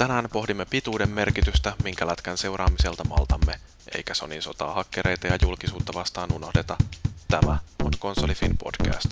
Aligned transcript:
Tänään 0.00 0.28
pohdimme 0.32 0.64
pituuden 0.64 1.10
merkitystä, 1.10 1.72
minkä 1.84 2.06
lätkän 2.06 2.38
seuraamiselta 2.38 3.04
maltamme, 3.04 3.60
eikä 3.94 4.14
Sonin 4.14 4.42
sotaa 4.42 4.74
hakkereita 4.74 5.26
ja 5.26 5.38
julkisuutta 5.42 5.92
vastaan 5.94 6.32
unohdeta. 6.32 6.76
Tämä 7.28 7.58
on 7.84 7.92
Konsolifin 7.98 8.56
podcast. 8.58 9.06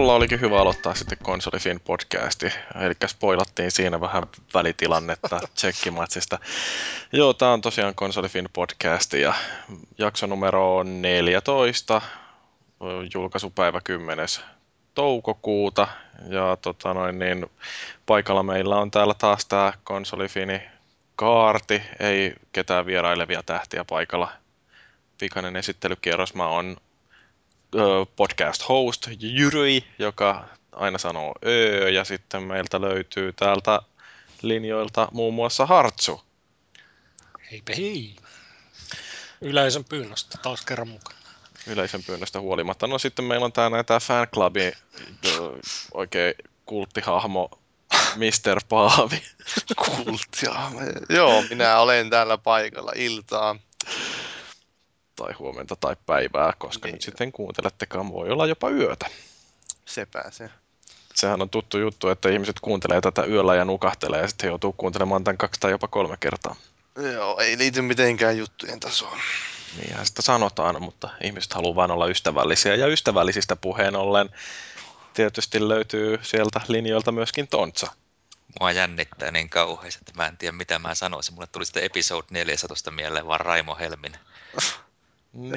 Tuolla 0.00 0.14
olikin 0.14 0.40
hyvä 0.40 0.60
aloittaa 0.60 0.94
sitten 0.94 1.18
Konsolifin 1.22 1.80
podcasti. 1.80 2.46
Eli 2.80 2.94
spoilattiin 3.06 3.70
siinä 3.70 4.00
vähän 4.00 4.22
välitilannetta 4.54 5.40
tsekkimatsista. 5.54 6.38
Joo, 7.12 7.32
tää 7.32 7.52
on 7.52 7.60
tosiaan 7.60 7.94
Konsolifin 7.94 8.48
podcasti 8.52 9.20
ja 9.20 9.34
jakso 9.98 10.26
numero 10.26 10.76
on 10.76 11.02
14, 11.02 12.02
julkaisupäivä 13.14 13.80
10 13.84 14.26
toukokuuta. 14.94 15.88
Ja 16.28 16.56
tota 16.62 16.94
noin, 16.94 17.18
niin, 17.18 17.46
paikalla 18.06 18.42
meillä 18.42 18.76
on 18.76 18.90
täällä 18.90 19.14
taas 19.14 19.46
tämä 19.46 19.72
konsolifini 19.84 20.62
kaarti, 21.16 21.82
ei 21.98 22.34
ketään 22.52 22.86
vierailevia 22.86 23.42
tähtiä 23.42 23.84
paikalla. 23.84 24.32
Pikainen 25.18 25.56
esittelykierros. 25.56 26.34
Mä 26.34 26.48
oon 26.48 26.76
podcast 28.16 28.68
host 28.68 29.08
Jyryi, 29.20 29.84
joka 29.98 30.48
aina 30.72 30.98
sanoo 30.98 31.34
öö, 31.46 31.90
ja 31.90 32.04
sitten 32.04 32.42
meiltä 32.42 32.80
löytyy 32.80 33.32
täältä 33.32 33.80
linjoilta 34.42 35.08
muun 35.12 35.34
muassa 35.34 35.66
Hartsu. 35.66 36.22
Heipä 37.50 37.72
hei. 37.76 38.16
Yleisön 39.40 39.84
pyynnöstä 39.84 40.38
taas 40.42 40.64
kerran 40.64 40.88
mukana. 40.88 41.18
Yleisön 41.66 42.02
pyynnöstä 42.06 42.40
huolimatta. 42.40 42.86
No 42.86 42.98
sitten 42.98 43.24
meillä 43.24 43.44
on 43.44 43.52
tää 43.52 43.70
näitä 43.70 44.00
fanclubin 44.00 44.72
oikein 45.94 46.34
kulttihahmo 46.66 47.50
Mr. 48.16 48.60
Paavi. 48.68 49.22
Kulttihahmo. 49.76 50.80
Joo, 51.08 51.42
minä 51.50 51.78
olen 51.78 52.10
täällä 52.10 52.38
paikalla 52.38 52.92
iltaa 52.94 53.56
tai 55.20 55.32
huomenta 55.32 55.76
tai 55.76 55.96
päivää, 56.06 56.52
koska 56.58 56.86
niin. 56.86 56.92
nyt 56.92 57.02
sitten 57.02 57.32
kuuntelettekaan, 57.32 58.12
voi 58.12 58.30
olla 58.30 58.46
jopa 58.46 58.70
yötä. 58.70 59.06
Se 59.84 60.06
pääsee. 60.06 60.50
Sehän 61.14 61.42
on 61.42 61.50
tuttu 61.50 61.78
juttu, 61.78 62.08
että 62.08 62.28
ihmiset 62.28 62.60
kuuntelee 62.60 63.00
tätä 63.00 63.24
yöllä 63.24 63.54
ja 63.54 63.64
nukahtelee 63.64 64.20
ja 64.20 64.28
sitten 64.28 64.48
joutuu 64.48 64.72
kuuntelemaan 64.72 65.24
tämän 65.24 65.38
kaksi 65.38 65.60
tai 65.60 65.70
jopa 65.70 65.88
kolme 65.88 66.16
kertaa. 66.20 66.56
Joo, 67.14 67.38
ei 67.38 67.58
liity 67.58 67.82
mitenkään 67.82 68.38
juttujen 68.38 68.80
tasoon. 68.80 69.18
Niinhän 69.76 70.06
sitä 70.06 70.22
sanotaan, 70.22 70.82
mutta 70.82 71.08
ihmiset 71.24 71.52
haluaa 71.52 71.74
vain 71.74 71.90
olla 71.90 72.06
ystävällisiä. 72.06 72.74
Ja 72.74 72.86
ystävällisistä 72.86 73.56
puheen 73.56 73.96
ollen 73.96 74.30
tietysti 75.14 75.68
löytyy 75.68 76.18
sieltä 76.22 76.60
linjoilta 76.68 77.12
myöskin 77.12 77.48
Tontsa. 77.48 77.92
Mua 78.60 78.72
jännittää 78.72 79.30
niin 79.30 79.50
kauheasti, 79.50 80.00
että 80.00 80.22
mä 80.22 80.26
en 80.26 80.36
tiedä 80.36 80.56
mitä 80.56 80.78
mä 80.78 80.94
sanoisin. 80.94 81.34
Mulle 81.34 81.46
tuli 81.46 81.64
sitten 81.66 81.84
episode 81.84 82.26
14 82.30 82.90
mieleen 82.90 83.26
vaan 83.26 83.40
Raimo 83.40 83.76
Helmin. 83.76 84.12
Niin. 85.32 85.54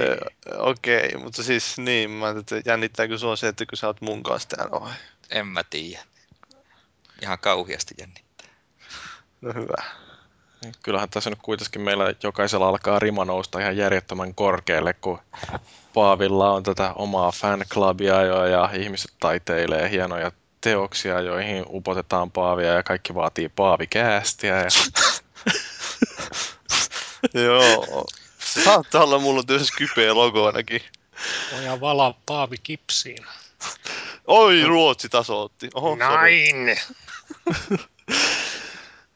Okei, 0.57 1.07
okay, 1.07 1.23
mutta 1.23 1.43
siis 1.43 1.77
niin, 1.77 2.09
mä 2.09 2.29
että 2.29 2.61
jännittääkö 2.65 3.17
sua 3.17 3.35
se, 3.35 3.47
että 3.47 3.65
kun 3.65 3.77
sä 3.77 3.87
oot 3.87 4.01
mun 4.01 4.23
kanssa 4.23 4.49
täällä 4.49 4.81
vai? 4.81 4.93
En 5.29 5.47
mä 5.47 5.63
tiedä. 5.63 6.03
Ihan 7.21 7.39
kauheasti 7.39 7.95
jännittää. 7.99 8.47
No 9.41 9.53
hyvä. 9.53 9.83
Kyllähän 10.83 11.09
tässä 11.09 11.29
nyt 11.29 11.39
kuitenkin 11.41 11.81
meillä 11.81 12.13
jokaisella 12.23 12.67
alkaa 12.67 12.99
rima 12.99 13.25
nousta 13.25 13.59
ihan 13.59 13.77
järjettömän 13.77 14.35
korkealle, 14.35 14.93
kun 14.93 15.19
Paavilla 15.93 16.51
on 16.51 16.63
tätä 16.63 16.93
omaa 16.93 17.31
fanclubia 17.31 18.21
jo 18.21 18.45
ja 18.45 18.69
ihmiset 18.73 19.11
taiteilee 19.19 19.89
hienoja 19.89 20.31
teoksia, 20.61 21.21
joihin 21.21 21.65
upotetaan 21.69 22.31
Paavia 22.31 22.73
ja 22.73 22.83
kaikki 22.83 23.15
vaatii 23.15 23.49
Paavikäästiä. 23.49 24.57
Ja... 24.57 24.67
Joo, 27.43 28.05
Saattaa 28.63 29.03
olla 29.03 29.19
mulla 29.19 29.43
työssä 29.43 29.73
kypeä 29.77 30.13
logo 30.13 30.45
ainakin. 30.45 30.81
Voidaan 31.51 31.81
valaa 31.81 32.21
Paavi 32.25 32.55
kipsiin. 32.63 33.25
Oi, 34.27 34.63
Ruotsi 34.63 35.09
tasoitti. 35.09 35.69
Oho, 35.73 35.95
Näin! 35.95 36.79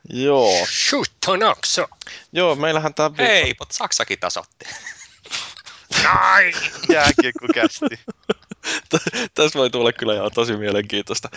Joo. 0.10 0.66
Shoot 0.66 1.12
on. 1.28 1.40
Joo, 2.32 2.56
meillähän 2.56 2.94
tää... 2.94 3.12
Hei, 3.18 3.56
mutta 3.60 3.76
Saksakin 3.76 4.20
tasotti. 4.20 4.66
Näin! 6.04 6.54
Jääkiekko 6.90 7.48
kästi. 7.54 8.00
Tässä 9.36 9.60
voi 9.60 9.70
tulla 9.70 9.94
kyllä 9.94 10.14
ihan 10.14 10.32
tosi 10.34 10.58
mielenkiintoista. 10.58 11.30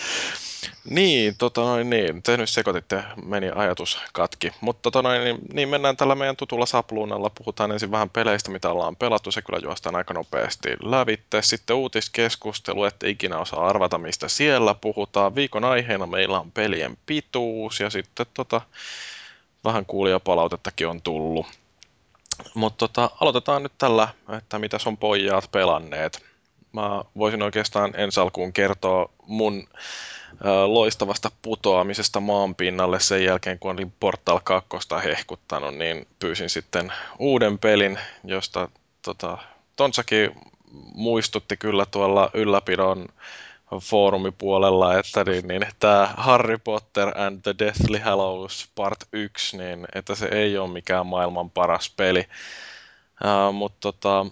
Niin, 0.89 1.35
tota 1.37 1.61
noin, 1.61 1.89
niin. 1.89 2.23
Te 2.23 2.37
nyt 2.37 2.49
sekoititte, 2.49 3.03
meni 3.25 3.51
ajatus 3.55 3.99
katki. 4.13 4.51
Mutta 4.61 4.81
tota 4.81 5.01
noin, 5.01 5.23
niin, 5.23 5.37
niin, 5.53 5.69
mennään 5.69 5.97
tällä 5.97 6.15
meidän 6.15 6.35
tutulla 6.35 6.65
sapluunalla. 6.65 7.29
Puhutaan 7.29 7.71
ensin 7.71 7.91
vähän 7.91 8.09
peleistä, 8.09 8.51
mitä 8.51 8.69
ollaan 8.69 8.95
pelattu. 8.95 9.31
Se 9.31 9.41
kyllä 9.41 9.59
juostaan 9.63 9.95
aika 9.95 10.13
nopeasti 10.13 10.69
lävitte. 10.83 11.41
Sitten 11.41 11.75
uutiskeskustelu, 11.75 12.83
että 12.83 13.07
ikinä 13.07 13.37
osaa 13.37 13.67
arvata, 13.67 13.97
mistä 13.97 14.27
siellä 14.27 14.73
puhutaan. 14.73 15.35
Viikon 15.35 15.63
aiheena 15.63 16.05
meillä 16.05 16.39
on 16.39 16.51
pelien 16.51 16.97
pituus 17.05 17.79
ja 17.79 17.89
sitten 17.89 18.25
tota, 18.33 18.61
vähän 19.63 19.85
kuulijapalautettakin 19.85 20.87
on 20.87 21.01
tullut. 21.01 21.60
Mutta 22.53 22.77
tota, 22.87 23.09
aloitetaan 23.21 23.63
nyt 23.63 23.73
tällä, 23.77 24.07
että 24.37 24.59
mitä 24.59 24.77
on 24.85 24.97
pojat 24.97 25.51
pelanneet. 25.51 26.25
Mä 26.73 27.03
voisin 27.17 27.41
oikeastaan 27.41 27.93
ensi 27.97 28.19
alkuun 28.19 28.53
kertoa 28.53 29.09
mun 29.27 29.67
loistavasta 30.65 31.31
putoamisesta 31.41 32.19
maanpinnalle 32.19 32.99
sen 32.99 33.23
jälkeen, 33.23 33.59
kun 33.59 33.71
olin 33.71 33.93
Portal 33.99 34.39
2 34.43 34.77
hehkuttanut, 35.03 35.75
niin 35.75 36.07
pyysin 36.19 36.49
sitten 36.49 36.93
uuden 37.19 37.59
pelin, 37.59 37.99
josta 38.23 38.69
tota, 39.01 39.37
Tonsaki 39.75 40.31
muistutti 40.95 41.57
kyllä 41.57 41.85
tuolla 41.85 42.29
ylläpidon 42.33 43.07
foorumipuolella, 43.79 44.99
että 44.99 45.23
niin, 45.23 45.47
niin, 45.47 45.67
tämä 45.79 46.13
Harry 46.17 46.57
Potter 46.57 47.21
and 47.21 47.41
the 47.41 47.55
Deathly 47.59 47.97
Hallows 47.97 48.69
Part 48.75 48.99
1, 49.13 49.57
niin 49.57 49.87
että 49.95 50.15
se 50.15 50.25
ei 50.25 50.57
ole 50.57 50.71
mikään 50.71 51.07
maailman 51.07 51.49
paras 51.49 51.93
peli. 51.97 52.27
Uh, 53.23 53.53
mutta 53.53 53.77
tota, 53.79 54.25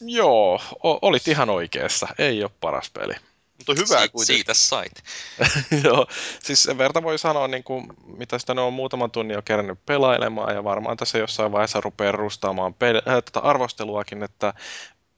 joo, 0.00 0.60
olit 0.82 1.28
ihan 1.28 1.50
oikeassa. 1.50 2.08
Ei 2.18 2.42
ole 2.42 2.50
paras 2.60 2.90
peli. 2.90 3.14
Mutta 3.58 3.72
hyvä 3.82 4.02
si- 4.02 4.08
kuitenkin. 4.08 4.36
Siitä 4.36 4.54
sait. 4.54 5.02
Joo, 5.84 6.06
siis 6.42 6.62
sen 6.62 6.78
verta 6.78 7.02
voi 7.02 7.18
sanoa, 7.18 7.48
niin 7.48 7.64
kuin, 7.64 7.86
mitä 8.06 8.38
sitä 8.38 8.54
ne 8.54 8.60
on 8.60 8.72
muutaman 8.72 9.10
tunnin 9.10 9.34
jo 9.34 9.42
kerännyt 9.42 9.86
pelailemaan, 9.86 10.54
ja 10.54 10.64
varmaan 10.64 10.96
tässä 10.96 11.18
jossain 11.18 11.52
vaiheessa 11.52 11.80
rupeaa 11.80 12.12
rustaamaan 12.12 12.74
pel- 12.74 13.10
äh, 13.10 13.22
tota 13.24 13.40
arvosteluakin, 13.40 14.22
että 14.22 14.54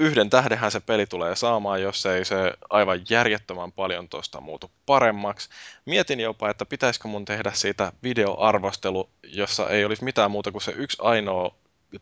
yhden 0.01 0.31
tähdenhän 0.31 0.71
se 0.71 0.81
peli 0.81 1.07
tulee 1.07 1.37
saamaan, 1.37 1.83
jos 1.83 2.07
ei 2.07 2.25
se 2.25 2.53
aivan 2.71 3.01
järjettömän 3.11 3.73
paljon 3.73 4.09
tuosta 4.09 4.41
muutu 4.41 4.71
paremmaksi. 4.87 5.49
Mietin 5.85 6.21
jopa, 6.21 6.51
että 6.51 6.67
pitäisikö 6.67 7.09
mun 7.09 7.25
tehdä 7.25 7.53
siitä 7.55 7.93
videoarvostelu, 8.03 9.11
jossa 9.23 9.69
ei 9.69 9.85
olisi 9.85 10.05
mitään 10.05 10.31
muuta 10.31 10.53
kuin 10.53 10.63
se 10.63 10.73
yksi 10.77 10.99
ainoa 11.01 11.55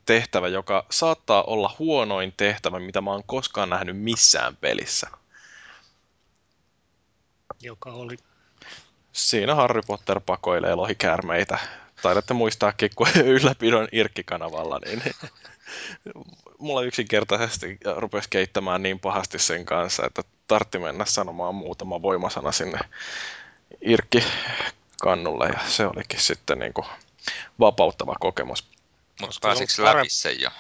tehtävä, 0.05 0.49
joka 0.49 0.87
saattaa 0.91 1.43
olla 1.43 1.77
huonoin 1.79 2.35
tehtävä, 2.37 2.79
mitä 2.79 3.01
mä 3.01 3.11
oon 3.11 3.25
koskaan 3.27 3.71
nähnyt 3.71 3.99
missään 3.99 4.57
pelissä. 4.57 5.09
Joka 7.63 7.91
oli? 7.93 8.17
Siinä 9.13 9.55
Harry 9.55 9.83
Potter 9.87 10.21
pakoilee 10.21 10.75
lohikäärmeitä. 10.75 11.59
Taidatte 12.03 12.35
muistaakin, 12.35 12.91
kun 12.97 13.09
ylläpidon 13.25 13.89
Irkki-kanavalla, 13.93 14.81
niin 14.85 15.03
mulla 16.59 16.83
yksinkertaisesti 16.83 17.79
rupesi 17.97 18.31
keittämään 18.31 18.83
niin 18.83 19.01
pahasti 19.01 19.39
sen 19.39 19.65
kanssa, 19.65 20.07
että 20.07 20.23
tartti 20.47 20.79
mennä 20.79 21.05
sanomaan 21.05 21.55
muutama 21.55 22.03
voimasana 22.03 22.53
sinne 22.53 22.79
Irkki-kannulle, 23.81 25.47
ja 25.47 25.59
se 25.69 25.87
olikin 25.87 26.21
sitten 26.21 26.59
niin 26.59 26.73
kuin 26.73 26.87
vapauttava 27.61 28.15
kokemus. 28.21 28.65
Mutta 29.21 29.37
pääsikö 29.43 29.85
läpi 29.85 30.09
sen 30.09 30.41
jo? 30.41 30.51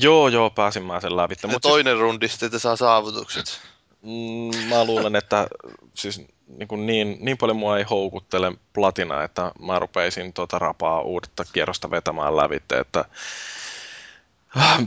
Joo, 0.00 0.28
joo, 0.28 0.50
pääsin 0.50 0.82
mä 0.82 1.00
sen 1.00 1.16
läpi. 1.16 1.34
Ja 1.52 1.60
toinen 1.60 1.92
siis... 1.92 2.00
rundi 2.00 2.28
sitten, 2.28 2.60
saa 2.60 2.76
saavutukset. 2.76 3.60
Mm, 4.02 4.68
mä 4.68 4.84
luulen, 4.84 5.16
että 5.16 5.48
siis 5.94 6.22
niin, 6.46 6.68
kuin 6.68 6.86
niin, 6.86 7.18
niin 7.20 7.38
paljon 7.38 7.56
mua 7.56 7.78
ei 7.78 7.84
houkuttele 7.84 8.52
platina, 8.72 9.22
että 9.24 9.52
mä 9.58 9.78
rupeisin 9.78 10.32
tuota 10.32 10.58
rapaa 10.58 11.00
uudetta 11.00 11.44
kierrosta 11.52 11.90
vetämään 11.90 12.36
lävitte, 12.36 12.78
että 12.78 13.04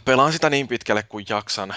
pelaan 0.06 0.34
sitä 0.34 0.50
niin 0.50 0.68
pitkälle 0.68 1.04
kuin 1.04 1.26
jaksan, 1.30 1.76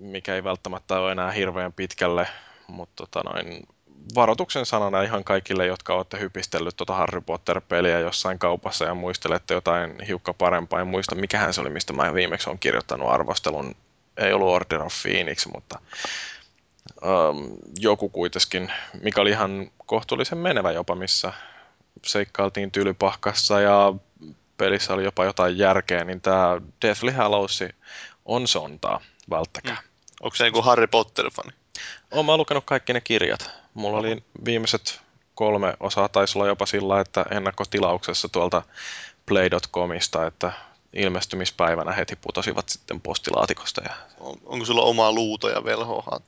mikä 0.00 0.34
ei 0.34 0.44
välttämättä 0.44 1.00
ole 1.00 1.12
enää 1.12 1.30
hirveän 1.30 1.72
pitkälle, 1.72 2.28
mutta 2.66 3.06
tota 3.06 3.30
noin, 3.30 3.66
varoituksen 4.14 4.66
sanana 4.66 5.02
ihan 5.02 5.24
kaikille, 5.24 5.66
jotka 5.66 5.94
olette 5.94 6.20
hypistellyt 6.20 6.76
tuota 6.76 6.94
Harry 6.94 7.20
Potter-peliä 7.20 7.98
jossain 7.98 8.38
kaupassa 8.38 8.84
ja 8.84 8.94
muistelette 8.94 9.54
jotain 9.54 10.02
hiukka 10.08 10.34
parempaa. 10.34 10.80
En 10.80 10.86
muista, 10.86 11.14
mikähän 11.14 11.54
se 11.54 11.60
oli, 11.60 11.70
mistä 11.70 11.92
mä 11.92 12.14
viimeksi 12.14 12.50
olen 12.50 12.58
kirjoittanut 12.58 13.08
arvostelun. 13.08 13.74
Ei 14.16 14.32
ollut 14.32 14.48
Order 14.48 14.82
of 14.82 14.92
Phoenix, 15.02 15.46
mutta 15.54 15.78
um, 17.02 17.56
joku 17.78 18.08
kuitenkin, 18.08 18.72
mikä 19.02 19.20
oli 19.20 19.30
ihan 19.30 19.70
kohtuullisen 19.86 20.38
menevä 20.38 20.72
jopa, 20.72 20.94
missä 20.94 21.32
seikkailtiin 22.06 22.70
tylypahkassa 22.70 23.60
ja 23.60 23.94
pelissä 24.58 24.94
oli 24.94 25.04
jopa 25.04 25.24
jotain 25.24 25.58
järkeä, 25.58 26.04
niin 26.04 26.20
tämä 26.20 26.60
Deathly 26.82 27.10
Hallows 27.10 27.60
on 28.24 28.48
sontaa, 28.48 29.00
välttäkää. 29.30 29.74
Mm. 29.82 29.88
Onko 30.20 30.36
se 30.36 30.46
joku 30.46 30.62
Harry 30.62 30.86
Potter-fani? 30.86 31.52
Olen 32.10 32.26
mä 32.26 32.36
lukenut 32.36 32.64
kaikki 32.64 32.92
ne 32.92 33.00
kirjat. 33.00 33.50
Mulla 33.74 33.98
oli 33.98 34.22
viimeiset 34.44 35.00
kolme 35.34 35.74
osaa, 35.80 36.08
taisi 36.08 36.38
olla 36.38 36.48
jopa 36.48 36.66
sillä, 36.66 37.00
että 37.00 37.24
ennakkotilauksessa 37.30 38.28
tuolta 38.28 38.62
play.comista, 39.26 40.26
että 40.26 40.52
ilmestymispäivänä 40.92 41.92
heti 41.92 42.16
putosivat 42.16 42.68
sitten 42.68 43.00
postilaatikosta. 43.00 43.82
Ja... 43.84 43.94
On, 44.20 44.36
onko 44.44 44.64
sulla 44.64 44.82
omaa 44.82 45.12
luuta 45.12 45.50
ja 45.50 45.64
velhoa? 45.64 46.20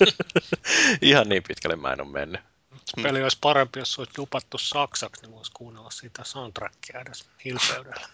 Ihan 1.02 1.28
niin 1.28 1.42
pitkälle 1.48 1.76
mä 1.76 1.92
en 1.92 2.00
ole 2.00 2.08
mennyt. 2.08 2.40
Se 2.86 3.02
peli 3.02 3.22
olisi 3.22 3.38
parempi, 3.40 3.78
jos 3.78 3.92
se 3.92 4.00
olisi 4.00 4.12
dupattu 4.16 4.58
saksaksi, 4.58 5.22
niin 5.22 5.32
voisi 5.32 5.52
kuunnella 5.54 5.90
sitä 5.90 6.24
soundtrackia 6.24 7.00
edes 7.00 7.28
hilpeydellä. 7.44 8.08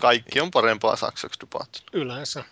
Kaikki 0.00 0.40
on 0.40 0.50
parempaa 0.50 0.96
saksaksi 0.96 1.40
dupattu. 1.40 1.80
Yleensä. 1.92 2.44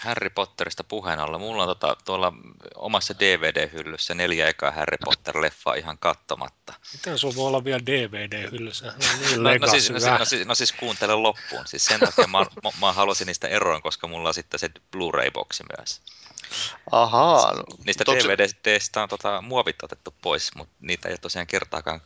Harry 0.00 0.30
Potterista 0.30 0.84
puheen 0.84 1.20
alla. 1.20 1.38
Mulla 1.38 1.62
on 1.62 1.68
tota, 1.68 1.96
tuolla 2.04 2.32
omassa 2.74 3.14
DVD-hyllyssä 3.18 4.14
neljä 4.14 4.48
ekaa 4.48 4.70
Harry 4.70 4.96
Potter-leffaa 5.04 5.78
ihan 5.78 5.98
kattomatta. 5.98 6.72
Miten 6.92 7.18
sulla 7.18 7.34
voi 7.36 7.46
olla 7.46 7.64
vielä 7.64 7.80
DVD-hyllyssä? 7.86 8.92
Niin 9.20 9.42
no, 9.42 9.50
no, 9.60 9.66
siis, 9.66 9.90
no, 9.90 10.18
no, 10.18 10.24
siis, 10.24 10.46
no 10.46 10.54
siis 10.54 10.72
kuuntele 10.72 11.14
loppuun. 11.14 11.66
Siis 11.66 11.84
sen 11.84 12.00
takia 12.00 12.26
mä, 12.26 12.38
mä, 12.38 12.70
mä 12.80 12.92
halusin 12.92 13.26
niistä 13.26 13.48
eroon, 13.48 13.82
koska 13.82 14.08
mulla 14.08 14.28
on 14.28 14.34
sitten 14.34 14.60
se 14.60 14.70
Blu-ray-boksi 14.90 15.64
myös. 15.78 16.00
Ahaa. 16.90 17.54
No, 17.54 17.62
Niistä 17.84 18.04
DVDstä 18.04 19.02
on 19.02 19.08
tota, 19.08 19.42
muovit 19.42 19.82
otettu 19.82 20.14
pois, 20.22 20.54
mutta 20.54 20.74
niitä 20.80 21.08
ei 21.08 21.12
ole 21.12 21.18
tosiaan 21.18 21.46
kertaakaan 21.46 22.00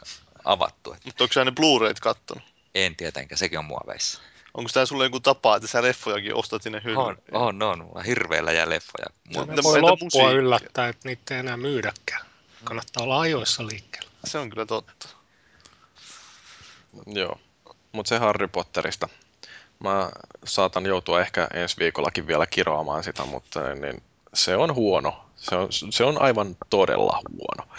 avattu. 0.45 0.93
Että... 0.93 1.09
Mutta 1.09 1.25
onko 1.25 1.33
sä 1.33 1.45
ne 1.45 1.51
Blu-rayt 1.51 2.01
kattonut? 2.01 2.45
En 2.75 2.97
tietenkään, 2.97 3.39
sekin 3.39 3.59
on 3.59 3.65
muoveissa. 3.65 4.21
Onko 4.55 4.71
tämä 4.75 4.87
sulle 4.87 5.05
joku 5.05 5.21
tapa, 5.21 5.57
että 5.57 5.69
sä 5.69 5.83
leffojakin 5.83 6.35
ostat 6.35 6.63
sinne 6.63 6.81
hyllyyn? 6.85 6.99
On, 6.99 7.17
on, 7.33 7.63
on. 7.63 7.79
Mulla 7.79 8.03
hirveellä 8.03 8.53
jää 8.53 8.71
leffoja. 8.71 9.07
Ja 9.31 9.45
ne 9.45 9.63
voi 9.63 9.81
loppua 9.81 10.07
musiikkia. 10.07 10.31
yllättää, 10.31 10.89
että 10.89 11.09
niitä 11.09 11.35
ei 11.35 11.41
enää 11.41 11.57
myydäkään. 11.57 12.27
Kannattaa 12.65 13.03
olla 13.03 13.21
ajoissa 13.21 13.67
liikkeellä. 13.67 14.11
Se 14.25 14.39
on 14.39 14.51
kyllä 14.51 14.67
totta. 14.67 15.09
Joo, 17.07 17.39
mutta 17.93 18.09
se 18.09 18.19
Harry 18.19 18.49
Potterista. 18.49 19.09
Mä 19.79 20.11
saatan 20.45 20.87
joutua 20.87 21.21
ehkä 21.21 21.49
ensi 21.55 21.77
viikollakin 21.79 22.27
vielä 22.27 22.47
kiroamaan 22.47 23.05
sitä, 23.05 23.25
mutta 23.25 23.75
niin 23.75 24.03
se 24.35 24.57
on 24.57 24.75
huono. 24.75 25.25
Se 25.37 25.55
on, 25.57 25.69
se 25.71 26.05
on 26.05 26.23
aivan 26.23 26.57
todella 26.71 27.21
huono. 27.31 27.77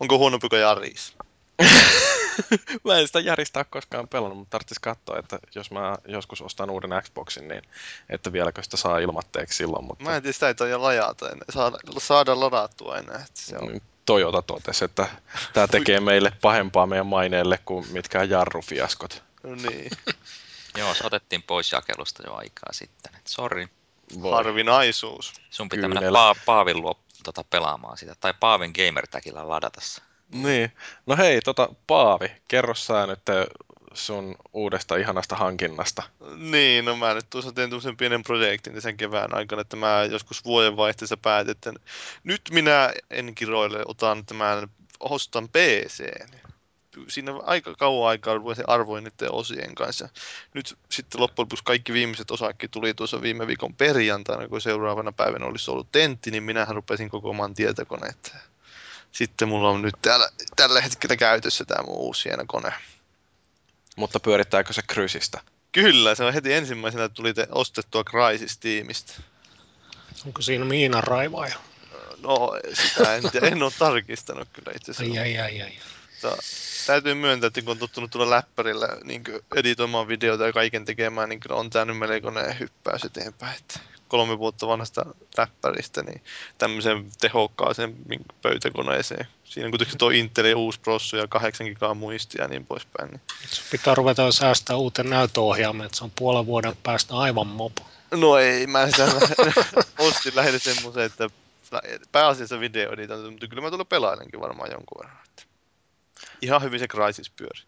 Onko 0.00 0.18
huono 0.18 0.38
kuin 0.38 0.60
Jaris? 0.60 1.16
mä 2.84 2.98
en 2.98 3.06
sitä 3.06 3.20
järjestää 3.20 3.64
koskaan 3.64 4.08
pelannut, 4.08 4.38
mutta 4.38 4.50
tarvitsisi 4.50 4.80
katsoa, 4.80 5.18
että 5.18 5.38
jos 5.54 5.70
mä 5.70 5.96
joskus 6.08 6.42
ostan 6.42 6.70
uuden 6.70 6.90
Xboxin, 7.02 7.48
niin 7.48 7.62
että 8.08 8.32
vieläkö 8.32 8.62
sitä 8.62 8.76
saa 8.76 8.98
ilmatteeksi 8.98 9.56
silloin. 9.56 9.84
Mutta... 9.84 10.04
Mä 10.04 10.16
en 10.16 10.22
tiedä, 10.22 10.32
sitä 10.32 10.48
ei 10.48 10.54
toi 10.54 10.78
lajata 10.78 11.30
enää, 11.30 11.44
saada, 11.50 11.78
saada 11.98 12.40
ladattua 12.40 12.98
enää. 12.98 13.16
Että 13.16 13.40
se 13.40 13.58
on... 13.58 13.80
Toyota 14.06 14.42
totesi, 14.42 14.84
että 14.84 15.08
tämä 15.52 15.66
tekee 15.78 16.00
meille 16.00 16.32
pahempaa 16.42 16.86
meidän 16.86 17.06
maineelle 17.06 17.58
kuin 17.64 17.86
mitkään 17.92 18.30
jarrufiaskot. 18.30 19.22
No 19.42 19.54
niin. 19.54 19.90
Joo, 20.78 20.94
se 20.94 21.06
otettiin 21.06 21.42
pois 21.42 21.72
jakelusta 21.72 22.22
jo 22.26 22.34
aikaa 22.34 22.72
sitten. 22.72 23.12
Sori. 23.24 23.68
Harvinaisuus. 24.32 25.32
Sun 25.50 25.68
pitää 25.68 25.88
Kyynel. 25.88 26.02
mennä 26.02 26.32
pa- 26.32 26.40
Paavin 26.46 26.80
luo 26.80 27.00
tota, 27.24 27.44
pelaamaan 27.44 27.98
sitä, 27.98 28.14
tai 28.20 28.34
Paavin 28.40 28.72
gamertagilla 28.76 29.48
ladata 29.48 29.80
se. 29.80 30.02
Niin. 30.32 30.72
No 31.06 31.16
hei, 31.16 31.40
tota, 31.40 31.68
Paavi, 31.86 32.32
kerro 32.48 32.74
sä 32.74 33.06
nyt 33.06 33.20
sun 33.96 34.36
uudesta 34.52 34.96
ihanasta 34.96 35.36
hankinnasta. 35.36 36.02
Niin, 36.36 36.84
no 36.84 36.96
mä 36.96 37.14
nyt 37.14 37.30
tuossa 37.30 37.52
tein 37.52 37.70
tuollaisen 37.70 37.96
pienen 37.96 38.22
projektin 38.22 38.82
sen 38.82 38.96
kevään 38.96 39.34
aikana, 39.34 39.62
että 39.62 39.76
mä 39.76 40.04
joskus 40.10 40.44
vuodenvaihteessa 40.44 41.16
päätin, 41.16 41.50
että 41.50 41.72
nyt 42.24 42.42
minä 42.50 42.92
en 43.10 43.34
kiroille, 43.34 43.82
otan 43.86 44.26
tämän, 44.26 44.68
ostan 45.00 45.48
PC. 45.48 46.04
Siinä 47.08 47.32
aika 47.42 47.74
kauan 47.74 48.10
aikaa 48.10 48.34
ruvesin 48.34 48.68
arvoin 48.68 49.04
niiden 49.04 49.32
osien 49.32 49.74
kanssa. 49.74 50.08
Nyt 50.54 50.78
sitten 50.90 51.20
loppujen 51.20 51.44
lopuksi 51.44 51.64
kaikki 51.64 51.92
viimeiset 51.92 52.30
osakki 52.30 52.68
tuli 52.68 52.94
tuossa 52.94 53.22
viime 53.22 53.46
viikon 53.46 53.74
perjantaina, 53.74 54.48
kun 54.48 54.60
seuraavana 54.60 55.12
päivänä 55.12 55.46
olisi 55.46 55.70
ollut 55.70 55.92
tentti, 55.92 56.30
niin 56.30 56.42
minähän 56.42 56.76
rupesin 56.76 57.08
kokoamaan 57.08 57.54
tietokoneet 57.54 58.32
sitten 59.16 59.48
mulla 59.48 59.70
on 59.70 59.82
nyt 59.82 59.94
täällä, 60.02 60.28
tällä 60.56 60.80
hetkellä 60.80 61.16
käytössä 61.16 61.64
tämä 61.64 61.82
mun 61.82 61.96
uusi 61.96 62.24
hieno 62.24 62.44
kone. 62.46 62.72
Mutta 63.96 64.20
pyörittääkö 64.20 64.72
se 64.72 64.82
Crysistä? 64.82 65.40
Kyllä, 65.72 66.14
se 66.14 66.24
on 66.24 66.34
heti 66.34 66.52
ensimmäisenä 66.52 67.08
tuli 67.08 67.34
te 67.34 67.46
ostettua 67.50 68.04
Crysis-tiimistä. 68.04 69.22
Onko 70.26 70.42
siinä 70.42 70.64
miinan 70.64 71.04
raivaaja? 71.04 71.56
No, 72.22 72.52
sitä 72.72 73.16
en, 73.16 73.22
en 73.42 73.62
ole 73.62 73.72
tarkistanut 73.78 74.48
kyllä 74.52 74.72
itse 74.76 74.90
asiassa. 74.90 75.20
Ai, 75.20 75.38
ai, 75.38 75.38
ai, 75.38 75.62
ai. 75.62 75.72
Mutta, 76.30 76.42
täytyy 76.86 77.14
myöntää, 77.14 77.46
että 77.46 77.62
kun 77.62 77.70
on 77.70 77.78
tottunut 77.78 78.10
tulla 78.10 78.30
läppärillä 78.30 78.88
niin 79.04 79.24
editoimaan 79.56 80.08
videota 80.08 80.46
ja 80.46 80.52
kaiken 80.52 80.84
tekemään, 80.84 81.28
niin 81.28 81.40
kyllä 81.40 81.56
on 81.56 81.70
tämä 81.70 81.84
nyt 81.84 81.98
melkoinen 81.98 82.58
hyppäys 82.60 83.04
eteenpäin. 83.04 83.56
Että 83.56 83.80
kolme 84.08 84.38
vuotta 84.38 84.66
vanhasta 84.66 85.06
läppäristä 85.38 86.02
niin 86.02 86.22
tämmöiseen 86.58 87.06
tehokkaaseen 87.20 87.96
pöytäkoneeseen. 88.42 89.26
Siinä 89.44 89.70
kuitenkin 89.70 89.98
tuo 89.98 90.10
Intelin 90.10 90.56
uusi 90.56 90.80
prossu 90.80 91.16
ja 91.16 91.28
8 91.28 91.66
gigaa 91.66 91.94
muistia 91.94 92.44
ja 92.44 92.48
niin 92.48 92.66
poispäin. 92.66 93.10
Niin. 93.10 93.20
pitää 93.70 93.94
ruveta 93.94 94.32
säästää 94.32 94.76
uuten 94.76 95.10
näytöohjaamme, 95.10 95.84
että 95.84 95.96
se 95.96 96.04
on 96.04 96.12
puolen 96.18 96.46
vuoden 96.46 96.76
päästä 96.82 97.14
aivan 97.14 97.46
mopo. 97.46 97.86
No 98.10 98.38
ei, 98.38 98.66
mä 98.66 98.86
sitä 98.90 99.08
ostin 99.98 100.36
lähinnä 100.36 100.58
semmoisen, 100.58 101.02
että 101.02 101.30
pääasiassa 102.12 102.60
video 102.60 102.90
mutta 103.30 103.48
kyllä 103.48 103.62
mä 103.62 103.70
tulen 103.70 103.86
pelailenkin 103.86 104.40
varmaan 104.40 104.70
jonkun 104.70 104.98
verran. 105.02 105.25
Ihan 106.42 106.62
hyvin 106.62 106.80
se 106.80 106.88
Crysis 106.88 107.30
pyöri. 107.30 107.60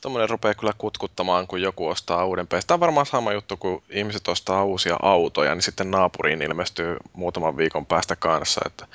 Tuommoinen 0.00 0.30
rupeaa 0.30 0.54
kyllä 0.54 0.72
kutkuttamaan, 0.78 1.46
kun 1.46 1.62
joku 1.62 1.88
ostaa 1.88 2.24
uuden 2.24 2.46
PC. 2.46 2.66
Tämä 2.66 2.76
on 2.76 2.80
varmaan 2.80 3.06
sama 3.06 3.32
juttu, 3.32 3.56
kun 3.56 3.82
ihmiset 3.90 4.28
ostaa 4.28 4.64
uusia 4.64 4.96
autoja, 5.02 5.54
niin 5.54 5.62
sitten 5.62 5.90
naapuriin 5.90 6.42
ilmestyy 6.42 6.96
muutaman 7.12 7.56
viikon 7.56 7.86
päästä 7.86 8.16
kanssa. 8.16 8.60
Että 8.66 8.86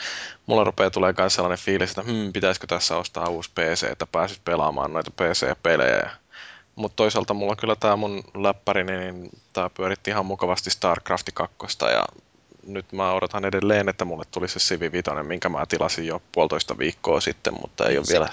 mulla 0.46 0.64
rupeaa 0.64 0.90
tulee 0.90 1.14
myös 1.18 1.36
sellainen 1.36 1.58
fiilis, 1.66 1.90
että 1.90 2.02
hmm, 2.02 2.34
pitäisikö 2.34 2.68
tässä 2.68 2.98
ostaa 2.98 3.30
uusi 3.30 3.52
PC, 3.56 3.84
että 3.92 4.08
pääsis 4.12 4.40
pelaamaan 4.40 4.94
noita 4.94 5.12
PC-pelejä. 5.12 6.10
Mutta 6.76 6.96
toisaalta 6.96 7.34
mulla 7.34 7.56
kyllä 7.56 7.76
tämä 7.76 7.96
mun 7.96 8.24
läppäri, 8.36 8.84
niin 8.84 9.30
tämä 9.54 9.70
pyöritti 9.70 10.12
ihan 10.12 10.26
mukavasti 10.26 10.70
StarCraft 10.70 11.28
2 11.34 11.58
ja 11.94 12.06
nyt 12.74 12.92
mä 12.92 13.14
odotan 13.14 13.46
edelleen, 13.46 13.90
että 13.90 14.06
mulle 14.06 14.24
tuli 14.32 14.48
se 14.48 14.60
Civi 14.60 14.92
5, 14.92 15.10
minkä 15.24 15.50
mä 15.50 15.66
tilasin 15.66 16.08
jo 16.08 16.22
puolitoista 16.32 16.78
viikkoa 16.78 17.22
sitten, 17.22 17.54
mutta 17.62 17.88
ei 17.88 17.98
ole 17.98 18.06
se, 18.06 18.14
vielä. 18.14 18.30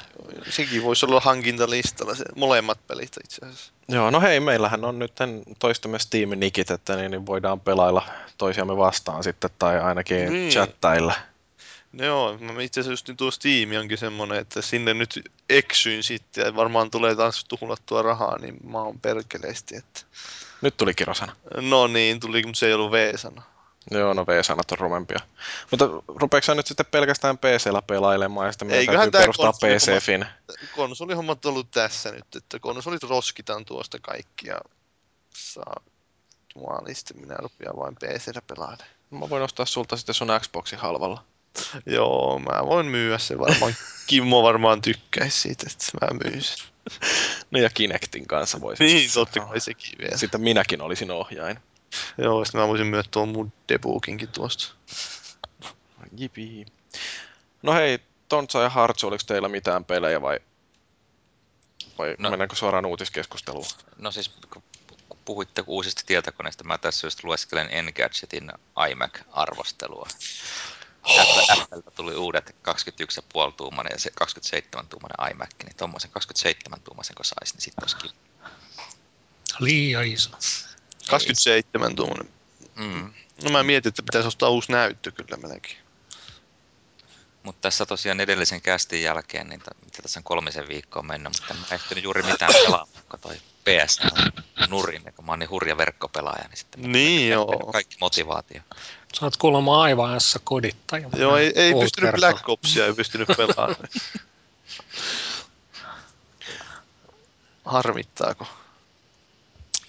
Sekin 0.51 0.83
voisi 0.83 1.07
olla 1.07 1.21
hankintalistalla, 1.21 2.15
se, 2.15 2.25
molemmat 2.37 2.79
pelit 2.87 3.13
itse 3.25 3.47
asiassa. 3.47 3.73
Joo, 3.89 4.11
no 4.11 4.21
hei, 4.21 4.41
meillähän 4.41 4.85
on 4.85 4.99
nyt 4.99 5.13
toistamme 5.59 5.99
Steam-nikit, 5.99 6.71
että 6.71 6.97
niin, 6.97 7.11
niin 7.11 7.27
voidaan 7.27 7.61
pelailla 7.61 8.03
toisiamme 8.39 8.77
vastaan 8.77 9.23
sitten, 9.23 9.51
tai 9.59 9.81
ainakin 9.81 10.33
niin. 10.33 10.53
chattailla. 10.53 11.15
No 11.93 12.05
joo, 12.05 12.39
mä 12.39 12.63
itse 12.63 12.81
asiassa 12.81 12.93
just 12.93 13.19
tuo 13.19 13.31
Steam 13.31 13.71
onkin 13.81 13.99
semmonen, 13.99 14.39
että 14.39 14.63
sinne 14.63 14.95
nyt 14.95 15.31
eksyin 15.49 16.03
sitten 16.03 16.47
ja 16.47 16.57
varmaan 16.57 16.91
tulee 16.91 17.15
taas 17.15 17.45
tuhlattua 17.45 18.03
rahaa, 18.03 18.39
niin 18.39 18.57
mä 18.65 18.79
oon 18.79 19.01
perkeleesti. 19.01 19.77
Että... 19.77 20.01
Nyt 20.63 20.77
tuli 20.77 20.95
kirosana. 20.95 21.37
No 21.61 21.87
niin, 21.87 22.21
tuli, 22.21 22.43
mutta 22.43 22.59
se 22.59 22.67
ei 22.67 22.75
ollut 22.75 22.93
V-sana. 22.93 23.43
Joo, 23.91 24.15
no 24.15 24.27
V-sanat 24.27 24.73
on 24.73 24.79
rumempia. 24.79 25.19
Mutta 25.71 25.85
rupeeko 26.07 26.55
nyt 26.55 26.67
sitten 26.67 26.87
pelkästään 26.87 27.39
PC-llä 27.39 27.83
pelailemaan 27.83 28.47
ja 28.47 28.53
sitten 28.53 28.69
meidän 28.69 28.81
Eiköhän 28.81 29.11
täytyy 29.11 29.21
perustaa 29.21 29.53
PC-fin? 29.53 30.27
Konsolihommat 30.77 31.47
on 31.47 31.51
ollut 31.51 31.71
tässä 31.71 32.13
nyt, 32.13 32.37
että 32.37 32.59
konsolit 32.59 33.03
roskitaan 33.03 33.65
tuosta 33.65 33.99
kaikki 34.01 34.49
ja 34.49 34.61
saa 35.35 35.83
jumalisti, 36.55 37.15
minä 37.15 37.35
rupean 37.39 37.77
vain 37.77 37.95
PC-llä 37.95 38.43
pelailemaan. 38.47 38.89
Mä 39.11 39.31
voin 39.31 39.43
ostaa 39.43 39.67
sulta 39.67 39.97
sitten 39.97 40.15
sun 40.15 40.29
Xboxin 40.41 40.79
halvalla. 40.79 41.25
Joo, 41.87 42.39
mä 42.39 42.67
voin 42.67 42.87
myyä 42.87 43.19
se 43.19 43.39
varmaan. 43.39 43.75
Kimmo 44.07 44.43
varmaan 44.43 44.83
tykkäisi 44.83 45.41
siitä, 45.41 45.67
että 45.71 46.07
mä 46.07 46.19
myisin. 46.25 46.67
No 47.51 47.59
ja 47.59 47.71
Kinectin 47.71 48.27
kanssa 48.27 48.61
voisi. 48.61 48.85
Niin, 48.85 49.11
totta 49.15 49.41
kai 49.41 49.61
sekin 49.61 49.99
vielä. 49.99 50.17
Sitten 50.17 50.41
minäkin 50.41 50.81
olisin 50.81 51.11
ohjain. 51.11 51.59
Joo, 52.19 52.45
sitten 52.45 52.61
mä 52.61 52.69
voisin 52.69 52.87
myös 52.87 53.07
tuon 53.11 53.29
mun 53.29 53.53
debuginkin 53.69 54.29
tuosta. 54.29 54.75
Jipi. 56.17 56.67
No 57.63 57.73
hei, 57.73 57.99
Tontsa 58.29 58.63
ja 58.63 58.71
Hartsu, 58.71 59.07
oliko 59.07 59.25
teillä 59.27 59.49
mitään 59.49 59.85
pelejä 59.85 60.23
vai, 60.23 60.41
vai 61.99 62.15
no. 62.19 62.31
Mennäänkö 62.31 62.57
suoraan 62.57 62.87
uutiskeskusteluun? 62.87 63.67
No 63.97 64.11
siis 64.11 64.31
kun 64.51 64.63
puhuitte 65.25 65.65
uusista 65.67 66.03
tietokoneista, 66.07 66.65
mä 66.65 66.79
tässä 66.79 67.07
just 67.07 67.25
lueskelen 67.25 67.69
Engadgetin 67.71 68.53
iMac-arvostelua. 68.91 70.09
Applelta 71.49 71.91
tuli 71.91 72.15
uudet 72.15 72.57
21,5 73.49 73.53
tuumainen 73.57 73.91
ja 73.95 74.01
se 74.01 74.11
27 74.11 74.89
tuumainen 74.89 75.33
iMac, 75.33 75.51
niin 75.65 75.77
tuommoisen 75.77 76.11
27 76.11 76.81
tuumaisen 76.81 77.15
kun 77.15 77.25
saisi, 77.25 77.55
niin 77.55 77.63
sitten 77.63 77.85
olisi 77.85 77.97
kiva. 77.97 78.15
Liian 79.61 80.07
iso. 80.07 80.31
27 81.11 81.97
tuommoinen. 81.97 82.29
Mm. 82.77 83.13
No 83.45 83.51
mä 83.51 83.63
mietin, 83.63 83.89
että 83.89 84.03
pitäisi 84.03 84.29
ostaa 84.29 84.49
uusi 84.49 84.73
näyttö 84.73 85.11
kyllä 85.11 85.37
melkein. 85.37 85.77
Mutta 87.43 87.61
tässä 87.61 87.87
tosiaan 87.87 88.21
edellisen 88.21 88.61
kästin 88.63 89.03
jälkeen, 89.03 89.49
niin 89.49 89.61
mitä 89.85 90.03
tässä 90.03 90.21
on 90.21 90.25
kolmisen 90.25 90.69
viikkoa 90.69 91.03
mennyt, 91.03 91.33
mutta 91.33 91.55
en 91.55 91.61
mä 91.61 91.67
ehtinyt 91.75 92.05
juuri 92.05 92.23
mitään 92.23 92.53
pelaa, 92.65 92.87
kun 93.11 93.21
toi 93.21 93.37
PS 93.65 94.01
nurin, 94.69 95.03
ja 95.05 95.13
kun 95.13 95.25
mä 95.25 95.33
oon 95.33 95.39
niin 95.39 95.51
hurja 95.51 95.77
verkkopelaaja, 95.77 96.49
niin 96.49 96.57
sitten 96.57 96.93
Niin 96.93 97.29
joo. 97.29 97.71
kaikki 97.73 97.97
motivaatio. 98.01 98.61
Sä 99.19 99.27
oot 99.27 99.37
kuulemma 99.37 99.83
aivan 99.83 100.15
ässä 100.15 100.41
kodittaja. 100.45 101.09
Joo, 101.17 101.37
ei, 101.37 101.53
ei 101.55 101.75
pystynyt 101.75 102.11
kertaa. 102.11 102.31
Black 102.31 102.49
Opsia, 102.49 102.87
ei 102.87 102.95
pystynyt 102.95 103.29
pelaamaan. 103.37 103.89
Harmittaako? 107.65 108.47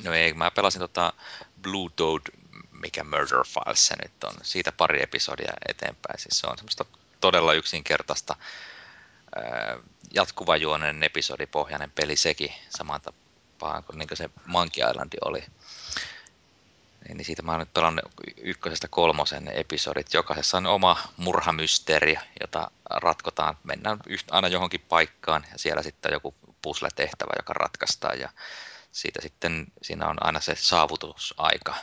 No 0.03 0.13
ei, 0.13 0.33
mä 0.33 0.51
pelasin 0.51 0.79
tota 0.79 1.13
Blue 1.61 1.89
Toad, 1.95 2.21
mikä 2.71 3.03
Murder 3.03 3.43
Files 3.45 3.87
se 3.87 3.95
nyt 4.03 4.23
on, 4.23 4.33
siitä 4.41 4.71
pari 4.71 5.03
episodia 5.03 5.53
eteenpäin. 5.69 6.19
Siis 6.19 6.39
se 6.39 6.47
on 6.47 6.57
semmoista 6.57 6.85
todella 7.21 7.53
yksinkertaista 7.53 8.35
ää, 9.35 9.77
jatkuvajuonen 10.13 11.03
episodipohjainen 11.03 11.91
peli 11.91 12.15
sekin, 12.15 12.53
samaan 12.69 13.01
tapaan 13.01 13.83
kuin, 13.83 13.97
niin 13.97 14.07
kuin 14.07 14.17
se 14.17 14.29
Monkey 14.45 14.89
Island 14.89 15.13
oli. 15.25 15.43
Niin 17.13 17.25
siitä 17.25 17.41
mä 17.41 17.51
oon 17.51 17.59
nyt 17.59 17.73
pelannut 17.73 18.05
ykkösestä 18.37 18.87
kolmosen 18.87 19.47
episodit. 19.47 20.13
Jokaisessa 20.13 20.57
on 20.57 20.65
oma 20.65 20.97
murhamysteeri, 21.17 22.15
jota 22.41 22.71
ratkotaan. 22.89 23.57
Mennään 23.63 23.99
aina 24.31 24.47
johonkin 24.47 24.85
paikkaan 24.89 25.45
ja 25.51 25.59
siellä 25.59 25.83
sitten 25.83 26.09
on 26.09 26.13
joku 26.13 26.35
puzzle-tehtävä, 26.61 27.33
joka 27.37 27.53
ratkaistaan. 27.53 28.19
Ja 28.19 28.29
siitä 28.97 29.21
sitten 29.21 29.67
siinä 29.81 30.07
on 30.07 30.25
aina 30.25 30.39
se 30.39 30.55
saavutusaika. 30.55 31.75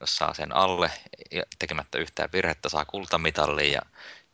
Jos 0.00 0.16
saa 0.16 0.34
sen 0.34 0.56
alle 0.56 0.90
ja 1.30 1.42
tekemättä 1.58 1.98
yhtään 1.98 2.28
virhettä, 2.32 2.68
saa 2.68 2.84
kultamitalli 2.84 3.72
ja 3.72 3.80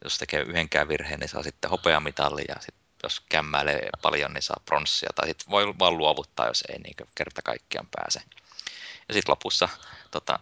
jos 0.04 0.19
tekee 0.19 0.40
yhdenkään 0.40 0.88
virheen, 0.88 1.21
niin 1.21 1.28
saa 1.28 1.42
sitten 1.42 1.71
hopeamitalli 1.71 2.45
ja 2.49 2.54
sit 2.61 2.75
jos 3.02 3.21
kämmäilee 3.21 3.88
paljon, 4.02 4.33
niin 4.33 4.42
saa 4.42 4.62
pronssia 4.64 5.11
tai 5.14 5.28
sitten 5.28 5.50
voi 5.50 5.78
vaan 5.78 5.99
luovuttaa, 5.99 6.47
jos 6.47 6.64
ei 6.69 6.78
niin 6.78 6.97
kerta 7.14 7.42
kaikkiaan 7.42 7.88
pääse. 7.90 8.23
Ja 9.09 9.14
sitten 9.14 9.30
lopussa 9.30 9.69
tota, 10.11 10.38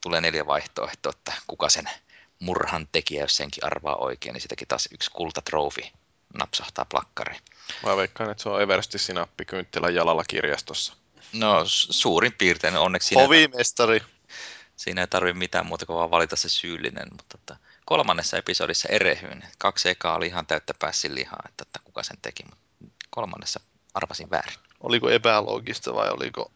tulee 0.00 0.20
neljä 0.20 0.46
vaihtoehtoa, 0.46 1.12
että 1.12 1.32
kuka 1.46 1.68
sen 1.68 1.90
murhan 2.38 2.88
tekijä, 2.92 3.22
jos 3.22 3.36
senkin 3.36 3.64
arvaa 3.64 3.96
oikein, 3.96 4.32
niin 4.32 4.42
sitäkin 4.42 4.68
taas 4.68 4.88
yksi 4.92 5.10
kultatrofi 5.10 5.92
napsahtaa 6.34 6.84
plakkariin. 6.84 7.42
Mä 7.86 7.96
veikkaan, 7.96 8.30
että 8.30 8.42
se 8.42 8.48
on 8.48 8.62
Eversti 8.62 8.98
Sinappi 8.98 9.44
kynttilän 9.44 9.94
jalalla 9.94 10.24
kirjastossa. 10.24 10.94
No 11.32 11.62
suurin 11.66 12.32
piirtein, 12.32 12.76
onneksi 12.76 13.08
siinä, 13.08 13.22
Hovimestari. 13.22 14.02
siinä 14.76 15.00
ei 15.00 15.06
tarvitse 15.06 15.38
mitään 15.38 15.66
muuta 15.66 15.86
kuin 15.86 15.96
vaan 15.96 16.10
valita 16.10 16.36
se 16.36 16.48
syyllinen, 16.48 17.08
mutta 17.10 17.38
että 17.40 17.56
kolmannessa 17.84 18.36
episodissa 18.36 18.88
erehyin. 18.88 19.44
Kaksi 19.58 19.88
ekaa 19.88 20.16
oli 20.16 20.26
ihan 20.26 20.46
täyttä 20.46 20.74
päässin 20.78 21.14
lihaa, 21.14 21.42
että, 21.48 21.62
että 21.62 21.80
kuka 21.84 22.02
sen 22.02 22.18
teki, 22.22 22.42
mutta 22.44 22.62
kolmannessa 23.10 23.60
arvasin 23.94 24.30
väärin. 24.30 24.58
Oliko 24.80 25.10
epäloogista 25.10 25.94
vai 25.94 26.10
oliko... 26.10 26.52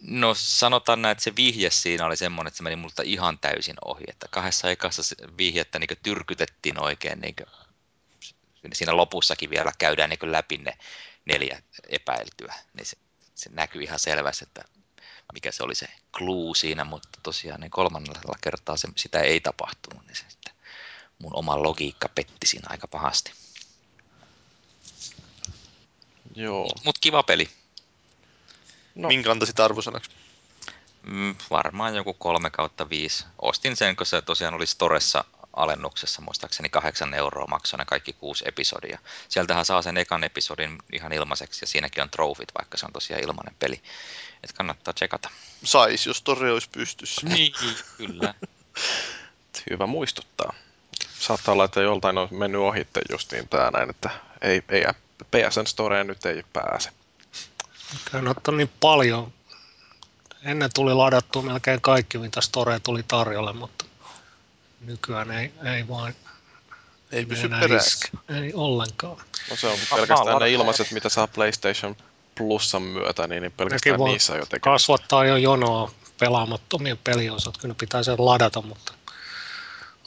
No 0.00 0.34
sanotaan 0.34 1.02
näin, 1.02 1.12
että 1.12 1.24
se 1.24 1.36
vihje 1.36 1.70
siinä 1.70 2.06
oli 2.06 2.16
semmoinen, 2.16 2.48
että 2.48 2.56
se 2.56 2.62
meni 2.62 2.76
multa 2.76 3.02
ihan 3.02 3.38
täysin 3.38 3.76
ohi. 3.84 4.04
Että 4.08 4.28
kahdessa 4.30 4.70
ekassa 4.70 5.16
vihjettä 5.38 5.78
niin 5.78 5.88
tyrkytettiin 6.02 6.82
oikein. 6.82 7.20
Niin 7.20 7.34
siinä 8.72 8.96
lopussakin 8.96 9.50
vielä 9.50 9.72
käydään 9.78 10.10
niin 10.10 10.32
läpi 10.32 10.58
ne 10.58 10.78
neljä 11.24 11.62
epäiltyä. 11.88 12.54
Niin 12.74 12.86
se, 12.86 12.96
se 13.34 13.50
näkyy 13.52 13.82
ihan 13.82 13.98
selvästi, 13.98 14.44
että 14.44 14.64
mikä 15.32 15.52
se 15.52 15.62
oli 15.62 15.74
se 15.74 15.86
clue 16.16 16.54
siinä, 16.56 16.84
mutta 16.84 17.18
tosiaan 17.22 17.60
niin 17.60 17.70
kolmannella 17.70 18.38
kertaa 18.40 18.76
se, 18.76 18.88
sitä 18.96 19.20
ei 19.20 19.40
tapahtunut. 19.40 20.06
Niin 20.06 20.16
se 20.16 20.24
sitten 20.28 20.54
mun 21.18 21.36
oma 21.36 21.62
logiikka 21.62 22.08
petti 22.08 22.46
siinä 22.46 22.66
aika 22.70 22.88
pahasti. 22.88 23.32
Joo. 26.34 26.68
Mutta 26.84 27.00
kiva 27.00 27.22
peli. 27.22 27.48
No. 28.94 29.08
Minkä 29.08 29.30
antaisit 29.30 29.60
arvosanaksi? 29.60 30.10
Mm, 31.02 31.34
varmaan 31.50 31.94
joku 31.94 32.14
3 32.14 32.50
kautta 32.50 32.88
5. 32.88 33.24
Ostin 33.38 33.76
sen, 33.76 33.96
kun 33.96 34.06
se 34.06 34.22
tosiaan 34.22 34.54
oli 34.54 34.66
Storessa 34.66 35.24
alennuksessa, 35.56 36.22
muistaakseni 36.22 36.68
8 36.68 37.14
euroa 37.14 37.46
maksoi 37.46 37.78
ne 37.78 37.84
kaikki 37.84 38.12
kuusi 38.12 38.44
episodia. 38.48 38.98
Sieltähän 39.28 39.64
saa 39.64 39.82
sen 39.82 39.96
ekan 39.96 40.24
episodin 40.24 40.78
ihan 40.92 41.12
ilmaiseksi 41.12 41.62
ja 41.62 41.66
siinäkin 41.66 42.02
on 42.02 42.10
trofit, 42.10 42.48
vaikka 42.58 42.78
se 42.78 42.86
on 42.86 42.92
tosiaan 42.92 43.22
ilmainen 43.22 43.54
peli. 43.58 43.82
Et 44.44 44.52
kannattaa 44.52 44.94
tsekata. 44.94 45.30
Sais, 45.64 46.06
jos 46.06 46.22
Tore 46.22 46.52
olisi 46.52 46.68
pystyssä. 46.72 47.26
Niin, 47.26 47.52
kyllä. 47.96 48.34
Hyvä 49.70 49.86
muistuttaa. 49.86 50.52
Saattaa 51.18 51.52
olla, 51.52 51.64
että 51.64 51.80
joltain 51.80 52.18
on 52.18 52.28
mennyt 52.30 52.60
ohitte 52.60 53.00
justiin 53.10 53.48
tää 53.48 53.70
näin, 53.70 53.90
että 53.90 54.10
ei, 54.42 54.62
ei 54.68 54.84
PSN 55.30 55.66
Storeen 55.66 56.06
nyt 56.06 56.26
ei 56.26 56.44
pääse. 56.52 56.90
Kyllä 58.04 58.24
noita 58.24 58.50
on 58.50 58.56
niin 58.56 58.70
paljon. 58.80 59.32
Ennen 60.42 60.70
tuli 60.74 60.94
ladattua 60.94 61.42
melkein 61.42 61.80
kaikki, 61.80 62.18
mitä 62.18 62.40
Store 62.40 62.80
tuli 62.80 63.02
tarjolle, 63.02 63.52
mutta 63.52 63.79
nykyään 64.80 65.30
ei, 65.30 65.52
ei 65.74 65.88
vaan 65.88 66.14
Ei 67.12 67.26
pysy 67.26 67.48
perässä. 67.48 68.08
Ei 68.28 68.52
ollenkaan. 68.54 69.16
No 69.50 69.56
se 69.56 69.66
on 69.66 69.78
pelkästään 69.96 70.40
ne 70.40 70.50
ilmaiset, 70.50 70.90
mitä 70.90 71.08
saa 71.08 71.26
PlayStation 71.26 71.96
Plusan 72.34 72.82
myötä, 72.82 73.26
niin 73.26 73.42
niin 73.42 73.52
pelkästään 73.52 74.00
Nekin 74.00 74.12
niissä 74.12 74.32
jo 74.32 74.46
tekemistä. 74.46 74.64
kasvattaa 74.64 75.24
jo 75.24 75.36
jonoa 75.36 75.90
pelaamattomien 76.18 76.98
peliosat, 76.98 77.58
kyllä 77.58 77.74
pitää 77.80 78.02
sen 78.02 78.14
ladata, 78.18 78.62
mutta 78.62 78.92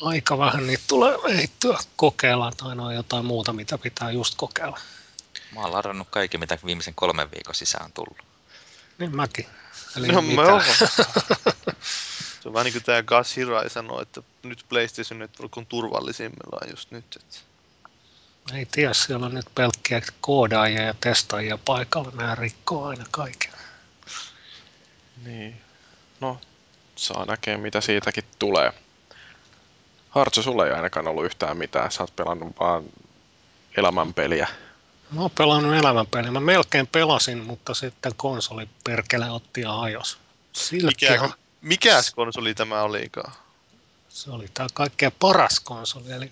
aika 0.02 0.38
vähän 0.38 0.68
niitä 0.68 0.84
tulee 0.88 1.18
ehittyä 1.28 1.78
kokeilla, 1.96 2.52
tai 2.58 2.76
on 2.80 2.96
jotain 2.96 3.26
muuta, 3.26 3.54
mitä 3.54 3.78
pitää 3.78 4.12
just 4.12 4.34
kokeilla. 4.38 4.80
Mä 5.56 5.62
oon 5.62 5.72
ladannut 5.72 6.08
kaikki, 6.12 6.38
mitä 6.38 6.58
viimeisen 6.66 6.96
kolmen 6.96 7.32
viikon 7.32 7.56
sisään 7.56 7.86
on 7.86 7.92
tullut. 7.92 8.18
Niin 8.98 9.16
mäkin. 9.16 9.46
Eli 9.98 10.08
No, 10.08 10.22
mitä? 10.22 10.42
mä. 10.42 10.64
Se 12.44 12.50
on 12.50 12.54
vähän 12.54 12.66
niin 12.66 12.74
kuin 12.74 12.84
tämä 12.84 13.04
Gus 13.04 13.38
Hirai 13.38 13.70
sanoi, 13.70 14.02
että 14.02 14.22
nyt 14.44 14.66
PlayStation 14.70 15.20
Network 15.20 15.58
on 15.58 15.66
turvallisimmillaan 15.66 16.70
just 16.70 16.92
nyt. 16.92 17.06
Että 17.16 17.40
Ei 18.58 18.66
tiedä, 18.66 18.94
siellä 18.94 19.26
on 19.26 19.34
nyt 19.34 19.46
pelkkiä 19.56 20.02
koodaajia 20.22 20.82
ja 20.82 20.94
testaajia 21.02 21.58
paikalla, 21.66 22.12
nämä 22.16 22.36
rikkoo 22.36 22.86
aina 22.86 23.06
kaiken. 23.12 23.52
Niin. 25.26 25.62
No, 26.20 26.40
saa 26.96 27.26
näkee 27.26 27.58
mitä 27.58 27.82
siitäkin 27.82 28.24
tulee. 28.40 28.74
Hartsu, 30.10 30.44
sulla 30.44 30.66
ei 30.66 30.74
ainakaan 30.74 31.08
ollut 31.08 31.26
yhtään 31.26 31.58
mitään. 31.58 31.92
Sä 31.92 32.04
oot 32.04 32.16
pelannut 32.16 32.56
vaan 32.60 32.84
elämänpeliä. 33.78 34.48
Mä 35.12 35.22
oon 35.22 35.32
pelannut 35.38 35.76
elämänpeliä. 35.76 36.32
Mä 36.32 36.40
melkein 36.40 36.88
pelasin, 36.88 37.38
mutta 37.38 37.74
sitten 37.74 38.16
konsoli 38.16 38.70
perkele 38.84 39.32
otti 39.32 39.62
ja 39.62 39.72
hajos. 39.72 40.18
Silkki, 40.54 41.10
mikä, 41.10 41.30
mikäs 41.64 42.12
konsoli 42.12 42.54
tämä 42.54 42.82
olikaan? 42.82 43.34
se 44.10 44.32
oli 44.32 44.48
tää 44.54 44.68
kaikkein 44.74 45.12
paras 45.20 45.60
konsoli, 45.60 46.12
eli 46.12 46.32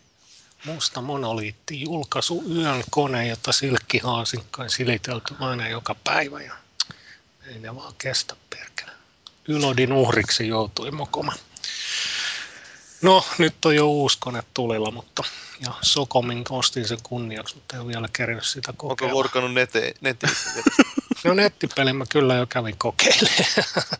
musta 0.65 1.01
monoliitti, 1.01 1.81
julkaisu 1.81 2.43
yön 2.55 2.83
kone, 2.89 3.27
jota 3.27 3.51
silkki 3.51 3.99
haasikkain 3.99 4.69
silitelty 4.69 5.35
aina 5.39 5.67
joka 5.67 5.95
päivä. 6.03 6.41
Ja 6.41 6.53
ei 7.47 7.59
ne 7.59 7.75
vaan 7.75 7.93
kestä 7.97 8.35
perkele. 8.49 8.91
Ylodin 9.47 9.93
uhriksi 9.93 10.47
joutui 10.47 10.91
mokoma. 10.91 11.33
No, 13.01 13.25
nyt 13.37 13.65
on 13.65 13.75
jo 13.75 13.87
uusi 13.87 14.17
kone 14.19 14.43
tulilla, 14.53 14.91
mutta 14.91 15.23
ja 15.65 15.73
Sokomin 15.81 16.43
ostin 16.49 16.87
sen 16.87 16.97
kunniaksi, 17.03 17.55
mutta 17.55 17.75
en 17.75 17.81
ole 17.81 17.87
vielä 17.91 18.09
kerännyt 18.13 18.45
sitä 18.45 18.71
Onko 18.71 18.87
kokeilla. 18.87 19.13
vorkannut 19.13 19.53
nete, 19.53 19.93
netissä? 20.01 20.49
No 21.23 21.33
nettipeli 21.33 21.93
mä 21.93 22.05
kyllä 22.09 22.35
jo 22.35 22.47
kävin 22.47 22.77
kokeilemaan, 22.77 23.99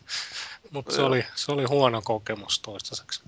mutta 0.72 0.94
se 0.94 1.02
oli, 1.02 1.24
se 1.34 1.52
oli 1.52 1.64
huono 1.64 2.02
kokemus 2.02 2.58
toistaiseksi. 2.58 3.22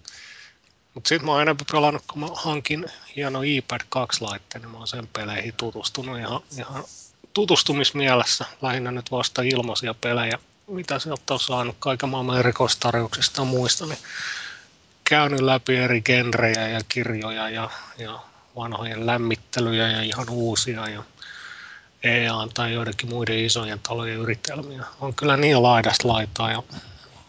Mutta 0.94 1.08
sitten 1.08 1.26
mä 1.26 1.32
oon 1.32 1.42
enemmän 1.42 1.66
pelannut, 1.72 2.02
kun 2.12 2.20
mä 2.20 2.28
hankin 2.34 2.86
hieno 3.16 3.42
iPad 3.42 3.80
2-laitteen, 3.80 4.62
niin 4.62 4.70
mä 4.70 4.78
oon 4.78 4.88
sen 4.88 5.08
peleihin 5.12 5.54
tutustunut 5.56 6.18
ihan, 6.18 6.40
ihan 6.58 6.84
tutustumismielessä. 7.34 8.44
Lähinnä 8.62 8.90
nyt 8.90 9.10
vasta 9.10 9.42
ilmaisia 9.42 9.94
pelejä, 9.94 10.38
mitä 10.66 10.98
sieltä 10.98 11.34
on 11.34 11.40
saanut 11.40 11.76
kaiken 11.78 12.08
maailman 12.08 12.38
erikoistarjouksista 12.38 13.40
ja 13.40 13.44
muista, 13.44 13.86
niin 13.86 13.98
käynyt 15.04 15.40
läpi 15.40 15.76
eri 15.76 16.02
genrejä 16.02 16.68
ja 16.68 16.80
kirjoja 16.88 17.50
ja, 17.50 17.70
ja 17.98 18.20
vanhojen 18.56 19.06
lämmittelyjä 19.06 19.88
ja 19.88 20.02
ihan 20.02 20.30
uusia 20.30 20.88
ja 20.88 21.02
EA 22.02 22.48
tai 22.54 22.72
joidenkin 22.72 23.08
muiden 23.08 23.38
isojen 23.38 23.80
talojen 23.80 24.18
yritelmiä. 24.18 24.84
On 25.00 25.14
kyllä 25.14 25.36
niin 25.36 25.62
laidasta 25.62 26.08
laitaa 26.08 26.52
ja 26.52 26.62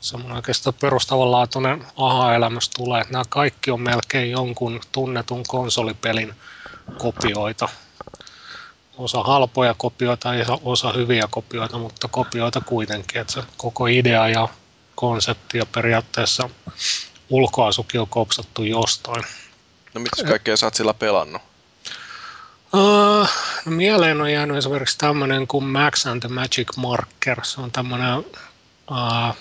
semmoinen 0.06 0.36
oikeastaan 0.36 0.74
perustavanlaatuinen 0.82 1.86
aha-elämys 1.98 2.70
tulee, 2.70 3.02
että 3.02 3.14
nämä 3.14 3.24
kaikki 3.30 3.72
on 3.72 3.82
melkein 3.82 4.32
jonkun 4.32 4.80
tunnetun 4.92 5.44
konsolipelin 5.48 6.34
kopioita. 6.98 7.70
Osa 8.98 9.24
halpoja 9.24 9.76
kopioita 9.78 10.36
ja 10.36 10.60
osa 10.64 10.92
hyviä 10.92 11.28
kopioita, 11.30 11.78
mutta 11.78 12.08
kopioita 12.08 12.62
kuitenkin. 12.62 13.22
Että 13.22 13.34
se 13.34 13.44
koko 13.58 13.88
idea 13.88 14.28
ja 14.28 14.48
konsepti 14.96 15.58
ja 15.58 15.66
periaatteessa 15.66 16.50
ulkoasukin 17.30 18.02
on 18.02 18.08
kopsattu 18.08 18.64
jostain. 18.64 19.24
No 19.94 20.02
mitä 20.02 20.24
kaikkea 20.28 20.58
sä 20.58 20.66
oot 20.66 20.76
sillä 20.76 20.94
pelannut? 20.94 21.42
Uh, 22.74 23.30
no 23.66 23.72
mieleen 23.72 24.22
on 24.22 24.32
jäänyt 24.32 24.58
esimerkiksi 24.58 24.98
tämmöinen 24.98 25.48
kuin 25.48 25.64
Max 25.64 26.06
and 26.06 26.20
the 26.20 26.30
Magic 26.30 26.78
Marker. 26.78 27.46
Se 27.46 27.62
on 27.62 27.72
tämmöinen, 27.72 28.18
uh, 28.18 29.36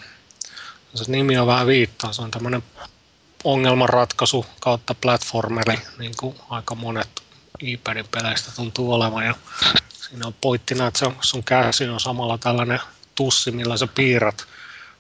se 0.95 1.05
nimi 1.09 1.39
on 1.39 1.47
vähän 1.47 1.67
viittaa, 1.67 2.13
se 2.13 2.23
on 2.23 2.31
tämmöinen 2.31 2.63
ongelmanratkaisu 3.45 4.47
kautta 4.61 4.95
platformeri, 4.95 5.79
niin 5.99 6.13
kuin 6.21 6.37
aika 6.51 6.75
monet 6.75 7.23
iPadin 7.61 8.09
peleistä 8.11 8.53
tuntuu 8.57 8.93
olevan. 8.93 9.27
Ja 9.27 9.35
siinä 9.89 10.27
on 10.27 10.35
pointtina, 10.41 10.87
että 10.87 11.11
sun 11.21 11.45
käsi 11.45 11.89
on 11.89 12.01
samalla 12.01 12.39
tällainen 12.39 12.81
tussi, 13.15 13.51
millä 13.51 13.77
sä 13.77 13.87
piirrät. 13.87 14.45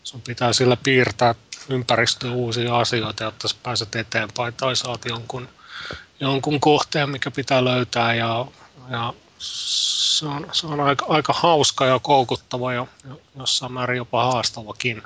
Sun 0.02 0.22
pitää 0.22 0.52
sillä 0.52 0.76
piirtää 0.76 1.34
ympäristöön 1.68 2.34
uusia 2.34 2.78
asioita, 2.78 3.24
jotta 3.24 3.48
sä 3.48 3.56
pääset 3.62 3.96
eteenpäin 3.96 4.54
tai 4.54 4.76
saat 4.76 5.04
jonkun, 5.04 5.48
jonkun 6.20 6.60
kohteen, 6.60 7.10
mikä 7.10 7.30
pitää 7.30 7.64
löytää 7.64 8.14
ja, 8.14 8.46
ja 8.90 9.14
se 9.38 10.26
on, 10.26 10.46
se 10.52 10.66
on 10.66 10.80
aika, 10.80 11.06
aika 11.08 11.32
hauska 11.32 11.86
ja 11.86 11.98
koukuttava 11.98 12.72
ja 12.72 12.86
jossain 13.38 13.72
määrin 13.72 13.96
jopa 13.96 14.24
haastavakin. 14.24 15.02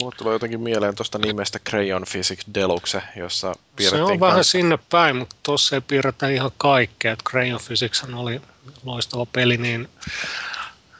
Mulle 0.00 0.14
tulee 0.16 0.32
jotenkin 0.32 0.60
mieleen 0.60 0.94
tuosta 0.94 1.18
nimestä 1.18 1.58
Crayon 1.58 2.04
Physics 2.12 2.44
Deluxe, 2.54 3.02
jossa 3.16 3.54
Se 3.80 4.02
on 4.02 4.20
vähän 4.20 4.44
sinne 4.44 4.78
päin, 4.90 5.16
mutta 5.16 5.36
tuossa 5.42 5.76
ei 5.76 5.80
piirretä 5.80 6.28
ihan 6.28 6.50
kaikkea. 6.58 7.12
Et 7.12 7.22
Crayon 7.28 7.60
Physics 7.66 8.04
oli 8.14 8.40
loistava 8.84 9.26
peli, 9.26 9.56
niin 9.56 9.88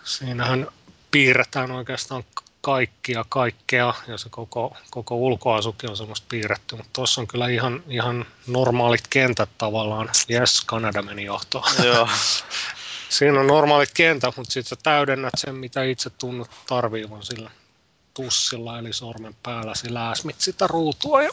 siinähän 0.04 0.66
piirretään 1.10 1.70
oikeastaan 1.70 2.24
kaikkia 2.60 3.24
kaikkea 3.28 3.94
ja 4.08 4.18
se 4.18 4.28
koko, 4.28 4.76
koko 4.90 5.16
ulkoasukin 5.16 5.90
on 5.90 5.96
semmoista 5.96 6.26
piirretty, 6.28 6.76
mutta 6.76 6.90
tuossa 6.92 7.20
on 7.20 7.26
kyllä 7.26 7.48
ihan, 7.48 7.82
ihan 7.88 8.26
normaalit 8.46 9.06
kentät 9.10 9.48
tavallaan. 9.58 10.10
Yes, 10.30 10.64
Kanada 10.66 11.02
meni 11.02 11.24
johtoon. 11.24 11.64
Joo. 11.84 12.08
Siinä 13.08 13.40
on 13.40 13.46
normaalit 13.46 13.90
kentät, 13.94 14.36
mutta 14.36 14.52
sitten 14.52 14.68
sä 14.68 14.82
täydennät 14.82 15.34
sen, 15.36 15.54
mitä 15.54 15.82
itse 15.82 16.10
tunnut 16.10 16.50
tarviivan 16.66 17.22
sillä 17.22 17.50
tussilla 18.16 18.78
eli 18.78 18.92
sormen 18.92 19.37
päällä 19.42 19.75
sillä 19.75 20.11
äsmit 20.11 20.40
sitä 20.40 20.66
ruutua 20.66 21.23
ja, 21.23 21.30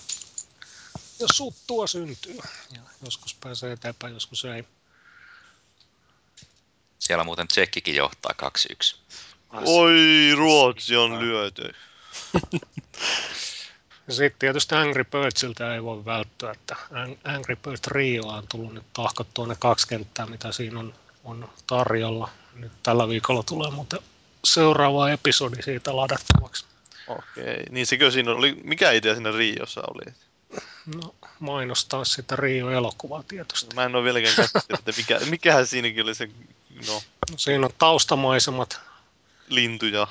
ja 1.20 1.28
suttua 1.34 1.88
syntyy. 1.88 2.40
Ja 2.72 2.82
joskus 3.06 3.34
pääsee 3.34 3.72
eteenpäin, 3.72 4.13
joskus 4.13 4.46
ei. 4.46 4.63
Siellä 7.00 7.24
muuten 7.24 7.48
Tsekkikin 7.48 7.96
johtaa 7.96 8.32
2-1. 8.94 8.98
Oi, 9.66 10.32
Ruotsi 10.36 10.96
on 10.96 11.20
lyöty. 11.20 11.75
Sitten 14.10 14.40
tietysti 14.40 14.75
Angry 14.75 15.04
Birdsiltä 15.04 15.75
ei 15.75 15.84
voi 15.84 16.06
välttyä, 16.06 16.52
että 16.52 16.75
Angry 17.24 17.56
Birds 17.56 17.88
Rio 17.88 18.28
on 18.28 18.48
tullut 18.48 18.74
nyt 18.74 18.94
tahkottua 18.94 19.48
ne 19.48 19.56
kaksi 19.60 19.88
kenttää, 19.88 20.25
mitä 20.25 20.52
siinä 20.52 20.80
on, 20.80 20.94
on 21.24 21.50
tarjolla. 21.68 22.30
Nyt 22.54 22.72
tällä 22.84 23.08
viikolla 23.08 23.44
tulee 23.44 23.72
muuten 23.72 24.00
seuraava 24.44 25.10
episodi 25.10 25.62
siitä 25.63 25.96
ladattavaksi. 25.96 26.65
Okei, 27.08 27.63
niin 27.70 27.86
sekö 27.86 28.12
siinä 28.12 28.32
oli, 28.32 28.62
mikä 28.63 28.92
idea 28.92 29.13
siinä 29.13 29.32
Riossa 29.32 29.82
oli? 29.94 30.13
No, 30.96 31.16
mainostaa 31.39 32.06
sitä 32.06 32.36
Rio-elokuvaa 32.36 33.24
tietysti. 33.28 33.76
Mä 33.76 33.86
en 33.86 33.96
ole 33.96 34.04
vieläkään 34.04 34.36
käsitellyt, 34.36 34.80
että 34.80 34.92
mikä, 34.98 35.20
mikähän 35.30 35.68
siinäkin 35.68 36.04
oli 36.04 36.16
se, 36.16 36.30
no. 36.88 37.02
no 37.32 37.38
siinä 37.38 37.66
on 37.66 37.74
taustamaisemat. 37.78 38.80
Lintuja. 39.50 40.08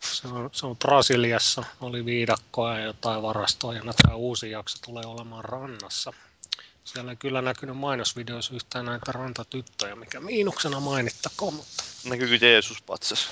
Se 0.00 0.28
on, 0.28 0.50
se 0.52 0.66
on 0.66 0.76
Brasiliassa, 0.76 1.64
oli 1.80 2.04
viidakkoa 2.04 2.78
ja 2.78 2.84
jotain 2.84 3.22
varastoa, 3.22 3.74
ja 3.74 3.82
tämä 4.02 4.14
uusi 4.14 4.50
jakso 4.50 4.78
tulee 4.84 5.06
olemaan 5.06 5.44
rannassa. 5.44 6.12
Siellä 6.84 7.10
ei 7.12 7.16
kyllä 7.16 7.42
näkynyt 7.42 7.76
mainosvideoissa 7.76 8.54
yhtään 8.54 8.84
näitä 8.84 9.12
rantatyttöjä, 9.12 9.96
mikä 9.96 10.20
miinuksena 10.20 10.80
mainittakoon, 10.80 11.54
mutta... 11.54 11.84
Näkyykö 12.04 12.46
Jeesus 12.46 12.82
patsas? 12.82 13.28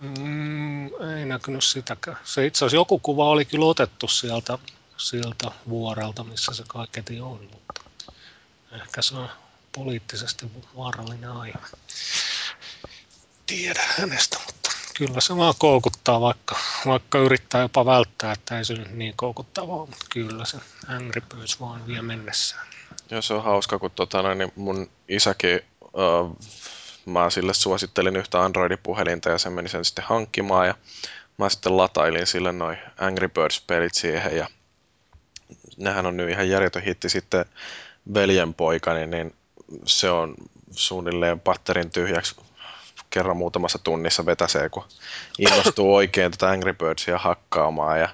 Mm, 0.00 0.86
ei 0.86 1.24
näkynyt 1.24 1.64
sitäkään. 1.64 2.18
Se 2.24 2.46
itse 2.46 2.58
asiassa 2.58 2.76
joku 2.76 2.98
kuva 2.98 3.28
oli 3.28 3.44
kyllä 3.44 3.66
otettu 3.66 4.08
sieltä, 4.08 4.58
sieltä 4.96 5.50
vuorelta, 5.68 6.24
missä 6.24 6.54
se 6.54 6.64
kaiketi 6.68 7.20
on, 7.20 7.48
mutta 7.52 7.82
ehkä 8.72 9.02
se 9.02 9.14
on 9.14 9.28
poliittisesti 9.74 10.46
vaarallinen 10.76 11.30
aihe. 11.30 11.58
Tiedä 13.46 13.82
hänestä, 13.98 14.38
mutta 14.46 14.70
kyllä 14.96 15.20
se 15.20 15.36
vaan 15.36 15.54
koukuttaa, 15.58 16.20
vaikka, 16.20 16.56
vaikka 16.86 17.18
yrittää 17.18 17.60
jopa 17.60 17.86
välttää, 17.86 18.32
että 18.32 18.58
ei 18.58 18.64
se 18.64 18.74
nyt 18.74 18.90
niin 18.90 19.14
koukuttavaa, 19.16 19.86
mutta 19.86 20.06
kyllä 20.10 20.44
se 20.44 20.58
Angry 20.88 21.20
Birds 21.20 21.60
vaan 21.60 21.86
vie 21.86 22.02
mennessään. 22.02 22.66
Joo, 23.10 23.22
se 23.22 23.34
on 23.34 23.44
hauska, 23.44 23.78
kun 23.78 23.90
tota, 23.90 24.34
niin 24.34 24.52
mun 24.56 24.90
isäkin 25.08 25.60
uh, 25.80 26.36
mä 27.10 27.30
sille 27.30 27.54
suosittelin 27.54 28.16
yhtä 28.16 28.42
Android-puhelinta 28.42 29.30
ja 29.30 29.38
se 29.38 29.50
meni 29.50 29.68
sen 29.68 29.84
sitten 29.84 30.04
hankkimaan 30.04 30.66
ja 30.66 30.74
mä 31.38 31.48
sitten 31.48 31.76
latailin 31.76 32.26
sille 32.26 32.52
noin 32.52 32.78
Angry 32.98 33.28
Birds-pelit 33.28 33.94
siihen 33.94 34.36
ja 34.36 34.46
nehän 35.76 36.06
on 36.06 36.16
nyt 36.16 36.30
ihan 36.30 36.48
järjetön 36.48 36.82
hitti 36.82 37.08
sitten 37.08 37.44
veljenpoikani, 38.14 39.06
niin 39.06 39.34
se 39.84 40.10
on 40.10 40.34
suunnilleen 40.70 41.40
patterin 41.40 41.90
tyhjäksi 41.90 42.36
kerran 43.10 43.36
muutamassa 43.36 43.78
tunnissa 43.78 44.26
vetäsee, 44.26 44.68
kun 44.68 44.84
innostuu 45.38 45.94
oikein 45.94 46.30
tätä 46.30 46.48
Angry 46.48 46.72
Birdsia 46.72 47.18
hakkaamaan 47.18 48.00
ja 48.00 48.08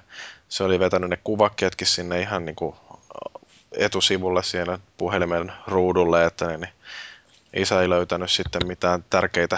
se 0.49 0.63
oli 0.63 0.79
vetänyt 0.79 1.09
ne 1.09 1.17
kuvakkeetkin 1.23 1.87
sinne 1.87 2.21
ihan 2.21 2.45
niin 2.45 2.55
kuin 2.55 2.75
etusivulle 3.71 4.43
siellä 4.43 4.79
puhelimen 4.97 5.53
ruudulle, 5.67 6.25
että 6.25 6.47
niin 6.47 6.69
isä 7.55 7.81
ei 7.81 7.89
löytänyt 7.89 8.31
sitten 8.31 8.67
mitään 8.67 9.05
tärkeitä 9.09 9.57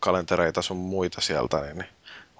kalentereita 0.00 0.62
sun 0.62 0.76
muita 0.76 1.20
sieltä, 1.20 1.60
niin 1.60 1.84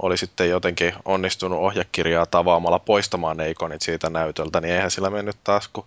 oli 0.03 0.17
sitten 0.17 0.51
jotenkin 0.51 0.95
onnistunut 1.05 1.59
ohjekirjaa 1.59 2.27
tavaamalla 2.27 2.79
poistamaan 2.79 3.37
ne 3.37 3.51
ikonit 3.51 3.83
siitä 3.83 4.11
näytöltä, 4.11 4.61
niin 4.61 4.75
eihän 4.75 4.91
sillä 4.91 5.11
mennyt 5.11 5.37
taas, 5.45 5.69
kun 5.69 5.85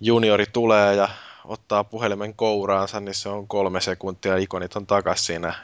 juniori 0.00 0.46
tulee 0.52 0.94
ja 0.94 1.08
ottaa 1.44 1.84
puhelimen 1.84 2.34
kouraansa, 2.34 3.00
niin 3.00 3.14
se 3.14 3.28
on 3.28 3.48
kolme 3.48 3.80
sekuntia, 3.80 4.36
ikonit 4.36 4.76
on 4.76 4.86
takas 4.86 5.26
siinä 5.26 5.54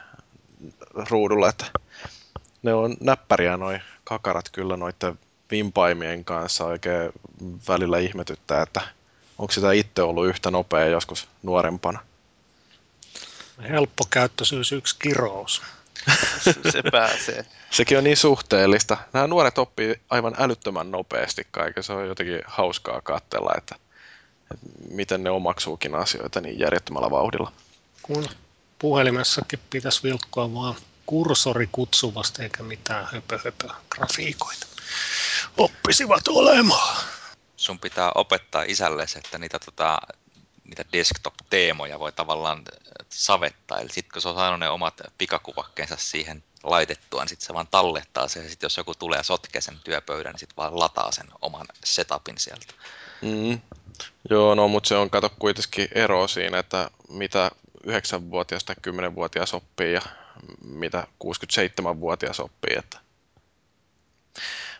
ruudulla, 1.09 1.49
että 1.49 1.65
ne 2.63 2.73
on 2.73 2.95
näppäriä 2.99 3.57
noin 3.57 3.81
kakarat 4.03 4.49
kyllä 4.51 4.77
noiden 4.77 5.19
vimpaimien 5.51 6.25
kanssa. 6.25 6.65
Oikein 6.65 7.11
välillä 7.67 7.97
ihmetyttää, 7.97 8.61
että 8.61 8.81
onko 9.41 9.51
sitä 9.51 9.71
itse 9.71 10.01
ollut 10.01 10.27
yhtä 10.27 10.51
nopea 10.51 10.85
joskus 10.85 11.27
nuorempana? 11.43 11.99
Helppokäyttöisyys 13.69 14.71
yksi 14.71 14.95
kirous. 14.99 15.61
Se 16.71 16.83
pääsee. 16.91 17.45
Sekin 17.71 17.97
on 17.97 18.03
niin 18.03 18.17
suhteellista. 18.17 18.97
Nämä 19.13 19.27
nuoret 19.27 19.57
oppii 19.57 20.01
aivan 20.09 20.35
älyttömän 20.37 20.91
nopeasti 20.91 21.47
kaiken. 21.51 21.83
Se 21.83 21.93
on 21.93 22.07
jotenkin 22.07 22.39
hauskaa 22.45 23.01
katsella, 23.01 23.53
että, 23.57 23.75
että 24.53 24.67
miten 24.89 25.23
ne 25.23 25.29
omaksuukin 25.29 25.95
asioita 25.95 26.41
niin 26.41 26.59
järjettömällä 26.59 27.11
vauhdilla. 27.11 27.51
Kun 28.01 28.29
puhelimessakin 28.79 29.59
pitäisi 29.69 30.03
vilkkoa 30.03 30.53
vaan 30.53 30.75
kursori 31.05 31.69
kutsuvasti 31.71 32.43
eikä 32.43 32.63
mitään 32.63 33.07
höpö, 33.13 33.39
höpö 33.45 33.67
grafiikoita. 33.89 34.67
Oppisivat 35.57 36.27
olemaan 36.27 36.97
sun 37.61 37.79
pitää 37.79 38.11
opettaa 38.15 38.63
isällesi, 38.67 39.19
että 39.19 39.37
niitä, 39.37 39.59
tota, 39.59 39.97
niitä 40.63 40.85
desktop-teemoja 40.93 41.99
voi 41.99 42.11
tavallaan 42.11 42.57
äh, 42.59 43.05
savettaa. 43.09 43.79
Eli 43.79 43.89
sitten 43.89 44.11
kun 44.13 44.21
se 44.21 44.29
on 44.29 44.35
saanut 44.35 44.59
ne 44.59 44.69
omat 44.69 45.01
pikakuvakkeensa 45.17 45.95
siihen 45.99 46.43
laitettua, 46.63 47.21
niin 47.21 47.29
sitten 47.29 47.47
se 47.47 47.53
vaan 47.53 47.67
tallettaa 47.67 48.27
se. 48.27 48.43
Ja 48.43 48.49
sitten 48.49 48.65
jos 48.65 48.77
joku 48.77 48.93
tulee 48.95 49.21
ja 49.53 49.61
sen 49.61 49.79
työpöydän, 49.83 50.31
niin 50.31 50.39
sitten 50.39 50.55
vaan 50.57 50.79
lataa 50.79 51.11
sen 51.11 51.27
oman 51.41 51.65
setupin 51.83 52.37
sieltä. 52.37 52.73
Mm. 53.21 53.61
Joo, 54.29 54.55
no 54.55 54.67
mutta 54.67 54.87
se 54.87 54.95
on 54.95 55.09
kato 55.09 55.29
kuitenkin 55.39 55.87
ero 55.91 56.27
siinä, 56.27 56.59
että 56.59 56.91
mitä 57.09 57.51
9-vuotias 57.87 58.63
tai 58.63 58.75
10-vuotias 58.87 59.53
oppii 59.53 59.93
ja 59.93 60.01
mitä 60.63 61.07
67-vuotias 61.23 62.39
oppii. 62.39 62.75
Että. 62.77 62.99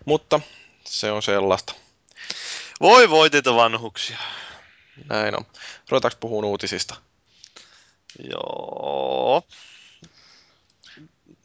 Mutta 0.06 0.40
se 0.86 1.12
on 1.12 1.24
sellaista. 1.24 1.74
Voi 2.82 3.10
voi 3.10 3.30
teitä 3.30 3.56
vanhuksia. 3.56 4.18
Näin 5.10 5.36
on. 5.38 5.46
Ruvetaanko 5.90 6.18
puhumaan 6.20 6.46
uutisista? 6.46 6.96
Joo. 8.30 9.44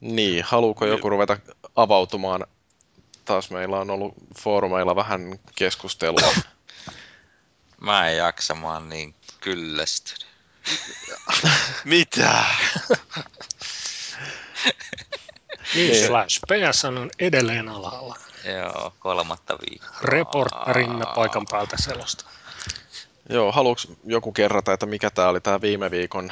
Niin, 0.01 0.43
haluuko 0.43 0.85
Niin. 0.85 0.91
joku 0.91 1.09
ruveta 1.09 1.37
avautumaan? 1.75 2.47
Taas 3.25 3.49
meillä 3.49 3.77
on 3.79 3.89
ollut 3.89 4.13
foorumeilla 4.39 4.95
vähän 4.95 5.39
keskustelua. 5.55 6.33
Mä 7.81 8.09
en 8.09 8.17
jaksa, 8.17 8.55
mä 8.55 8.73
oon 8.73 8.89
niin 8.89 9.15
kyllästynyt. 9.39 10.27
Mitä? 11.85 12.43
Newsflash, 15.75 16.39
PSN 16.47 16.97
on 16.97 17.09
edelleen 17.19 17.69
alhaalla. 17.69 18.17
Joo, 18.55 18.93
kolmatta 18.99 19.57
viikkoa. 19.69 19.97
Reporterimme 20.01 21.05
paikan 21.15 21.45
päältä 21.51 21.75
selosta. 21.79 22.25
Joo, 23.29 23.51
haluuks 23.51 23.87
joku 24.05 24.31
kerrata, 24.31 24.73
että 24.73 24.85
mikä 24.85 25.09
tämä 25.09 25.29
oli 25.29 25.41
tämä 25.41 25.61
viime 25.61 25.91
viikon 25.91 26.31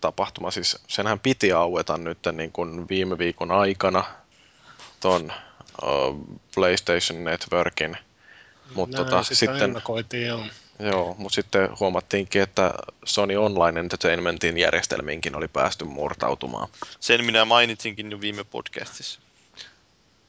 tapahtuma? 0.00 0.50
Siis 0.50 0.78
senhän 0.88 1.20
piti 1.20 1.52
aueta 1.52 1.98
nyt 1.98 2.18
niin 2.32 2.52
kuin 2.52 2.88
viime 2.88 3.18
viikon 3.18 3.50
aikana 3.50 4.04
ton 5.00 5.32
ö, 5.82 5.86
PlayStation 6.54 7.24
Networkin. 7.24 7.96
Mutta 8.74 8.96
Näin 8.96 9.10
tota, 9.10 9.22
sitten, 9.22 9.82
joo. 10.26 10.42
joo, 10.78 11.14
mut 11.18 11.32
sitten 11.32 11.68
huomattiinkin, 11.80 12.42
että 12.42 12.74
Sony 13.04 13.36
Online 13.36 13.80
Entertainmentin 13.80 14.58
järjestelmiinkin 14.58 15.36
oli 15.36 15.48
päästy 15.48 15.84
murtautumaan. 15.84 16.68
Sen 17.00 17.24
minä 17.24 17.44
mainitsinkin 17.44 18.10
jo 18.10 18.20
viime 18.20 18.44
podcastissa. 18.44 19.20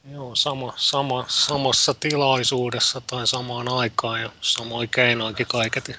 Joo, 0.04 0.36
sama, 0.36 0.74
sama, 0.76 1.24
samassa 1.28 1.94
tilaisuudessa 1.94 3.00
tai 3.00 3.26
samaan 3.26 3.68
aikaan 3.68 4.22
ja 4.22 4.30
samoin 4.40 4.88
keinoinkin 4.88 5.46
kaiketi. 5.46 5.96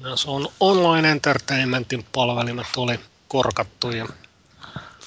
Myös 0.00 0.26
on 0.26 0.48
online 0.60 1.10
entertainmentin 1.10 2.06
palvelimet 2.12 2.66
oli 2.76 3.00
korkattu 3.28 3.90
ja 3.90 4.08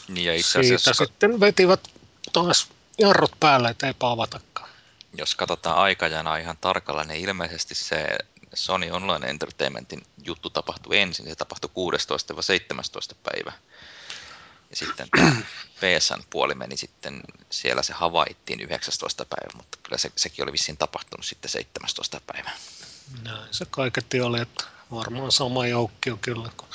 Niin 0.08 0.26
ja 0.26 0.34
itse 0.36 0.64
siitä 0.64 0.76
asiassa, 0.76 1.06
sitten 1.06 1.40
vetivät 1.40 1.88
taas 2.34 2.68
jarrut 2.98 3.32
päälle, 3.40 3.70
että 3.70 3.88
eipä 3.88 4.12
avatakaan. 4.12 4.70
jos 5.18 5.36
katsotaan 5.36 5.78
aikajana 5.78 6.38
ihan 6.38 6.58
tarkalla, 6.62 7.04
niin 7.04 7.22
ilmeisesti 7.22 7.76
se 7.76 8.18
Sony 8.54 8.92
Online 8.92 9.28
Entertainmentin 9.28 10.04
juttu 10.24 10.50
tapahtui 10.50 10.98
ensin. 10.98 11.26
Se 11.26 11.36
tapahtui 11.36 11.70
16-17 13.12 13.16
päivä. 13.24 13.54
Ja 14.76 14.80
sitten 14.80 15.08
tämä 15.10 15.36
PSN-puoli 15.80 16.56
meni 16.56 16.78
sitten, 16.78 17.22
siellä 17.50 17.84
se 17.84 17.94
havaittiin 17.94 18.60
19 18.60 19.26
päivä, 19.26 19.58
mutta 19.58 19.78
kyllä 19.84 19.98
se, 19.98 20.12
sekin 20.16 20.44
oli 20.44 20.52
vissiin 20.52 20.78
tapahtunut 20.78 21.26
sitten 21.26 21.50
17 21.52 22.22
päivä. 22.28 22.52
Näin 23.24 23.48
se 23.54 23.66
kaiketi 23.70 24.22
oli, 24.22 24.42
että 24.42 24.64
varmaan 24.92 25.32
sama 25.32 25.68
joukkio 25.68 26.18
kyllä. 26.22 26.50
Kun 26.58 26.68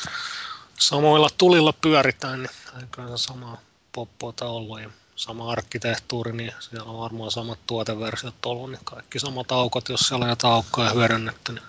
samoilla 0.79 1.31
tulilla 1.39 1.73
pyöritään, 1.73 2.43
niin 2.43 2.51
se 2.81 3.17
sama 3.17 3.59
poppota 3.93 4.47
ollut 4.47 4.81
ja 4.81 4.91
sama 5.17 5.53
arkkitehtuuri, 5.53 6.33
niin 6.33 6.53
siellä 6.61 6.91
on 6.91 6.99
varmaan 6.99 7.31
samat 7.31 7.59
tuoteversiot 7.67 8.47
ollut, 8.47 8.71
niin 8.71 8.85
kaikki 8.85 9.19
samat 9.19 9.53
aukot, 9.53 9.89
jos 9.89 10.01
siellä 10.01 10.25
on 10.25 10.31
jotain 10.31 10.55
aukkoja 10.55 10.91
hyödynnetty, 10.91 11.53
niin 11.53 11.65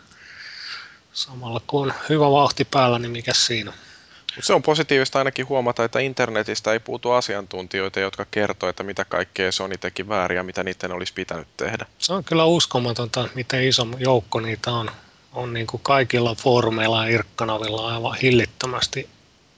samalla 1.13 1.61
kun 1.67 1.87
on 1.87 1.93
hyvä 2.09 2.31
vauhti 2.31 2.65
päällä, 2.65 2.99
niin 2.99 3.11
mikä 3.11 3.33
siinä. 3.33 3.71
Mut 3.71 3.90
se 4.39 4.53
on 4.53 4.61
positiivista 4.61 5.19
ainakin 5.19 5.49
huomata, 5.49 5.83
että 5.83 5.99
internetistä 5.99 6.73
ei 6.73 6.79
puutu 6.79 7.11
asiantuntijoita, 7.11 7.99
jotka 7.99 8.25
kertoo, 8.31 8.69
että 8.69 8.83
mitä 8.83 9.05
kaikkea 9.05 9.51
Sony 9.51 9.77
teki 9.77 10.09
väärin 10.09 10.35
ja 10.35 10.43
mitä 10.43 10.63
niiden 10.63 10.91
olisi 10.91 11.13
pitänyt 11.13 11.47
tehdä. 11.57 11.85
Se 11.97 12.13
on 12.13 12.23
kyllä 12.23 12.45
uskomatonta, 12.45 13.29
miten 13.35 13.63
iso 13.63 13.87
joukko 13.97 14.39
niitä 14.39 14.71
on. 14.71 14.91
On 15.33 15.53
niin 15.53 15.67
kuin 15.67 15.83
kaikilla 15.83 16.35
foorumeilla 16.35 17.05
ja 17.05 17.13
irkkanavilla 17.13 17.93
aivan 17.93 18.17
hillittömästi 18.17 19.09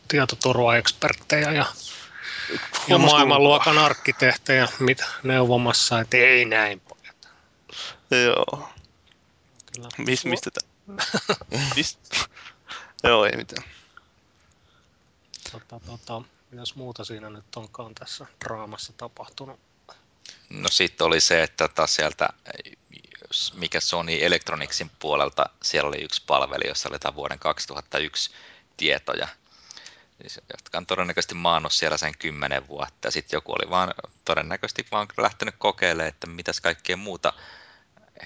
tietoturvaeksperttejä 0.07 1.51
ja, 1.51 1.65
ja 2.87 2.97
maailmanluokan 2.97 3.77
arkkitehtejä 3.77 4.67
mit, 4.79 5.01
neuvomassa, 5.23 5.99
että 5.99 6.17
ei 6.17 6.45
näin 6.45 6.79
pojat. 6.79 7.29
Joo. 8.25 8.69
Kyllä. 9.75 9.89
Mis, 9.97 10.25
mistä 10.25 10.51
tää? 10.51 10.97
Mist? 11.75 11.99
Joo, 13.03 13.25
ei 13.25 13.37
mitään. 13.37 13.63
Tota, 15.53 15.79
tota, 15.85 16.21
mitäs 16.51 16.75
muuta 16.75 17.03
siinä 17.03 17.29
nyt 17.29 17.55
onkaan 17.55 17.95
tässä 17.95 18.25
draamassa 18.45 18.93
tapahtunut? 18.97 19.59
No 20.49 20.69
sitten 20.69 21.07
oli 21.07 21.21
se, 21.21 21.43
että 21.43 21.67
taas 21.67 21.95
sieltä, 21.95 22.29
mikä 23.53 23.79
Sony 23.79 24.17
Electronicsin 24.21 24.91
puolelta, 24.99 25.45
siellä 25.61 25.87
oli 25.87 26.01
yksi 26.01 26.23
palveli, 26.27 26.67
jossa 26.67 26.89
oli 26.89 26.95
jotain 26.95 27.15
vuoden 27.15 27.39
2001 27.39 28.31
tietoja, 28.77 29.27
siis, 30.21 30.39
jotka 30.51 30.77
on 30.77 30.85
todennäköisesti 30.85 31.35
maannut 31.35 31.73
siellä 31.73 31.97
sen 31.97 32.17
kymmenen 32.19 32.67
vuotta. 32.67 33.11
Sitten 33.11 33.37
joku 33.37 33.51
oli 33.51 33.69
vaan 33.69 33.93
todennäköisesti 34.25 34.87
vaan 34.91 35.07
lähtenyt 35.17 35.55
kokeilemaan, 35.57 36.09
että 36.09 36.27
mitäs 36.27 36.61
kaikkea 36.61 36.97
muuta 36.97 37.33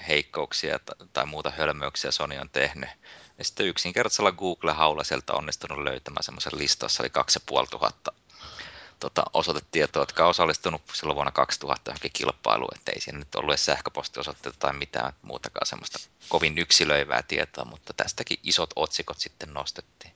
heikkouksia 0.08 0.78
ta- 0.78 1.06
tai 1.12 1.26
muuta 1.26 1.50
hölmöyksiä 1.50 2.10
Sony 2.10 2.38
on 2.38 2.50
tehnyt. 2.50 2.90
Ja 3.38 3.44
sitten 3.44 3.66
yksinkertaisella 3.66 4.32
Google-haulla 4.32 5.04
sieltä 5.04 5.32
onnistunut 5.32 5.78
löytämään 5.78 6.22
semmoisen 6.22 6.58
listan, 6.58 6.84
jossa 6.84 7.02
oli 7.02 7.10
2500 7.10 8.14
tota, 9.00 9.22
osoitetietoa, 9.34 10.02
jotka 10.02 10.24
on 10.24 10.30
osallistunut 10.30 10.82
silloin 10.92 11.14
vuonna 11.14 11.32
2000 11.32 11.90
johonkin 11.90 12.10
kilpailuun, 12.12 12.74
että 12.74 12.92
ei 12.92 13.00
siinä 13.00 13.18
nyt 13.18 13.34
ollut 13.34 13.50
edes 13.50 13.64
sähköpostiosoitteita 13.64 14.58
tai 14.58 14.72
mitään 14.72 15.12
muutakaan 15.22 15.66
semmoista 15.66 15.98
kovin 16.28 16.58
yksilöivää 16.58 17.22
tietoa, 17.22 17.64
mutta 17.64 17.92
tästäkin 17.92 18.38
isot 18.42 18.70
otsikot 18.76 19.18
sitten 19.18 19.54
nostettiin. 19.54 20.12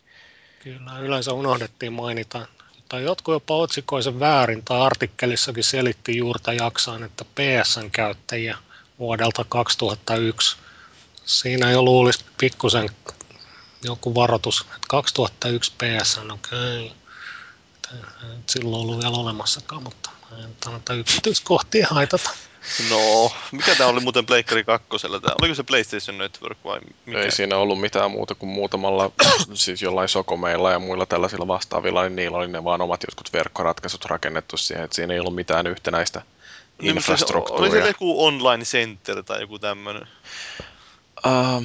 Kyllä, 0.63 0.99
yleensä 0.99 1.33
unohdettiin 1.33 1.93
mainita. 1.93 2.47
Tai 2.89 3.03
jotkut 3.03 3.33
jopa 3.33 3.55
otsikoi 3.57 4.03
sen 4.03 4.21
väärin, 4.21 4.65
tai 4.65 4.81
artikkelissakin 4.81 5.65
selitti 5.65 6.17
juurta 6.17 6.53
jaksaan, 6.53 7.03
että 7.03 7.25
PSN-käyttäjiä 7.25 8.59
vuodelta 9.03 9.45
2001. 9.49 10.57
Siinä 11.25 11.71
jo 11.71 11.83
luulisi 11.83 12.25
pikkusen 12.39 12.89
joku 13.85 14.15
varoitus, 14.15 14.61
että 14.61 14.87
2001 14.89 15.73
PSN, 15.73 16.31
okei. 16.31 16.87
Okay. 16.87 16.97
Silloin 18.47 18.83
ollut 18.83 19.03
vielä 19.03 19.17
olemassakaan, 19.17 19.83
mutta 19.83 20.11
ei 20.39 20.47
nyt 20.47 20.67
anneta 20.67 20.95
yksityiskohtia 20.95 21.87
haitata. 21.91 22.31
No, 22.91 23.33
mikä 23.53 23.75
tää 23.75 23.87
oli 23.87 24.01
muuten 24.01 24.27
Pleikkari 24.27 24.65
2? 24.65 24.89
Tää? 24.89 25.35
Oliko 25.43 25.55
se 25.55 25.63
PlayStation 25.63 26.19
Network 26.19 26.59
vai 26.65 26.81
mikä? 27.07 27.19
Ei 27.19 27.31
siinä 27.31 27.57
ollut 27.57 27.81
mitään 27.81 28.11
muuta 28.11 28.35
kuin 28.35 28.51
muutamalla, 28.51 29.11
siis 29.55 29.83
jollain 29.83 30.09
sokomeilla 30.09 30.71
ja 30.71 30.79
muilla 30.79 31.07
tällaisilla 31.07 31.49
vastaavilla, 31.49 32.03
niin 32.03 32.17
niillä 32.17 32.39
oli 32.39 32.49
ne 32.49 32.65
vaan 32.65 32.81
omat 32.81 33.03
jotkut 33.03 33.33
verkkoratkaisut 33.33 34.05
rakennettu 34.05 34.57
siihen, 34.57 34.85
että 34.85 34.95
siinä 34.95 35.15
ei 35.15 35.21
ollut 35.21 35.35
mitään 35.35 35.67
yhtenäistä 35.67 36.23
Niin, 36.83 36.89
se- 36.89 36.91
Oli 36.91 36.97
infrastruktuuria. 36.99 37.83
se 37.83 37.89
joku 37.89 38.25
online 38.27 38.65
center 38.65 39.23
tai 39.23 39.41
joku 39.41 39.59
tämmönen? 39.59 40.03
Uh, 41.27 41.65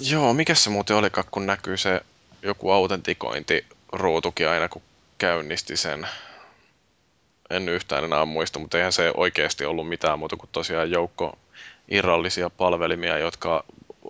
joo, 0.00 0.34
mikä 0.34 0.54
se 0.54 0.70
muuten 0.70 0.96
olikaan, 0.96 1.26
kun 1.30 1.46
näkyy 1.46 1.76
se 1.76 2.00
joku 2.42 2.70
autentikointiruutukin 2.70 4.48
aina, 4.48 4.68
kun 4.68 4.82
käynnisti 5.18 5.76
sen. 5.76 6.08
En 7.50 7.68
yhtään 7.68 8.04
enää 8.04 8.24
muista, 8.24 8.58
mutta 8.58 8.76
eihän 8.78 8.92
se 8.92 9.12
oikeasti 9.16 9.64
ollut 9.64 9.88
mitään 9.88 10.18
muuta 10.18 10.36
kuin 10.36 10.48
tosiaan 10.52 10.90
joukko 10.90 11.38
irrallisia 11.88 12.50
palvelimia, 12.50 13.18
jotka 13.18 13.64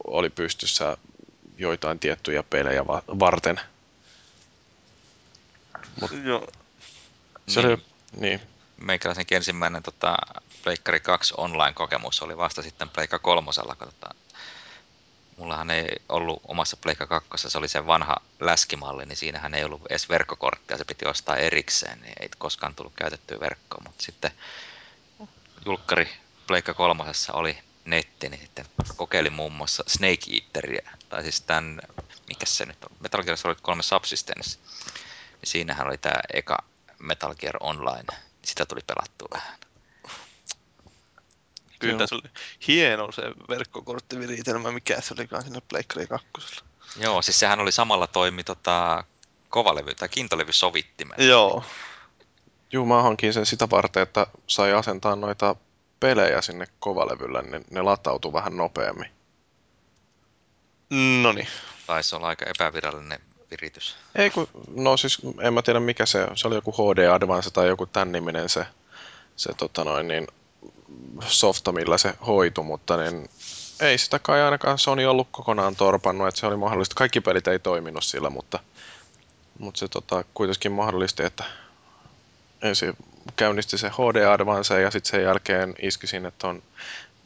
oli 0.06 0.30
pystyssä 0.30 0.96
joitain 1.58 1.98
tiettyjä 1.98 2.42
pelejä 2.42 2.86
va- 2.86 3.02
varten. 3.18 3.60
Joo. 6.24 6.46
Se 7.48 7.60
Niin. 7.62 7.70
oli, 7.72 7.82
niin, 8.20 8.40
Meikäläisenkin 8.78 9.36
ensimmäinen 9.36 9.82
tota, 9.82 10.16
Pleikkari 10.64 11.00
2 11.00 11.34
online-kokemus 11.36 12.22
oli 12.22 12.36
vasta 12.36 12.62
sitten 12.62 12.88
Pleikka 12.88 13.18
3. 13.18 13.50
Kun, 13.78 13.88
tota, 13.88 14.14
mullahan 15.36 15.70
ei 15.70 15.88
ollut 16.08 16.42
omassa 16.44 16.76
Pleikka 16.76 17.06
2, 17.06 17.50
se 17.50 17.58
oli 17.58 17.68
se 17.68 17.86
vanha 17.86 18.16
läskimalli, 18.40 19.06
niin 19.06 19.16
siinähän 19.16 19.54
ei 19.54 19.64
ollut 19.64 19.86
edes 19.90 20.08
verkkokorttia, 20.08 20.78
se 20.78 20.84
piti 20.84 21.06
ostaa 21.06 21.36
erikseen, 21.36 22.00
niin 22.00 22.14
ei 22.20 22.28
koskaan 22.38 22.74
tullut 22.74 22.92
käytettyä 22.96 23.40
verkkoa, 23.40 23.82
mutta 23.86 24.02
sitten 24.02 24.30
julkkari 25.66 26.08
Pleikka 26.46 26.74
3 26.74 27.04
oli 27.32 27.58
netti, 27.84 28.28
niin 28.28 28.40
sitten 28.40 28.66
kokeilin 28.96 29.32
muun 29.32 29.52
muassa 29.52 29.84
Snake 29.86 30.26
Eateria, 30.32 30.90
tai 31.08 31.22
siis 31.22 31.40
tämän, 31.40 31.80
mikä 32.28 32.46
se 32.46 32.66
nyt 32.66 32.84
on, 32.84 32.96
Metal 33.00 33.22
Gear 33.22 33.36
Solid 33.36 33.58
3 33.62 33.82
Subsistence, 33.82 34.58
ja 35.40 35.46
siinähän 35.46 35.86
oli 35.86 35.98
tämä 35.98 36.20
eka 36.32 36.58
Metal 36.98 37.34
Gear 37.34 37.56
Online, 37.60 38.27
sitä 38.48 38.66
tuli 38.66 38.80
pelattua 38.86 39.28
vähän. 39.34 39.58
Kyllä 41.78 42.06
se 42.06 42.14
oli 42.14 42.30
hieno 42.68 43.12
se 43.12 43.22
verkkokorttiviritelmä, 43.48 44.72
mikä 44.72 45.00
se 45.00 45.14
olikaan 45.18 45.42
sinne 45.42 45.60
Pleikkari 45.68 46.06
2. 46.06 46.26
Joo, 46.96 47.22
siis 47.22 47.40
sehän 47.40 47.60
oli 47.60 47.72
samalla 47.72 48.06
toimi 48.06 48.44
tota, 48.44 49.04
kovalevy 49.48 49.94
tai 49.94 50.08
kiintolevy 50.08 50.52
sovittimella. 50.52 51.24
Joo. 51.24 51.64
Juu, 52.72 52.86
mä 52.86 53.02
hankin 53.02 53.32
sen 53.32 53.46
sitä 53.46 53.70
varten, 53.70 54.02
että 54.02 54.26
sai 54.46 54.72
asentaa 54.72 55.16
noita 55.16 55.56
pelejä 56.00 56.42
sinne 56.42 56.66
kovalevylle, 56.80 57.42
niin 57.42 57.64
ne 57.70 57.82
latautui 57.82 58.32
vähän 58.32 58.56
nopeammin. 58.56 59.10
No 61.22 61.32
niin. 61.32 61.48
Taisi 61.86 62.16
olla 62.16 62.28
aika 62.28 62.46
epävirallinen 62.46 63.20
viritys. 63.50 63.96
Ei 64.14 64.30
kun, 64.30 64.48
no 64.74 64.96
siis 64.96 65.18
en 65.40 65.54
mä 65.54 65.62
tiedä 65.62 65.80
mikä 65.80 66.06
se, 66.06 66.26
se 66.34 66.48
oli 66.48 66.54
joku 66.54 66.72
HD 66.72 67.06
Advance 67.06 67.50
tai 67.50 67.68
joku 67.68 67.86
tämän 67.86 68.12
niminen 68.12 68.48
se, 68.48 68.66
se 69.36 69.52
tota 69.52 69.84
noin, 69.84 70.08
niin, 70.08 70.26
softa, 71.26 71.72
millä 71.72 71.98
se 71.98 72.14
hoitu, 72.26 72.62
mutta 72.62 72.96
niin, 72.96 73.28
ei 73.80 73.98
sitä 73.98 74.18
kai 74.18 74.42
ainakaan 74.42 74.78
Sony 74.78 75.06
ollut 75.06 75.28
kokonaan 75.30 75.76
torpannut, 75.76 76.28
että 76.28 76.40
se 76.40 76.46
oli 76.46 76.56
mahdollista. 76.56 76.94
Kaikki 76.94 77.20
pelit 77.20 77.48
ei 77.48 77.58
toiminut 77.58 78.04
sillä, 78.04 78.30
mutta, 78.30 78.58
mutta 79.58 79.78
se 79.78 79.88
tota, 79.88 80.24
kuitenkin 80.34 80.72
mahdollisti, 80.72 81.22
että 81.22 81.44
ensin 82.62 82.96
käynnisti 83.36 83.78
se 83.78 83.88
HD 83.88 84.24
Advance 84.24 84.80
ja 84.80 84.90
sitten 84.90 85.10
sen 85.10 85.22
jälkeen 85.22 85.74
iski 85.82 86.06
sinne 86.06 86.32
tuon 86.38 86.62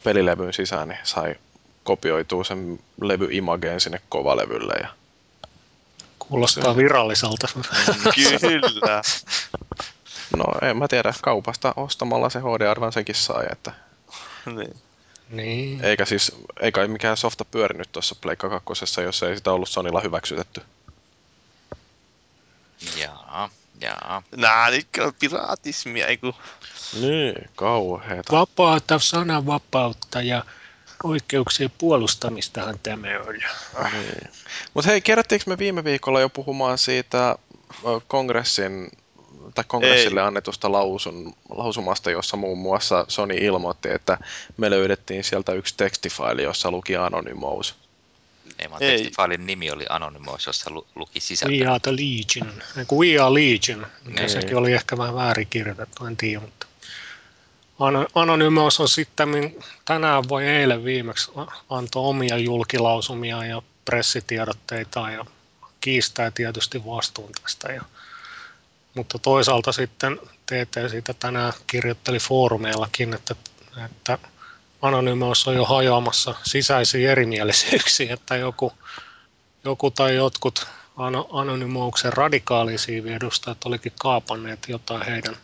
pelilevyn 0.04 0.52
sisään, 0.52 0.88
niin 0.88 1.00
sai 1.02 1.34
kopioituu 1.84 2.44
sen 2.44 2.78
levyimageen 3.00 3.80
sinne 3.80 4.00
kovalevylle. 4.08 4.74
Ja... 4.82 4.88
Kuulostaa 6.32 6.76
viralliselta. 6.76 7.48
Kyllä. 8.14 9.02
No 10.36 10.44
en 10.62 10.76
mä 10.76 10.88
tiedä, 10.88 11.14
kaupasta 11.22 11.74
ostamalla 11.76 12.30
se 12.30 12.38
HD 12.38 12.66
Advancekin 12.66 13.14
sai, 13.14 13.46
että 13.52 13.72
niin. 14.46 14.76
niin. 15.30 15.84
eikä 15.84 16.04
siis, 16.04 16.32
ei 16.60 16.72
kai 16.72 16.88
mikään 16.88 17.16
softa 17.16 17.44
pyörinyt 17.44 17.92
tuossa 17.92 18.14
Pleikka 18.20 18.48
2, 18.48 19.02
jos 19.02 19.22
ei 19.22 19.36
sitä 19.36 19.52
ollut 19.52 19.68
Sonilla 19.68 20.00
hyväksytetty. 20.00 20.62
Jaa, 22.96 23.50
jaa. 23.80 24.22
Nää 24.36 24.70
nyt 24.70 24.88
on 25.00 25.12
piraatismia, 25.18 26.06
eiku. 26.06 26.34
Niin, 27.00 27.34
kauheeta. 27.56 28.32
Vapaata 28.32 28.98
sananvapautta 28.98 30.22
ja 30.22 30.44
oikeuksien 31.04 31.70
puolustamistahan 31.78 32.78
tämä 32.82 33.06
on. 33.26 33.34
Niin. 33.92 34.28
Mutta 34.74 34.90
hei, 34.90 35.00
kerättiinkö 35.00 35.44
me 35.50 35.58
viime 35.58 35.84
viikolla 35.84 36.20
jo 36.20 36.28
puhumaan 36.28 36.78
siitä 36.78 37.36
kongressin 38.08 38.90
tai 39.54 39.64
kongressille 39.68 40.20
Ei. 40.20 40.26
annetusta 40.26 40.72
lausun, 40.72 41.34
lausumasta, 41.50 42.10
jossa 42.10 42.36
muun 42.36 42.58
muassa 42.58 43.04
Sony 43.08 43.34
ilmoitti, 43.34 43.88
että 43.90 44.18
me 44.56 44.70
löydettiin 44.70 45.24
sieltä 45.24 45.52
yksi 45.52 45.74
tekstifaili, 45.76 46.42
jossa 46.42 46.70
luki 46.70 46.96
Anonymous. 46.96 47.74
Ei 48.58 48.70
vaan 48.70 48.82
Ei. 48.82 48.90
tekstifailin 48.98 49.46
nimi 49.46 49.70
oli 49.70 49.84
Anonymous, 49.88 50.46
jossa 50.46 50.70
lu- 50.70 50.86
luki 50.94 51.14
We 51.16 51.20
sisältö. 51.20 51.70
are 51.70 51.78
the 51.80 51.92
Legion. 51.92 52.62
Kun 52.86 52.98
We 53.06 53.18
are 53.18 53.34
Legion. 53.34 53.86
Mikä 54.04 54.20
Niin. 54.20 54.30
sekin 54.30 54.56
oli 54.56 54.72
ehkä 54.72 54.98
vähän 54.98 55.14
väärin 55.14 55.46
kirjoitettu, 55.50 56.06
en 56.06 56.16
tiedä. 56.16 56.40
Mutta 56.40 56.61
Anonymous 58.14 58.80
on 58.80 58.88
sitten 58.88 59.28
tänään 59.84 60.28
vai 60.28 60.44
eilen 60.44 60.84
viimeksi 60.84 61.30
antoi 61.70 62.04
omia 62.04 62.38
julkilausumia 62.38 63.44
ja 63.44 63.62
pressitiedotteita 63.84 65.10
ja 65.10 65.24
kiistää 65.80 66.30
tietysti 66.30 66.84
vastuun 66.86 67.30
tästä. 67.42 67.72
Ja, 67.72 67.82
mutta 68.94 69.18
toisaalta 69.18 69.72
sitten 69.72 70.18
TT 70.46 70.90
siitä 70.90 71.14
tänään 71.14 71.52
kirjoitteli 71.66 72.18
foorumeillakin, 72.18 73.14
että, 73.14 73.34
että 73.84 74.18
Anonymous 74.82 75.48
on 75.48 75.54
jo 75.54 75.64
hajoamassa 75.64 76.34
sisäisiä 76.42 77.12
erimielisyyksiä, 77.12 78.14
että 78.14 78.36
joku, 78.36 78.72
joku 79.64 79.90
tai 79.90 80.14
jotkut 80.14 80.66
Ano- 80.96 81.28
Anonymouksen 81.32 82.12
radikaalisiiviedustajat 82.12 83.64
olikin 83.64 83.92
kaapanneet 84.00 84.58
jotain 84.68 85.02
heidän, 85.02 85.36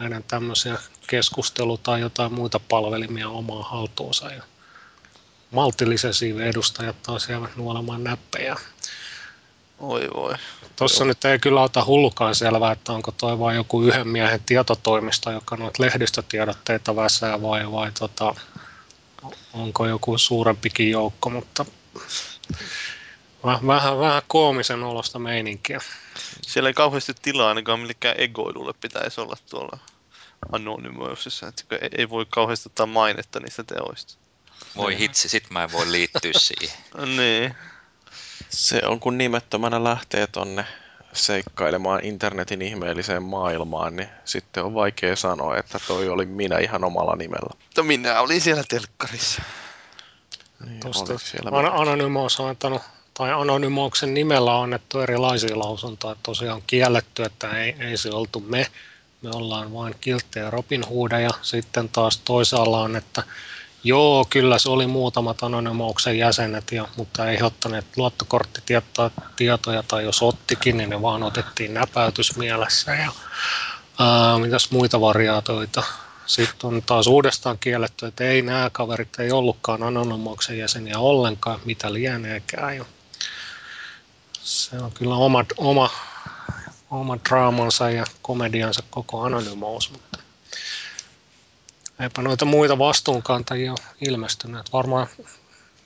heidän 0.00 0.24
tämmöisiä 0.28 0.78
keskustelu- 1.10 1.78
tai 1.78 2.00
jotain 2.00 2.32
muita 2.32 2.60
palvelimia 2.60 3.28
omaan 3.28 3.64
haltuunsa. 3.64 4.30
Ja 4.30 4.42
maltillisen 5.50 6.14
siiven 6.14 6.46
edustajat 6.46 7.02
taas 7.02 7.28
jäävät 7.28 7.56
nuolemaan 7.56 8.04
näppejä. 8.04 8.56
Oi 9.78 10.08
voi. 10.14 10.34
Tuossa 10.76 11.04
nyt 11.04 11.24
ei 11.24 11.38
kyllä 11.38 11.62
ota 11.62 11.84
hullukaan 11.84 12.34
selvää, 12.34 12.72
että 12.72 12.92
onko 12.92 13.12
toi 13.12 13.38
vain 13.38 13.56
joku 13.56 13.82
yhden 13.82 14.08
miehen 14.08 14.40
tietotoimisto, 14.46 15.30
joka 15.30 15.56
noita 15.56 15.82
lehdistötiedotteita 15.82 16.96
väsää 16.96 17.42
vai, 17.42 17.72
vai 17.72 17.92
tota, 17.98 18.34
onko 19.52 19.86
joku 19.86 20.18
suurempikin 20.18 20.90
joukko, 20.90 21.30
mutta 21.30 21.64
vähän, 23.44 23.66
vähän, 23.66 23.98
vähän 23.98 24.22
koomisen 24.26 24.82
olosta 24.82 25.18
meininkiä. 25.18 25.80
Siellä 26.42 26.68
ei 26.68 26.74
kauheasti 26.74 27.12
tilaa 27.22 27.48
ainakaan 27.48 27.80
millekään 27.80 28.14
egoilulle 28.18 28.72
pitäisi 28.80 29.20
olla 29.20 29.36
tuolla 29.50 29.78
Anonymousissa, 30.52 31.48
että 31.48 31.64
ei, 31.80 31.88
ei 31.98 32.10
voi 32.10 32.26
kauheasti 32.30 32.68
ottaa 32.68 32.86
mainetta 32.86 33.40
niistä 33.40 33.64
teoista. 33.64 34.14
Voi 34.76 34.98
hitsi, 34.98 35.28
sit 35.28 35.50
mä 35.50 35.62
en 35.62 35.72
voi 35.72 35.92
liittyä 35.92 36.32
siihen. 36.38 36.78
Niin. 37.16 37.54
Se 38.48 38.80
on 38.84 39.00
kun 39.00 39.18
nimettömänä 39.18 39.84
lähtee 39.84 40.26
tonne 40.26 40.64
seikkailemaan 41.12 42.04
internetin 42.04 42.62
ihmeelliseen 42.62 43.22
maailmaan, 43.22 43.96
niin 43.96 44.08
sitten 44.24 44.64
on 44.64 44.74
vaikea 44.74 45.16
sanoa, 45.16 45.56
että 45.56 45.78
toi 45.86 46.08
oli 46.08 46.26
minä 46.26 46.58
ihan 46.58 46.84
omalla 46.84 47.16
nimellä. 47.16 47.56
Mutta 47.64 47.82
minä 47.82 48.20
olin 48.20 48.40
siellä 48.40 48.64
telkkarissa. 48.68 49.42
Niin, 50.66 50.80
Tuosta 50.80 51.18
siellä 51.18 51.58
An-? 51.58 51.72
Anonymous 51.72 52.40
on 52.40 52.48
antanut, 52.48 52.82
tai 53.14 53.32
Anonymouksen 53.32 54.14
nimellä 54.14 54.54
on 54.54 54.64
annettu 54.64 55.00
erilaisia 55.00 55.58
lausuntoja. 55.58 56.16
Tosiaan 56.22 56.62
kielletty, 56.66 57.22
että 57.22 57.50
ei, 57.50 57.76
ei 57.80 57.96
se 57.96 58.10
oltu 58.10 58.40
me, 58.40 58.66
me 59.22 59.30
ollaan 59.34 59.72
vain 59.72 59.94
kilttejä 60.00 60.50
Robin 60.50 60.84
Hoodeja. 60.88 61.30
Sitten 61.42 61.88
taas 61.88 62.16
toisaalla 62.16 62.80
on, 62.80 62.96
että 62.96 63.22
joo, 63.84 64.26
kyllä 64.30 64.58
se 64.58 64.70
oli 64.70 64.86
muutamat 64.86 65.42
Anonymouksen 65.42 66.18
jäsenet, 66.18 66.72
ja, 66.72 66.88
mutta 66.96 67.30
ei 67.30 67.42
ottaneet 67.42 67.84
luottokorttitietoja 67.96 69.10
tietoja, 69.36 69.82
tai 69.82 70.04
jos 70.04 70.22
ottikin, 70.22 70.76
niin 70.76 70.90
ne 70.90 71.02
vaan 71.02 71.22
otettiin 71.22 71.74
näpäytysmielessä. 71.74 72.94
Ja, 72.94 73.12
ää, 73.98 74.38
mitäs 74.38 74.70
muita 74.70 75.00
variaatioita? 75.00 75.82
Sitten 76.26 76.68
on 76.68 76.82
taas 76.86 77.06
uudestaan 77.06 77.58
kielletty, 77.58 78.06
että 78.06 78.24
ei 78.24 78.42
nämä 78.42 78.70
kaverit 78.72 79.20
ei 79.20 79.32
ollutkaan 79.32 79.82
Anonymouksen 79.82 80.58
jäseniä 80.58 80.98
ollenkaan, 80.98 81.60
mitä 81.64 81.92
lieneekään. 81.92 82.76
Ja 82.76 82.84
se 84.32 84.76
on 84.76 84.92
kyllä 84.92 85.14
oma, 85.14 85.44
oma, 85.56 85.90
oma 86.90 87.18
draamansa 87.28 87.90
ja 87.90 88.04
komediansa 88.22 88.82
koko 88.90 89.22
Anonymous, 89.22 89.92
mutta 89.92 90.18
eipä 92.00 92.22
noita 92.22 92.44
muita 92.44 92.78
vastuunkantajia 92.78 93.70
ole 93.72 93.78
ilmestynyt. 94.08 94.60
Että 94.60 94.72
Varmaan 94.72 95.06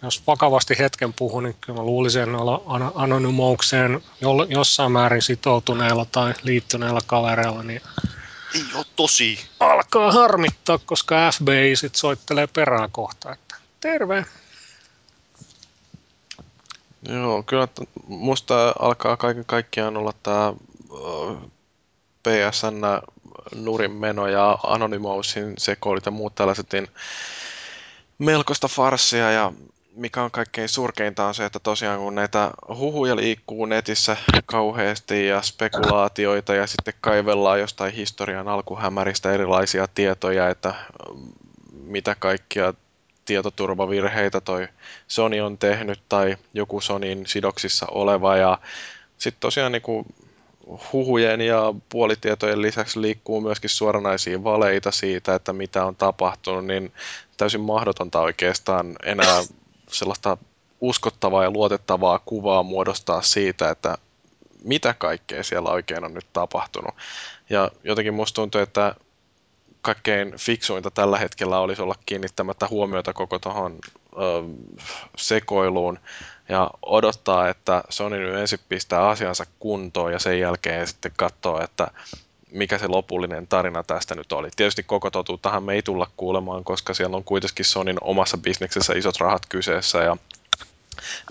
jos 0.03 0.23
vakavasti 0.27 0.79
hetken 0.79 1.13
puhun, 1.13 1.43
niin 1.43 1.57
kyllä 1.61 1.79
mä 1.79 1.85
luulisin, 1.85 2.29
An- 2.67 2.93
Anonymoukseen 2.95 4.01
jossain 4.49 4.93
määrin 4.93 5.23
sitoutuneilla 5.23 6.05
tai 6.05 6.35
liittyneillä 6.43 7.01
kavereilla, 7.07 7.63
niin 7.63 7.81
Ei 8.55 8.63
oo 8.75 8.85
tosi. 8.97 9.39
alkaa 9.61 10.13
harmittaa, 10.13 10.79
koska 10.87 11.31
FBI 11.33 11.77
sit 11.77 11.95
soittelee 11.95 12.47
perään 12.47 12.91
kohta, 12.91 13.33
että 13.33 13.57
terve. 13.81 14.27
Joo, 17.09 17.43
kyllä 17.43 17.69
musta 18.07 18.75
alkaa 18.79 19.17
kaiken 19.17 19.45
kaikkiaan 19.45 19.97
olla 19.97 20.13
tämä 20.23 20.53
PSN 22.23 22.83
nurin 23.55 23.93
meno 23.93 24.27
ja 24.27 24.59
Anonymousin 24.63 25.55
sekoilut 25.59 26.07
ja 26.07 26.13
muut 26.13 26.35
tällaiset, 26.35 26.73
niin 26.73 26.89
melkoista 28.19 28.69
farssia 28.69 29.31
ja 29.31 29.53
mikä 29.97 30.23
on 30.23 30.31
kaikkein 30.31 30.69
surkeinta 30.69 31.27
on 31.27 31.35
se, 31.35 31.45
että 31.45 31.59
tosiaan 31.59 31.99
kun 31.99 32.15
näitä 32.15 32.51
huhuja 32.69 33.17
liikkuu 33.17 33.67
netissä 33.67 34.17
kauheasti 34.47 35.27
ja 35.27 35.43
spekulaatioita 35.43 36.55
ja 36.55 36.67
sitten 36.67 36.95
kaivellaan 37.01 37.61
jostain 37.61 37.93
historian 37.95 38.49
alkuhämäristä 38.49 39.33
erilaisia 39.33 39.89
tietoja, 39.95 40.49
että 40.49 40.75
mitä 41.73 42.17
kaikkia 42.19 42.75
tietoturvavirheitä 43.25 44.41
toi 44.41 44.69
Sony 45.09 45.41
on 45.41 45.59
tehnyt 45.59 46.01
tai 46.09 46.37
joku 46.55 46.81
Sonyin 46.81 47.27
sidoksissa 47.27 47.87
oleva. 47.91 48.37
Ja 48.37 48.59
sitten 49.19 49.41
tosiaan 49.41 49.73
niin 49.73 49.83
kuin 49.83 50.07
huhujen 50.93 51.41
ja 51.41 51.75
puolitietojen 51.89 52.63
lisäksi 52.63 53.01
liikkuu 53.03 53.41
myöskin 53.41 53.71
suoranaisia 53.71 54.45
valeita 54.45 54.91
siitä, 54.91 55.35
että 55.35 55.53
mitä 55.53 55.85
on 55.85 55.97
tapahtunut, 55.97 56.67
niin 56.67 56.93
täysin 57.37 57.61
mahdotonta 57.61 58.21
oikeastaan 58.21 58.97
enää 59.05 59.43
sellaista 59.89 60.37
uskottavaa 60.81 61.45
ja 61.45 61.51
luotettavaa 61.51 62.19
kuvaa 62.25 62.63
muodostaa 62.63 63.23
siitä, 63.23 63.71
että 63.71 63.99
mitä 64.65 64.95
kaikkea 64.95 65.45
siellä 65.45 65.71
oikein 65.71 66.05
on 66.05 66.15
nyt 66.15 66.27
tapahtunut. 66.33 66.95
Ja 67.51 67.71
jotenkin 67.85 68.15
musta 68.15 68.35
tuntuu, 68.35 68.61
että 68.61 68.95
kaikkein 69.83 70.35
fiksuinta 70.37 70.91
tällä 70.91 71.19
hetkellä 71.19 71.59
olisi 71.59 71.83
olla 71.83 71.95
kiinnittämättä 72.07 72.69
huomiota 72.71 73.13
koko 73.13 73.39
tuohon 73.39 73.79
sekoiluun 75.17 75.99
ja 76.53 76.71
odottaa, 76.87 77.49
että 77.49 77.85
Sony 77.89 78.19
nyt 78.19 78.37
ensin 78.37 78.59
pistää 78.69 79.09
asiansa 79.09 79.47
kuntoon 79.59 80.13
ja 80.13 80.19
sen 80.19 80.41
jälkeen 80.41 80.87
sitten 80.87 81.13
katsoo, 81.17 81.61
että 81.61 81.89
mikä 82.51 82.79
se 82.79 82.87
lopullinen 82.87 83.47
tarina 83.47 83.83
tästä 83.83 84.15
nyt 84.15 84.33
oli. 84.33 84.49
Tietysti 84.57 84.83
koko 84.83 85.11
totuuttahan 85.11 85.63
me 85.63 85.75
ei 85.75 85.83
tulla 85.83 86.11
kuulemaan, 86.17 86.65
koska 86.65 86.95
siellä 86.95 87.17
on 87.17 87.25
kuitenkin 87.25 87.65
Sonin 87.65 87.97
omassa 88.01 88.39
bisneksessä 88.39 88.93
isot 88.93 89.17
rahat 89.21 89.47
kyseessä 89.49 89.99
ja 89.99 90.17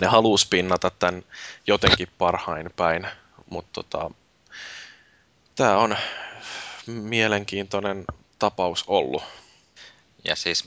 ne 0.01 0.07
halusi 0.07 0.47
pinnata 0.49 0.91
tämän 0.99 1.23
jotenkin 1.67 2.07
parhain 2.17 2.69
päin, 2.75 3.07
mutta 3.49 3.83
tota, 3.83 4.11
tämä 5.55 5.77
on 5.77 5.97
mielenkiintoinen 6.87 8.05
tapaus 8.39 8.83
ollut. 8.87 9.23
Ja 10.23 10.35
siis, 10.35 10.65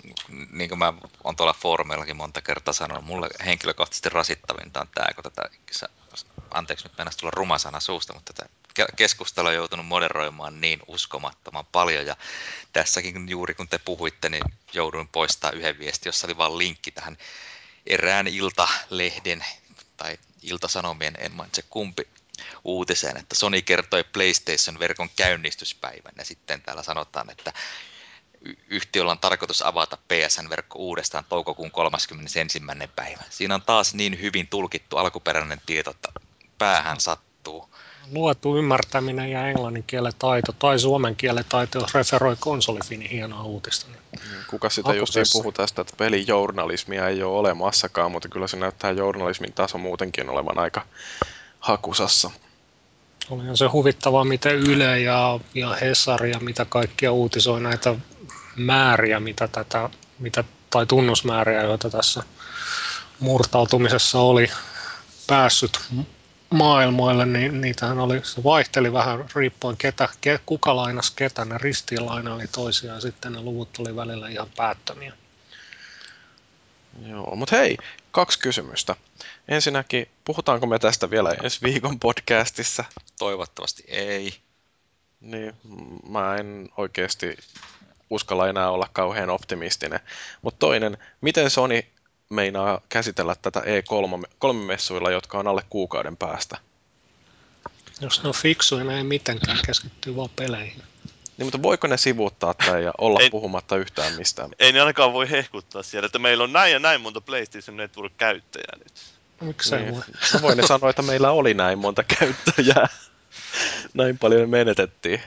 niin 0.50 0.68
kuin 0.68 0.78
mä 0.78 0.92
oon 1.24 1.36
tuolla 1.36 1.52
foorumeillakin 1.52 2.16
monta 2.16 2.42
kertaa 2.42 2.74
sanonut, 2.74 3.04
mulle 3.04 3.28
henkilökohtaisesti 3.44 4.08
rasittavinta 4.08 4.80
on 4.80 4.88
tämä, 4.94 5.06
kun 5.14 5.24
tätä, 5.24 5.50
anteeksi 6.50 6.84
nyt 6.84 6.98
mennä 6.98 7.12
tulla 7.20 7.32
rumasana 7.36 7.80
suusta, 7.80 8.14
mutta 8.14 8.32
tätä 8.32 8.48
keskustelua 8.96 9.50
on 9.50 9.56
joutunut 9.56 9.86
moderoimaan 9.86 10.60
niin 10.60 10.80
uskomattoman 10.86 11.66
paljon. 11.66 12.06
Ja 12.06 12.16
tässäkin 12.72 13.28
juuri 13.28 13.54
kun 13.54 13.68
te 13.68 13.78
puhuitte, 13.78 14.28
niin 14.28 14.44
jouduin 14.72 15.08
poistaa 15.08 15.50
yhden 15.50 15.78
viestin, 15.78 16.08
jossa 16.08 16.26
oli 16.26 16.36
vain 16.36 16.58
linkki 16.58 16.90
tähän 16.90 17.18
erään 17.86 18.26
iltalehden 18.26 19.44
tai 19.96 20.18
iltasanomien, 20.42 21.14
en 21.18 21.32
mainitse 21.32 21.62
kumpi, 21.70 22.08
uutiseen, 22.64 23.16
että 23.16 23.34
Sony 23.34 23.62
kertoi 23.62 24.04
PlayStation-verkon 24.04 25.10
käynnistyspäivän 25.16 26.12
ja 26.18 26.24
sitten 26.24 26.62
täällä 26.62 26.82
sanotaan, 26.82 27.30
että 27.30 27.52
yhtiöllä 28.68 29.12
on 29.12 29.18
tarkoitus 29.18 29.62
avata 29.62 29.96
PSN-verkko 29.96 30.78
uudestaan 30.78 31.24
toukokuun 31.28 31.70
31. 31.70 32.62
päivä. 32.96 33.22
Siinä 33.30 33.54
on 33.54 33.62
taas 33.62 33.94
niin 33.94 34.20
hyvin 34.20 34.46
tulkittu 34.46 34.96
alkuperäinen 34.96 35.61
tieto, 35.66 35.90
että 35.90 36.09
päähän 36.59 37.00
sattuu. 37.00 37.68
Luotu 38.12 38.59
ymmärtäminen 38.59 39.30
ja 39.30 39.48
englannin 39.48 39.85
kielen 39.87 40.12
taito 40.18 40.52
tai 40.52 40.78
suomen 40.78 41.16
kielen 41.16 41.44
taito, 41.48 41.78
jos 41.78 41.94
referoi 41.94 42.37
konsolifini 42.40 43.11
hienoa 43.11 43.42
uutista. 43.42 43.87
Niin 43.90 44.22
Kuka 44.50 44.70
sitä 44.70 44.94
just 44.94 45.14
puhuu 45.33 45.52
tästä, 45.52 45.83
että 45.83 45.96
pelijournalismia 45.96 47.09
ei 47.09 47.22
ole 47.22 47.38
olemassakaan, 47.38 48.12
mutta 48.12 48.28
kyllä 48.28 48.46
se 48.46 48.57
näyttää 48.57 48.90
journalismin 48.90 49.52
taso 49.52 49.78
muutenkin 49.78 50.30
olevan 50.30 50.59
aika 50.59 50.87
hakusassa. 51.61 52.30
Olihan 53.30 53.57
se 53.57 53.66
huvittavaa, 53.66 54.24
miten 54.24 54.54
Yle 54.54 55.00
ja, 55.00 55.40
ja 55.54 55.74
Hesari 55.74 56.30
ja 56.30 56.40
mitä 56.40 56.64
kaikkia 56.64 57.12
uutisoi 57.12 57.61
näitä 57.61 57.94
määriä, 58.56 59.20
mitä 59.20 59.48
tätä, 59.48 59.90
mitä, 60.18 60.44
tai 60.70 60.86
tunnusmääriä, 60.86 61.62
joita 61.62 61.90
tässä 61.90 62.22
murtautumisessa 63.20 64.18
oli 64.18 64.50
päässyt 65.26 65.80
maailmoille, 66.50 67.26
niin 67.26 67.60
niitähän 67.60 67.98
oli, 67.98 68.20
se 68.24 68.44
vaihteli 68.44 68.92
vähän 68.92 69.24
riippuen 69.34 69.76
ketä, 69.76 70.08
ke, 70.20 70.40
kuka 70.46 70.76
lainas 70.76 71.10
ketä, 71.10 71.44
ne 71.44 71.58
ristiinlainaili 71.58 72.46
toisiaan, 72.46 73.00
sitten 73.00 73.32
ne 73.32 73.40
luvut 73.40 73.78
oli 73.78 73.96
välillä 73.96 74.28
ihan 74.28 74.48
päättömiä. 74.56 75.12
Joo, 77.06 77.36
mutta 77.36 77.56
hei, 77.56 77.76
kaksi 78.10 78.38
kysymystä. 78.38 78.96
Ensinnäkin, 79.48 80.08
puhutaanko 80.24 80.66
me 80.66 80.78
tästä 80.78 81.10
vielä 81.10 81.34
ensi 81.42 81.58
viikon 81.62 82.00
podcastissa? 82.00 82.84
Toivottavasti 83.18 83.84
ei. 83.88 84.34
Niin, 85.20 85.52
mä 86.08 86.36
en 86.36 86.68
oikeasti 86.76 87.36
uskalla 88.10 88.48
enää 88.48 88.70
olla 88.70 88.88
kauhean 88.92 89.30
optimistinen. 89.30 90.00
Mutta 90.42 90.58
toinen, 90.58 90.98
miten 91.20 91.50
Sony 91.50 91.82
meinaa 92.30 92.80
käsitellä 92.88 93.36
tätä 93.42 93.60
E3-messuilla, 93.60 95.10
jotka 95.10 95.38
on 95.38 95.46
alle 95.46 95.62
kuukauden 95.70 96.16
päästä? 96.16 96.58
Jos 98.00 98.22
ne 98.22 98.28
on 98.28 98.34
fiksuja, 98.34 98.84
ne 98.84 98.96
ei 98.96 99.04
mitenkään 99.04 99.58
keskittyy 99.66 100.16
vaan 100.16 100.30
peleihin. 100.36 100.82
Niin, 101.36 101.46
mutta 101.46 101.62
voiko 101.62 101.86
ne 101.86 101.96
sivuuttaa 101.96 102.54
tai 102.54 102.84
ja 102.84 102.92
olla 102.98 103.20
ei, 103.20 103.30
puhumatta 103.30 103.76
yhtään 103.76 104.12
mistään? 104.12 104.50
Ei 104.58 104.72
ne 104.72 104.80
ainakaan 104.80 105.12
voi 105.12 105.30
hehkuttaa 105.30 105.82
siellä, 105.82 106.06
että 106.06 106.18
meillä 106.18 106.44
on 106.44 106.52
näin 106.52 106.72
ja 106.72 106.78
näin 106.78 107.00
monta 107.00 107.20
PlayStation 107.20 107.76
Network-käyttäjää 107.76 108.78
nyt. 108.78 108.92
Miksi 109.40 109.76
niin, 109.76 109.94
voi? 109.94 110.02
No 110.34 110.42
voi 110.42 110.56
ne 110.56 110.66
sanoa, 110.66 110.90
että 110.90 111.02
meillä 111.02 111.30
oli 111.30 111.54
näin 111.54 111.78
monta 111.78 112.02
käyttäjää. 112.18 112.88
näin 113.94 114.18
paljon 114.18 114.50
menetettiin. 114.50 115.22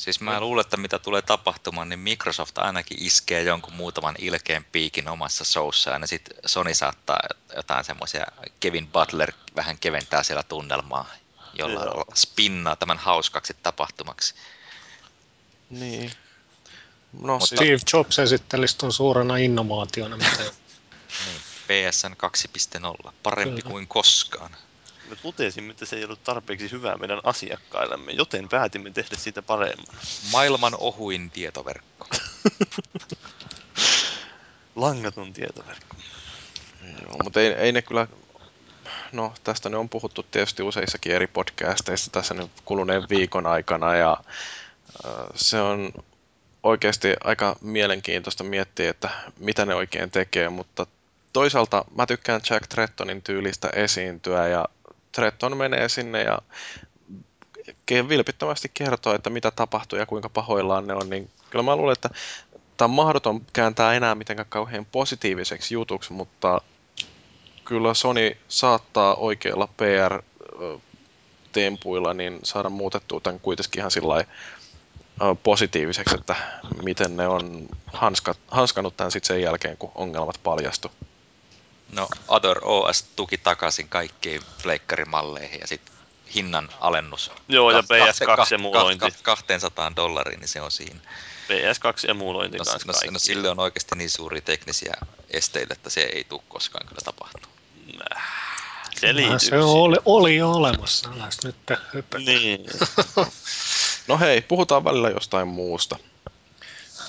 Siis 0.00 0.20
mä 0.20 0.40
luulen, 0.40 0.60
että 0.60 0.76
mitä 0.76 0.98
tulee 0.98 1.22
tapahtumaan, 1.22 1.88
niin 1.88 1.98
Microsoft 1.98 2.58
ainakin 2.58 2.96
iskee 3.00 3.42
jonkun 3.42 3.72
muutaman 3.72 4.14
ilkeen 4.18 4.64
piikin 4.64 5.08
omassa 5.08 5.44
showssa, 5.44 5.90
ja 5.90 6.06
sitten 6.06 6.36
Sony 6.46 6.74
saattaa 6.74 7.18
jotain 7.56 7.84
semmoisia, 7.84 8.26
Kevin 8.60 8.86
Butler 8.86 9.32
vähän 9.56 9.78
keventää 9.78 10.22
siellä 10.22 10.42
tunnelmaa, 10.42 11.06
jolla 11.58 11.84
Joo. 11.84 12.04
spinnaa 12.14 12.76
tämän 12.76 12.98
hauskaksi 12.98 13.56
tapahtumaksi. 13.62 14.34
Niin. 15.70 16.12
No, 17.12 17.38
Mutta, 17.38 17.46
Steve 17.56 17.78
Jobs 17.92 18.18
esittelisi 18.18 18.78
tuon 18.78 18.92
suurena 18.92 19.36
innovaationa. 19.36 20.16
Niin, 21.26 21.90
PSN 21.90 22.12
2.0, 23.06 23.12
parempi 23.22 23.62
Kyllä. 23.62 23.72
kuin 23.72 23.86
koskaan 23.88 24.56
me 25.08 25.16
totesimme, 25.16 25.70
että 25.70 25.86
se 25.86 25.96
ei 25.96 26.04
ollut 26.04 26.24
tarpeeksi 26.24 26.70
hyvää 26.70 26.96
meidän 26.96 27.20
asiakkaillemme, 27.24 28.12
joten 28.12 28.48
päätimme 28.48 28.90
tehdä 28.90 29.16
siitä 29.16 29.42
paremman. 29.42 29.96
Maailman 30.32 30.74
ohuin 30.78 31.30
tietoverkko. 31.30 32.08
Langaton 34.76 35.32
tietoverkko. 35.32 35.96
Joo, 37.02 37.16
mutta 37.24 37.40
ei, 37.40 37.46
ei 37.46 37.72
ne 37.72 37.82
kyllä, 37.82 38.06
no 39.12 39.34
tästä 39.44 39.68
ne 39.68 39.76
on 39.76 39.88
puhuttu 39.88 40.22
tietysti 40.22 40.62
useissakin 40.62 41.12
eri 41.12 41.26
podcasteissa 41.26 42.10
tässä 42.10 42.34
nyt 42.34 42.50
kuluneen 42.64 43.02
viikon 43.08 43.46
aikana 43.46 43.94
ja 43.94 44.16
äh, 45.06 45.12
se 45.34 45.60
on 45.60 45.92
oikeasti 46.62 47.14
aika 47.24 47.56
mielenkiintoista 47.60 48.44
miettiä, 48.44 48.90
että 48.90 49.10
mitä 49.38 49.66
ne 49.66 49.74
oikein 49.74 50.10
tekee, 50.10 50.48
mutta 50.48 50.86
toisaalta 51.32 51.84
mä 51.96 52.06
tykkään 52.06 52.40
Jack 52.50 52.66
Trettonin 52.66 53.22
tyylistä 53.22 53.68
esiintyä 53.72 54.48
ja 54.48 54.64
Tretton 55.12 55.56
menee 55.56 55.88
sinne 55.88 56.22
ja 56.22 56.38
vilpittömästi 58.08 58.70
kertoo, 58.74 59.14
että 59.14 59.30
mitä 59.30 59.50
tapahtuu 59.50 59.98
ja 59.98 60.06
kuinka 60.06 60.28
pahoillaan 60.28 60.86
ne 60.86 60.94
on, 60.94 61.10
niin 61.10 61.30
kyllä 61.50 61.62
mä 61.62 61.76
luulen, 61.76 61.92
että 61.92 62.10
tämä 62.76 62.86
on 62.86 62.90
mahdoton 62.90 63.40
kääntää 63.52 63.94
enää 63.94 64.14
mitenkään 64.14 64.48
kauhean 64.48 64.86
positiiviseksi 64.92 65.74
jutuksi, 65.74 66.12
mutta 66.12 66.60
kyllä 67.64 67.94
Sony 67.94 68.36
saattaa 68.48 69.14
oikeilla 69.14 69.68
PR-tempuilla 69.76 72.14
niin 72.14 72.38
saada 72.42 72.68
muutettua 72.68 73.20
tämän 73.20 73.40
kuitenkin 73.40 73.80
ihan 73.80 73.90
sillä 73.90 74.24
positiiviseksi, 75.42 76.14
että 76.14 76.36
miten 76.82 77.16
ne 77.16 77.28
on 77.28 77.68
hanskat, 77.86 78.38
hanskanut 78.48 78.96
tämän 78.96 79.10
sitten 79.10 79.36
sen 79.36 79.42
jälkeen, 79.42 79.76
kun 79.76 79.92
ongelmat 79.94 80.40
paljastu. 80.42 80.90
No, 81.92 82.08
Other 82.28 82.58
OS 82.62 83.02
tuki 83.02 83.38
takaisin 83.38 83.88
kaikkiin 83.88 84.42
fleikkarimalleihin 84.62 85.60
ja 85.60 85.66
sitten 85.66 85.94
hinnan 86.34 86.68
alennus. 86.80 87.30
Joo, 87.48 87.70
ja 87.70 87.80
PS2-emulointi. 87.80 89.14
200 89.22 89.92
dollariin, 89.96 90.40
niin 90.40 90.48
se 90.48 90.60
on 90.60 90.70
siinä. 90.70 91.00
PS2-emulointi 91.48 92.58
no, 92.58 92.64
kanssa 92.64 93.06
no, 93.06 93.12
no, 93.12 93.18
sille 93.18 93.50
on 93.50 93.60
oikeasti 93.60 93.96
niin 93.96 94.10
suuria 94.10 94.40
teknisiä 94.40 94.94
esteitä, 95.30 95.74
että 95.74 95.90
se 95.90 96.00
ei 96.00 96.24
tule 96.24 96.42
koskaan 96.48 96.86
kyllä 96.86 97.00
tapahtua. 97.04 97.50
Se, 99.00 99.14
se 99.38 99.58
oli, 99.58 99.96
oli 100.04 100.36
jo 100.36 100.50
olemassa, 100.50 101.10
nyt 101.44 101.56
Niin. 102.24 102.60
no 104.08 104.18
hei, 104.18 104.40
puhutaan 104.40 104.84
välillä 104.84 105.10
jostain 105.10 105.48
muusta. 105.48 105.96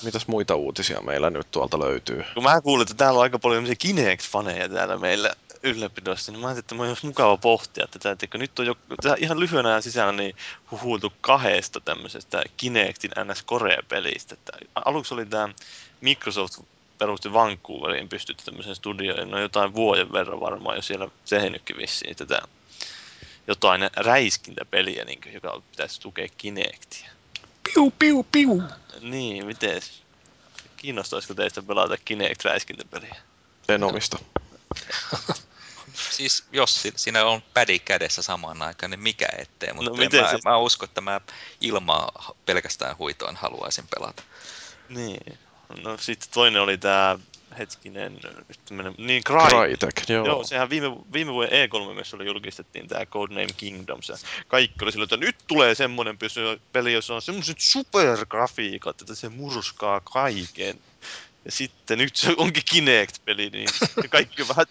Mitäs 0.03 0.27
muita 0.27 0.55
uutisia 0.55 1.01
meillä 1.01 1.29
nyt 1.29 1.51
tuolta 1.51 1.79
löytyy? 1.79 2.23
Kun 2.33 2.43
mä 2.43 2.61
kuulin, 2.61 2.81
että 2.81 2.93
täällä 2.93 3.17
on 3.17 3.23
aika 3.23 3.39
paljon 3.39 3.63
Kinect-faneja 3.63 4.69
täällä 4.69 4.97
meillä 4.97 5.35
ylläpidossa, 5.63 6.31
niin 6.31 6.41
mä 6.41 6.47
ajattelin, 6.47 6.81
että 6.81 6.89
olisi 6.89 7.05
mukava 7.05 7.37
pohtia 7.37 7.87
tätä, 7.87 8.11
että 8.11 8.37
nyt 8.37 8.59
on 8.59 8.65
jo 8.65 8.75
ihan 9.17 9.39
lyhyen 9.39 9.65
ajan 9.65 9.83
sisällä 9.83 10.11
niin 10.11 10.35
huhuiltu 10.71 11.13
kahdesta 11.21 11.79
tämmöisestä 11.79 12.43
Kinectin 12.57 13.11
NS 13.25 13.43
Korea-pelistä. 13.43 14.33
Että 14.33 14.51
aluksi 14.85 15.13
oli 15.13 15.25
tämä 15.25 15.49
Microsoft 16.01 16.59
perusti 16.97 17.33
Vancouveriin, 17.33 18.09
pystytti 18.09 18.45
tämmöisen 18.45 18.75
studioon, 18.75 19.31
no 19.31 19.39
jotain 19.39 19.75
vuoden 19.75 20.11
verran 20.11 20.39
varmaan 20.39 20.75
jo 20.75 20.81
siellä 20.81 21.09
tehnytkin 21.29 21.77
vissiin 21.77 22.15
tätä 22.15 22.41
jotain 23.47 23.89
räiskintäpeliä, 23.95 25.05
niin, 25.05 25.19
joka 25.33 25.61
pitäisi 25.71 26.01
tukea 26.01 26.27
Kinectia. 26.37 27.09
Piu, 27.63 27.93
piu, 27.99 28.25
piu. 28.31 28.63
Niin, 29.01 29.45
miten? 29.45 29.81
Kiinnostaisiko 30.81 31.33
teistä 31.33 31.61
pelata 31.61 31.97
Kinect-räiskintäpeliä? 31.97 33.15
En 33.69 33.83
omista. 33.83 34.19
siis 36.15 36.43
jos 36.51 36.87
siinä 36.95 37.25
on 37.25 37.41
pädi 37.53 37.79
kädessä 37.79 38.21
samaan 38.21 38.61
aikaan, 38.61 38.89
niin 38.89 38.99
mikä 38.99 39.27
ettei, 39.37 39.73
mutta 39.73 39.91
no, 39.91 39.97
miten 39.97 40.23
mä, 40.23 40.31
se... 40.31 40.39
mä 40.45 40.57
uskon, 40.57 40.89
että 40.89 41.01
mä 41.01 41.21
ilmaa 41.61 42.35
pelkästään 42.45 42.97
huitoin 42.97 43.35
haluaisin 43.35 43.87
pelata. 43.95 44.23
Niin. 44.89 45.39
No 45.83 45.97
sitten 45.97 46.29
toinen 46.33 46.61
oli 46.61 46.77
tämä 46.77 47.19
hetkinen, 47.57 48.19
tämmönen, 48.65 48.95
niin 48.97 49.23
Cry. 49.23 49.49
Crytek, 49.49 50.09
joo. 50.09 50.25
joo. 50.25 50.43
sehän 50.43 50.69
viime, 50.69 50.87
viime 51.13 51.33
vuoden 51.33 51.69
E3 51.69 52.23
julkistettiin 52.23 52.87
tämä 52.87 53.05
Codename 53.05 53.47
Kingdoms, 53.57 54.09
ja 54.09 54.15
kaikki 54.47 54.75
oli 54.81 54.91
silloin, 54.91 55.05
että 55.05 55.17
nyt 55.17 55.35
tulee 55.47 55.75
semmoinen 55.75 56.17
peli, 56.71 56.93
jossa 56.93 57.15
on 57.15 57.21
semmoiset 57.21 57.59
supergrafiikat, 57.59 59.01
että 59.01 59.15
se 59.15 59.29
murskaa 59.29 59.99
kaiken. 59.99 60.79
Ja 61.45 61.51
sitten 61.51 61.97
nyt 61.97 62.15
se 62.15 62.33
onkin 62.37 62.63
Kinect-peli, 62.71 63.49
niin 63.49 63.69
kaikki 64.09 64.47
vähän... 64.47 64.65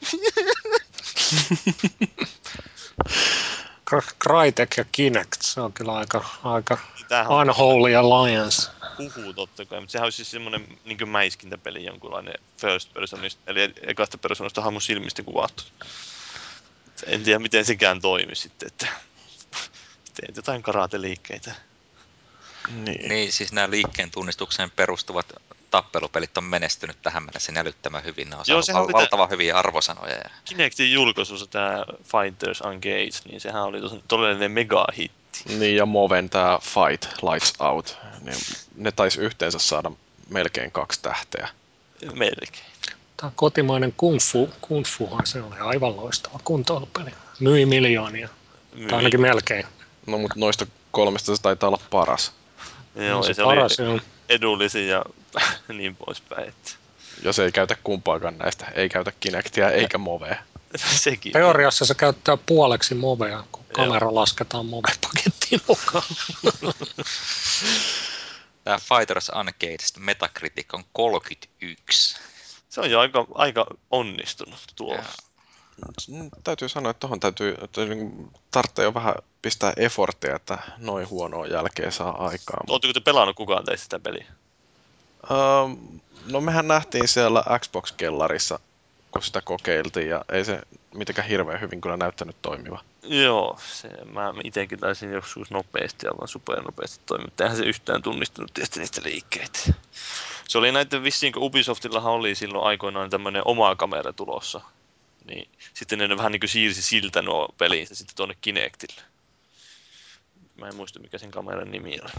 Cry- 3.91 4.17
Crytek 4.23 4.77
ja 4.77 4.85
Kinect, 4.93 5.43
se 5.43 5.61
on 5.61 5.73
kyllä 5.73 5.93
aika, 5.93 6.25
aika 6.45 6.79
Niin 6.97 7.07
Tämähän 7.09 7.33
on 7.33 7.41
unholy 7.41 7.95
alliance. 7.95 8.71
Puhuu 9.01 9.33
totta 9.33 9.65
kai, 9.65 9.81
mutta 9.81 9.93
sehän 9.93 10.07
olisi 10.07 10.17
siis 10.17 10.31
semmoinen 10.31 10.79
niin 10.85 11.09
mäiskintäpeli 11.09 11.85
jonkunlainen 11.85 12.35
first 12.61 12.95
personista, 12.95 13.43
eli 13.47 13.75
ekasta 13.81 14.19
persoonasta 14.19 14.63
hahmon 14.63 14.83
silmistä 14.83 15.23
kuvattu. 15.23 15.63
En 17.07 17.23
tiedä, 17.23 17.39
miten 17.39 17.65
sekään 17.65 18.01
toimi 18.01 18.35
sitten, 18.35 18.67
että 18.67 18.87
teet 20.15 20.37
jotain 20.37 20.63
karateliikkeitä. 20.63 21.55
Niin. 22.69 23.09
Niin, 23.09 23.33
siis 23.33 23.53
nämä 23.53 23.71
liikkeen 23.71 24.11
tunnistukseen 24.11 24.71
perustuvat 24.71 25.33
tappelupelit 25.71 26.39
on 26.39 26.45
menestynyt 26.45 27.03
tähän 27.03 27.23
mennessä 27.23 27.53
älyttömän 27.57 28.05
hyvin. 28.05 28.31
Ne 28.31 28.37
on 28.37 28.45
Joo, 28.47 28.63
saanut 28.63 28.93
val- 28.93 29.01
valtavan 29.01 29.31
hyviä 29.31 29.57
arvosanoja. 29.57 30.15
Ja... 30.15 30.31
Kinectin 30.45 30.93
julkaisussa 30.93 31.47
tämä 31.47 31.85
Fighters 32.05 32.61
Engage, 32.61 33.31
niin 33.31 33.41
sehän 33.41 33.63
oli 33.63 33.81
tos- 33.81 34.03
todellinen 34.09 34.53
megahitti. 34.53 35.45
Niin, 35.59 35.77
ja 35.77 35.87
Moven 35.87 36.31
tämä 36.31 36.59
Fight 36.63 37.23
Lights 37.23 37.53
Out, 37.61 37.99
niin 38.21 38.37
ne 38.77 38.93
taisi 38.93 39.21
yhteensä 39.21 39.59
saada 39.59 39.91
melkein 40.29 40.71
kaksi 40.71 41.03
tähteä. 41.03 41.49
Melkein. 42.15 42.71
Tämä 43.17 43.33
kotimainen 43.37 43.95
kung 43.97 44.19
fu, 44.21 44.51
kung 44.61 44.85
fuhan 44.85 45.27
se 45.27 45.43
oli 45.43 45.59
aivan 45.59 45.97
loistava 45.97 46.41
kuntoilupeli. 46.45 47.11
Myi 47.41 47.67
miljoonia, 47.67 48.29
tai 48.89 48.99
ainakin 48.99 49.21
melkein. 49.21 49.67
No, 50.07 50.19
mutta 50.19 50.35
noista 50.39 50.67
kolmesta 50.91 51.37
se 51.37 51.43
taitaa 51.43 51.69
olla 51.69 51.81
paras. 51.91 52.33
Joo, 52.95 53.23
se, 53.23 53.31
ja 53.31 53.35
se 53.35 53.43
paras 53.43 53.81
oli 53.81 53.89
on. 53.89 54.01
edullisin 54.29 54.89
ja 54.89 55.05
niin 55.69 55.97
poispäin. 55.97 56.49
Että 56.49 56.71
Jos 57.23 57.39
ei 57.39 57.53
käytä 57.53 57.77
kumpaakaan 57.85 58.39
näistä, 58.39 58.67
ei 58.75 58.89
käytä 58.89 59.13
Kinectia 59.21 59.71
eikä 59.71 59.99
Movea. 59.99 60.37
sekin. 60.77 61.33
Teoriassa 61.33 61.85
se 61.85 61.95
käyttää 61.95 62.37
puoleksi 62.47 62.95
movea, 62.95 63.45
kun 63.53 63.65
Joo. 63.65 63.87
kamera 63.87 64.15
lasketaan 64.15 64.67
move-pakettiin 64.67 65.61
mukaan. 65.69 66.05
Tämä 68.65 68.79
Fighters 68.79 69.29
Uncaged 69.29 69.81
Metacritic 69.99 70.75
on 70.75 70.85
31. 70.93 72.17
Se 72.69 72.81
on 72.81 72.91
jo 72.91 73.01
aika, 73.01 73.27
aika 73.35 73.67
onnistunut. 73.91 74.59
Joo. 74.81 74.99
Mm, 76.09 76.31
Täytyy 76.45 76.69
sanoa, 76.69 76.91
että 76.91 77.01
tuohon 77.01 77.21
täytyy, 77.21 77.57
että 77.63 77.85
niin 77.85 78.31
tarvitsee 78.51 78.85
jo 78.85 78.95
vähän 78.95 79.15
pistää 79.43 79.73
efforttia, 79.77 80.37
että 80.37 80.59
noin 80.79 81.11
huonoa 81.11 81.47
jälkeä 81.47 81.91
saa 81.91 82.27
aikaan. 82.27 82.65
Oletteko 82.69 82.93
te 82.93 83.01
pelannut 83.01 83.37
kukaan 83.37 83.65
teistä 83.65 83.83
sitä 83.83 83.99
peliä? 83.99 84.27
Öö, 85.31 85.37
no 86.31 86.41
mehän 86.41 86.69
nähtiin 86.69 87.09
siellä 87.09 87.45
Xbox-kellarissa, 87.59 88.59
kun 89.11 89.23
sitä 89.23 89.41
kokeiltiin, 89.41 90.09
ja 90.09 90.25
ei 90.33 90.45
se 90.45 90.61
mitenkään 90.95 91.29
hirveän 91.29 91.61
hyvin 91.61 91.81
kyllä 91.81 91.97
näyttänyt 91.97 92.37
toimiva. 92.43 92.81
Joo, 93.03 93.59
se, 93.67 93.89
mä 94.13 94.35
itsekin 94.45 94.79
taisin 94.79 95.13
joskus 95.13 95.51
nopeasti, 95.51 96.07
aivan 96.07 96.29
supernopeasti 96.29 97.01
toimia, 97.07 97.27
mutta 97.27 97.45
eihän 97.45 97.57
se 97.57 97.65
yhtään 97.65 98.03
tunnistanut 98.03 98.55
tietysti 98.55 98.81
niistä 98.81 99.01
liikkeitä. 99.05 99.59
Se 100.49 100.59
oli 100.59 100.73
näiden 100.73 101.03
vissiin, 101.03 101.33
kun 101.33 101.43
Ubisoftillahan 101.43 102.13
oli 102.13 102.35
silloin 102.35 102.67
aikoinaan 102.67 103.11
tämmöinen 103.11 103.43
oma 103.45 103.77
kamera 103.77 104.13
tulossa. 104.13 104.61
Niin 105.31 105.49
sitten 105.75 105.99
ne 105.99 106.17
vähän 106.17 106.33
niin 106.33 106.41
kuin 106.41 106.51
siirsi 106.51 106.83
siltä 106.83 107.23
nuo 107.23 107.49
pelinsä 107.59 107.95
sitten 107.95 108.17
tuonne 108.17 108.37
Kinectille. 108.41 109.03
Mä 110.57 110.69
en 110.69 110.75
muista 110.75 110.99
mikä 111.01 111.19
sen 111.19 111.31
kameran 111.31 111.71
nimi 111.71 111.99
oli. 112.03 112.11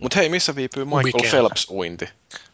Mutta 0.00 0.18
hei, 0.18 0.28
missä 0.28 0.56
viipyy 0.56 0.84
Michael 0.84 1.04
Weekend. 1.04 1.30
Phelps-uinti? 1.30 2.08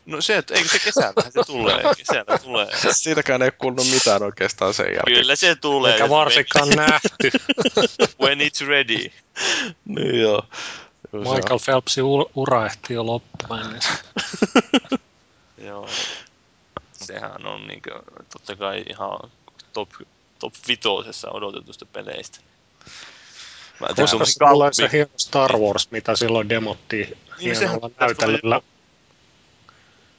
No 0.06 0.20
se, 0.20 0.36
että 0.36 0.54
eikö 0.54 0.68
se 0.68 0.78
kesällä 0.78 1.22
se 1.30 1.40
tulee, 1.46 1.82
kesällä 1.96 2.38
tulee. 2.38 2.66
Siitäkään 2.92 3.42
ei 3.42 3.46
ole 3.46 3.52
kuulunut 3.52 3.86
mitään 3.90 4.22
oikeastaan 4.22 4.74
sen 4.74 4.86
jälkeen. 4.86 5.16
Kyllä 5.16 5.36
se 5.36 5.54
tulee. 5.56 5.92
Eikä 5.92 6.08
varsinkaan 6.08 6.68
nähty. 6.68 7.30
When 8.22 8.38
it's 8.40 8.66
ready. 8.66 9.10
Niin 9.84 10.20
joo. 10.20 10.42
On- 11.12 11.20
Michael 11.20 11.58
Phelpsin 11.64 12.04
u- 12.04 12.30
ura 12.34 12.66
ehti 12.66 12.94
jo 12.94 13.06
loppuun 13.06 13.60
ennen. 13.60 13.80
Joo. 15.68 15.88
Sehän 16.92 17.46
on 17.46 17.66
niin 17.66 17.82
kuin, 17.82 18.02
totta 18.32 18.56
kai 18.56 18.84
ihan 18.90 19.30
top, 19.72 19.88
top 20.38 20.54
vitosessa 20.68 21.30
odotetusta 21.30 21.86
peleistä. 21.86 22.38
Mä 23.80 23.86
Koska 23.86 24.06
semmosen 24.06 24.34
se 24.72 24.74
se 24.74 24.88
hieno 24.92 25.10
Star 25.16 25.56
Wars, 25.56 25.90
mitä 25.90 26.16
silloin 26.16 26.48
demottiin 26.48 27.18
Niin, 27.38 27.56
hienolla 27.58 27.90
näytelyllä. 28.00 28.60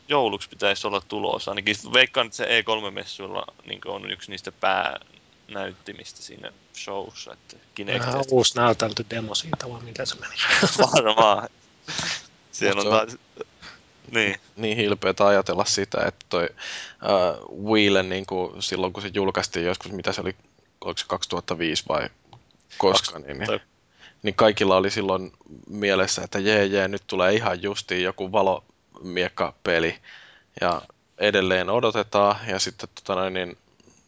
jouluksi 0.07 0.49
pitäisi 0.49 0.87
olla 0.87 1.01
tulossa. 1.01 1.51
Ainakin 1.51 1.75
veikkaan, 1.93 2.25
että 2.27 2.37
se 2.37 2.61
E3-messuilla 2.61 3.45
niin 3.65 3.81
on 3.85 4.11
yksi 4.11 4.31
niistä 4.31 4.51
päänäyttimistä 4.51 6.21
siinä 6.21 6.51
showssa. 6.77 7.33
Että 7.33 7.55
Vähän 7.99 8.23
uusi 8.31 8.55
näytelty 8.55 9.05
demo 9.09 9.35
siitä, 9.35 9.69
vai 9.69 9.81
mitä 9.81 10.05
se 10.05 10.15
meni. 10.15 10.33
varmaan. 10.93 11.49
Siellä 12.51 12.81
on- 12.81 12.87
taas... 12.89 13.17
Niin. 14.12 14.36
niin 14.55 14.78
hilpeätä 14.78 15.28
ajatella 15.28 15.66
sitä, 15.66 15.97
että 16.07 16.26
toi 16.30 16.49
uh, 16.49 17.66
Wheelen 17.72 18.10
niin 18.10 18.26
kuin 18.26 18.64
silloin 18.64 18.93
kun 18.93 19.01
se 19.01 19.12
julkaistiin 19.14 19.66
joskus, 19.66 19.91
mitä 19.91 20.12
se 20.12 20.22
oli, 20.22 20.36
oliko 20.82 20.97
se 20.97 21.05
2005 21.07 21.84
vai 21.89 22.10
koska, 22.78 23.20
niin, 23.20 23.38
niin, 23.39 23.62
niin 24.24 24.36
kaikilla 24.36 24.78
oli 24.78 24.89
silloin 24.89 25.32
mielessä, 25.68 26.22
että 26.24 26.39
jee 26.39 26.66
jee, 26.66 26.88
nyt 26.88 27.03
tulee 27.07 27.34
ihan 27.34 27.62
justiin 27.62 28.03
joku 28.03 28.32
valomiekkapeli 28.32 29.95
ja 30.62 30.82
edelleen 31.18 31.70
odotetaan 31.70 32.36
ja 32.47 32.60
sitten 32.60 32.89
tota 32.95 33.16
noin, 33.16 33.34
niin 33.34 33.57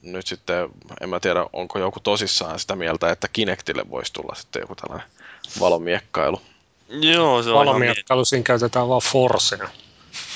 nyt 0.02 0.28
sitten, 0.28 0.70
en 1.02 1.10
mä 1.10 1.20
tiedä, 1.20 1.46
onko 1.54 1.80
joku 1.80 2.00
tosissaan 2.00 2.60
sitä 2.60 2.76
mieltä, 2.76 3.12
että 3.12 3.28
Kinectille 3.28 3.84
voisi 3.90 4.14
tulla 4.14 4.36
sitten 4.36 4.60
joku 4.60 4.76
tällainen 4.76 5.10
valomiekkailu. 5.60 6.42
Joo, 6.90 7.44
se 7.44 7.50
on 7.50 7.56
ihan 7.56 7.66
Valomiekkailu, 7.66 8.26
siinä 8.26 8.44
käytetään 8.44 8.90
vaan 8.90 9.02
Forcea. 9.02 9.70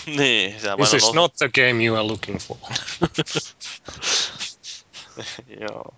Niin, 0.17 0.59
sehän 0.61 0.77
This 0.77 0.91
vain 0.91 1.03
is 1.03 1.13
not 1.13 1.35
the 1.35 1.49
game 1.49 1.85
you 1.85 1.95
are 1.97 2.07
looking 2.07 2.39
for. 2.39 2.57
Joo. 5.61 5.95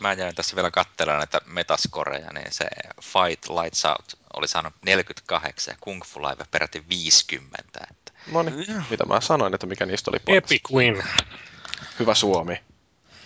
Mä 0.00 0.12
jäin 0.12 0.34
tässä 0.34 0.56
vielä 0.56 0.70
katselemaan 0.70 1.18
näitä 1.18 1.40
metascoreja, 1.46 2.32
niin 2.32 2.52
se 2.52 2.64
Fight 3.00 3.48
Lights 3.48 3.84
Out 3.84 4.18
oli 4.36 4.48
saanut 4.48 4.74
48 4.84 5.72
ja 5.72 5.78
Kung 5.80 6.02
Fu 6.04 6.22
Live 6.22 6.44
peräti 6.50 6.84
50. 6.88 7.80
Että 7.90 8.12
No 8.32 8.42
niin, 8.42 8.84
mitä 8.90 9.04
mä 9.04 9.20
sanoin, 9.20 9.54
että 9.54 9.66
mikä 9.66 9.86
niistä 9.86 10.10
oli 10.10 10.18
paras. 10.18 10.36
Epic 10.36 10.62
win. 10.72 11.02
Hyvä 11.98 12.14
Suomi. 12.14 12.60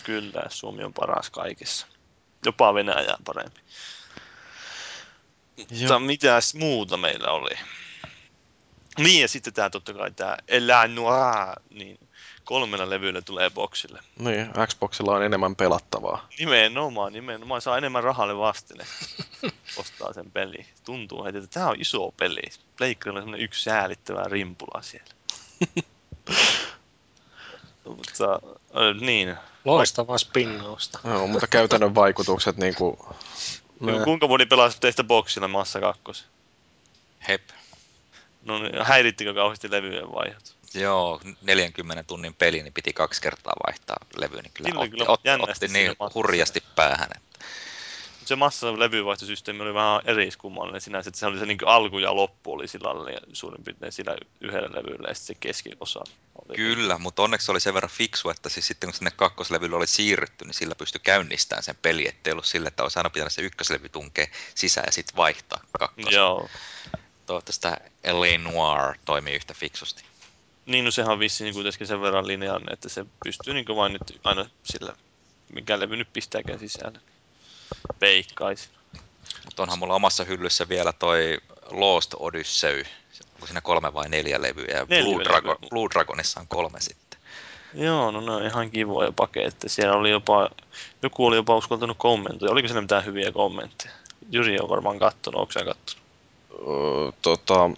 Kyllä, 0.04 0.42
Suomi 0.48 0.84
on 0.84 0.92
paras 0.92 1.30
kaikessa. 1.30 1.86
Jopa 2.44 2.74
Venäjää 2.74 3.16
parempi. 3.24 3.60
Mutta 5.70 5.98
mitäs 5.98 6.54
muuta 6.54 6.96
meillä 6.96 7.30
oli? 7.30 7.54
Niin, 8.98 9.22
ja 9.22 9.28
sitten 9.28 9.52
tämä 9.52 9.70
totta 9.70 9.94
kai 9.94 10.10
tämä 10.10 10.36
Elä 10.48 10.88
Noir, 10.88 11.60
niin 11.70 11.98
kolmella 12.44 12.90
levyllä 12.90 13.22
tulee 13.22 13.50
boksille. 13.50 14.00
Niin, 14.18 14.50
Xboxilla 14.66 15.14
on 15.14 15.22
enemmän 15.22 15.56
pelattavaa. 15.56 16.28
Nimenomaan, 16.38 17.12
nimenomaan. 17.12 17.60
Saa 17.60 17.78
enemmän 17.78 18.04
rahalle 18.04 18.38
vastine. 18.38 18.84
Ostaa 19.80 20.12
sen 20.12 20.30
peli. 20.30 20.66
Tuntuu 20.84 21.24
heti, 21.24 21.38
että 21.38 21.50
tämä 21.50 21.68
on 21.68 21.80
iso 21.80 22.10
peli. 22.10 22.42
Pleikkarilla 22.76 23.18
on 23.18 23.22
semmoinen 23.22 23.44
yksi 23.44 23.62
säälittävä 23.62 24.24
rimpula 24.24 24.82
siellä. 24.82 25.10
Mutta, 27.84 28.34
äh, 28.34 29.00
niin. 29.00 29.36
Loistavaa 29.64 30.18
spinnausta. 30.18 30.98
Joo, 31.04 31.26
mutta 31.26 31.46
käytännön 31.46 31.94
vaikutukset 31.94 32.56
niin 32.56 32.74
kuin, 32.74 32.96
kuinka 34.04 34.28
moni 34.28 34.46
pelasi 34.46 34.80
teistä 34.80 35.04
boksilla 35.04 35.48
Massa 35.48 35.80
2? 35.80 36.24
hep, 37.28 37.42
No 38.46 38.58
niin, 38.58 38.84
häirittikö 38.84 39.34
kauheasti 39.34 39.70
levyjen 39.70 40.12
vaihdot? 40.12 40.56
joo, 40.74 41.20
40 41.42 42.02
tunnin 42.02 42.34
peli, 42.34 42.62
niin 42.62 42.72
piti 42.72 42.92
kaksi 42.92 43.22
kertaa 43.22 43.52
vaihtaa 43.66 43.96
levy, 44.16 44.36
niin 44.36 44.52
kyllä 44.54 44.70
Kyllä, 44.70 44.80
otti, 44.80 44.90
kyllä 44.90 45.04
otti, 45.08 45.28
jännästi 45.28 45.66
otti 45.66 45.78
niin 45.78 45.96
hurjasti 46.14 46.62
päähän. 46.76 47.08
Että 47.16 47.46
Se 48.24 48.36
massa 48.36 48.78
levyvaihtosysteemi 48.78 49.62
oli 49.62 49.74
vähän 49.74 50.00
eriskummallinen 50.04 50.80
sinänsä, 50.80 51.08
että 51.08 51.20
se 51.20 51.26
oli 51.26 51.38
se 51.38 51.46
niin 51.46 51.58
alku 51.66 51.98
ja 51.98 52.16
loppu 52.16 52.52
oli 52.52 52.68
sillä 52.68 53.12
ja 53.12 53.20
suurin 53.32 53.64
piirtein 53.64 53.92
sillä 53.92 54.16
yhdellä 54.40 54.68
levyllä 54.68 55.08
ja 55.08 55.14
sitten 55.14 55.36
se 55.36 55.40
keskiosa 55.40 56.00
oli. 56.34 56.56
Kyllä, 56.56 56.98
mutta 56.98 57.22
onneksi 57.22 57.50
oli 57.50 57.60
sen 57.60 57.74
verran 57.74 57.90
fiksu, 57.90 58.30
että 58.30 58.48
siis 58.48 58.66
sitten 58.66 58.88
kun 58.88 58.94
sinne 58.94 59.10
kakkoslevylle 59.10 59.76
oli 59.76 59.86
siirrytty, 59.86 60.44
niin 60.44 60.54
sillä 60.54 60.74
pystyi 60.74 61.00
käynnistämään 61.04 61.62
sen 61.62 61.76
peli, 61.82 62.08
ettei 62.08 62.32
ollut 62.32 62.46
sille, 62.46 62.68
että 62.68 62.82
olisi 62.82 62.98
aina 62.98 63.10
pitänyt 63.10 63.32
se 63.32 63.42
ykköslevy 63.42 63.88
tunkea 63.88 64.26
sisään 64.54 64.86
ja 64.86 64.92
sitten 64.92 65.16
vaihtaa 65.16 65.60
kakkosen. 65.78 66.12
Joo. 66.12 66.48
Toivottavasti 67.26 67.62
tämä 67.62 67.76
L.A. 68.12 68.38
Noir 68.38 68.98
toimii 69.04 69.34
yhtä 69.34 69.54
fiksusti. 69.54 70.04
Niin, 70.66 70.84
no 70.84 70.90
sehän 70.90 71.12
on 71.12 71.18
vissiin 71.18 71.54
kuitenkin 71.54 71.86
sen 71.86 72.00
verran 72.00 72.26
lineaarinen, 72.26 72.72
että 72.72 72.88
se 72.88 73.04
pystyy 73.24 73.54
niin 73.54 73.66
vain 73.76 73.92
nyt 73.92 74.20
aina 74.24 74.46
sillä, 74.64 74.92
mikä 75.52 75.80
levy 75.80 75.96
nyt 75.96 76.12
pistääkään 76.12 76.58
sisälle. 76.58 77.00
Veikkaisin. 78.00 78.70
Mutta 79.44 79.62
onhan 79.62 79.78
mulla 79.78 79.94
omassa 79.94 80.24
hyllyssä 80.24 80.68
vielä 80.68 80.92
toi 80.92 81.38
Lost 81.70 82.14
Odyssey, 82.18 82.84
onko 83.34 83.46
siinä 83.46 83.60
kolme 83.60 83.94
vai 83.94 84.08
neljä 84.08 84.42
levyä, 84.42 84.76
ja 84.76 84.86
Neljä 84.88 85.04
Blue. 85.04 85.24
Dragon, 85.24 85.56
Blue 85.70 85.88
Dragonissa 85.94 86.40
on 86.40 86.48
kolme 86.48 86.80
sitten. 86.80 87.20
Joo, 87.74 88.10
no 88.10 88.20
ne 88.20 88.30
on 88.30 88.46
ihan 88.46 88.70
kivoja 88.70 89.12
paketteja. 89.12 89.70
Siellä 89.70 89.96
oli 89.96 90.10
jopa, 90.10 90.50
joku 91.02 91.26
oli 91.26 91.36
jopa 91.36 91.56
uskaltanut 91.56 91.98
kommentoida. 91.98 92.52
Oliko 92.52 92.68
siinä 92.68 92.80
mitään 92.80 93.04
hyviä 93.04 93.32
kommentteja? 93.32 93.94
Jyri 94.30 94.60
on 94.60 94.68
varmaan 94.68 94.98
kattonut, 94.98 95.40
onko 95.40 95.52
sä 95.52 95.64
kattonut? 95.64 96.05
Öö, 96.60 97.12
tota, 97.22 97.70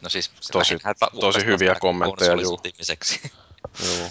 No 0.00 0.08
siis 0.08 0.30
Tosi- 0.52 0.78
tosi 1.20 1.44
hyviä 1.44 1.74
kommentteja, 1.80 2.30
juu. 2.30 2.36
konsolisotimiseksi. 2.36 3.20
joo. 3.86 4.08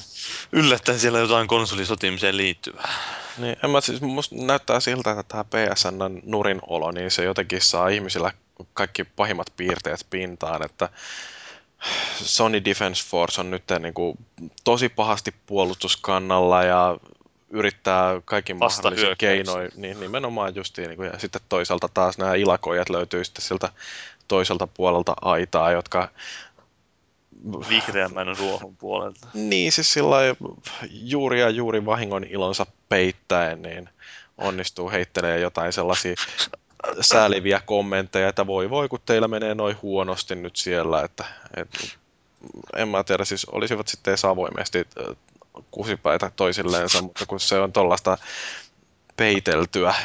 Yllättäen 0.52 1.00
siellä 1.00 1.20
jotain 1.20 1.48
konsolisotimiseen 1.48 2.38
liittyvää. 2.38 2.94
Niin, 3.38 3.56
en 3.64 3.70
mä 3.70 3.82
siis, 3.82 4.02
musta 4.02 4.36
näyttää 4.36 4.80
siltä, 4.80 5.12
että 5.12 5.24
tämä 5.24 5.44
PSN 5.44 6.22
nurinolo, 6.24 6.92
niin 6.92 7.12
se 7.12 7.24
jotenkin 7.24 7.62
saa 7.62 7.88
ihmisillä 7.88 8.32
kaikki 8.74 9.04
pahimmat 9.04 9.48
piirteet 9.58 10.08
pintaan, 10.10 10.66
että 10.66 10.90
Sony 12.24 12.66
Defense 12.66 13.06
Force 13.08 13.42
on 13.42 13.52
nyt 13.52 13.64
niin 13.80 13.94
kuin, 13.94 14.18
tosi 14.64 14.90
pahasti 14.90 15.36
puolustuskannalla 15.46 16.64
ja 16.64 16.98
yrittää 17.50 18.22
kaikin 18.26 18.58
mahdollisin 18.58 19.16
keinoin, 19.18 19.72
niin 19.76 20.00
nimenomaan 20.00 20.56
justiin, 20.56 20.88
niin 20.88 20.98
kuin, 20.98 21.10
ja 21.14 21.20
sitten 21.20 21.42
toisaalta 21.50 21.90
taas 21.94 22.18
nämä 22.18 22.36
ilakoijat 22.36 22.90
löytyy 22.90 23.24
sitten 23.24 23.46
sieltä 23.46 23.70
toiselta 24.28 24.68
puolelta 24.68 25.14
aitaa, 25.22 25.72
jotka 25.72 26.10
Vihreämmän 27.70 28.38
ruohon 28.38 28.78
puolelta. 28.78 29.28
Niin, 29.34 29.72
siis 29.72 29.94
sillä 29.94 30.18
juuri 30.90 31.40
ja 31.40 31.50
juuri 31.50 31.86
vahingon 31.86 32.24
ilonsa 32.24 32.66
peittäen, 32.90 33.62
niin 33.62 33.90
onnistuu 34.38 34.92
heittelemään 34.92 35.42
jotain 35.42 35.74
sellaisia 35.74 36.16
sääliviä 37.02 37.62
kommentteja, 37.66 38.30
että 38.30 38.48
voi 38.48 38.70
voi, 38.70 38.90
kun 38.90 39.00
teillä 39.06 39.28
menee 39.28 39.56
noin 39.56 39.78
huonosti 39.82 40.36
nyt 40.36 40.56
siellä, 40.56 41.04
että, 41.04 41.26
että 41.58 41.80
en 42.76 42.88
mä 42.88 43.04
tiedä, 43.04 43.26
siis 43.26 43.46
olisivat 43.46 43.88
sitten 43.88 44.12
edes 44.12 44.26
avoimesti 44.26 44.88
kusipäitä 45.72 46.32
toisilleensa, 46.36 47.02
mutta 47.02 47.26
kun 47.26 47.40
se 47.40 47.60
on 47.60 47.74
tuollaista 47.74 48.18
peiteltyä 49.16 49.96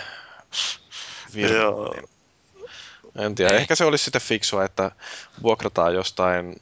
virhettä, 1.34 1.62
Joo. 1.62 1.94
niin 1.94 2.08
en 3.18 3.34
tiedä, 3.34 3.50
Ei. 3.50 3.60
ehkä 3.60 3.74
se 3.74 3.84
olisi 3.84 4.04
sitten 4.04 4.20
fiksua, 4.20 4.64
että 4.64 4.90
vuokrataan 5.42 5.94
jostain 5.94 6.60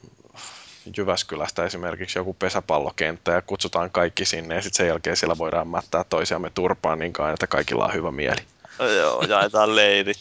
Jyväskylästä 0.97 1.65
esimerkiksi 1.65 2.19
joku 2.19 2.33
pesäpallokenttä 2.33 3.31
ja 3.31 3.41
kutsutaan 3.41 3.91
kaikki 3.91 4.25
sinne 4.25 4.55
ja 4.55 4.61
sitten 4.61 4.77
sen 4.77 4.87
jälkeen 4.87 5.17
siellä 5.17 5.37
voidaan 5.37 5.67
mättää 5.67 6.03
toisiamme 6.03 6.49
turpaan 6.49 6.99
niin 6.99 7.13
kauan, 7.13 7.33
että 7.33 7.47
kaikilla 7.47 7.85
on 7.85 7.93
hyvä 7.93 8.11
mieli. 8.11 8.41
Joo, 8.97 9.21
jaetaan 9.21 9.75
leirit. 9.75 10.19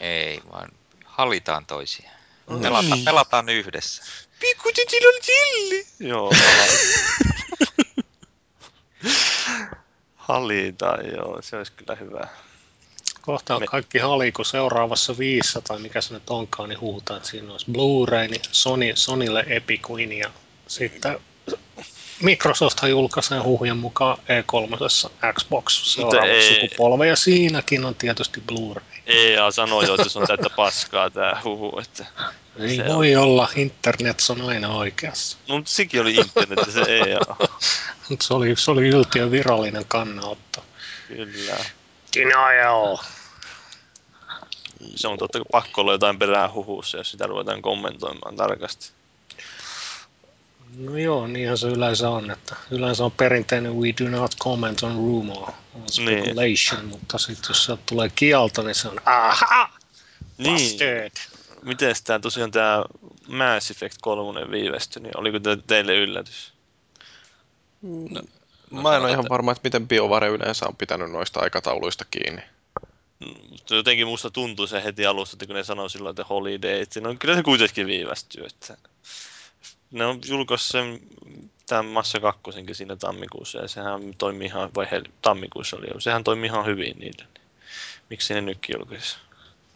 Ei, 0.00 0.40
vaan 0.52 0.68
halitaan 1.04 1.66
toisia. 1.66 2.10
Mm. 2.50 2.60
Pelataan, 2.60 3.00
pelataan 3.04 3.48
yhdessä. 3.48 4.02
Pikku 4.40 4.68
on 4.68 5.22
chilli. 5.22 5.86
Joo, 6.00 6.30
Halita, 10.16 10.98
joo, 11.16 11.42
se 11.42 11.56
olisi 11.56 11.72
kyllä 11.72 11.94
hyvä. 11.94 12.28
Kohta 13.20 13.56
on 13.56 13.66
kaikki 13.66 13.98
hali, 13.98 14.32
kun 14.32 14.44
seuraavassa 14.44 15.18
viissa 15.18 15.60
tai 15.60 15.78
mikä 15.78 16.00
se 16.00 16.14
nyt 16.14 16.30
onkaan, 16.30 16.68
niin 16.68 16.80
huutaa, 16.80 17.16
että 17.16 17.28
siinä 17.28 17.52
olisi 17.52 17.70
Blu-ray, 17.70 18.28
niin 18.28 18.42
Sony, 18.52 18.92
Sonylle 18.94 19.44
Epic 19.48 19.88
Win 19.88 20.12
ja 20.12 20.30
sitten 20.66 21.18
Microsoft 22.22 22.78
julkaisee 22.88 23.38
huhujen 23.38 23.76
mukaan 23.76 24.18
E3 24.18 25.32
Xbox 25.32 25.96
ei- 26.24 26.54
sukupolve 26.54 27.06
ja 27.06 27.16
siinäkin 27.16 27.84
on 27.84 27.94
tietysti 27.94 28.42
Blu-ray. 28.46 28.82
EA 29.06 29.50
sanoo 29.50 29.82
jo, 29.82 29.94
että 29.94 30.08
se 30.08 30.18
on 30.18 30.26
täyttä 30.26 30.50
paskaa 30.56 31.10
tää 31.10 31.40
huhu, 31.44 31.78
että... 31.82 32.06
Ei 32.58 32.76
Se 32.76 32.84
voi 32.94 33.16
olla, 33.16 33.48
internet 33.56 34.22
on 34.30 34.40
aina 34.40 34.68
oikeassa. 34.68 35.38
No, 35.48 35.56
mutta 35.56 35.70
sekin 35.70 36.00
oli 36.00 36.14
internet, 36.14 36.58
se 36.72 36.80
EA. 36.80 37.20
Mutta 38.08 38.26
se 38.26 38.34
oli, 38.34 38.56
se 38.56 38.70
oli 38.70 38.88
yltiön 38.88 39.30
virallinen 39.30 39.84
kannanotto. 39.88 40.64
Kyllä. 41.08 41.56
Denial! 42.16 42.96
Se 44.94 45.08
on 45.08 45.18
totta, 45.18 45.38
pakko 45.52 45.80
olla 45.80 45.92
jotain 45.92 46.18
perää 46.18 46.52
huhussa, 46.52 46.98
jos 46.98 47.10
sitä 47.10 47.26
ruvetaan 47.26 47.62
kommentoimaan 47.62 48.36
tarkasti. 48.36 48.90
No 50.78 50.98
joo, 50.98 51.26
niinhän 51.26 51.58
se 51.58 51.66
yleensä 51.68 52.10
on, 52.10 52.30
että 52.30 52.56
yleensä 52.70 53.04
on 53.04 53.12
perinteinen 53.12 53.76
we 53.76 53.88
do 54.04 54.10
not 54.10 54.36
comment 54.40 54.82
on 54.82 54.94
rumor, 54.96 55.52
on 55.74 55.82
speculation, 55.90 56.80
niin. 56.80 56.88
mutta 56.88 57.18
sitten 57.18 57.48
jos 57.48 57.64
sieltä 57.64 57.82
tulee 57.86 58.10
kielto, 58.14 58.62
niin 58.62 58.74
se 58.74 58.88
on 58.88 59.00
aha, 59.04 59.68
Niin, 60.38 60.52
busted. 60.52 61.10
miten 61.62 61.94
tämä 62.04 62.18
tosiaan 62.18 62.50
tämä 62.50 62.84
Mass 63.28 63.70
Effect 63.70 63.96
3 64.00 64.50
viivästyi, 64.50 65.02
niin 65.02 65.18
oliko 65.18 65.40
te, 65.40 65.58
teille 65.66 65.94
yllätys? 65.94 66.52
No, 67.82 68.20
no 68.70 68.82
Mä 68.82 68.96
en 68.96 69.02
ole 69.02 69.10
ihan 69.10 69.26
varma, 69.28 69.52
että 69.52 69.60
miten 69.64 69.88
BioVare 69.88 70.28
yleensä 70.28 70.66
on 70.66 70.76
pitänyt 70.76 71.10
noista 71.10 71.40
aikatauluista 71.40 72.04
kiinni. 72.10 72.42
Mm, 73.20 73.50
Mutta 73.50 73.74
jotenkin 73.74 74.06
musta 74.06 74.30
tuntui 74.30 74.68
se 74.68 74.84
heti 74.84 75.06
alusta, 75.06 75.34
että 75.34 75.46
kun 75.46 75.54
ne 75.54 75.64
sanoi 75.64 75.90
silloin, 75.90 76.12
että 76.12 76.24
holiday, 76.24 76.80
että 76.80 77.00
no 77.00 77.14
kyllä 77.18 77.34
se 77.36 77.42
kuitenkin 77.42 77.86
viivästyy. 77.86 78.44
Että 78.44 78.76
ne 79.90 80.06
on 80.06 80.20
julkaissut 80.28 80.70
sen 80.70 81.00
tämän 81.66 81.86
Massa 81.86 82.20
2 82.20 82.42
siinä 82.72 82.96
tammikuussa 82.96 83.58
ja 83.58 83.68
sehän 83.68 84.14
toimi 84.18 84.44
ihan, 84.44 84.70
vai 84.74 84.86
hel, 84.90 85.04
tammikuussa 85.22 85.76
oli 85.76 85.86
jo, 85.94 86.00
sehän 86.00 86.24
toimi 86.24 86.46
ihan 86.46 86.66
hyvin 86.66 86.98
niille. 86.98 87.24
Niin. 87.34 87.46
Miksi 88.10 88.34
ne 88.34 88.40
nytkin 88.40 88.76
julkaisi? 88.78 89.16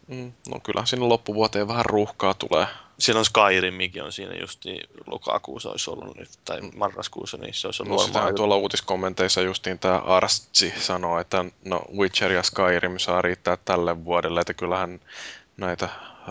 Mm, 0.06 0.32
no 0.48 0.60
kyllä 0.60 0.86
sinne 0.86 1.06
loppuvuoteen 1.06 1.68
vähän 1.68 1.84
ruuhkaa 1.84 2.34
tulee. 2.34 2.66
Siellä 2.98 3.18
on 3.18 3.24
Skyrimikin 3.24 4.02
on 4.02 4.12
siinä 4.12 4.34
just 4.40 4.64
lokakuussa 5.06 5.70
olisi 5.70 5.90
ollut 5.90 6.16
nyt, 6.16 6.28
tai 6.44 6.60
marraskuussa, 6.76 7.36
niin 7.36 7.54
se 7.54 7.68
olisi 7.68 7.82
ollut 7.82 8.00
No 8.00 8.06
sitä 8.06 8.32
tuolla 8.36 8.56
uutiskommenteissa 8.56 9.40
justiin 9.40 9.78
tämä 9.78 9.98
Arstsi 9.98 10.74
sanoo, 10.78 11.20
että 11.20 11.44
no 11.64 11.82
Witcher 11.96 12.32
ja 12.32 12.42
Skyrim 12.42 12.98
saa 12.98 13.22
riittää 13.22 13.58
tälle 13.64 14.04
vuodelle, 14.04 14.40
että 14.40 14.54
kyllähän 14.54 15.00
näitä 15.56 15.88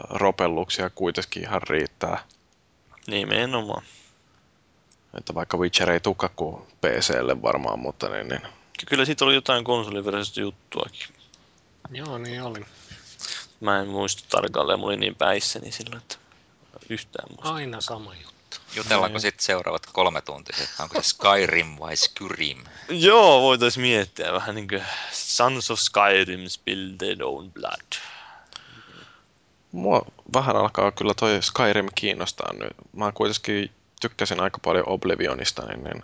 ropelluksia 0.09 0.89
kuitenkin 0.89 1.43
ihan 1.43 1.61
riittää. 1.61 2.23
Nimenomaan. 3.09 3.83
Että 5.17 5.35
vaikka 5.35 5.57
Witcher 5.57 5.91
ei 5.91 5.99
tukka 5.99 6.29
kuin 6.35 6.61
PClle 6.81 7.41
varmaan, 7.41 7.79
mutta 7.79 8.09
niin, 8.09 8.27
niin. 8.27 8.41
Kyllä 8.87 9.05
siitä 9.05 9.25
oli 9.25 9.35
jotain 9.35 9.63
konsoliversiosta 9.63 10.41
juttuakin. 10.41 11.07
Joo, 11.91 12.17
niin 12.17 12.43
oli. 12.43 12.65
Mä 13.59 13.79
en 13.79 13.87
muista 13.87 14.23
tarkalleen, 14.29 14.79
mulla 14.79 14.91
oli 14.91 14.99
niin 14.99 15.15
päissäni 15.15 15.71
silloin, 15.71 15.97
että 16.01 16.15
yhtään 16.89 17.29
muista. 17.29 17.53
Aina 17.53 17.81
sama 17.81 18.13
juttu. 18.15 18.57
Jutellaanko 18.75 19.13
Niin. 19.13 19.21
sitten 19.21 19.43
seuraavat 19.45 19.85
kolme 19.85 20.21
tuntia, 20.21 20.57
että 20.63 20.83
onko 20.83 21.01
se 21.01 21.07
Skyrim 21.07 21.75
vai 21.79 21.97
Skyrim? 21.97 22.63
Joo, 22.89 23.41
voitais 23.41 23.77
miettiä 23.77 24.33
vähän 24.33 24.55
niin 24.55 24.67
kuin 24.67 24.83
Sons 25.11 25.71
of 25.71 25.79
Skyrim 25.79 26.47
spill 26.47 26.91
their 26.97 27.23
own 27.23 27.51
blood. 27.51 27.81
Mua 29.71 30.05
vähän 30.33 30.55
alkaa 30.55 30.91
kyllä 30.91 31.13
toi 31.13 31.41
Skyrim 31.41 31.87
kiinnostaa 31.95 32.53
nyt. 32.53 32.73
Mä 32.95 33.11
kuitenkin 33.11 33.71
tykkäsin 34.01 34.39
aika 34.39 34.59
paljon 34.63 34.89
Oblivionista, 34.89 35.65
niin, 35.65 35.83
niin 35.83 36.03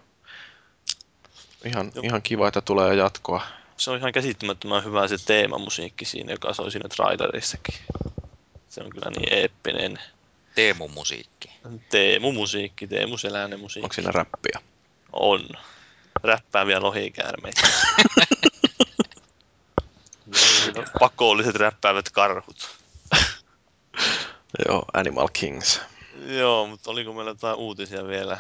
ihan, 1.66 1.92
ihan 2.04 2.22
kiva, 2.22 2.48
että 2.48 2.62
tulee 2.62 2.96
jatkoa. 2.96 3.42
Se 3.78 3.92
on 3.92 3.98
ihan 3.98 4.12
käsittämättömän 4.12 4.84
hyvä 4.84 5.08
se 5.08 5.16
teemamusiikki 5.26 6.06
siinä, 6.06 6.34
joka 6.34 6.54
soi 6.54 6.72
siinä 6.72 6.90
trailerissakin. 6.90 7.76
Se 8.70 8.84
on 8.84 8.90
kyllä 8.90 9.12
niin 9.18 9.34
eeppinen. 9.34 10.00
Teemu-musiikki. 10.56 11.52
Teemu-musiikki, 11.90 12.88
Teemu 12.88 13.18
Selänen 13.18 13.54
Onko 13.54 13.64
musiikki. 13.64 13.96
siinä 13.96 14.12
räppiä? 14.12 14.60
On. 15.14 15.50
Räppääviä 16.24 16.82
lohikäärmeitä. 16.82 17.62
Pakolliset 21.00 21.56
räppäävät 21.56 22.10
karhut. 22.10 22.85
Joo, 24.68 24.86
Animal 24.94 25.28
Kings. 25.34 25.82
Joo, 26.28 26.68
mutta 26.68 26.92
oliko 26.92 27.14
meillä 27.14 27.32
jotain 27.32 27.56
uutisia 27.58 28.08
vielä? 28.08 28.38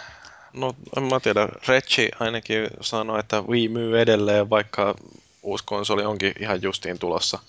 No, 0.53 0.75
en 0.97 1.03
mä 1.03 1.19
tiedä. 1.19 1.49
Reggie 1.67 2.09
ainakin 2.19 2.67
sanoi, 2.81 3.19
että 3.19 3.41
Wii 3.41 3.67
myy 3.67 3.99
edelleen, 4.01 4.49
vaikka 4.49 4.95
uusi 5.43 5.63
konsoli 5.63 6.05
onkin 6.05 6.33
ihan 6.39 6.61
justiin 6.61 6.99
tulossa. 6.99 7.39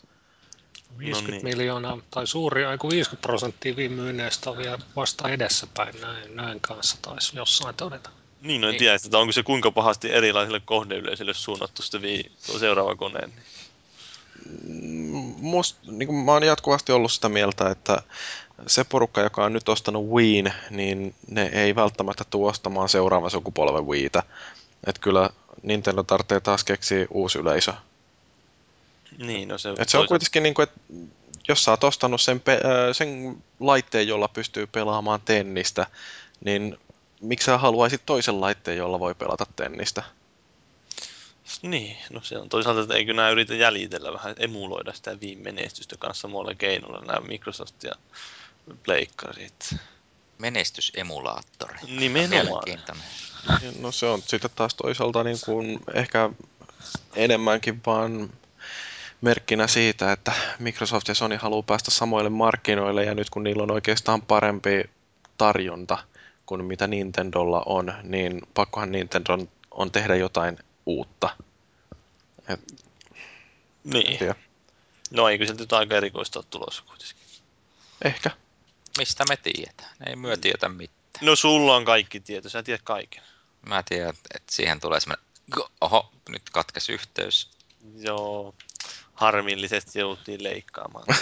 50 0.98 1.30
niin. 1.30 1.57
miljoonaa 1.57 1.98
tai 2.11 2.26
suuri, 2.26 2.64
aiku 2.64 2.90
50 2.90 3.26
prosenttia 3.26 3.76
viime 3.76 3.94
myynneistä 3.96 4.50
on 4.50 4.57
vielä 4.59 4.78
vasta 4.96 5.28
edessäpäin. 5.28 6.00
Näin, 6.00 6.36
näin 6.36 6.61
kanssa 6.61 6.96
taisi 7.02 7.36
jossain 7.36 7.74
todeta. 7.74 8.11
Niin, 8.40 8.61
no 8.61 8.66
en 8.66 8.72
Niin. 8.72 8.78
tiedä, 8.78 8.94
että 8.94 9.18
onko 9.18 9.32
se 9.32 9.42
kuinka 9.42 9.70
pahasti 9.70 10.12
erilaisille 10.12 10.61
kohdeyleisöille 10.64 11.34
suunnattu 11.34 11.82
sitten 11.82 12.02
vii, 12.02 12.32
tuo 12.46 12.59
seuraava 12.59 12.96
koneen. 12.96 13.30
Mm, 13.30 13.42
Must, 15.41 15.76
niin 15.91 16.07
kuin 16.07 16.16
mä 16.16 16.32
oon 16.32 16.43
jatkuvasti 16.43 16.93
ollut 16.93 17.12
sitä 17.12 17.28
mieltä, 17.28 17.70
että 17.70 18.03
se 18.66 18.84
porukka, 18.84 19.20
joka 19.20 19.45
on 19.45 19.53
nyt 19.53 19.68
ostanut 19.68 20.09
Wiin, 20.09 20.53
niin 20.70 21.14
ne 21.28 21.51
ei 21.53 21.74
välttämättä 21.74 22.24
tule 22.30 22.51
ostamaan 22.51 22.89
seuraavan 22.89 23.30
sukupolven 23.30 23.87
Wiitä. 23.87 24.22
Että 24.87 25.03
kyllä 25.03 25.30
Nintendo 25.62 26.03
tarvitsee 26.03 26.41
taas 26.41 26.64
keksiä 26.64 27.07
uusi 27.11 27.39
yleisö. 27.39 27.72
Niin, 29.18 29.49
no 29.49 29.59
se, 29.59 29.74
Et 29.78 29.89
se 29.89 29.99
on 29.99 30.09
kuitenkin 30.09 30.43
niin 30.43 30.55
kuin, 30.55 30.62
että 30.62 30.80
jos 31.49 31.64
sä 31.64 31.70
oot 31.70 31.84
ostanut 31.84 32.20
sen, 32.20 32.41
pe- 32.41 32.53
äh, 32.64 32.93
sen 32.93 33.43
laitteen, 33.61 34.09
jolla 34.09 34.28
pystyy 34.28 34.66
pelaamaan 34.66 35.20
tennistä, 35.24 35.87
niin 36.45 36.78
miksi 37.20 37.47
sä 37.47 37.59
haluaisit 37.59 38.03
toisen 38.07 38.41
laitteen, 38.41 38.76
jolla 38.78 39.01
voi 39.01 39.14
pelata 39.14 39.47
tennistä? 39.57 40.03
Niin, 41.62 41.97
no 42.11 42.20
se 42.22 42.38
on 42.38 42.49
toisaalta, 42.49 42.80
että 42.80 42.94
eikö 42.94 43.14
nämä 43.14 43.30
yritä 43.30 43.55
jäljitellä 43.55 44.12
vähän, 44.12 44.34
emuloida 44.38 44.92
sitä 44.92 45.20
viimenestystä 45.20 45.97
kanssa 45.99 46.22
samalla 46.22 46.55
keinoilla, 46.55 47.05
nämä 47.05 47.20
Microsoft 47.20 47.82
ja 47.82 47.92
pleikkarit. 48.82 49.76
Menestysemulaattori. 50.38 51.78
Nimenomaan. 51.88 52.62
No 53.80 53.92
se 53.92 54.07
on 54.07 54.22
sitten 54.22 54.51
taas 54.57 54.74
toisaalta 54.74 55.24
niin 55.24 55.38
kuin 55.44 55.80
ehkä 55.94 56.30
enemmänkin 57.16 57.80
vaan 57.86 58.30
merkkinä 59.20 59.66
siitä, 59.66 60.12
että 60.12 60.32
Microsoft 60.59 61.09
ja 61.09 61.14
Sony 61.14 61.36
haluaa 61.36 61.62
päästä 61.62 61.90
samoille 61.90 62.30
markkinoille 62.30 63.05
ja 63.05 63.14
nyt 63.14 63.30
kun 63.30 63.44
niillä 63.44 63.62
on 63.62 63.70
oikeastaan 63.70 64.22
parempi 64.22 64.84
tarjonta 65.38 65.99
kuin 66.47 66.64
mitä 66.64 66.86
Nintendolla 66.86 67.62
on, 67.66 67.94
niin 68.03 68.40
pakkohan 68.55 68.92
Nintendo 68.92 69.38
on 69.70 69.90
tehdä 69.92 70.16
jotain 70.16 70.59
uutta. 70.87 71.37
Et, 72.49 72.61
Niin. 73.84 74.18
tiedä. 74.18 74.34
No 75.11 75.28
eikö 75.28 75.47
sieltä 75.47 75.62
nyt 75.62 75.72
aika 75.72 75.95
erikoista 75.97 76.39
ole 76.39 76.47
tulossa 76.51 76.82
kuitenkin. 76.87 77.16
ehkä. 78.05 78.30
Mistä 78.99 79.24
me 79.28 79.37
tiedetään? 79.37 79.91
Ei 80.07 80.16
myö 80.16 80.37
tietä 80.37 80.68
mitään. 80.68 81.26
No 81.26 81.37
sulla 81.37 81.76
on 81.76 81.84
kaikki 81.84 82.20
tieto, 82.20 82.49
sä 82.49 82.62
tiedät 82.62 82.82
kaiken. 82.82 83.22
Mä 83.68 83.82
tiedän, 83.82 84.14
että 84.34 84.53
siihen 84.53 84.80
tulee 84.80 85.01
semmoinen, 85.01 85.24
oho, 85.80 86.12
nyt 86.28 86.43
katkesi 86.53 86.93
yhteys. 86.93 87.51
Joo, 87.99 88.55
harmillisesti 89.14 89.99
jouttiin 89.99 90.43
leikkaamaan. 90.45 91.07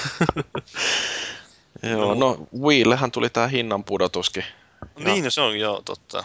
Joo, 1.83 2.15
No. 2.15 2.15
no 2.15 2.47
Wiillehän 2.61 3.11
tuli 3.11 3.31
tää 3.31 3.49
hinnan 3.49 3.85
pudotuskin. 3.85 4.45
niin, 4.99 5.25
no 5.25 5.31
se 5.31 5.41
on 5.41 5.59
joo 5.59 5.83
totta. 5.85 6.25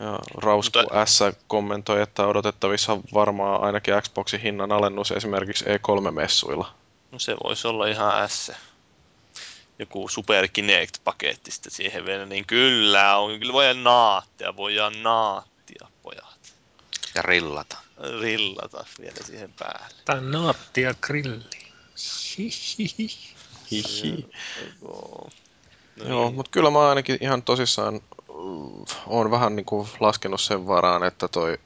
Ja 0.00 0.18
Rausku 0.34 0.78
Mutta- 0.78 1.06
S 1.06 1.20
kommentoi, 1.46 2.02
että 2.02 2.26
odotettavissa 2.26 2.92
on 2.92 3.02
varmaan 3.14 3.62
ainakin 3.62 3.94
Xboxin 4.02 4.40
hinnan 4.40 4.72
alennus 4.72 5.10
esimerkiksi 5.10 5.64
E3-messuilla. 5.64 6.66
No 7.12 7.18
se 7.18 7.36
voisi 7.44 7.68
olla 7.68 7.86
ihan 7.86 8.28
S. 8.28 8.52
Joku 9.78 10.08
Super 10.08 10.48
Kinect-paketti 10.48 11.50
sitten 11.50 11.72
siihen 11.72 12.04
vielä, 12.06 12.26
niin 12.26 12.46
kyllä 12.46 13.16
on. 13.16 13.38
Kyllä 13.38 13.52
voidaan 13.52 13.84
naattia, 13.84 14.56
voidaan 14.56 15.02
naattia, 15.02 15.88
pojat. 16.02 16.52
Ja 17.14 17.22
rillata. 17.22 17.76
Rillata 18.20 18.84
vielä 19.00 19.16
siihen 19.24 19.52
päälle. 19.58 19.86
Tai 20.04 20.20
naatti 20.20 20.82
ja 20.82 20.94
grilli. 21.00 21.44
Hihihi. 22.38 23.18
Hihi. 23.70 24.26
Joo, 24.82 25.30
no 25.96 26.08
Joo, 26.08 26.30
mutta 26.30 26.50
kyllä 26.50 26.70
mä 26.70 26.88
ainakin 26.88 27.18
ihan 27.20 27.42
tosissaan 27.42 28.00
mm, 28.28 28.84
oon 29.06 29.30
vähän 29.30 29.56
niin 29.56 29.66
kuin 29.66 29.88
laskenut 30.00 30.40
sen 30.40 30.66
varaan, 30.66 31.04
että 31.04 31.28
toi 31.28 31.58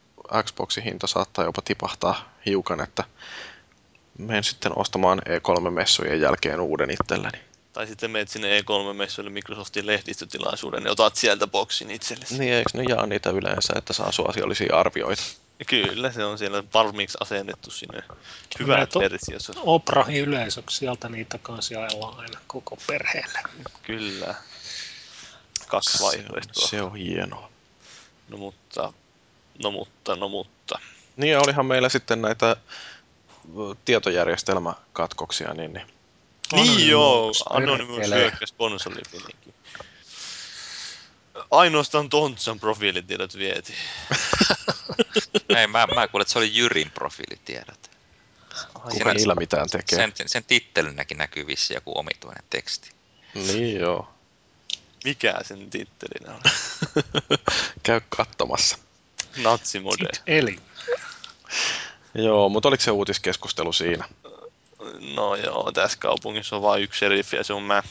Xboxin 0.42 0.84
hinta 0.84 1.06
saattaa 1.06 1.44
jopa 1.44 1.62
tipahtaa 1.62 2.34
hiukan, 2.46 2.80
että 2.80 3.04
menen 4.18 4.44
sitten 4.44 4.78
ostamaan 4.78 5.18
E3-messujen 5.18 6.20
jälkeen 6.20 6.60
uuden 6.60 6.90
itselleni. 6.90 7.38
Tai 7.72 7.86
sitten 7.86 8.10
menet 8.10 8.28
sinne 8.28 8.60
E3-messuille 8.60 9.30
Microsoftin 9.30 9.86
lehdistötilaisuuden 9.86 10.84
ja 10.84 10.90
otat 10.90 11.16
sieltä 11.16 11.46
boksin 11.46 11.90
itsellesi. 11.90 12.38
Niin 12.38 12.54
eikö 12.54 12.70
ne 12.74 12.84
jaa 12.88 13.06
niitä 13.06 13.30
yleensä, 13.30 13.72
että 13.76 13.92
saa 13.92 14.12
suosiollisia 14.12 14.76
arvioita? 14.76 15.22
Kyllä, 15.66 16.12
se 16.12 16.24
on 16.24 16.38
siellä 16.38 16.64
valmiiksi 16.74 17.18
asennettu 17.20 17.70
sinne 17.70 18.02
o- 18.96 19.00
versiossa. 19.00 19.52
Oprahin 19.62 20.22
yleisöksi, 20.22 20.76
sieltä 20.76 21.08
niitä 21.08 21.38
kanssa 21.38 21.74
jaellaan 21.74 22.18
aina 22.18 22.40
koko 22.46 22.78
perheelle. 22.86 23.38
Kyllä. 23.82 24.34
Kaksi 25.72 25.98
Se 25.98 26.04
on, 26.04 26.10
vaihtoehtoa. 26.10 26.68
se 26.68 26.82
on 26.82 26.96
hienoa. 26.96 27.50
No 28.28 28.36
mutta, 28.36 28.92
no 29.62 29.70
mutta, 29.70 30.16
no 30.16 30.28
mutta. 30.28 30.78
Niin 31.16 31.32
ja 31.32 31.40
olihan 31.40 31.66
meillä 31.66 31.88
sitten 31.88 32.22
näitä 32.22 32.56
tietojärjestelmäkatkoksia, 33.84 35.54
niin, 35.54 35.72
niin 35.72 35.86
Niin 36.52 36.88
joo, 36.88 37.32
Anonymous, 37.50 38.10
hyökkäsi 38.10 38.54
konsolipeliinkin. 38.58 39.54
Ainoastaan 41.50 42.08
Tontsan 42.08 42.60
profiilitiedot 42.60 43.36
vietiin. 43.36 43.78
Ei, 45.58 45.66
mä, 45.66 45.86
mä 45.94 46.08
kuulin, 46.08 46.22
että 46.22 46.32
se 46.32 46.38
oli 46.38 46.56
Jyrin 46.56 46.90
profiilitiedot. 46.90 47.90
kuka 48.74 48.90
Siinä- 48.90 49.14
niillä 49.14 49.34
mitään 49.34 49.68
tekee. 49.70 49.98
Sen, 49.98 50.12
sen, 50.14 50.28
sen 50.28 50.44
tittelinäkin 50.44 51.18
näkyy 51.18 51.46
vissi 51.46 51.74
joku 51.74 51.98
omituinen 51.98 52.44
teksti. 52.50 52.90
Niin 53.34 53.80
joo, 53.80 54.08
Mikä 55.04 55.34
sen 55.42 55.70
tittelinä 55.70 56.34
on? 56.34 56.40
käy 57.82 58.00
katsomassa. 58.08 58.78
Natsimode. 59.36 60.08
Eli 60.26 60.58
Joo, 62.14 62.48
mutta 62.48 62.68
oliko 62.68 62.82
se 62.82 62.90
uutiskeskustelu 62.90 63.72
siinä? 63.72 64.08
No 65.14 65.36
joo, 65.36 65.72
tässä 65.72 65.98
kaupungissa 65.98 66.56
on 66.56 66.62
vain 66.62 66.82
yksi 66.82 66.98
sheriffi 66.98 67.36
ja 67.36 67.44
se 67.44 67.52
on 67.52 67.62
mä. 67.62 67.82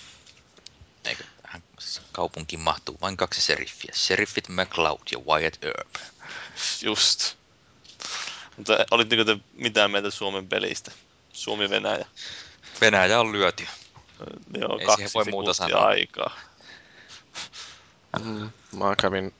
Eikö 1.05 1.23
tähän 1.41 1.63
kaupunkiin 2.11 2.59
mahtuu 2.59 2.97
vain 3.01 3.17
kaksi 3.17 3.41
seriffiä. 3.41 3.91
Sheriffit 3.95 4.49
McCloud 4.49 5.01
ja 5.11 5.19
Wyatt 5.19 5.63
Earp. 5.63 5.95
Just. 6.81 7.35
Mutta 8.57 8.85
olitteko 8.91 9.23
te 9.23 9.37
mitään 9.53 9.91
mieltä 9.91 10.09
Suomen 10.11 10.47
pelistä? 10.47 10.91
Suomi-Venäjä. 11.33 12.05
Venäjä 12.81 13.19
on 13.19 13.31
lyöty. 13.31 13.67
Joo, 14.57 14.79
Ei 14.79 14.85
kaksi 14.85 15.13
voi 15.13 15.25
muuta 15.25 15.53
sanoa. 15.53 15.85
aikaa. 15.85 16.39
Mm, 18.19 18.49
mä 18.77 18.95
kävin 19.01 19.33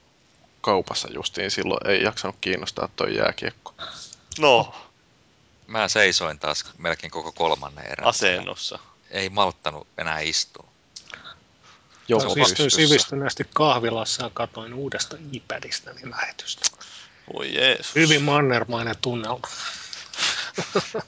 kaupassa 0.62 1.08
justiin 1.14 1.52
silloin, 1.52 1.88
ei 1.88 2.04
jaksanut 2.04 2.36
kiinnostaa 2.42 2.90
toi 2.96 3.16
jääkiekko. 3.18 3.74
No, 4.40 4.76
Mä 5.68 5.88
seisoin 5.88 6.40
taas 6.40 6.66
melkein 6.78 7.12
koko 7.12 7.32
kolmannen 7.32 7.86
erän. 7.86 8.08
asennossa. 8.08 8.80
Ei 9.10 9.30
malttanut 9.30 9.88
enää 9.98 10.20
istua. 10.20 10.68
Jos 12.08 12.24
istuin 12.24 12.46
pystyssä. 12.48 12.76
sivistyneesti 12.76 13.44
kahvilassa 13.54 14.24
ja 14.24 14.30
katoin 14.34 14.74
uudesta 14.74 15.18
iPadista 15.32 15.94
niin 15.94 16.12
lähetystä. 16.12 16.70
Voi 17.34 17.56
Jeesus. 17.56 17.96
Hyvin 17.96 18.24
mannermainen 18.24 18.96
tunnelma. 19.02 19.48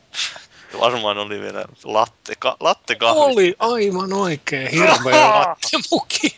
Varmaan 0.80 1.18
oli 1.18 1.42
vielä 1.42 1.66
latte, 1.84 2.36
ka, 2.40 2.58
latte 2.60 2.96
kahvi. 2.96 3.20
Oli 3.20 3.56
aivan 3.60 4.14
oikein 4.14 4.68
hirveä 4.72 5.30
lattemuki. 5.40 6.38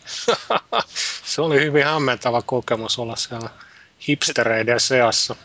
Se 1.25 1.41
oli 1.41 1.59
hyvin 1.59 1.85
hämmentävä 1.85 2.41
kokemus 2.41 2.99
olla 2.99 3.15
siellä 3.15 3.49
hipstereiden 4.07 4.79
seassa. 4.79 5.35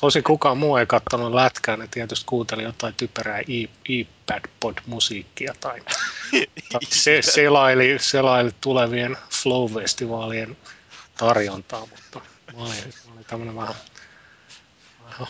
Tosi 0.00 0.22
kukaan 0.22 0.58
muu 0.58 0.76
ei 0.76 0.86
katsonut 0.86 1.34
lätkää, 1.34 1.76
ne 1.76 1.88
tietysti 1.90 2.26
kuunteli 2.26 2.62
jotain 2.62 2.94
typerää 2.94 3.40
i- 3.48 3.70
iPad-pod-musiikkia 3.88 5.54
tai, 5.60 5.80
tai 6.72 6.80
se, 6.88 7.22
selaili, 7.22 7.98
selaili 8.00 8.50
tulevien 8.60 9.16
Flow-festivaalien 9.30 10.56
tarjontaa, 11.18 11.80
mutta 11.80 12.20
mä 12.56 12.62
olin, 12.62 12.94
mä 13.06 13.12
olin 13.14 13.24
tämmöinen 13.24 13.56
vähän, 13.56 13.74
vähän 13.74 13.99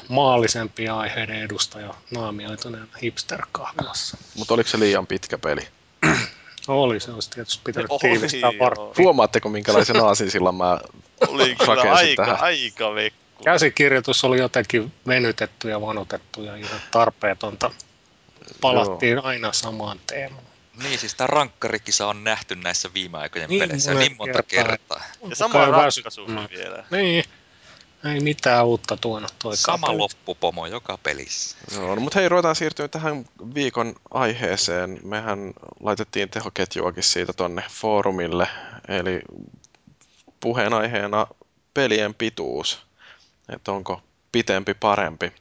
maallisempia 0.09 0.97
aiheiden 0.97 1.43
edustaja 1.43 1.95
naamioituneen 2.11 2.89
hipster-kahvilassa. 3.03 4.17
Mutta 4.35 4.55
oliko 4.55 4.69
se 4.71 4.79
liian 4.79 5.07
pitkä 5.07 5.39
peli? 5.39 5.69
Oli, 6.69 7.01
se 7.01 7.11
olisi 7.11 7.31
tietysti 7.31 7.61
pitänyt 7.65 7.91
Oli, 7.91 7.99
tiivistää 8.01 8.41
joo. 8.51 8.59
varttiin. 8.59 9.05
Huomaatteko 9.05 9.49
minkälaisen 9.49 10.05
aasinsillan 10.05 10.55
mä 10.55 10.79
Oli 11.29 11.55
kyllä 11.57 11.75
rakensin 11.75 11.93
aika, 12.09 12.25
tähän? 12.25 12.41
aika 12.41 12.95
vekku. 12.95 13.45
Käsikirjoitus 13.45 14.25
oli 14.25 14.39
jotenkin 14.39 14.93
venytetty 15.07 15.71
ja 15.71 15.81
vanutettu 15.81 16.43
ja 16.43 16.57
ihan 16.57 16.81
tarpeetonta. 16.91 17.71
Palattiin 18.61 19.25
aina 19.25 19.53
samaan 19.53 20.01
teemaan. 20.07 20.45
Niin, 20.83 20.99
siis 20.99 21.15
tämä 21.15 21.27
rankkarikisa 21.27 22.07
on 22.07 22.25
nähty 22.25 22.57
näissä 22.57 22.91
viime 22.95 23.19
aikojen 23.19 23.49
Niin 23.49 23.61
peleissä 23.61 23.95
niin 23.95 24.17
monta 24.19 24.43
kertaa. 24.43 24.67
kertaa. 24.67 25.03
Ja 25.31 25.37
sama 25.37 25.53
Kai 25.53 25.71
ratkaisu 25.71 26.03
väsyttämään. 26.05 26.49
vielä. 26.51 26.85
Niin, 26.91 27.25
ei 28.05 28.21
mitään 28.21 28.67
uutta 28.67 28.97
tuonut 28.97 29.35
toi 29.39 29.57
Sama 29.57 29.87
kapeli. 29.87 29.99
loppupomo 29.99 30.67
joka 30.67 30.99
pelissä. 31.03 31.57
Joo, 31.75 31.95
no, 31.95 32.01
mutta 32.01 32.19
hei, 32.19 32.29
ruvetaan 32.29 32.57
siirtyä 32.57 32.89
tähän 32.89 33.25
viikon 33.55 33.95
aiheeseen. 34.11 34.99
Mehän 35.05 35.53
laitettiin 35.81 36.29
tehoketjuakin 36.29 37.03
siitä 37.03 37.33
tonne 37.33 37.63
foorumille, 37.71 38.49
eli 38.89 39.21
puheenaiheena 40.41 41.27
pelien 41.75 42.15
pituus, 42.15 42.83
että 43.49 43.73
onko 43.73 44.03
pitempi 44.33 44.75
parempi. 44.75 45.33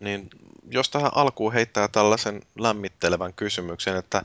Niin 0.00 0.30
jos 0.70 0.90
tähän 0.90 1.10
alkuun 1.14 1.52
heittää 1.52 1.88
tällaisen 1.88 2.42
lämmittelevän 2.58 3.32
kysymyksen, 3.32 3.96
että 3.96 4.24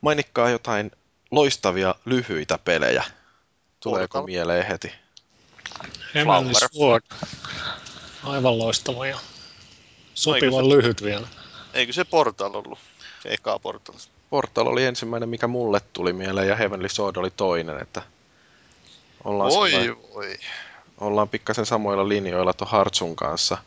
mainikkaa 0.00 0.50
jotain 0.50 0.90
loistavia 1.30 1.94
lyhyitä 2.04 2.58
pelejä. 2.58 3.04
Tuleeko 3.80 4.18
Portal. 4.18 4.26
mieleen 4.26 4.66
heti? 4.66 4.92
Heavenly 6.14 6.52
Flower. 6.52 6.70
Sword. 6.72 7.02
Aivan 8.24 8.58
loistava 8.58 9.06
ja 9.06 9.18
sopivan 10.14 10.64
Eikö 10.64 10.76
lyhyt 10.76 11.02
vielä. 11.02 11.26
Eikö 11.74 11.92
se 11.92 12.04
Portal 12.04 12.54
ollut? 12.54 12.78
Se 13.22 13.28
eka 13.28 13.58
Portal. 13.58 13.94
Portal 14.30 14.66
oli 14.66 14.84
ensimmäinen, 14.84 15.28
mikä 15.28 15.46
mulle 15.46 15.80
tuli 15.92 16.12
mieleen, 16.12 16.48
ja 16.48 16.56
Heavenly 16.56 16.88
Sword 16.88 17.16
oli 17.16 17.30
toinen, 17.30 17.78
että 17.78 18.02
Ollaan, 19.24 19.50
Voi 19.50 19.70
sillä- 19.70 19.96
voi. 20.14 20.36
ollaan 20.98 21.28
pikkasen 21.28 21.66
samoilla 21.66 22.08
linjoilla 22.08 22.52
tuon 22.52 22.70
Hartsun 22.70 23.16
kanssa. 23.16 23.58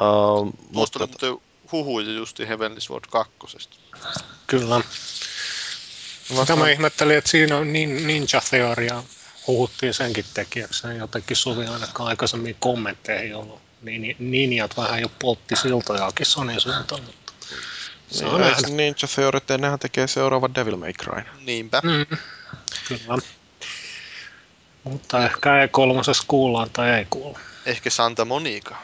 Uh, 0.00 0.52
Tuosta 0.72 0.98
oli 0.98 1.06
mutta, 1.08 1.26
muuten 1.26 1.46
huhuja 1.72 2.12
justi 2.12 2.48
Heavenly 2.48 2.80
Sword 2.80 3.04
2. 3.10 3.32
Kyllä. 4.46 4.80
Mitä 6.40 6.56
mä 6.56 6.70
ihmettelin, 6.70 7.16
että 7.16 7.30
siinä 7.30 7.56
on 7.56 7.72
nin, 7.72 8.06
Ninja 8.06 8.40
Theoria, 9.50 9.58
huhuttiin 9.58 9.94
senkin 9.94 10.24
tekijäksi, 10.34 10.86
ja 10.86 10.92
jotenkin 10.92 11.36
Suvi 11.36 11.66
ainakaan 11.66 12.08
aikaisemmin 12.08 12.56
kommentteihin 12.60 13.36
ollut. 13.36 13.60
Niin, 13.82 14.16
ninjat 14.18 14.76
vähän 14.76 15.00
jo 15.00 15.10
poltti 15.18 15.56
siltojakin 15.56 16.26
Sonin 16.26 16.60
suuntaan, 16.60 17.02
mutta 17.04 17.32
saa 18.10 18.28
niin, 18.28 18.40
nähdä. 18.40 18.68
Ninja 18.68 19.08
Theory, 19.14 19.40
nehän 19.58 19.78
tekee 19.78 20.06
seuraavan 20.06 20.54
Devil 20.54 20.76
May 20.76 20.92
Cry. 20.92 21.22
Niinpä. 21.44 21.80
Mm, 21.84 22.16
kyllä. 22.88 23.18
Mutta 24.84 25.24
ehkä 25.24 25.62
ei 25.62 25.68
kolmosessa 25.68 26.24
kuullaan 26.28 26.70
tai 26.70 26.90
ei 26.90 27.06
kuulla. 27.10 27.38
Ehkä 27.66 27.90
Santa 27.90 28.24
Monica. 28.24 28.76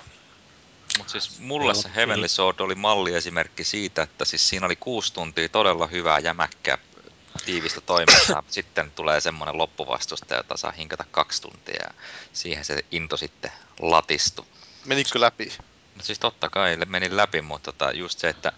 Mutta 0.99 1.13
siis 1.13 1.41
mulle 1.41 1.75
se 1.75 1.89
Heavenly 1.95 2.29
Sword 2.29 2.61
oli 2.61 2.75
malliesimerkki 2.75 3.65
siitä, 3.65 4.03
että 4.03 4.25
siis 4.25 4.49
siinä 4.49 4.67
oli 4.67 4.77
kuusi 4.77 5.13
tuntia 5.13 5.49
todella 5.49 5.87
hyvää 5.87 6.19
jämäkkää 6.19 6.79
tiivistä 7.45 7.81
toimintaa. 7.81 8.43
Sitten 8.49 8.91
tulee 8.91 9.21
semmoinen 9.21 9.59
loppuvastusta, 9.59 10.35
jota 10.35 10.57
saa 10.57 10.73
hinkata 10.73 11.05
kaksi 11.11 11.43
tuntia 11.43 11.83
ja 11.83 11.95
siihen 12.33 12.65
se 12.65 12.85
into 12.91 13.17
sitten 13.17 13.53
latistui. 13.81 14.47
Menikö 14.85 15.21
läpi? 15.21 15.53
No 15.97 16.03
siis 16.03 16.19
totta 16.19 16.49
kai 16.49 16.77
meni 16.87 17.17
läpi, 17.17 17.43
mutta 17.43 17.73
tota, 17.73 17.93
just 17.93 18.19
se, 18.19 18.29
että 18.29 18.53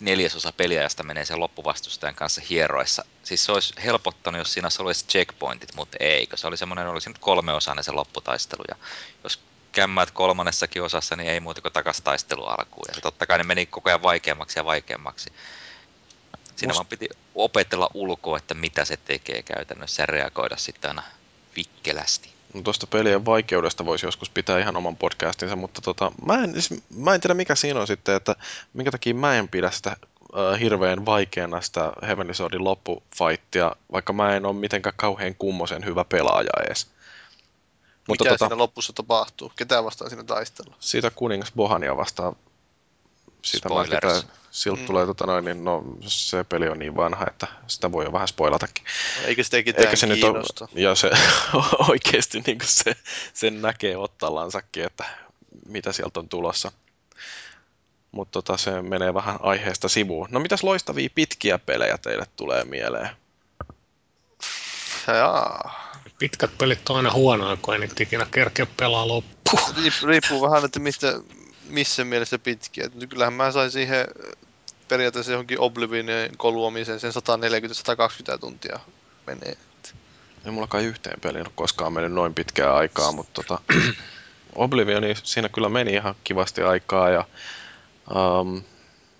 neljäsosa 0.00 0.52
peliajasta 0.52 1.02
menee 1.02 1.24
sen 1.24 1.40
loppuvastustajan 1.40 2.14
kanssa 2.14 2.42
hieroissa. 2.50 3.04
Siis 3.22 3.44
se 3.44 3.52
olisi 3.52 3.74
helpottanut, 3.84 4.38
jos 4.38 4.52
siinä 4.52 4.68
olisi 4.78 5.06
checkpointit, 5.06 5.74
mutta 5.74 5.96
ei, 6.00 6.26
kun 6.26 6.38
se 6.38 6.46
oli 6.46 6.56
semmoinen, 6.56 6.88
oli 6.88 7.00
nyt 7.06 7.18
kolmeosainen 7.18 7.84
se 7.84 7.92
lopputaistelu. 7.92 8.62
Ja 8.68 8.76
jos 9.24 9.40
kämmäät 9.72 10.10
kolmannessakin 10.10 10.82
osassa, 10.82 11.16
niin 11.16 11.30
ei 11.30 11.40
muuta 11.40 11.60
kuin 11.60 11.72
takas 11.72 12.00
taistelu 12.00 12.44
alkuun. 12.44 12.84
Ja 12.88 12.94
se 12.94 13.00
totta 13.00 13.26
kai 13.26 13.38
ne 13.38 13.44
meni 13.44 13.66
koko 13.66 13.90
ajan 13.90 14.02
vaikeammaksi 14.02 14.58
ja 14.58 14.64
vaikeammaksi. 14.64 15.32
Siinä 16.60 16.72
Must- 16.72 16.76
vaan 16.76 16.86
piti 16.86 17.08
opetella 17.34 17.90
ulkoa, 17.94 18.36
että 18.36 18.54
mitä 18.54 18.84
se 18.84 18.96
tekee 18.96 19.42
käytännössä 19.42 20.02
ja 20.02 20.06
reagoida 20.06 20.56
sitten 20.56 20.90
aina 20.90 21.02
vikkelästi. 21.56 22.28
No 22.54 22.62
tuosta 22.62 22.86
pelien 22.86 23.26
vaikeudesta 23.26 23.84
voisi 23.84 24.06
joskus 24.06 24.30
pitää 24.30 24.58
ihan 24.58 24.76
oman 24.76 24.96
podcastinsa, 24.96 25.56
mutta 25.56 25.80
tota, 25.80 26.12
mä, 26.26 26.44
en, 26.44 26.62
siis, 26.62 26.82
mä 26.96 27.14
en 27.14 27.20
tiedä 27.20 27.34
mikä 27.34 27.54
siinä 27.54 27.80
on 27.80 27.86
sitten, 27.86 28.14
että 28.14 28.36
minkä 28.72 28.90
takia 28.90 29.14
mä 29.14 29.34
en 29.34 29.48
pidä 29.48 29.70
sitä 29.70 29.90
äh, 29.90 30.60
hirveän 30.60 31.06
vaikeana 31.06 31.60
sitä 31.60 31.92
Heavenly 32.02 32.34
Swordin 32.34 32.64
loppufightia, 32.64 33.76
vaikka 33.92 34.12
mä 34.12 34.36
en 34.36 34.46
ole 34.46 34.54
mitenkään 34.56 34.94
kauhean 34.96 35.34
kummosen 35.34 35.84
hyvä 35.84 36.04
pelaaja 36.04 36.50
edes. 36.66 36.86
Mutta 38.08 38.24
Mikä 38.24 38.34
tota, 38.34 38.44
siinä 38.44 38.58
lopussa 38.58 38.92
tapahtuu? 38.92 39.52
Ketä 39.56 39.84
vastaan 39.84 40.10
siinä 40.10 40.24
taistella? 40.24 40.76
siitä 40.80 41.10
kuningas 41.10 41.52
Bohania 41.52 41.96
vastaan, 41.96 42.36
siitä 43.42 43.68
mä 43.68 43.84
Spoilers. 43.84 44.22
pitää, 44.24 44.39
siltä 44.50 44.80
Mm. 44.80 44.86
tulee 44.86 45.06
tota 45.06 45.26
noin, 45.26 45.44
niin 45.44 45.64
no, 45.64 45.82
se 46.06 46.44
peli 46.44 46.68
on 46.68 46.78
niin 46.78 46.96
vanha, 46.96 47.26
että 47.26 47.46
sitä 47.66 47.92
voi 47.92 48.04
jo 48.04 48.12
vähän 48.12 48.28
spoilatakin. 48.28 48.84
Eikä 49.24 49.42
sitä 49.42 49.62
ketään 49.62 49.84
Eikä 49.86 49.96
se 49.96 50.06
nyt 50.06 50.24
ole, 50.24 50.32
kiinnosta. 50.32 50.68
ja 50.74 50.94
se 50.94 51.10
oikeasti 51.88 52.40
niin 52.46 52.58
se, 52.64 52.96
sen 53.34 53.62
näkee 53.62 53.96
ottallansakin, 53.96 54.84
että 54.84 55.04
mitä 55.66 55.92
sieltä 55.92 56.20
on 56.20 56.28
tulossa. 56.28 56.72
Mutta 58.12 58.32
tota, 58.42 58.56
se 58.56 58.82
menee 58.82 59.14
vähän 59.14 59.36
aiheesta 59.42 59.88
sivuun. 59.88 60.28
No 60.30 60.40
mitäs 60.40 60.62
loistavia 60.62 61.08
pitkiä 61.14 61.58
pelejä 61.58 61.98
teille 61.98 62.26
tulee 62.36 62.64
mieleen? 62.64 63.10
Jaa. 65.06 65.80
Pitkät 66.18 66.58
pelit 66.58 66.90
on 66.90 66.96
aina 66.96 67.12
huonoja, 67.12 67.56
kun 67.62 67.74
ei 67.74 67.80
niitä 67.80 68.02
ikinä 68.02 68.26
kerkeä 68.30 68.66
pelaa 68.76 69.08
loppuun. 69.08 69.62
Riip- 69.74 70.06
Riippuu 70.06 70.42
vähän, 70.42 70.64
että 70.64 70.80
mistä, 70.80 71.06
missä 71.70 72.04
mielessä 72.04 72.38
pitkiä. 72.38 72.84
Et 72.84 73.08
Kyllähän 73.08 73.32
mä 73.32 73.52
sain 73.52 73.70
siihen 73.70 74.06
periaatteessa 74.88 75.32
johonkin 75.32 75.60
Oblivionin 75.60 76.36
koluamiseen 76.36 77.00
sen 77.00 77.12
140-120 78.34 78.38
tuntia 78.38 78.80
menee. 79.26 79.56
Ei 80.44 80.52
mulla 80.52 80.66
kai 80.66 80.84
yhteen 80.84 81.20
peliin 81.20 81.46
ole 81.46 81.52
koskaan 81.54 81.92
mennyt 81.92 82.12
noin 82.12 82.34
pitkää 82.34 82.74
aikaa, 82.76 83.12
mutta 83.12 83.42
tota, 83.42 83.58
Oblivioni 84.54 85.14
siinä 85.22 85.48
kyllä 85.48 85.68
meni 85.68 85.92
ihan 85.92 86.14
kivasti 86.24 86.62
aikaa 86.62 87.10
ja 87.10 87.24
um, 88.14 88.62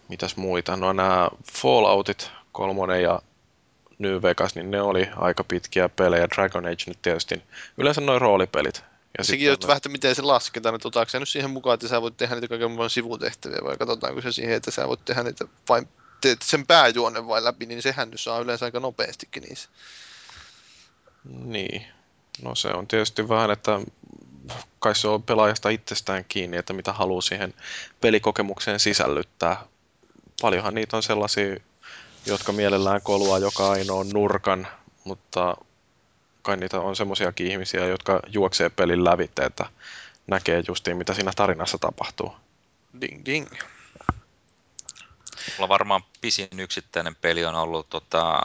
mitäs 0.08 0.36
muita? 0.36 0.76
No 0.76 0.92
nämä 0.92 1.28
Falloutit, 1.52 2.30
kolmonen 2.52 3.02
ja 3.02 3.22
New 3.98 4.22
Vegas, 4.22 4.54
niin 4.54 4.70
ne 4.70 4.82
oli 4.82 5.08
aika 5.16 5.44
pitkiä 5.44 5.88
pelejä. 5.88 6.28
Dragon 6.28 6.66
Age 6.66 6.84
nyt 6.86 7.02
tietysti, 7.02 7.42
yleensä 7.78 8.00
noin 8.00 8.20
roolipelit. 8.20 8.84
Ja 9.18 9.24
Sekin 9.24 9.50
on 9.50 9.56
vähän, 9.62 9.76
että 9.76 9.88
miten 9.88 10.14
se 10.14 10.22
lasketaan, 10.22 10.74
että 10.74 10.88
otaako 10.88 11.18
nyt 11.18 11.28
siihen 11.28 11.50
mukaan, 11.50 11.74
että 11.74 11.88
sä 11.88 12.02
voit 12.02 12.16
tehdä 12.16 12.34
niitä 12.34 12.48
kaiken 12.48 12.70
muun 12.70 12.90
sivutehtäviä, 12.90 13.58
vai 13.64 13.76
katsotaanko 13.76 14.20
se 14.20 14.32
siihen, 14.32 14.54
että 14.54 14.70
sä 14.70 14.88
voit 14.88 15.04
tehdä 15.04 15.22
niitä 15.22 15.44
vain 15.68 15.88
teet 16.20 16.42
sen 16.42 16.66
pääjuonen 16.66 17.26
vain 17.26 17.44
läpi, 17.44 17.66
niin 17.66 17.82
sehän 17.82 18.10
nyt 18.10 18.20
saa 18.20 18.40
yleensä 18.40 18.64
aika 18.64 18.80
nopeastikin 18.80 19.42
niissä. 19.42 19.68
Niin. 21.24 21.86
No 22.42 22.54
se 22.54 22.68
on 22.68 22.86
tietysti 22.86 23.28
vähän, 23.28 23.50
että 23.50 23.80
kai 24.78 24.94
se 24.94 25.08
on 25.08 25.22
pelaajasta 25.22 25.68
itsestään 25.68 26.24
kiinni, 26.24 26.56
että 26.56 26.72
mitä 26.72 26.92
haluaa 26.92 27.20
siihen 27.20 27.54
pelikokemukseen 28.00 28.80
sisällyttää. 28.80 29.64
Paljonhan 30.42 30.74
niitä 30.74 30.96
on 30.96 31.02
sellaisia, 31.02 31.56
jotka 32.26 32.52
mielellään 32.52 33.02
koluaa 33.02 33.38
joka 33.38 33.70
ainoa 33.70 34.04
nurkan, 34.04 34.66
mutta 35.04 35.56
kai 36.50 36.56
niitä 36.56 36.80
on 36.80 36.96
semmoisiakin 36.96 37.46
ihmisiä, 37.46 37.86
jotka 37.86 38.20
juoksee 38.26 38.68
pelin 38.68 39.04
lävitse, 39.04 39.42
että 39.42 39.66
näkee 40.26 40.62
justiin, 40.68 40.96
mitä 40.96 41.14
siinä 41.14 41.32
tarinassa 41.36 41.78
tapahtuu. 41.78 42.36
Ding 43.00 43.22
ding. 43.24 43.46
Mulla 45.58 45.68
varmaan 45.68 46.02
pisin 46.20 46.60
yksittäinen 46.60 47.14
peli 47.14 47.44
on 47.44 47.54
ollut 47.54 47.88
tota 47.90 48.38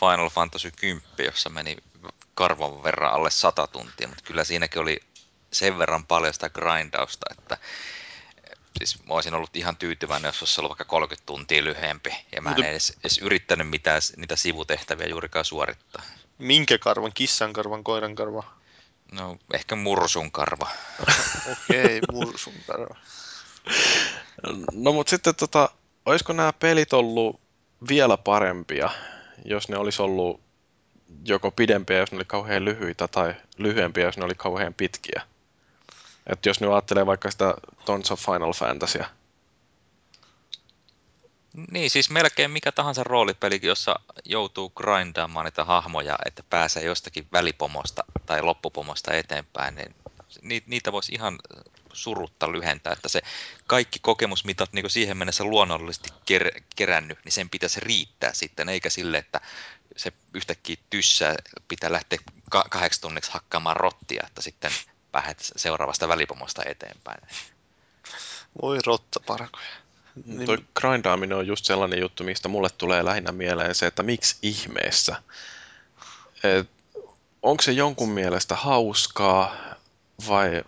Final 0.00 0.30
Fantasy 0.30 0.70
10, 0.70 1.08
jossa 1.18 1.50
meni 1.50 1.76
karvan 2.34 2.82
verran 2.82 3.12
alle 3.12 3.30
100 3.30 3.66
tuntia, 3.66 4.08
mutta 4.08 4.24
kyllä 4.24 4.44
siinäkin 4.44 4.82
oli 4.82 5.00
sen 5.52 5.78
verran 5.78 6.06
paljon 6.06 6.34
sitä 6.34 6.50
grindausta, 6.50 7.26
että 7.38 7.58
siis 8.78 9.04
mä 9.04 9.14
olisin 9.14 9.34
ollut 9.34 9.56
ihan 9.56 9.76
tyytyväinen, 9.76 10.28
jos 10.28 10.42
olisi 10.42 10.60
ollut 10.60 10.70
vaikka 10.70 10.84
30 10.84 11.26
tuntia 11.26 11.64
lyhyempi, 11.64 12.10
ja 12.32 12.42
mä 12.42 12.54
en 12.58 12.64
edes, 12.64 12.96
edes 13.00 13.18
yrittänyt 13.18 13.68
mitään 13.68 14.02
niitä 14.16 14.36
sivutehtäviä 14.36 15.06
juurikaan 15.06 15.44
suorittaa. 15.44 16.02
Minkä 16.38 16.78
karvan? 16.78 17.12
Kissan 17.14 17.52
karvan, 17.52 17.84
koiran 17.84 18.14
karva? 18.14 18.42
No, 19.12 19.36
ehkä 19.54 19.76
mursun 19.76 20.32
karva. 20.32 20.68
Okei, 21.52 22.00
mursun 22.12 22.54
karva. 22.66 22.96
No 24.72 24.92
mutta 24.92 25.10
sitten 25.10 25.34
tota, 25.34 25.70
olisiko 26.06 26.32
nämä 26.32 26.52
pelit 26.52 26.92
ollut 26.92 27.40
vielä 27.88 28.16
parempia, 28.16 28.90
jos 29.44 29.68
ne 29.68 29.76
olisi 29.76 30.02
ollut 30.02 30.40
joko 31.24 31.50
pidempiä, 31.50 31.98
jos 31.98 32.12
ne 32.12 32.16
oli 32.16 32.24
kauhean 32.24 32.64
lyhyitä, 32.64 33.08
tai 33.08 33.34
lyhyempiä, 33.58 34.04
jos 34.04 34.16
ne 34.16 34.24
oli 34.24 34.34
kauhean 34.34 34.74
pitkiä? 34.74 35.22
Et 36.26 36.46
jos 36.46 36.60
nyt 36.60 36.70
ajattelee 36.70 37.06
vaikka 37.06 37.30
sitä 37.30 37.54
Tons 37.84 38.10
of 38.10 38.20
Final 38.20 38.52
Fantasya, 38.52 39.06
Niin, 41.70 41.90
siis 41.90 42.10
melkein 42.10 42.50
mikä 42.50 42.72
tahansa 42.72 43.04
roolipeli, 43.04 43.60
jossa 43.62 44.00
joutuu 44.24 44.70
grindaamaan 44.70 45.44
niitä 45.44 45.64
hahmoja, 45.64 46.18
että 46.24 46.42
pääsee 46.50 46.84
jostakin 46.84 47.28
välipomosta 47.32 48.04
tai 48.26 48.42
loppupomosta 48.42 49.14
eteenpäin, 49.14 49.74
niin 49.74 49.94
ni- 50.42 50.62
niitä 50.66 50.92
voisi 50.92 51.12
ihan 51.12 51.38
surutta 51.92 52.52
lyhentää, 52.52 52.92
että 52.92 53.08
se 53.08 53.22
kaikki 53.66 53.98
kokemusmitat 53.98 54.72
niin 54.72 54.90
siihen 54.90 55.16
mennessä 55.16 55.44
luonnollisesti 55.44 56.08
ker- 56.32 56.62
kerännyt, 56.76 57.18
niin 57.24 57.32
sen 57.32 57.50
pitäisi 57.50 57.80
riittää 57.80 58.32
sitten, 58.32 58.68
eikä 58.68 58.90
sille, 58.90 59.18
että 59.18 59.40
se 59.96 60.12
yhtäkkiä 60.34 60.76
tyssää, 60.90 61.34
pitää 61.68 61.92
lähteä 61.92 62.18
ka- 62.50 62.66
kahdeksi 62.70 63.00
tunniksi 63.00 63.32
hakkaamaan 63.32 63.76
rottia, 63.76 64.24
että 64.26 64.42
sitten 64.42 64.72
pääset 65.12 65.52
seuraavasta 65.56 66.08
välipomosta 66.08 66.62
eteenpäin. 66.66 67.20
Voi 68.62 68.78
rotta 68.86 69.20
parkoja. 69.20 69.85
Niin, 70.24 70.46
toi 70.46 70.58
grindaaminen 70.74 71.38
on 71.38 71.46
just 71.46 71.64
sellainen 71.64 72.00
juttu, 72.00 72.24
mistä 72.24 72.48
mulle 72.48 72.68
tulee 72.78 73.04
lähinnä 73.04 73.32
mieleen 73.32 73.74
se, 73.74 73.86
että 73.86 74.02
miksi 74.02 74.36
ihmeessä? 74.42 75.16
Et, 76.44 76.68
onko 77.42 77.62
se 77.62 77.72
jonkun 77.72 78.10
mielestä 78.10 78.54
hauskaa 78.54 79.56
vai 80.28 80.62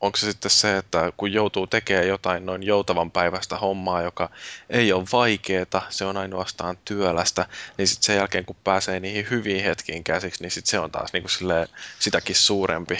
onko 0.00 0.16
se 0.16 0.30
sitten 0.30 0.50
se, 0.50 0.76
että 0.76 1.12
kun 1.16 1.32
joutuu 1.32 1.66
tekemään 1.66 2.08
jotain 2.08 2.46
noin 2.46 2.62
joutavan 2.62 3.10
päivästä 3.10 3.56
hommaa, 3.56 4.02
joka 4.02 4.30
ei 4.70 4.92
ole 4.92 5.04
vaikeeta, 5.12 5.82
se 5.90 6.04
on 6.04 6.16
ainoastaan 6.16 6.78
työlästä, 6.84 7.46
niin 7.78 7.88
sitten 7.88 8.06
sen 8.06 8.16
jälkeen 8.16 8.44
kun 8.44 8.56
pääsee 8.64 9.00
niihin 9.00 9.30
hyviin 9.30 9.64
hetkiin 9.64 10.04
käsiksi, 10.04 10.42
niin 10.42 10.50
sit 10.50 10.66
se 10.66 10.78
on 10.78 10.90
taas 10.90 11.12
niinku 11.12 11.28
silleen, 11.28 11.68
sitäkin 11.98 12.36
suurempi. 12.36 12.98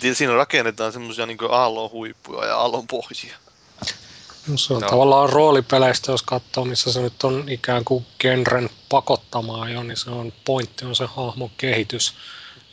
niin 0.00 0.14
siinä 0.14 0.34
rakennetaan 0.34 0.92
semmoisia 0.92 1.26
niin 1.26 1.38
aallon 1.50 1.90
huippuja 1.90 2.46
ja 2.46 2.56
aallon 2.56 2.86
pohjia. 2.86 3.36
No, 4.48 4.56
se 4.56 4.74
on 4.74 4.80
No. 4.80 4.88
tavallaan 4.88 5.28
roolipeleistä, 5.30 6.12
jos 6.12 6.22
katsoo, 6.22 6.64
missä 6.64 6.92
se 6.92 7.00
nyt 7.00 7.24
on 7.24 7.48
ikään 7.48 7.84
kuin 7.84 8.06
genren 8.18 8.70
pakottamaa 8.88 9.68
jo, 9.68 9.82
niin 9.82 9.96
se 9.96 10.10
on 10.10 10.32
pointti 10.44 10.84
on 10.84 10.96
se 10.96 11.04
hahmon 11.06 11.50
kehitys. 11.56 12.14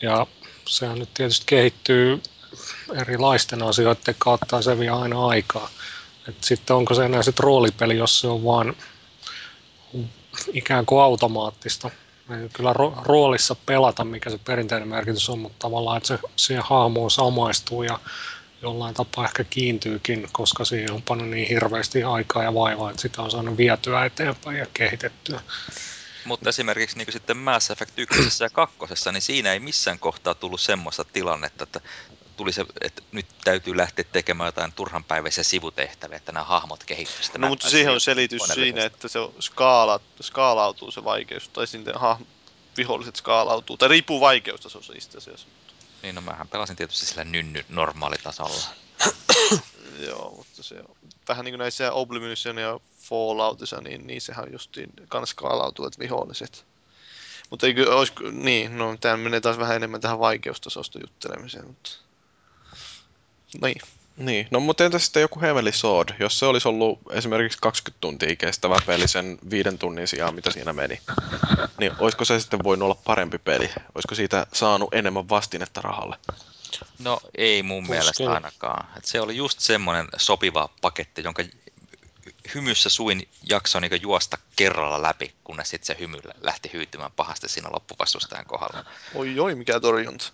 Ja 0.01 0.27
sehän 0.67 0.99
nyt 0.99 1.13
tietysti 1.13 1.45
kehittyy 1.45 2.21
erilaisten 3.01 3.63
asioiden 3.63 4.15
kautta 4.17 4.55
ja 4.55 4.61
se 4.61 4.79
vie 4.79 4.89
aina 4.89 5.27
aikaa. 5.27 5.69
Et 6.27 6.43
sitten 6.43 6.75
onko 6.75 6.93
se 6.93 7.05
enää 7.05 7.23
sit 7.23 7.39
roolipeli, 7.39 7.97
jos 7.97 8.19
se 8.19 8.27
on 8.27 8.43
vaan 8.43 8.75
ikään 10.53 10.85
kuin 10.85 11.01
automaattista. 11.01 11.89
Ei 12.29 12.49
kyllä 12.53 12.73
ro- 12.73 13.01
roolissa 13.05 13.55
pelata, 13.65 14.03
mikä 14.03 14.29
se 14.29 14.37
perinteinen 14.37 14.87
merkitys 14.87 15.29
on, 15.29 15.39
mutta 15.39 15.57
tavallaan, 15.59 15.97
että 15.97 16.07
se 16.07 16.19
siihen 16.35 16.63
hahmoon 16.63 17.11
samaistuu 17.11 17.83
ja 17.83 17.99
jollain 18.63 18.93
tapaa 18.95 19.25
ehkä 19.25 19.43
kiintyykin, 19.43 20.27
koska 20.31 20.65
siihen 20.65 20.91
on 20.91 21.01
pannut 21.01 21.29
niin 21.29 21.47
hirveästi 21.47 22.03
aikaa 22.03 22.43
ja 22.43 22.53
vaivaa, 22.53 22.89
että 22.89 23.01
sitä 23.01 23.21
on 23.21 23.31
saanut 23.31 23.57
vietyä 23.57 24.05
eteenpäin 24.05 24.57
ja 24.57 24.65
kehitettyä. 24.73 25.41
Mutta 26.25 26.49
esimerkiksi 26.49 26.97
niin 26.97 27.11
sitten 27.11 27.37
Mass 27.37 27.71
Effect 27.71 27.99
1 27.99 28.43
ja 28.43 28.49
2, 28.49 28.77
niin 29.11 29.21
siinä 29.21 29.53
ei 29.53 29.59
missään 29.59 29.99
kohtaa 29.99 30.35
tullut 30.35 30.61
semmoista 30.61 31.03
tilannetta, 31.03 31.63
että 31.63 31.81
tuli 32.37 32.53
se, 32.53 32.65
että 32.81 33.01
nyt 33.11 33.25
täytyy 33.43 33.77
lähteä 33.77 34.05
tekemään 34.11 34.47
jotain 34.47 34.73
turhanpäiväisiä 34.73 35.43
sivutehtäviä, 35.43 36.17
että 36.17 36.31
nämä 36.31 36.43
hahmot 36.43 36.83
kehittyvät. 36.83 37.37
No, 37.37 37.47
mutta 37.47 37.69
siihen 37.69 37.93
on 37.93 38.01
selitys 38.01 38.41
siinä, 38.53 38.85
että 38.85 39.07
se 39.07 39.19
skaala, 39.39 39.99
skaalautuu 40.21 40.91
se 40.91 41.03
vaikeus, 41.03 41.49
tai 41.49 41.67
sitten 41.67 41.99
hahmo, 41.99 42.25
viholliset 42.77 43.15
skaalautuu, 43.15 43.77
tai 43.77 43.89
riippuu 43.89 44.21
vaikeustasosta 44.21 44.93
itse 44.95 45.17
asiassa. 45.17 45.47
Niin, 46.03 46.15
no 46.15 46.21
mähän 46.21 46.47
pelasin 46.47 46.75
tietysti 46.75 47.05
sillä 47.05 47.23
nynny 47.23 47.65
normaalitasolla. 47.69 48.63
Joo, 50.07 50.33
mutta 50.37 50.63
se 50.63 50.75
on 50.89 50.95
vähän 51.27 51.45
niin 51.45 51.53
kuin 51.53 51.59
näissä 51.59 51.91
Oblivion 51.91 52.57
ja 52.61 52.79
Falloutissa, 52.99 53.81
niin, 53.81 54.07
niin 54.07 54.21
sehän 54.21 54.51
justiin 54.51 54.89
kans 55.07 55.29
skaalautuvat 55.29 55.99
viholliset. 55.99 56.65
Mutta 57.49 57.67
eikö 57.67 57.95
olisi, 57.95 58.13
niin, 58.31 58.77
no 58.77 58.97
tämä 59.01 59.17
menee 59.17 59.41
taas 59.41 59.57
vähän 59.57 59.75
enemmän 59.75 60.01
tähän 60.01 60.19
vaikeustasosta 60.19 60.99
juttelemiseen, 60.99 61.67
mutta... 61.67 61.89
Niin. 63.61 63.81
Niin, 64.17 64.47
no 64.51 64.59
mutta 64.59 64.85
entä 64.85 64.99
sitten 64.99 65.21
joku 65.21 65.41
Heavenly 65.41 65.71
Sword, 65.71 66.09
jos 66.19 66.39
se 66.39 66.45
olisi 66.45 66.67
ollut 66.67 66.99
esimerkiksi 67.11 67.57
20 67.61 68.01
tuntia 68.01 68.35
kestävä 68.35 68.75
peli 68.85 69.07
sen 69.07 69.37
viiden 69.49 69.77
tunnin 69.77 70.07
sijaan, 70.07 70.35
mitä 70.35 70.51
siinä 70.51 70.73
meni, 70.73 70.99
niin 71.79 71.91
olisiko 71.99 72.25
se 72.25 72.39
sitten 72.39 72.63
voinut 72.63 72.85
olla 72.85 73.01
parempi 73.03 73.37
peli? 73.37 73.69
Olisiko 73.95 74.15
siitä 74.15 74.47
saanut 74.53 74.93
enemmän 74.93 75.29
vastinetta 75.29 75.81
rahalle? 75.81 76.15
No 76.99 77.19
ei 77.37 77.63
mun 77.63 77.83
Tuskin. 77.83 77.95
mielestä 77.95 78.31
ainakaan. 78.31 78.87
Et 78.97 79.05
se 79.05 79.21
oli 79.21 79.35
just 79.37 79.59
semmoinen 79.59 80.07
sopiva 80.17 80.69
paketti, 80.81 81.23
jonka 81.23 81.43
hymyssä 82.55 82.89
suin 82.89 83.27
jakso 83.49 83.79
niin 83.79 84.01
juosta 84.01 84.37
kerralla 84.55 85.01
läpi, 85.01 85.33
kunnes 85.43 85.69
sitten 85.69 85.87
se 85.87 85.95
hymy 85.99 86.17
lähti 86.41 86.69
hyytymään 86.73 87.11
pahasti 87.15 87.49
siinä 87.49 87.69
loppuvastustajan 87.71 88.45
kohdalla. 88.45 88.85
Oi 89.15 89.39
oi, 89.39 89.55
mikä 89.55 89.79
torjunta. 89.79 90.25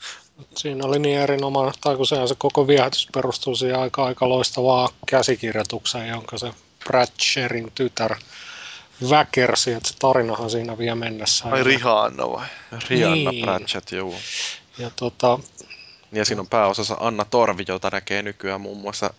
Siinä 0.55 0.85
oli 0.85 0.99
niin 0.99 1.19
erinomainen, 1.19 1.73
tai 1.81 1.95
kun 1.95 2.07
sehän 2.07 2.27
se 2.27 2.35
koko 2.37 2.67
viehätys 2.67 3.07
perustuu 3.13 3.55
siihen 3.55 3.79
aika, 3.79 4.05
aika 4.05 4.29
loistavaan 4.29 4.89
käsikirjoitukseen, 5.07 6.07
jonka 6.07 6.37
se 6.37 6.53
Pratcherin 6.83 7.71
tytär 7.75 8.15
väkersi, 9.09 9.73
että 9.73 9.89
se 9.89 9.95
tarinahan 9.99 10.49
siinä 10.49 10.77
vie 10.77 10.95
mennessä. 10.95 11.45
Ai 11.51 11.63
Rihanna 11.63 12.29
vai? 12.29 12.47
Rihanna 12.89 13.31
Niin. 13.31 13.45
Pratchett, 13.45 13.91
juu. 13.91 14.15
Ja 14.77 14.91
tota, 14.95 15.39
Ja 16.11 16.25
siinä 16.25 16.41
on 16.41 16.49
pääosassa 16.49 16.97
Anna 16.99 17.25
Torvi, 17.25 17.63
jota 17.67 17.89
näkee 17.91 18.21
nykyään 18.21 18.61
muun 18.61 18.77
muassa 18.77 19.13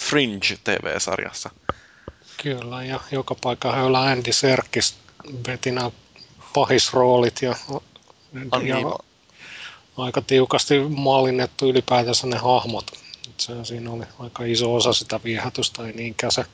Fringe 0.00 0.58
TV-sarjassa. 0.64 1.50
Kyllä, 2.42 2.84
ja 2.84 3.00
joka 3.12 3.34
paikka 3.42 3.72
höylä 3.72 4.00
Andy 4.00 4.32
Serkis 4.32 4.94
veti 5.46 5.70
nämä 5.70 5.90
pahisroolit 6.54 7.42
ja, 7.42 7.54
ja 7.70 7.80
Anima. 8.50 8.98
aika 9.96 10.22
tiukasti 10.22 10.80
mallinnettu 10.88 11.68
ylipäätänsä 11.68 12.26
ne 12.26 12.36
hahmot. 12.36 12.90
Et 13.28 13.40
Se, 13.40 13.64
siinä 13.64 13.90
oli 13.90 14.04
aika 14.18 14.44
iso 14.44 14.74
osa 14.74 14.92
sitä 14.92 15.20
viehätystä, 15.24 15.86
ei 15.86 15.92
niinkään 15.92 16.32
se 16.32 16.44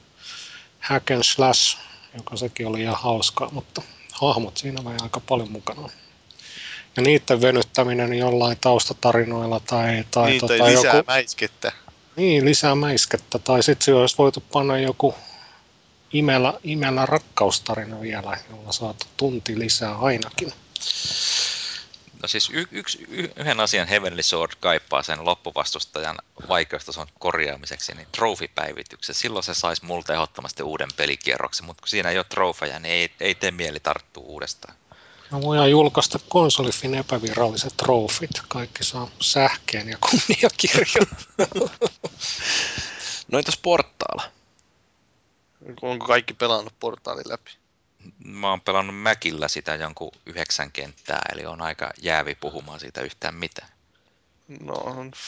hack 0.80 1.10
and 1.10 1.22
slash, 1.22 1.78
joka 2.14 2.36
sekin 2.36 2.66
oli 2.66 2.82
ihan 2.82 2.96
hauskaa, 3.00 3.50
mutta 3.52 3.82
hahmot 4.12 4.56
siinä 4.56 4.84
vei 4.84 4.96
aika 5.02 5.20
paljon 5.20 5.50
mukana. 5.50 5.88
Ja 6.96 7.02
niiden 7.02 7.40
venyttäminen 7.40 8.14
jollain 8.14 8.58
taustatarinoilla 8.60 9.60
tai, 9.60 10.04
tai, 10.10 10.30
niin, 10.30 10.40
tai 10.40 10.58
tota, 10.58 10.70
lisää 10.70 10.96
joku, 10.96 11.06
mäiskettä. 11.06 11.72
niin, 12.16 12.44
lisää 12.44 12.74
mäiskettä. 12.74 13.38
Tai 13.38 13.62
sitten 13.62 13.94
olisi 13.94 14.18
voitu 14.18 14.42
panna 14.52 14.78
joku 14.78 15.14
imellä, 16.12 16.54
imellä 16.62 17.06
rakkaustarina 17.06 18.00
vielä, 18.00 18.38
jolla 18.50 18.72
saatu 18.72 19.06
tunti 19.16 19.58
lisää 19.58 19.98
ainakin. 19.98 20.52
No 22.22 22.28
siis 22.28 22.50
y- 22.52 22.68
yksi, 22.72 23.06
y- 23.08 23.30
yhden 23.36 23.60
asian 23.60 23.88
Heavenly 23.88 24.22
Sword 24.22 24.52
kaipaa 24.60 25.02
sen 25.02 25.24
loppuvastustajan 25.24 26.16
vaikeustason 26.48 27.06
korjaamiseksi, 27.18 27.94
niin 27.94 28.08
trofipäivityksen. 28.12 29.14
Silloin 29.14 29.42
se 29.42 29.54
saisi 29.54 29.84
multa 29.84 30.12
ehdottomasti 30.12 30.62
uuden 30.62 30.88
pelikierroksen, 30.96 31.66
mutta 31.66 31.80
kun 31.80 31.88
siinä 31.88 32.10
ei 32.10 32.18
ole 32.18 32.24
trofeja, 32.24 32.78
niin 32.78 32.94
ei, 32.94 33.10
ei 33.20 33.34
tee 33.34 33.50
mieli 33.50 33.80
tarttua 33.80 34.24
uudestaan. 34.26 34.74
No 35.30 35.40
voidaan 35.42 35.70
julkaista 35.70 36.18
konsolifin 36.28 36.94
epäviralliset 36.94 37.76
trofit. 37.76 38.30
Kaikki 38.48 38.84
saa 38.84 39.08
sähkeen 39.20 39.88
ja 39.88 39.98
kunniakirjan. 40.10 41.06
No 43.28 43.38
entäs 43.38 43.58
Portaal? 43.62 44.30
Onko 45.82 46.06
kaikki 46.06 46.34
pelannut 46.34 46.74
portaalin 46.80 47.28
läpi? 47.28 47.50
Mä 48.24 48.50
oon 48.50 48.60
pelannut 48.60 48.96
Mäkillä 48.96 49.48
sitä 49.48 49.74
jonkun 49.74 50.12
yhdeksän 50.26 50.72
kenttää, 50.72 51.22
eli 51.32 51.46
on 51.46 51.62
aika 51.62 51.90
jäävi 52.02 52.34
puhumaan 52.34 52.80
siitä 52.80 53.00
yhtään 53.00 53.34
mitään. 53.34 53.68
No, 54.60 54.84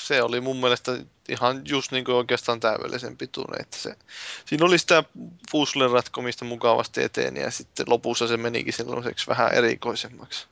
se 0.07 0.23
oli 0.23 0.41
mun 0.41 0.57
mielestä 0.57 0.99
ihan 1.29 1.63
just 1.65 1.93
niin 1.93 2.05
kuin 2.05 2.15
oikeastaan 2.15 2.61
täydellisen 2.61 3.17
pituinen, 3.17 3.61
että 3.61 3.77
se, 3.77 3.97
siinä 4.45 4.67
oli 4.67 4.79
sitä 4.79 5.05
puzzlen 5.51 5.91
ratkomista 5.91 6.45
mukavasti 6.45 7.03
eteen 7.03 7.37
ja 7.37 7.51
sitten 7.51 7.87
lopussa 7.89 8.27
se 8.27 8.37
menikin 8.37 8.73
sellaiseksi 8.73 9.27
vähän 9.27 9.55
erikoisemmaksi. 9.55 10.47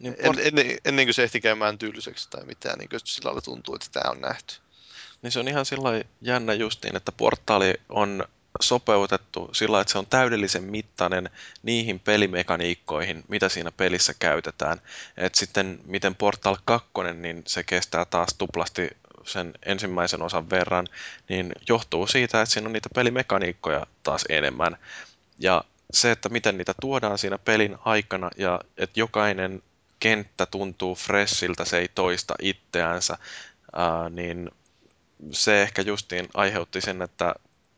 Niin 0.00 0.16
En, 0.18 0.24
Port- 0.24 0.40
ennen, 0.46 0.78
ennen 0.84 1.06
kuin 1.06 1.14
se 1.14 1.22
ehti 1.22 1.40
käymään 1.40 1.78
tylsäksi 1.78 2.30
tai 2.30 2.44
mitään, 2.44 2.78
niin 2.78 2.88
kuin 2.88 3.00
sillä 3.04 3.28
lailla 3.28 3.40
tuntuu, 3.40 3.74
että 3.74 3.88
tämä 3.92 4.10
on 4.10 4.20
nähty. 4.20 4.54
Niin 5.22 5.32
se 5.32 5.40
on 5.40 5.48
ihan 5.48 5.66
sillä 5.66 6.04
jännä 6.20 6.54
justiin, 6.54 6.96
että 6.96 7.12
portaali 7.12 7.74
on 7.88 8.24
sopeutettu 8.60 9.50
sillä 9.52 9.80
että 9.80 9.92
se 9.92 9.98
on 9.98 10.06
täydellisen 10.06 10.64
mittainen 10.64 11.30
niihin 11.62 12.00
pelimekaniikkoihin, 12.00 13.24
mitä 13.28 13.48
siinä 13.48 13.72
pelissä 13.72 14.14
käytetään. 14.18 14.80
Et 15.16 15.34
sitten 15.34 15.80
miten 15.84 16.14
Portal 16.14 16.56
2, 16.64 16.88
niin 17.14 17.42
se 17.46 17.62
kestää 17.62 18.04
taas 18.04 18.34
tuplasti 18.38 18.90
sen 19.24 19.54
ensimmäisen 19.66 20.22
osan 20.22 20.50
verran, 20.50 20.86
niin 21.28 21.52
johtuu 21.68 22.06
siitä, 22.06 22.42
että 22.42 22.52
siinä 22.52 22.66
on 22.66 22.72
niitä 22.72 22.88
pelimekaniikkoja 22.94 23.86
taas 24.02 24.24
enemmän. 24.28 24.76
Ja 25.38 25.64
se, 25.92 26.10
että 26.10 26.28
miten 26.28 26.58
niitä 26.58 26.74
tuodaan 26.80 27.18
siinä 27.18 27.38
pelin 27.38 27.76
aikana 27.84 28.30
ja 28.36 28.60
että 28.76 29.00
jokainen 29.00 29.62
kenttä 30.00 30.46
tuntuu 30.46 30.94
freshiltä, 30.94 31.64
se 31.64 31.78
ei 31.78 31.88
toista 31.94 32.34
itseänsä, 32.42 33.18
ää, 33.72 34.08
niin 34.08 34.50
se 35.30 35.62
ehkä 35.62 35.82
justiin 35.82 36.28
aiheutti 36.34 36.80
sen, 36.80 37.02
että 37.02 37.34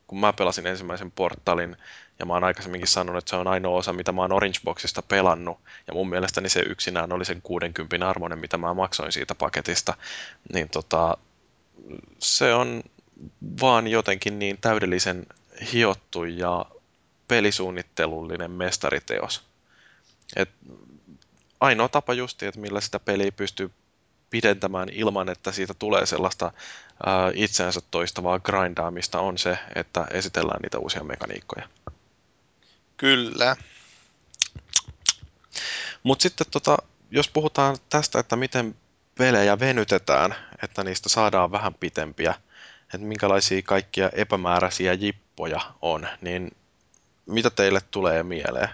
kun 0.07 0.20
mä 0.20 0.32
pelasin 0.32 0.66
ensimmäisen 0.66 1.11
portalin, 1.11 1.76
ja 2.18 2.26
mä 2.26 2.32
oon 2.32 2.44
aikaisemminkin 2.44 2.88
sanonut, 2.88 3.18
että 3.18 3.30
se 3.30 3.36
on 3.36 3.46
ainoa 3.46 3.76
osa, 3.76 3.92
mitä 3.92 4.12
mä 4.12 4.20
oon 4.20 4.32
Orange 4.32 4.59
Boxista 4.64 5.02
pelannut, 5.02 5.61
ja 5.86 5.94
mun 5.94 6.09
mielestäni 6.09 6.48
se 6.48 6.61
yksinään 6.61 7.12
oli 7.12 7.24
sen 7.24 7.42
60 7.42 8.09
arvoinen, 8.09 8.38
mitä 8.38 8.57
mä 8.57 8.74
maksoin 8.74 9.12
siitä 9.12 9.34
paketista, 9.34 9.94
niin 10.52 10.68
tota, 10.68 11.16
se 12.18 12.54
on 12.54 12.82
vaan 13.61 13.88
jotenkin 13.88 14.38
niin 14.38 14.59
täydellisen 14.61 15.26
hiottu 15.72 16.24
ja 16.24 16.66
pelisuunnittelullinen 17.28 18.50
mestariteos. 18.50 19.42
Et 20.36 20.50
ainoa 21.61 21.88
tapa 21.88 22.14
justi, 22.14 22.46
että 22.46 22.61
millä 22.61 22.80
sitä 22.80 22.98
peliä 22.98 23.32
pystyy 23.32 23.70
pidentämään 24.31 24.89
ilman, 24.89 25.29
että 25.29 25.53
siitä 25.53 25.74
tulee 25.74 26.07
sellaista 26.07 26.53
ää, 27.07 27.33
itseänsä 27.35 27.81
toistavaa 27.91 28.39
grindaamista, 28.41 29.20
on 29.20 29.39
se, 29.39 29.59
että 29.74 30.07
esitellään 30.11 30.61
niitä 30.62 30.79
uusia 30.79 31.05
mekaniikkoja. 31.05 31.68
Kyllä. 32.97 33.57
Mutta 36.03 36.22
sitten 36.22 36.47
tota, 36.51 36.77
jos 37.11 37.29
puhutaan 37.29 37.77
tästä, 37.89 38.18
että 38.18 38.37
miten 38.37 38.77
pelejä 39.18 39.59
venytetään, 39.61 40.35
että 40.62 40.85
niistä 40.85 41.09
saadaan 41.09 41.53
vähän 41.53 41.74
pitempiä, 41.74 42.35
että 42.83 42.99
minkälaisia 42.99 43.62
kaikkia 43.62 44.11
epämääräisiä 44.12 44.93
jippoja 44.93 45.61
on, 45.83 46.09
niin 46.20 46.57
mitä 47.27 47.51
teille 47.51 47.81
tulee 47.91 48.22
mieleen? 48.22 48.68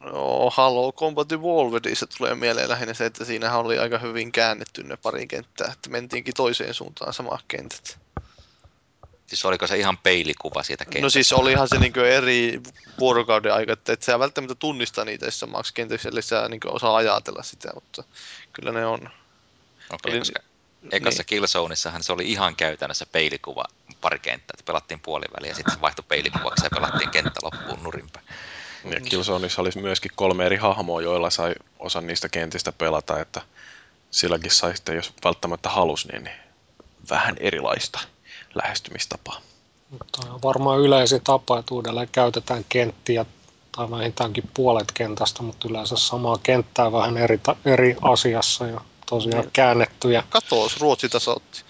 No, 0.00 0.50
Halo 0.50 0.92
Combat 0.92 1.32
Evolvedissa 1.32 2.06
tulee 2.06 2.34
mieleen 2.34 2.68
lähinnä 2.68 2.94
se, 2.94 3.06
että 3.06 3.24
siinähän 3.24 3.60
oli 3.60 3.78
aika 3.78 3.98
hyvin 3.98 4.32
käännetty 4.32 4.82
ne 4.82 4.96
pari 4.96 5.26
kenttää, 5.26 5.72
että 5.72 5.90
mentiinkin 5.90 6.34
toiseen 6.34 6.74
suuntaan 6.74 7.12
samat 7.12 7.44
kentät. 7.48 7.98
Siis 9.26 9.44
oliko 9.44 9.66
se 9.66 9.78
ihan 9.78 9.98
peilikuva 9.98 10.62
siitä 10.62 10.84
kentästä? 10.84 11.02
No 11.02 11.10
siis 11.10 11.32
olihan 11.32 11.68
se 11.68 11.78
niin 11.78 11.98
eri 11.98 12.60
vuorokauden 12.98 13.54
aika, 13.54 13.72
että 13.72 13.92
et 13.92 14.02
sä 14.02 14.18
välttämättä 14.18 14.54
tunnista 14.54 15.04
niitä, 15.04 15.26
maaks 15.46 15.72
kenties, 15.72 16.06
eli 16.06 16.22
sä 16.22 16.48
niin 16.48 16.60
osaa 16.64 16.96
ajatella 16.96 17.42
sitä, 17.42 17.70
mutta 17.74 18.04
kyllä 18.52 18.72
ne 18.72 18.86
on. 18.86 19.10
Okei, 19.92 20.12
oli- 20.12 20.18
koska 20.18 20.40
ekassa 20.92 21.20
niin. 21.22 21.26
Killzoneissahan 21.26 22.02
se 22.02 22.12
oli 22.12 22.30
ihan 22.30 22.56
käytännössä 22.56 23.06
peilikuva 23.06 23.64
pari 24.00 24.18
kenttää, 24.18 24.54
että 24.54 24.66
pelattiin 24.66 25.00
puoliväliä 25.00 25.50
ja 25.50 25.54
sitten 25.54 25.74
se 25.74 25.80
vaihtui 25.80 26.04
peilikuvaksi 26.08 26.66
ja 26.66 26.70
pelattiin 26.74 27.10
kenttä 27.10 27.40
loppuun 27.42 27.82
nurinpäin. 27.82 28.26
Ja 28.84 29.00
Killzoneissa 29.00 29.62
oli 29.62 29.70
myöskin 29.76 30.10
kolme 30.14 30.46
eri 30.46 30.56
hahmoa, 30.56 31.02
joilla 31.02 31.30
sai 31.30 31.54
osan 31.78 32.06
niistä 32.06 32.28
kentistä 32.28 32.72
pelata, 32.72 33.20
että 33.20 33.40
silläkin 34.10 34.50
sai 34.50 34.76
sitten, 34.76 34.96
jos 34.96 35.12
välttämättä 35.24 35.68
halus, 35.68 36.08
niin, 36.12 36.24
niin 36.24 36.36
vähän 37.10 37.36
erilaista 37.40 38.00
lähestymistapaa. 38.54 39.40
Mutta 39.90 40.18
on 40.32 40.42
varmaan 40.42 40.80
yleisin 40.80 41.20
tapa, 41.24 41.58
että 41.58 41.74
uudelleen 41.74 42.08
käytetään 42.12 42.64
kenttiä 42.68 43.26
tai 43.76 43.90
vähintäänkin 43.90 44.50
puolet 44.54 44.92
kentästä, 44.92 45.42
mutta 45.42 45.68
yleensä 45.68 45.96
samaa 45.96 46.38
kenttää 46.42 46.92
vähän 46.92 47.16
eri, 47.16 47.38
ta- 47.38 47.56
eri 47.64 47.96
asiassa 48.02 48.66
ja 48.66 48.80
tosiaan 49.06 49.40
Niin. 49.42 49.52
käännettyjä. 49.52 50.24
Katoos, 50.30 50.80
Ruotsi 50.80 51.08
tässä 51.08 51.30
otti. 51.30 51.60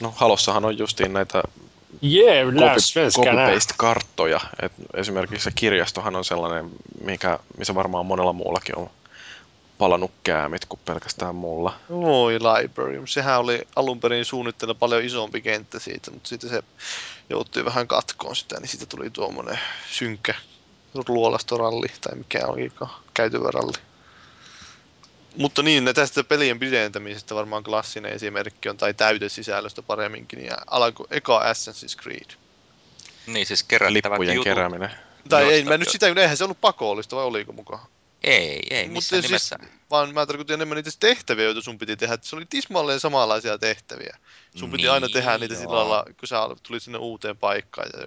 No 0.00 0.12
Halossahan 0.16 0.64
on 0.64 0.78
justiin 0.78 1.12
näitä 1.12 1.42
Jee, 2.02 2.44
copy- 2.44 3.10
copy-paste-karttoja. 3.16 4.40
Et 4.62 4.72
esimerkiksi 4.94 5.44
se 5.44 5.50
kirjastohan 5.54 6.16
on 6.16 6.24
sellainen, 6.24 6.70
mikä, 7.04 7.38
missä 7.58 7.74
varmaan 7.74 8.06
monella 8.06 8.32
muullakin 8.32 8.78
on 8.78 8.90
palannut 9.78 10.10
käämit 10.22 10.64
kuin 10.64 10.80
pelkästään 10.84 11.34
mulla. 11.34 11.74
Voi 11.90 12.38
library. 12.38 13.06
Sehän 13.06 13.40
oli 13.40 13.62
alun 13.76 14.00
perin 14.00 14.24
suunnitteilla 14.24 14.74
paljon 14.74 15.04
isompi 15.04 15.40
kenttä 15.40 15.78
siitä, 15.78 16.10
mutta 16.10 16.28
sitten 16.28 16.50
se 16.50 16.62
joutui 17.30 17.64
vähän 17.64 17.88
katkoon 17.88 18.36
sitä, 18.36 18.60
niin 18.60 18.68
siitä 18.68 18.86
tuli 18.86 19.10
tuommoinen 19.10 19.58
synkkä 19.90 20.34
luolastoralli, 21.08 21.88
tai 22.00 22.18
mikä 22.18 22.46
olikaan, 22.46 22.90
käytyvä 23.14 23.50
ralli. 23.50 23.89
Mutta 25.36 25.62
niin, 25.62 25.84
ne 25.84 25.92
tästä 25.92 26.24
pelien 26.24 26.58
pidentämisestä 26.58 27.34
varmaan 27.34 27.62
klassinen 27.62 28.12
esimerkki 28.12 28.68
on, 28.68 28.76
tai 28.76 28.94
täytesisällöstä 28.94 29.82
paremminkin, 29.82 30.44
ja 30.44 30.56
alkoi 30.66 31.06
eka 31.10 31.40
Assassin's 31.52 32.02
Creed. 32.02 32.30
Niin 33.26 33.46
siis 33.46 33.62
kerättävät 33.62 33.94
Lippujen 34.12 34.34
jutut. 34.34 34.44
kerääminen. 34.44 34.90
Tai 35.28 35.44
ei, 35.44 35.58
Josta- 35.60 35.68
mä 35.70 35.78
nyt 35.78 35.88
sitä, 35.88 36.06
eihän 36.16 36.36
se 36.36 36.44
ollut 36.44 36.60
pakollista, 36.60 37.16
vai 37.16 37.24
oliko 37.24 37.52
mukaan? 37.52 37.86
Ei, 38.24 38.66
ei 38.70 38.82
Mutta 38.82 38.92
missään 38.92 39.22
siis- 39.22 39.30
nimessä. 39.30 39.58
Vaan 39.90 40.14
mä 40.14 40.26
tarkoitin 40.26 40.54
enemmän 40.54 40.76
niitä 40.76 40.90
tehtäviä, 41.00 41.44
joita 41.44 41.60
sun 41.60 41.78
piti 41.78 41.96
tehdä. 41.96 42.14
että 42.14 42.26
Se 42.26 42.36
oli 42.36 42.46
tismalleen 42.50 43.00
samanlaisia 43.00 43.58
tehtäviä. 43.58 44.16
Sun 44.56 44.70
piti 44.70 44.88
aina 44.88 45.06
Niin, 45.06 45.14
tehdä 45.14 45.38
niitä 45.38 45.54
joo. 45.54 45.60
sillä 45.62 45.76
lailla, 45.76 46.04
kun 46.20 46.28
sä 46.28 46.36
tulit 46.62 46.82
sinne 46.82 46.98
uuteen 46.98 47.36
paikkaan. 47.36 47.88
Ja 48.00 48.06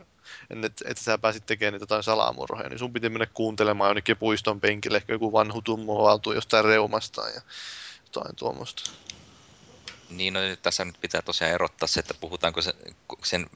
että 0.64 0.86
et 0.88 0.98
sä 0.98 1.18
pääsit 1.18 1.46
tekemään 1.46 1.80
jotain 1.82 2.04
salamurhoja, 2.04 2.70
niin 2.70 2.80
sun 2.80 2.94
piti 2.94 3.10
mennä 3.10 3.28
kuuntelemaan 3.34 3.90
jonnekin 3.90 4.18
puiston 4.18 4.62
penkille, 4.62 4.98
ehkä 4.98 5.14
joku 5.14 5.32
vanhu 5.32 5.62
tummo 5.62 6.00
avautuu 6.00 6.34
jostain 6.34 6.66
reumastaan 6.66 7.34
ja 7.34 7.42
jotain 8.06 8.36
tuommoista. 8.36 8.92
Niin, 10.10 10.34
no 10.34 10.40
nyt 10.40 10.62
tässä 10.62 10.86
nyt 10.86 11.02
pitää 11.02 11.22
tosiaan 11.22 11.54
erottaa 11.54 11.88
se, 11.88 12.00
että 12.00 12.14
puhutaanko 12.14 12.62
se, 12.62 12.74
sen 13.24 13.50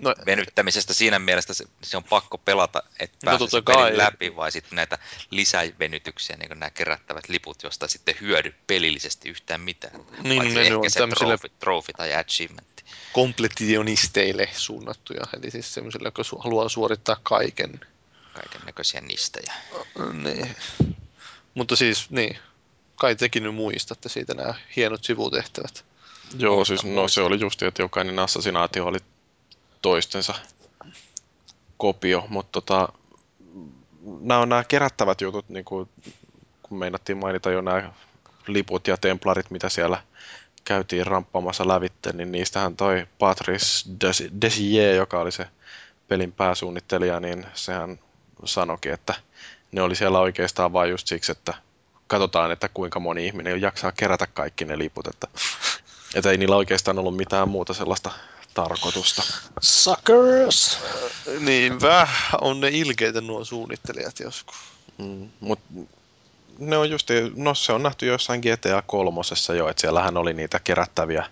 No- 0.00 0.14
venyttämisestä 0.26 0.94
siinä 0.94 1.18
mielessä 1.18 1.54
se, 1.54 1.64
se 1.82 1.96
on 1.96 2.04
pakko 2.04 2.38
pelata, 2.38 2.82
että 2.98 3.16
No 3.24 3.30
pääsee 3.30 3.48
sen 3.48 3.64
pelin 3.64 3.98
läpi, 3.98 4.36
vai 4.36 4.52
sitten 4.52 4.76
näitä 4.76 4.98
lisävenytyksiä, 5.30 6.36
niin 6.36 6.48
kuin 6.48 6.60
nämä 6.60 6.70
kerättävät 6.70 7.28
liput, 7.28 7.62
josta 7.62 7.88
sitten 7.88 8.14
hyödy 8.20 8.54
pelillisesti 8.66 9.28
yhtään 9.28 9.60
mitään. 9.60 9.94
Niin, 10.22 10.36
Paitsi 10.42 10.54
ne 10.54 10.62
ehkä 10.62 10.78
on 10.78 10.90
se 10.90 11.00
tämmöisille- 11.00 11.38
trofi, 11.38 11.52
trofi 11.58 11.92
tai 11.92 12.14
achievementti. 12.14 12.77
Kompletionisteille 13.12 14.48
suunnattuja, 14.52 15.20
eli 15.32 15.50
siis 15.50 15.74
semmoisille, 15.74 16.06
jotka 16.06 16.22
su- 16.22 16.42
haluaa 16.44 16.68
suorittaa 16.68 17.16
kaiken. 17.22 17.80
Kaiken 18.34 18.60
näköisiä 18.66 19.00
nistejä. 19.00 19.52
Niin. 20.12 20.56
Mutta 21.54 21.76
siis, 21.76 22.10
niin. 22.10 22.38
Kai 22.96 23.16
tekin 23.16 23.42
nyt 23.42 23.54
muistatte 23.54 24.08
siitä 24.08 24.34
nämä 24.34 24.54
hienot 24.76 25.04
sivutehtävät. 25.04 25.84
Joo, 26.38 26.64
siis 26.64 26.84
no 26.84 27.08
se 27.08 27.20
oli 27.20 27.40
just, 27.40 27.62
että 27.62 27.82
jokainen 27.82 28.18
assassinaatio 28.18 28.86
oli 28.86 28.98
toistensa 29.82 30.34
kopio, 31.76 32.26
mutta 32.28 32.60
tota, 32.60 32.88
nämä 34.20 34.40
on 34.40 34.48
nämä 34.48 34.64
kerättävät 34.64 35.20
jutut, 35.20 35.48
niin 35.48 35.64
kuin, 35.64 35.88
kun 36.62 36.78
meinattiin 36.78 37.18
mainita 37.18 37.50
jo 37.50 37.60
nämä 37.60 37.92
liput 38.46 38.86
ja 38.86 38.96
templarit, 38.96 39.50
mitä 39.50 39.68
siellä 39.68 40.02
käytiin 40.68 41.06
ramppaamassa 41.06 41.68
lävitte, 41.68 42.12
niin 42.12 42.32
niistähän 42.32 42.76
toi 42.76 43.06
Patrice 43.18 43.88
Des- 44.04 44.40
Desier, 44.40 44.94
joka 44.94 45.20
oli 45.20 45.32
se 45.32 45.46
pelin 46.08 46.32
pääsuunnittelija, 46.32 47.20
niin 47.20 47.46
sehän 47.54 47.98
sanoikin, 48.44 48.92
että 48.92 49.14
ne 49.72 49.82
oli 49.82 49.96
siellä 49.96 50.18
oikeastaan 50.18 50.72
vain 50.72 50.90
just 50.90 51.06
siksi, 51.06 51.32
että 51.32 51.54
katsotaan, 52.06 52.50
että 52.52 52.68
kuinka 52.68 53.00
moni 53.00 53.26
ihminen 53.26 53.60
jaksaa 53.60 53.92
kerätä 53.92 54.26
kaikki 54.26 54.64
ne 54.64 54.78
liput, 54.78 55.06
että, 55.06 55.28
että 56.14 56.30
ei 56.30 56.36
niillä 56.36 56.56
oikeastaan 56.56 56.98
ollut 56.98 57.16
mitään 57.16 57.48
muuta 57.48 57.74
sellaista 57.74 58.10
tarkoitusta. 58.54 59.22
Suckers! 59.60 60.78
Niin, 61.40 61.80
vähän 61.80 62.40
on 62.40 62.60
ne 62.60 62.68
ilkeitä 62.68 63.20
nuo 63.20 63.44
suunnittelijat 63.44 64.20
joskus. 64.20 64.56
Mm, 64.98 65.28
mut 65.40 65.60
ne 66.58 66.76
on 66.76 66.90
just, 66.90 67.08
no 67.36 67.54
se 67.54 67.72
on 67.72 67.82
nähty 67.82 68.06
jossain 68.06 68.40
GTA 68.40 68.82
kolmosessa 68.86 69.54
jo, 69.54 69.68
että 69.68 69.80
siellähän 69.80 70.16
oli 70.16 70.34
niitä 70.34 70.60
kerättäviä, 70.64 71.26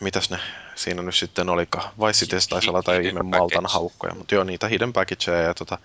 mitäs 0.00 0.30
ne 0.30 0.38
siinä 0.74 1.02
nyt 1.02 1.14
sitten 1.14 1.48
olikaan, 1.48 1.90
vai 1.98 2.14
sitten 2.14 2.40
se 2.40 2.48
taisi 2.48 2.68
olla 2.68 2.82
tai 2.82 3.06
ihme 3.06 3.22
maltan 3.22 3.66
haukkoja, 3.66 4.14
mutta 4.14 4.34
joo, 4.34 4.44
niitä 4.44 4.68
hidden 4.68 4.92
packageja 4.92 5.42
ja 5.42 5.54
tota, 5.54 5.78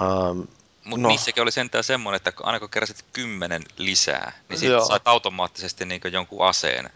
um, 0.00 0.46
Mutta 0.84 1.02
No. 1.02 1.08
niissäkin 1.08 1.42
oli 1.42 1.52
sentään 1.52 1.84
semmoinen, 1.84 2.16
että 2.16 2.32
aina 2.42 2.60
kun 2.60 2.70
keräsit 2.70 3.04
kymmenen 3.12 3.62
lisää, 3.76 4.32
niin 4.48 4.64
Joo. 4.64 4.86
sait 4.86 5.08
automaattisesti 5.08 5.84
niin 5.84 6.00
jonkun 6.12 6.46
aseen. 6.46 6.90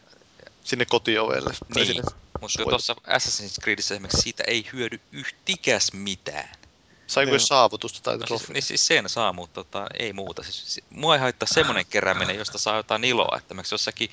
Sinne 0.64 0.84
kotiovelle. 0.84 1.54
Niin, 1.74 1.86
sinne 1.86 2.02
mutta 2.40 2.62
tuossa 2.62 2.96
Assassin's 3.08 3.62
Creedissä 3.62 3.94
esimerkiksi 3.94 4.22
siitä 4.22 4.44
ei 4.46 4.66
hyödy 4.72 5.00
yhtikäs 5.12 5.92
mitään. 5.92 6.48
Saiko 7.06 7.30
Joo. 7.32 7.38
saavutusta 7.38 8.00
tai 8.02 8.18
No 8.18 8.26
siis, 8.26 8.48
niin 8.50 8.62
siis 8.62 8.86
sen 8.86 9.08
saa, 9.08 9.32
mutta 9.32 9.54
tota, 9.64 9.86
ei 9.98 10.12
muuta. 10.12 10.42
Siis, 10.42 10.74
si- 10.74 10.84
mua 10.90 11.14
ei 11.14 11.20
haittaa 11.20 11.46
semmoinen 11.50 11.86
kerääminen, 11.86 12.36
josta 12.36 12.58
saa 12.58 12.76
jotain 12.76 13.04
iloa. 13.04 13.36
Että 13.38 13.54
jossakin 13.72 14.10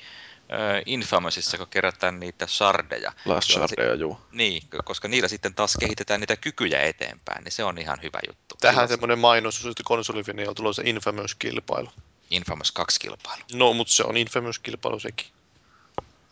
äh, 0.52 0.82
Infamousissa, 0.86 1.58
kun 1.58 1.66
kerätään 1.70 2.20
niitä 2.20 2.46
shardeja, 2.46 3.12
Last 3.24 3.48
joilla 3.50 3.66
si- 3.68 3.74
Shardeja, 3.74 3.94
juu. 3.94 4.18
niin, 4.32 4.62
koska 4.84 5.08
niillä 5.08 5.28
sitten 5.28 5.54
taas 5.54 5.76
kehitetään 5.80 6.20
niitä 6.20 6.36
kykyjä 6.36 6.80
eteenpäin, 6.82 7.44
niin 7.44 7.52
se 7.52 7.64
on 7.64 7.78
ihan 7.78 7.98
hyvä 8.02 8.18
juttu. 8.28 8.54
Tähän 8.60 8.88
semmoinen 8.88 9.18
mainos, 9.18 9.66
että 9.66 9.82
konsolifini 9.84 10.46
on 10.46 10.54
tulossa 10.54 10.82
Infamous-kilpailu. 10.84 11.90
Infamous 12.30 12.72
2 12.72 13.00
kilpailu. 13.00 13.42
No, 13.52 13.72
mutta 13.72 13.92
se 13.92 14.02
on 14.04 14.16
Infamous-kilpailu 14.16 15.00
sekin. 15.00 15.26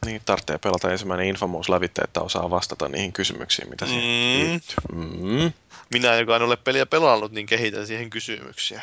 Niin, 0.06 0.22
tarvitsee 0.24 0.58
pelata 0.58 0.90
ensimmäinen 0.92 1.26
Infamous 1.26 1.68
lävitte, 1.68 2.02
että 2.02 2.20
osaa 2.20 2.50
vastata 2.50 2.88
niihin 2.88 3.12
kysymyksiin, 3.12 3.68
mitä 3.70 3.86
siihen 3.86 4.04
Mm. 4.04 4.50
liittyy. 4.50 4.76
Mm. 4.92 5.52
Minä, 5.92 6.14
joka 6.14 6.36
en 6.36 6.42
ole 6.42 6.56
peliä 6.56 6.86
pelannut, 6.86 7.32
niin 7.32 7.46
kehitän 7.46 7.86
siihen 7.86 8.10
kysymyksiä. 8.10 8.82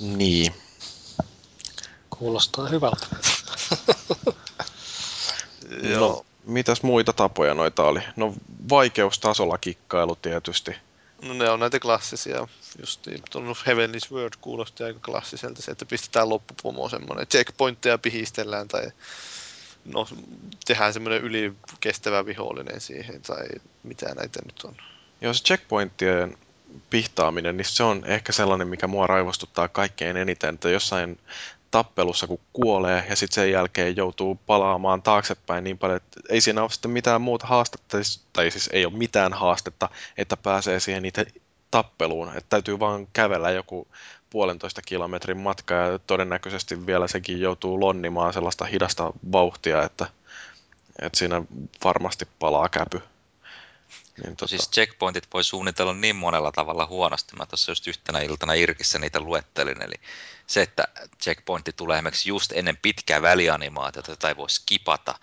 Niin. 0.00 0.54
Kuulostaa 2.10 2.68
hyvältä. 2.68 3.06
No, 5.98 6.26
mitäs 6.44 6.82
muita 6.82 7.12
tapoja 7.12 7.54
noita 7.54 7.82
oli? 7.84 8.00
No, 8.16 8.34
vaikeustasolla 8.68 9.58
kikkailu 9.58 10.16
tietysti. 10.16 10.70
No 11.22 11.34
ne 11.34 11.50
on 11.50 11.60
näitä 11.60 11.80
klassisia. 11.80 12.48
Just 12.80 13.06
niin, 13.06 13.22
tuon 13.30 13.44
Heavenly's 13.44 14.12
Word 14.12 14.32
kuulosti 14.40 14.84
aika 14.84 15.00
klassiselta 15.00 15.62
se, 15.62 15.70
että 15.70 15.84
pistetään 15.84 16.28
loppupomo 16.28 16.88
semmoinen 16.88 17.26
checkpointteja 17.26 17.98
pihistellään 17.98 18.68
tai 18.68 18.90
no, 19.84 20.08
tehdään 20.66 20.92
semmoinen 20.92 21.22
ylikestävä 21.22 22.26
vihollinen 22.26 22.80
siihen 22.80 23.22
tai 23.22 23.46
mitä 23.82 24.14
näitä 24.14 24.40
nyt 24.44 24.64
on. 24.64 24.76
Joo, 25.20 25.34
se 25.34 25.44
checkpointtien 25.44 26.38
pihtaaminen, 26.90 27.56
niin 27.56 27.64
se 27.64 27.82
on 27.82 28.02
ehkä 28.04 28.32
sellainen, 28.32 28.68
mikä 28.68 28.86
mua 28.86 29.06
raivostuttaa 29.06 29.68
kaikkein 29.68 30.16
eniten, 30.16 30.54
että 30.54 30.70
jossain 30.70 31.18
tappelussa 31.70 32.26
kun 32.26 32.40
kuolee 32.52 33.04
ja 33.08 33.16
sitten 33.16 33.34
sen 33.34 33.52
jälkeen 33.52 33.96
joutuu 33.96 34.40
palaamaan 34.46 35.02
taaksepäin 35.02 35.64
niin 35.64 35.78
paljon, 35.78 35.96
että 35.96 36.20
ei 36.28 36.40
siinä 36.40 36.62
ole 36.62 36.70
sitten 36.70 36.90
mitään 36.90 37.20
muuta 37.20 37.46
haastetta, 37.46 37.98
tai 38.32 38.50
siis 38.50 38.70
ei 38.72 38.86
ole 38.86 38.92
mitään 38.96 39.32
haastetta, 39.32 39.88
että 40.18 40.36
pääsee 40.36 40.80
siihen 40.80 41.02
niitä 41.02 41.24
tappeluun, 41.70 42.28
että 42.28 42.46
täytyy 42.48 42.78
vaan 42.78 43.06
kävellä 43.12 43.50
joku 43.50 43.88
puolentoista 44.30 44.82
kilometrin 44.82 45.36
matka 45.36 45.74
ja 45.74 45.98
todennäköisesti 45.98 46.86
vielä 46.86 47.08
sekin 47.08 47.40
joutuu 47.40 47.80
lonnimaan 47.80 48.32
sellaista 48.32 48.64
hidasta 48.64 49.12
vauhtia, 49.32 49.82
että, 49.82 50.06
että 51.02 51.18
siinä 51.18 51.42
varmasti 51.84 52.28
palaa 52.38 52.68
käpy. 52.68 53.00
Niin, 54.24 54.36
Tota... 54.36 54.46
Siis 54.48 54.70
checkpointit 54.70 55.28
voi 55.32 55.44
suunnitella 55.44 55.94
niin 55.94 56.16
monella 56.16 56.52
tavalla 56.52 56.86
huonosti. 56.86 57.36
Mä 57.36 57.46
tuossa 57.46 57.70
just 57.70 57.86
yhtenä 57.86 58.20
iltana 58.20 58.52
Irkissä 58.52 58.98
niitä 58.98 59.20
luettelin. 59.20 59.82
Eli 59.82 59.94
se, 60.46 60.62
että 60.62 60.84
checkpointti 61.22 61.72
tulee 61.72 61.96
esimerkiksi 61.96 62.28
just 62.28 62.52
ennen 62.52 62.76
pitkää 62.76 63.22
välianimaatiota, 63.22 64.12
jota 64.12 64.28
ei 64.28 64.36
voi 64.36 64.50
skipata. 64.50 65.14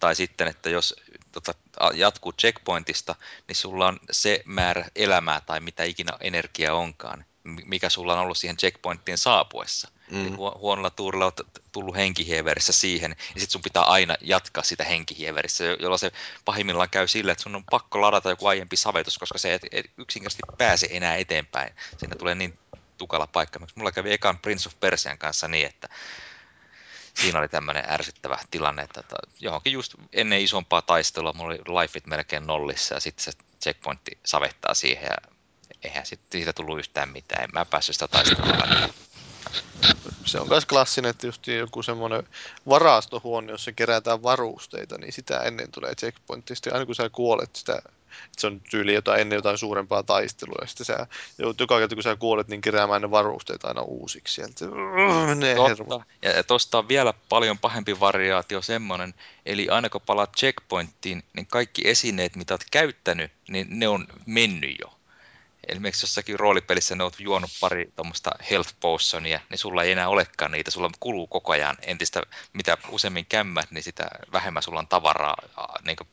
tai 0.00 0.16
sitten, 0.16 0.48
että 0.48 0.70
jos 0.70 0.94
tota, 1.32 1.54
jatkuu 1.94 2.32
checkpointista, 2.32 3.14
niin 3.48 3.56
sulla 3.56 3.88
on 3.88 4.00
se 4.10 4.42
määrä 4.44 4.88
elämää 4.96 5.40
tai 5.40 5.60
mitä 5.60 5.84
ikinä 5.84 6.12
energia 6.20 6.74
onkaan, 6.74 7.24
mikä 7.44 7.88
sulla 7.88 8.12
on 8.12 8.18
ollut 8.18 8.36
siihen 8.36 8.56
checkpointtiin 8.56 9.18
saapuessa. 9.18 9.88
Mm. 10.12 10.36
Huonolla 10.36 10.90
tuurilla 10.90 11.24
olet 11.24 11.40
tullut 11.72 11.96
henkihieverissä 11.96 12.72
siihen, 12.72 13.10
ja 13.10 13.40
sitten 13.40 13.50
sun 13.50 13.62
pitää 13.62 13.82
aina 13.82 14.16
jatkaa 14.20 14.64
sitä 14.64 14.84
henkihieverissä, 14.84 15.64
jolloin 15.64 15.98
se 15.98 16.12
pahimmillaan 16.44 16.90
käy 16.90 17.08
sille, 17.08 17.32
että 17.32 17.42
sun 17.42 17.56
on 17.56 17.64
pakko 17.70 18.00
ladata 18.00 18.30
joku 18.30 18.46
aiempi 18.46 18.76
savetus, 18.76 19.18
koska 19.18 19.38
se 19.38 19.54
et, 19.54 19.62
et 19.72 19.86
yksinkertaisesti 19.98 20.56
pääse 20.58 20.88
enää 20.90 21.16
eteenpäin. 21.16 21.74
Siinä 21.98 22.16
tulee 22.16 22.34
niin 22.34 22.58
tukala 22.98 23.26
paikka. 23.26 23.60
Mulla 23.74 23.92
kävi 23.92 24.12
ekan 24.12 24.38
Prince 24.38 24.68
of 24.68 24.80
Persian 24.80 25.18
kanssa 25.18 25.48
niin, 25.48 25.66
että 25.66 25.88
siinä 27.14 27.38
oli 27.38 27.48
tämmöinen 27.48 27.84
ärsyttävä 27.88 28.38
tilanne, 28.50 28.82
että 28.82 29.02
johonkin 29.40 29.72
just 29.72 29.94
ennen 30.12 30.40
isompaa 30.40 30.82
taistelua 30.82 31.32
mulla 31.32 31.54
oli 31.54 31.80
lifeit 31.80 32.06
melkein 32.06 32.46
nollissa 32.46 32.94
ja 32.94 33.00
sitten 33.00 33.24
se 33.24 33.32
checkpointti 33.62 34.18
savettaa 34.26 34.74
siihen 34.74 35.04
ja 35.04 35.32
eihän 35.82 36.06
sit 36.06 36.20
siitä 36.32 36.52
tullut 36.52 36.78
yhtään 36.78 37.08
mitään. 37.08 37.44
En 37.44 37.50
mä 37.52 37.64
päässyt 37.64 37.94
sitä 37.94 38.08
taistelua 38.08 38.88
se 40.24 40.40
on 40.40 40.48
myös 40.48 40.66
klassinen, 40.66 41.10
että 41.10 41.26
just 41.26 41.46
joku 41.46 41.82
semmoinen 41.82 42.28
varastohuone, 42.68 43.52
jossa 43.52 43.72
kerätään 43.72 44.22
varusteita, 44.22 44.98
niin 44.98 45.12
sitä 45.12 45.40
ennen 45.40 45.72
tulee 45.72 45.94
checkpointti. 45.94 46.54
Sitten 46.54 46.72
aina 46.72 46.86
kun 46.86 46.94
sä 46.94 47.10
kuolet 47.10 47.56
sitä, 47.56 47.82
että 48.24 48.40
se 48.40 48.46
on 48.46 48.60
tyyli 48.60 48.94
jotain 48.94 49.20
ennen 49.20 49.36
jotain 49.36 49.58
suurempaa 49.58 50.02
taistelua, 50.02 50.58
ja 50.60 50.66
sitten 50.66 50.86
sä 50.86 51.06
joka 51.58 51.78
kerta 51.78 51.94
kun 51.94 52.02
sä 52.02 52.16
kuolet, 52.16 52.48
niin 52.48 52.60
keräämään 52.60 53.02
ne 53.02 53.10
varusteita 53.10 53.68
aina 53.68 53.82
uusiksi. 53.82 54.34
Sieltä 54.34 54.64
menee 55.26 55.54
Totta. 55.54 56.00
Ja 56.22 56.44
tosta 56.44 56.78
on 56.78 56.88
vielä 56.88 57.14
paljon 57.28 57.58
pahempi 57.58 58.00
variaatio 58.00 58.62
semmoinen, 58.62 59.14
eli 59.46 59.68
aina 59.68 59.90
kun 59.90 60.00
palaat 60.00 60.36
checkpointtiin, 60.36 61.22
niin 61.32 61.46
kaikki 61.46 61.82
esineet, 61.84 62.36
mitä 62.36 62.54
oot 62.54 62.64
käyttänyt, 62.70 63.32
niin 63.48 63.66
ne 63.70 63.88
on 63.88 64.06
mennyt 64.26 64.76
jo 64.80 65.01
esimerkiksi 65.68 66.04
jossakin 66.04 66.40
roolipelissä 66.40 66.96
ne 66.96 67.04
oot 67.04 67.20
juonut 67.20 67.50
pari 67.60 67.92
tuommoista 67.96 68.30
health 68.50 68.74
potionia, 68.80 69.40
niin 69.50 69.58
sulla 69.58 69.82
ei 69.82 69.92
enää 69.92 70.08
olekaan 70.08 70.52
niitä, 70.52 70.70
sulla 70.70 70.90
kuluu 71.00 71.26
koko 71.26 71.52
ajan 71.52 71.76
entistä, 71.82 72.22
mitä 72.52 72.78
useammin 72.88 73.26
kämmät, 73.26 73.70
niin 73.70 73.84
sitä 73.84 74.10
vähemmän 74.32 74.62
sulla 74.62 74.78
on 74.78 74.88
tavaraa, 74.88 75.36
niin 75.84 75.96
kuin, 75.96 76.08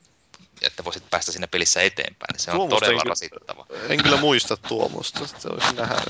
että 0.61 0.83
voisit 0.83 1.09
päästä 1.09 1.31
siinä 1.31 1.47
pelissä 1.47 1.81
eteenpäin. 1.81 2.39
Se 2.39 2.51
on 2.51 2.57
tuomusta 2.57 2.85
todella 2.85 3.01
en, 3.01 3.07
rasittava. 3.07 3.65
En 3.89 4.03
kyllä 4.03 4.17
muista 4.17 4.57
tuomusta, 4.57 5.27
se 5.27 5.47
olisi 5.47 5.75
nähdä. 5.75 6.01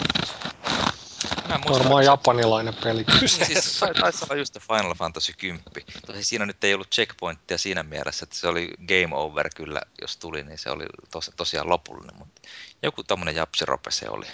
Varmaan 1.70 2.06
japanilainen 2.06 2.74
peli 2.84 3.04
kyseessä. 3.04 3.46
Niin, 3.46 3.62
siis, 3.62 3.80
taisi 4.02 4.24
olla 4.24 4.36
just 4.36 4.60
Final 4.60 4.94
Fantasy 4.96 5.34
10. 5.38 5.64
Tosi 6.06 6.24
siinä 6.24 6.46
nyt 6.46 6.64
ei 6.64 6.74
ollut 6.74 6.92
checkpointtia 6.92 7.58
siinä 7.58 7.84
mielessä, 7.84 8.24
että 8.24 8.36
se 8.36 8.48
oli 8.48 8.70
game 8.88 9.16
over 9.16 9.50
kyllä, 9.56 9.82
jos 10.02 10.18
tuli, 10.18 10.44
niin 10.44 10.58
se 10.58 10.70
oli 10.70 10.86
tos, 11.12 11.32
tosiaan 11.36 11.70
lopullinen. 11.70 12.16
Mutta 12.18 12.42
joku 12.84 13.04
tämmöinen 13.04 13.36
japsirope 13.36 13.92
se 13.92 14.10
oli. 14.10 14.26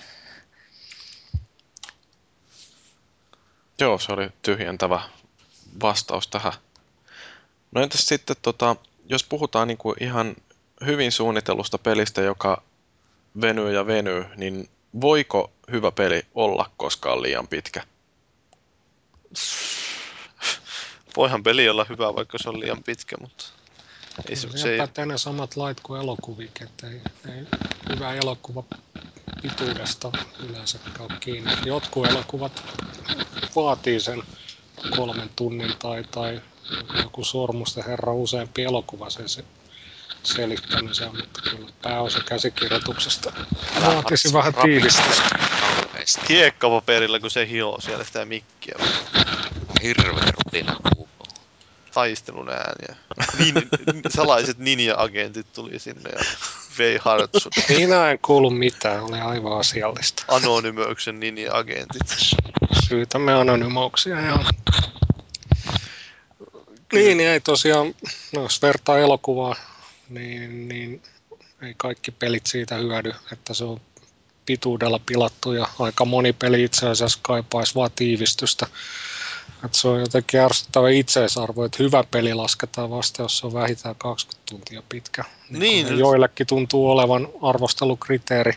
Joo, 3.80 4.00
se 4.00 4.12
oli 4.12 4.30
tyhjentävä 4.42 5.02
vastaus 5.82 6.28
tähän. 6.28 6.54
No 7.72 7.82
entäs 7.82 8.08
sitten, 8.08 8.36
tota, 8.42 8.76
jos 9.10 9.24
puhutaan 9.24 9.68
niin 9.68 9.78
kuin 9.78 10.04
ihan 10.04 10.36
hyvin 10.86 11.12
suunnitellusta 11.12 11.78
pelistä, 11.78 12.22
joka 12.22 12.64
venyy 13.42 13.74
ja 13.74 13.88
venyy, 13.88 14.26
niin 14.36 14.70
voiko 15.02 15.52
hyvä 15.72 15.92
peli 15.92 16.26
olla 16.36 16.72
koskaan 16.78 17.22
liian 17.22 17.48
pitkä? 17.48 17.84
Voihan 21.18 21.44
peli 21.44 21.70
olla 21.70 21.86
hyvä, 21.90 22.16
vaikka 22.16 22.38
se 22.38 22.50
on 22.50 22.60
liian 22.60 22.84
pitkä, 22.84 23.16
mutta 23.22 23.46
ei 24.30 24.36
se, 24.36 24.58
se 24.58 24.70
ei... 24.98 25.06
ne 25.06 25.18
samat 25.18 25.56
lait 25.56 25.80
kuin 25.80 26.02
elokuvikin, 26.02 26.68
että 26.68 26.88
ei, 26.88 27.02
ei 27.36 27.48
hyvä 27.90 28.14
elokuva 28.14 28.64
pituudesta 29.42 30.12
yleensä 30.50 30.80
käy 30.98 31.08
kiinni. 31.20 31.52
Jotkut 31.66 32.08
elokuvat 32.08 32.64
vaatii 33.56 34.00
sen 34.00 34.24
kolmen 34.96 35.30
tunnin 35.36 35.74
tai, 35.80 36.04
tai 36.12 36.42
joku 37.04 37.24
Sormusten 37.24 37.86
herra 37.86 38.14
useampi 38.14 38.64
elokuva 38.64 39.10
sen 39.10 39.30
se 39.30 39.44
selittämisen, 40.24 41.16
mutta 41.16 41.42
kyllä 41.42 41.70
pääosa 41.82 42.20
käsikirjoituksesta 42.20 43.34
vaatisi 43.82 44.34
vähän 44.34 44.54
tiivistystä. 44.54 45.40
Hiekkapaperilla, 46.30 47.20
kun 47.20 47.32
se 47.32 47.50
hioo 47.50 47.82
siellä 47.82 48.04
sitä 48.04 48.26
mikkiä. 48.26 48.76
Hirveä 49.84 50.32
rutina 50.32 50.76
taistelun 51.96 52.50
ääniä. 52.50 52.96
Nin, 53.40 53.54
salaiset 54.10 54.58
ninja-agentit 54.58 55.54
tuli 55.54 55.80
sinne 55.80 56.10
ja 56.10 56.26
vei 56.78 56.98
hartsut. 57.02 57.54
Minä 57.78 58.12
en 58.12 58.20
kuulu 58.20 58.50
mitään, 58.50 59.04
oli 59.04 59.20
aivan 59.20 59.60
asiallista. 59.60 60.26
Anonymöyksen 60.28 61.20
ninja-agentit. 61.20 62.36
Syytämme 62.88 63.34
anonymouksia, 63.34 64.22
joo. 64.22 64.44
Niin, 66.94 67.18
niin 67.18 67.30
ei 67.30 67.40
tosiaan, 67.40 67.94
no, 68.34 68.42
jos 68.42 68.62
vertaa 68.62 69.00
elokuvaa, 69.00 69.56
niin, 70.10 70.68
niin 70.68 71.02
ei 71.62 71.74
kaikki 71.78 72.12
pelit 72.12 72.48
siitä 72.48 72.76
hyödy, 72.76 73.12
että 73.32 73.54
se 73.54 73.64
on 73.64 73.82
pituudella 74.46 75.00
pilattu 75.06 75.52
ja 75.52 75.68
aika 75.80 76.06
moni 76.06 76.34
peli 76.34 76.64
itse 76.64 76.90
asiassa 76.90 77.20
kaipaisi 77.22 77.76
vaan 77.76 77.92
tiivistystä 77.96 78.68
että 79.66 79.78
se 79.78 79.88
on 79.88 80.00
jotenkin 80.00 80.40
ärsyttävä 80.40 80.90
itseisarvo, 80.90 81.66
että 81.66 81.84
hyvä 81.84 82.04
peli 82.12 82.34
lasketaan 82.34 82.90
vasta, 82.90 83.22
jos 83.22 83.38
se 83.38 83.48
on 83.48 83.54
vähintään 83.54 83.96
20 83.96 84.52
tuntia 84.52 84.84
pitkä. 84.90 85.24
Niin, 85.50 85.86
niin. 85.86 86.00
Joillekin 86.00 86.48
tuntuu 86.48 86.90
olevan 86.92 87.28
arvostelukriteeri, 87.42 88.54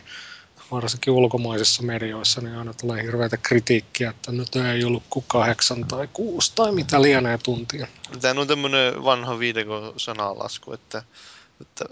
varsinkin 0.71 1.13
ulkomaisissa 1.13 1.83
medioissa, 1.83 2.41
niin 2.41 2.55
aina 2.55 2.73
tulee 2.73 3.03
hirveätä 3.03 3.37
kritiikkiä, 3.37 4.09
että 4.09 4.31
nyt 4.31 4.55
ei 4.55 4.83
ollut 4.83 5.03
kuin 5.09 5.25
kahdeksan 5.27 5.85
tai 5.85 6.09
kuusi 6.13 6.51
tai 6.55 6.71
mitä 6.71 7.01
lienee 7.01 7.37
tuntia. 7.37 7.87
Tämä 8.21 8.41
on 8.41 8.47
tämmöinen 8.47 9.03
vanha 9.03 9.39
viidekon 9.39 9.93
sanalasku, 9.97 10.73
että 10.73 11.03
että 11.61 11.85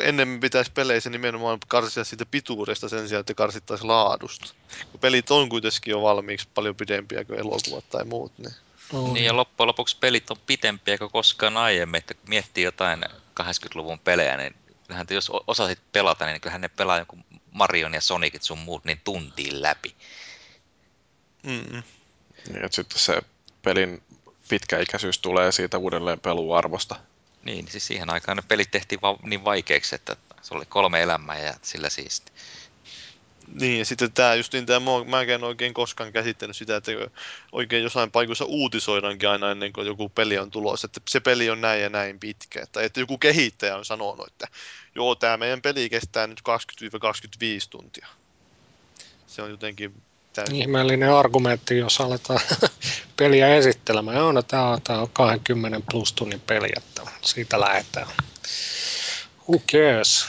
ennen 0.00 0.40
pitäisi 0.40 0.72
peleissä 0.72 1.10
nimenomaan 1.10 1.58
karsia 1.68 2.04
siitä 2.04 2.26
pituudesta 2.26 2.88
sen 2.88 3.08
sijaan, 3.08 3.20
että 3.20 3.34
karsittaisiin 3.34 3.88
laadusta. 3.88 4.54
Kun 4.90 5.00
pelit 5.00 5.30
on 5.30 5.48
kuitenkin 5.48 5.90
jo 5.90 6.02
valmiiksi 6.02 6.48
paljon 6.54 6.76
pidempiä 6.76 7.24
kuin 7.24 7.38
elokuvat 7.38 7.90
tai 7.90 8.04
muut. 8.04 8.32
Niin, 8.38 8.54
oh. 8.92 9.12
niin 9.12 9.24
ja 9.24 9.36
loppujen 9.36 9.68
lopuksi 9.68 9.96
pelit 10.00 10.30
on 10.30 10.36
pidempiä 10.46 10.98
kuin 10.98 11.10
koskaan 11.10 11.56
aiemmin. 11.56 11.98
Että 11.98 12.14
kun 12.14 12.28
miettii 12.28 12.64
jotain 12.64 13.04
80-luvun 13.40 13.98
pelejä, 13.98 14.36
niin 14.36 14.54
kyllähän 14.86 15.06
jos 15.10 15.30
osasit 15.46 15.78
pelata, 15.92 16.26
niin 16.26 16.40
kyllähän 16.40 16.60
ne 16.60 16.68
pelaa 16.68 16.98
joku 16.98 17.18
Marion 17.52 17.94
ja 17.94 18.00
Sonicit 18.00 18.42
sun 18.42 18.58
muut 18.58 18.84
niin 18.84 19.00
tuntiin 19.04 19.62
läpi. 19.62 19.94
Mm. 21.42 21.82
Niin, 22.48 22.64
että 22.64 22.76
sitten 22.76 22.98
se 22.98 23.22
pelin 23.62 24.02
pitkäikäisyys 24.48 25.18
tulee 25.18 25.52
siitä 25.52 25.78
uudelleen 25.78 26.20
peluarvosta. 26.20 26.96
Niin, 27.44 27.68
siis 27.68 27.86
siihen 27.86 28.10
aikaan 28.10 28.36
ne 28.36 28.42
pelit 28.48 28.70
tehtiin 28.70 29.00
vaan 29.02 29.16
niin 29.22 29.44
vaikeiksi, 29.44 29.94
että 29.94 30.16
se 30.42 30.54
oli 30.54 30.66
kolme 30.66 31.02
elämää 31.02 31.38
ja 31.38 31.54
sillä 31.62 31.90
siisti. 31.90 32.32
Niin, 33.60 33.78
ja 33.78 33.84
sitten 33.84 34.12
tämä 34.12 34.34
just 34.34 34.52
niin, 34.52 34.66
tämä, 34.66 34.86
mä 35.06 35.20
en 35.20 35.44
oikein 35.44 35.74
koskaan 35.74 36.12
käsittänyt 36.12 36.56
sitä, 36.56 36.76
että 36.76 36.92
oikein 37.52 37.82
jossain 37.82 38.10
paikoissa 38.10 38.44
uutisoidaankin 38.44 39.28
aina 39.28 39.50
ennen 39.50 39.72
kuin 39.72 39.86
joku 39.86 40.08
peli 40.08 40.38
on 40.38 40.50
tulossa, 40.50 40.86
että 40.86 41.00
se 41.08 41.20
peli 41.20 41.50
on 41.50 41.60
näin 41.60 41.82
ja 41.82 41.88
näin 41.88 42.20
pitkä. 42.20 42.62
Että, 42.62 42.82
että 42.82 43.00
joku 43.00 43.18
kehittäjä 43.18 43.76
on 43.76 43.84
sanonut, 43.84 44.26
että 44.26 44.48
joo, 44.94 45.14
tämä 45.14 45.36
meidän 45.36 45.62
peli 45.62 45.90
kestää 45.90 46.26
nyt 46.26 46.40
20-25 46.40 46.42
tuntia. 47.70 48.06
Se 49.26 49.42
on 49.42 49.50
jotenkin 49.50 50.02
täysin. 50.34 50.56
Ihmeellinen 50.56 51.12
argumentti, 51.12 51.78
jos 51.78 52.00
aletaan 52.00 52.40
peliä 53.18 53.54
esittelemään. 53.54 54.16
Joo, 54.16 54.32
no 54.32 54.42
tämä 54.42 54.68
on, 54.68 54.82
tämä 54.82 54.98
on 54.98 55.08
20 55.12 55.80
plus 55.90 56.12
tunnin 56.12 56.40
peli, 56.40 56.68
että 56.76 57.02
siitä 57.20 57.60
lähdetään. 57.60 58.06
Who 59.48 59.58
cares? 59.72 60.26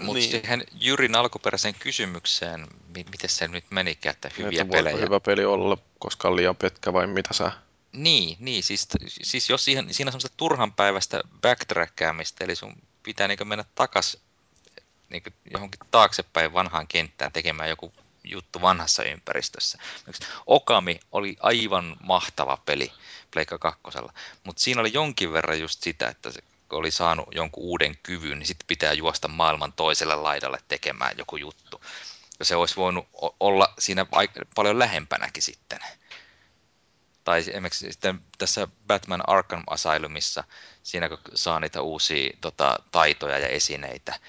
Mutta 0.00 0.18
niin. 0.18 0.30
siihen 0.30 0.64
Jyrin 0.80 1.14
alkuperäiseen 1.14 1.74
kysymykseen, 1.74 2.66
miten 2.94 3.30
se 3.30 3.48
nyt 3.48 3.64
menikään, 3.70 4.14
että 4.14 4.30
hyviä 4.38 4.62
että 4.62 4.72
pelejä. 4.72 4.96
hyvä 4.96 5.20
peli 5.20 5.44
olla, 5.44 5.78
koska 5.98 6.28
on 6.28 6.36
liian 6.36 6.56
pitkä 6.56 6.92
vai 6.92 7.06
mitä 7.06 7.34
sä? 7.34 7.52
Niin, 7.92 8.36
niin 8.40 8.62
siis, 8.62 8.88
siis 9.06 9.50
jos 9.50 9.64
siihen, 9.64 9.94
siinä 9.94 10.08
on 10.08 10.12
semmoista 10.12 10.36
turhan 10.36 10.72
päivästä 10.72 11.20
backtrackäämistä, 11.40 12.44
eli 12.44 12.56
sun 12.56 12.76
pitää 13.02 13.28
niin 13.28 13.48
mennä 13.48 13.64
takas 13.74 14.16
niin 15.10 15.22
johonkin 15.52 15.80
taaksepäin 15.90 16.52
vanhaan 16.52 16.86
kenttään 16.86 17.32
tekemään 17.32 17.68
joku 17.68 17.92
juttu 18.24 18.60
vanhassa 18.62 19.04
ympäristössä. 19.04 19.78
Okami 20.46 21.00
oli 21.12 21.36
aivan 21.40 21.96
mahtava 22.02 22.56
peli 22.56 22.92
Pleikka 23.30 23.58
kakkosella, 23.58 24.12
mutta 24.44 24.62
siinä 24.62 24.80
oli 24.80 24.92
jonkin 24.92 25.32
verran 25.32 25.60
just 25.60 25.82
sitä, 25.82 26.08
että 26.08 26.32
se 26.32 26.40
oli 26.70 26.90
saanut 26.90 27.28
jonkun 27.34 27.64
uuden 27.64 27.98
kyvyn, 28.02 28.38
niin 28.38 28.46
sitten 28.46 28.66
pitää 28.66 28.92
juosta 28.92 29.28
maailman 29.28 29.72
toiselle 29.72 30.14
laidalle 30.14 30.58
tekemään 30.68 31.18
joku 31.18 31.36
juttu. 31.36 31.80
Ja 32.38 32.44
se 32.44 32.56
olisi 32.56 32.76
voinut 32.76 33.08
olla 33.40 33.74
siinä 33.78 34.06
paljon 34.54 34.78
lähempänäkin 34.78 35.42
sitten. 35.42 35.78
Tai 37.24 37.38
esimerkiksi 37.38 37.92
sitten 37.92 38.20
tässä 38.38 38.68
Batman 38.86 39.28
Arkham 39.28 39.62
Asylumissa, 39.66 40.44
siinä 40.82 41.08
kun 41.08 41.18
saa 41.34 41.60
niitä 41.60 41.82
uusia 41.82 42.36
tota, 42.40 42.78
taitoja 42.90 43.38
ja 43.38 43.48
esineitä, 43.48 44.20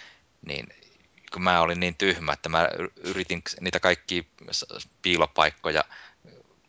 niin 0.46 0.68
kun 1.34 1.44
mä 1.44 1.62
olin 1.62 1.80
niin 1.80 1.96
tyhmä, 1.96 2.34
että 2.34 2.50
mä 2.50 2.70
yritin 3.04 3.44
niitä 3.62 3.80
kaikki 3.80 4.28
piilopaikkoja 5.02 5.84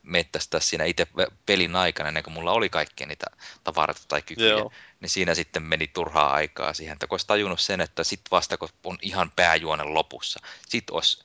mettästää 0.02 0.60
siinä 0.60 0.84
itse 0.84 1.06
pelin 1.46 1.76
aikana, 1.76 2.08
ennen 2.08 2.22
kuin 2.22 2.34
mulla 2.34 2.52
oli 2.52 2.68
kaikki 2.68 3.06
niitä 3.06 3.26
tavaroita 3.64 4.00
tai 4.08 4.22
kykyjä, 4.22 4.48
Joo. 4.48 4.72
niin 5.00 5.10
siinä 5.10 5.34
sitten 5.34 5.62
meni 5.62 5.88
turhaa 5.88 6.32
aikaa 6.32 6.74
siihen, 6.74 6.92
että 6.92 7.06
kun 7.06 7.14
olisi 7.14 7.26
tajunnut 7.26 7.60
sen, 7.60 7.80
että 7.80 8.04
sitten 8.04 8.30
vasta 8.30 8.56
kun 8.56 8.68
on 8.84 8.98
ihan 9.02 9.32
pääjuonen 9.36 9.94
lopussa, 9.94 10.40
sitten 10.68 10.94
olisi 10.94 11.24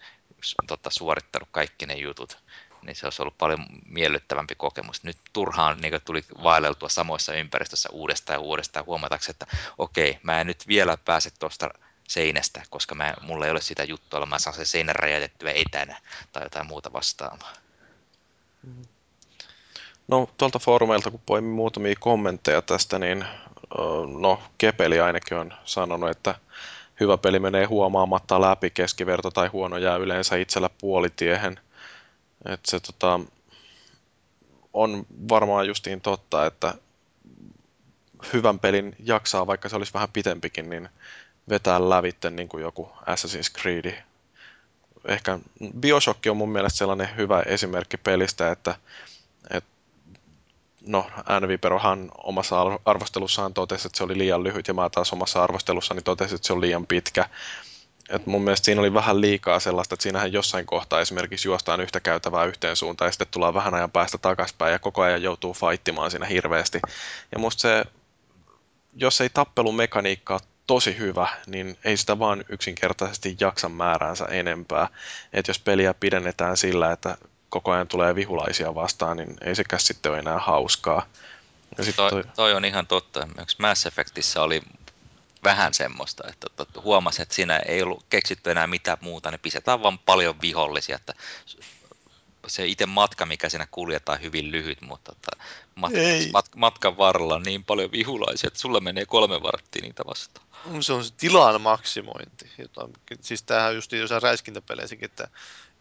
tota, 0.67 0.89
suorittanut 0.89 1.49
kaikki 1.51 1.85
ne 1.85 1.93
jutut, 1.93 2.37
niin 2.81 2.95
se 2.95 3.05
olisi 3.05 3.21
ollut 3.21 3.37
paljon 3.37 3.65
miellyttävämpi 3.85 4.55
kokemus. 4.55 5.03
Nyt 5.03 5.17
turhaan 5.33 5.81
niin 5.81 6.01
tuli 6.05 6.23
vaeleltua 6.43 6.89
samoissa 6.89 7.33
ympäristössä 7.33 7.89
uudestaan 7.91 8.35
ja 8.35 8.39
uudestaan 8.39 8.85
huomatakseni, 8.85 9.31
että 9.31 9.57
okei, 9.77 10.19
mä 10.23 10.41
en 10.41 10.47
nyt 10.47 10.67
vielä 10.67 10.97
pääse 10.97 11.29
tuosta 11.39 11.69
seinästä, 12.09 12.61
koska 12.69 12.95
mä, 12.95 13.13
mulla 13.21 13.45
ei 13.45 13.51
ole 13.51 13.61
sitä 13.61 13.83
juttua, 13.83 14.25
mä 14.25 14.39
saan 14.39 14.55
sen 14.55 14.65
seinän 14.65 14.95
räjäytettyä 14.95 15.51
etänä 15.51 16.01
tai 16.31 16.43
jotain 16.43 16.67
muuta 16.67 16.93
vastaavaa. 16.93 17.53
No 20.07 20.29
tuolta 20.37 20.59
foorumeilta 20.59 21.11
kun 21.11 21.21
poimin 21.25 21.51
muutamia 21.51 21.95
kommentteja 21.99 22.61
tästä, 22.61 22.99
niin 22.99 23.25
no 24.19 24.43
Kepeli 24.57 24.99
ainakin 24.99 25.37
on 25.37 25.53
sanonut, 25.65 26.09
että 26.09 26.35
hyvä 26.99 27.17
peli 27.17 27.39
menee 27.39 27.65
huomaamatta 27.65 28.41
läpi, 28.41 28.69
keskiverto 28.69 29.31
tai 29.31 29.47
huono 29.47 29.77
jää 29.77 29.95
yleensä 29.95 30.35
itsellä 30.35 30.69
puolitiehen. 30.81 31.59
että 32.45 32.71
se 32.71 32.79
tota, 32.79 33.19
on 34.73 35.05
varmaan 35.29 35.67
justiin 35.67 36.01
totta, 36.01 36.45
että 36.45 36.73
hyvän 38.33 38.59
pelin 38.59 38.95
jaksaa, 38.99 39.47
vaikka 39.47 39.69
se 39.69 39.75
olisi 39.75 39.93
vähän 39.93 40.09
pitempikin, 40.13 40.69
niin 40.69 40.89
vetää 41.49 41.89
lävitten 41.89 42.35
niin 42.35 42.49
kuin 42.49 42.61
joku 42.61 42.91
Assassin's 43.01 43.61
Creed. 43.61 44.03
Ehkä 45.05 45.39
Bioshock 45.79 46.19
on 46.29 46.37
mun 46.37 46.51
mielestä 46.51 46.77
sellainen 46.77 47.15
hyvä 47.17 47.41
esimerkki 47.41 47.97
pelistä, 47.97 48.51
että, 48.51 48.75
että 49.49 49.69
no, 50.87 51.07
Anviperohan 51.25 52.11
omassa 52.23 52.61
arvostelussaan 52.85 53.53
totesi, 53.53 53.87
että 53.87 53.97
se 53.97 54.03
oli 54.03 54.17
liian 54.17 54.43
lyhyt, 54.43 54.67
ja 54.67 54.73
mä 54.73 54.89
taas 54.89 55.13
omassa 55.13 55.43
arvostelussani 55.43 56.01
totesin, 56.01 56.35
että 56.35 56.47
se 56.47 56.53
on 56.53 56.61
liian 56.61 56.87
pitkä. 56.87 57.29
Et 58.09 58.25
mun 58.25 58.41
mielestä 58.41 58.65
siinä 58.65 58.81
oli 58.81 58.93
vähän 58.93 59.21
liikaa 59.21 59.59
sellaista, 59.59 59.95
että 59.95 60.03
siinähän 60.03 60.33
jossain 60.33 60.65
kohtaa 60.65 61.01
esimerkiksi 61.01 61.47
juostaan 61.47 61.81
yhtä 61.81 61.99
käytävää 61.99 62.45
yhteen 62.45 62.75
suuntaan, 62.75 63.07
ja 63.07 63.11
sitten 63.11 63.27
tullaan 63.31 63.53
vähän 63.53 63.73
ajan 63.73 63.91
päästä 63.91 64.17
takaspäin, 64.17 64.71
ja 64.71 64.79
koko 64.79 65.01
ajan 65.01 65.23
joutuu 65.23 65.53
fightimaan 65.53 66.11
siinä 66.11 66.25
hirveästi. 66.25 66.79
Ja 67.31 67.39
musta 67.39 67.61
se, 67.61 67.85
jos 68.95 69.21
ei 69.21 69.29
tappelumekaniikka 69.29 70.33
ole 70.33 70.41
tosi 70.69 70.97
hyvä, 70.97 71.27
niin 71.47 71.77
ei 71.83 71.97
sitä 71.97 72.19
vaan 72.19 72.43
yksinkertaisesti 72.49 73.37
jaksa 73.39 73.69
määräänsä 73.69 74.25
enempää. 74.25 74.87
että 75.33 75.49
jos 75.49 75.59
peliä 75.59 75.93
pidennetään 75.93 76.57
sillä, 76.57 76.91
että 76.91 77.17
koko 77.49 77.71
ajan 77.71 77.87
tulee 77.87 78.15
vihulaisia 78.15 78.75
vastaan, 78.75 79.17
niin 79.17 79.37
ei 79.41 79.55
sekään 79.55 79.79
sitten 79.79 80.11
ole 80.11 80.19
enää 80.19 80.39
hauskaa. 80.39 81.05
Ja 81.77 81.83
sit 81.83 81.95
toi, 81.95 82.23
toi... 82.35 82.53
on 82.53 82.65
ihan 82.65 82.87
totta. 82.87 83.27
Mass 83.57 83.85
Effectissä 83.85 84.41
oli 84.41 84.61
vähän 85.43 85.73
semmoista, 85.73 86.23
että 86.29 86.47
huomasi, 86.83 87.21
että 87.21 87.35
siinä 87.35 87.57
ei 87.57 87.83
ollut 87.83 88.05
keksitty 88.09 88.51
enää 88.51 88.67
mitään 88.67 88.97
muuta, 89.01 89.31
ne 89.31 89.37
pistetään 89.37 89.83
vaan 89.83 89.99
paljon 89.99 90.41
vihollisia, 90.41 90.95
että 90.95 91.13
se 92.47 92.67
itse 92.67 92.85
matka, 92.85 93.25
mikä 93.25 93.49
siinä 93.49 93.67
kuljetaan, 93.71 94.21
hyvin 94.21 94.51
lyhyt, 94.51 94.81
mutta 94.81 95.13
mat- 95.79 96.31
mat- 96.31 96.55
matkan 96.55 96.97
varrella 96.97 97.39
niin 97.39 97.63
paljon 97.63 97.91
vihulaisia, 97.91 98.47
että 98.47 98.59
sulla 98.59 98.79
menee 98.79 99.05
kolme 99.05 99.43
varttia 99.43 99.81
niitä 99.81 100.03
vastaan. 100.05 100.45
Se 100.81 100.93
on 100.93 101.03
se 101.05 101.13
tilan 101.17 101.61
maksimointi. 101.61 102.51
Jota, 102.57 102.89
siis 103.21 103.43
tämähän 103.43 103.75
just 103.75 103.91
jossain 103.91 104.21
räiskintäpeleissäkin, 104.21 105.05
että 105.05 105.27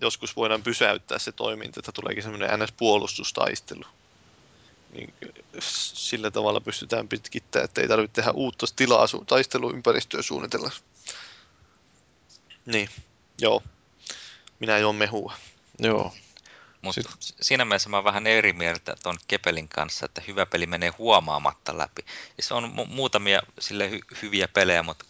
joskus 0.01 0.37
voidaan 0.37 0.63
pysäyttää 0.63 1.19
se 1.19 1.33
toiminta, 1.33 1.81
että 1.81 1.93
tuleekin 1.93 2.23
semmoinen 2.23 2.51
NS-puolustustaistelu. 2.61 3.85
Niin 4.93 5.15
sillä 5.61 6.31
tavalla 6.31 6.61
pystytään 6.61 7.09
pitkittämään, 7.09 7.65
että 7.65 7.81
ei 7.81 7.89
tarvitse 7.89 8.15
tehdä 8.15 8.31
uutta 8.31 8.67
tilaa 8.77 9.07
taisteluympäristöä 9.27 10.23
suunnitella. 10.23 10.71
Niin, 12.67 12.89
joo. 13.41 13.63
Minä 14.61 14.79
juon 14.79 14.97
mehua. 14.97 15.33
Joo. 15.79 16.15
Mutta 16.83 17.01
siinä 17.41 17.65
mielessä 17.65 17.89
mä 17.89 17.97
oon 17.97 18.05
vähän 18.05 18.27
eri 18.27 18.53
mieltä 18.53 18.97
tuon 19.03 19.19
Kepelin 19.29 19.69
kanssa, 19.69 20.07
että 20.07 20.23
hyvä 20.27 20.47
peli 20.47 20.67
menee 20.67 20.93
huomaamatta 20.99 21.79
läpi. 21.79 22.03
Ja 22.37 22.43
se 22.43 22.55
on 22.55 22.65
mu- 22.65 22.87
muutamia 22.95 23.43
sille 23.59 23.91
hy- 23.91 24.17
hyviä 24.23 24.49
pelejä, 24.49 24.83
mutta 24.83 25.05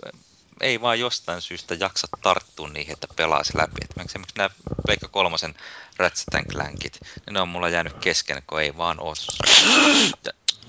ei 0.61 0.81
vaan 0.81 1.01
jostain 1.01 1.43
syystä 1.43 1.75
jaksa 1.75 2.09
tarttua 2.23 2.69
niihin, 2.69 2.93
että 2.93 3.09
pelaisi 3.17 3.57
läpi. 3.57 3.81
Et 3.85 4.07
esimerkiksi 4.07 4.37
nämä 4.37 4.51
Pleikka 4.85 5.09
kolmosen 5.09 5.55
Ratchet 5.97 6.49
Clankit, 6.49 7.03
niin 7.27 7.35
ne 7.35 7.41
on 7.41 7.49
mulla 7.49 7.69
jäänyt 7.69 7.95
kesken, 8.01 8.43
kun 8.47 8.61
ei 8.61 8.77
vaan 8.77 9.01
ole. 9.01 9.17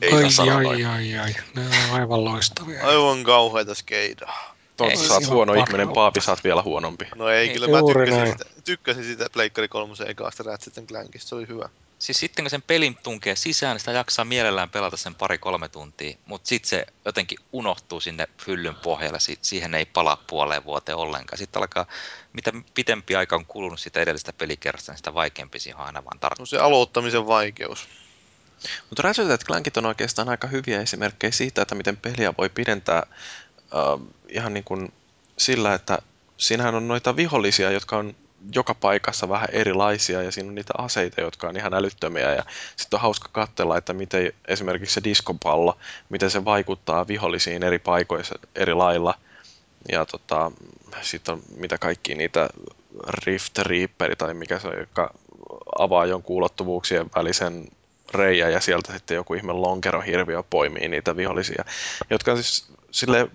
Ei 0.01 0.13
ai, 0.13 0.65
ai, 0.65 0.85
ai, 0.85 1.17
ai, 1.17 1.35
ne 1.55 1.61
on 1.67 1.99
aivan 1.99 2.25
loistavia. 2.25 2.87
Aivan 2.87 3.23
kauheita 3.23 3.75
skeidaa. 3.75 4.58
Tuolta 4.79 5.07
saat 5.07 5.27
huono 5.27 5.53
ihminen, 5.53 5.89
Paapi 5.89 6.21
saat 6.21 6.43
vielä 6.43 6.61
huonompi. 6.61 7.07
No 7.15 7.29
ei, 7.29 7.47
ei 7.47 7.53
kyllä 7.53 7.67
mä 7.67 7.79
tykkäsin 7.93 8.31
sitä, 8.31 8.45
tykkäsin 8.63 9.03
sitä 9.03 9.27
Pleikkari 9.33 9.67
kolmosen 9.67 10.09
ekaasta 10.09 10.43
Ratchet 10.43 10.87
Clankista, 10.87 11.29
se 11.29 11.35
oli 11.35 11.47
hyvä. 11.47 11.69
Siis 11.99 12.19
sitten 12.19 12.45
kun 12.45 12.49
sen 12.49 12.61
pelin 12.61 12.97
tunkee 13.03 13.35
sisään, 13.35 13.73
niin 13.73 13.79
sitä 13.79 13.91
jaksaa 13.91 14.25
mielellään 14.25 14.69
pelata 14.69 14.97
sen 14.97 15.15
pari-kolme 15.15 15.69
tuntia, 15.69 16.17
mutta 16.25 16.47
sitten 16.47 16.69
se 16.69 16.85
jotenkin 17.05 17.39
unohtuu 17.51 17.99
sinne 17.99 18.27
fyllyn 18.45 18.75
pohjalle, 18.75 19.17
siihen 19.41 19.75
ei 19.75 19.85
palaa 19.85 20.23
puoleen 20.27 20.65
vuoteen 20.65 20.97
ollenkaan. 20.97 21.37
Sitten 21.37 21.61
alkaa, 21.61 21.85
mitä 22.33 22.51
pitempi 22.73 23.15
aika 23.15 23.35
on 23.35 23.45
kulunut 23.45 23.79
sitä 23.79 23.99
edellistä 23.99 24.33
pelikerrasta, 24.33 24.91
niin 24.91 24.97
sitä 24.97 25.13
vaikeampi 25.13 25.59
siihen 25.59 25.79
on 25.79 25.85
aina 25.85 26.05
vaan 26.05 26.19
tarttua. 26.19 26.41
No 26.41 26.45
se 26.45 26.57
aloittamisen 26.57 27.27
vaikeus. 27.27 27.87
Mutta 28.89 29.01
Ratchet 29.01 29.43
Clankit 29.43 29.77
on 29.77 29.85
oikeastaan 29.85 30.29
aika 30.29 30.47
hyviä 30.47 30.81
esimerkkejä 30.81 31.31
siitä, 31.31 31.61
että 31.61 31.75
miten 31.75 31.97
peliä 31.97 32.33
voi 32.37 32.49
pidentää 32.49 33.03
äh, 33.75 34.07
ihan 34.29 34.53
niin 34.53 34.63
kuin 34.63 34.93
sillä, 35.37 35.73
että 35.73 35.99
siinähän 36.37 36.75
on 36.75 36.87
noita 36.87 37.15
vihollisia, 37.15 37.71
jotka 37.71 37.97
on 37.97 38.15
joka 38.53 38.73
paikassa 38.73 39.29
vähän 39.29 39.49
erilaisia 39.51 40.23
ja 40.23 40.31
siinä 40.31 40.49
on 40.49 40.55
niitä 40.55 40.73
aseita, 40.77 41.21
jotka 41.21 41.47
on 41.47 41.57
ihan 41.57 41.73
älyttömiä 41.73 42.33
ja 42.35 42.43
sitten 42.75 42.97
on 42.97 43.01
hauska 43.01 43.29
katsella, 43.31 43.77
että 43.77 43.93
miten 43.93 44.33
esimerkiksi 44.47 44.93
se 44.93 45.03
diskopallo, 45.03 45.77
miten 46.09 46.31
se 46.31 46.45
vaikuttaa 46.45 47.07
vihollisiin 47.07 47.63
eri 47.63 47.79
paikoissa 47.79 48.35
eri 48.55 48.73
lailla. 48.73 49.13
Ja 49.91 50.05
tota, 50.05 50.51
sitten 51.01 51.33
on 51.33 51.41
mitä 51.55 51.77
kaikki 51.77 52.15
niitä 52.15 52.49
Rift 53.07 53.57
Reaperi 53.57 54.15
tai 54.15 54.33
mikä 54.33 54.59
se 54.59 54.67
on, 54.67 54.79
joka 54.79 55.13
avaa 55.79 56.05
jonkun 56.05 56.35
ulottuvuuksien 56.35 57.09
välisen 57.15 57.67
reijä 58.13 58.49
ja 58.49 58.59
sieltä 58.59 58.93
sitten 58.93 59.15
joku 59.15 59.33
ihme 59.33 59.53
lonkerohirviö 59.53 60.43
poimii 60.49 60.87
niitä 60.87 61.17
vihollisia, 61.17 61.65
jotka 62.09 62.35
siis 62.35 62.67
sille 62.91 63.29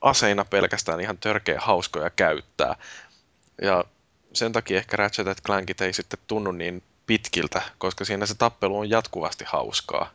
aseina 0.00 0.44
pelkästään 0.44 1.00
ihan 1.00 1.18
törkeä 1.18 1.60
hauskoja 1.60 2.10
käyttää. 2.10 2.76
Ja 3.62 3.84
sen 4.32 4.52
takia 4.52 4.78
ehkä 4.78 4.96
Ratchet 4.96 5.40
Clankit 5.42 5.80
ei 5.80 5.92
sitten 5.92 6.18
tunnu 6.26 6.52
niin 6.52 6.82
pitkiltä, 7.06 7.62
koska 7.78 8.04
siinä 8.04 8.26
se 8.26 8.34
tappelu 8.34 8.78
on 8.78 8.90
jatkuvasti 8.90 9.44
hauskaa. 9.48 10.10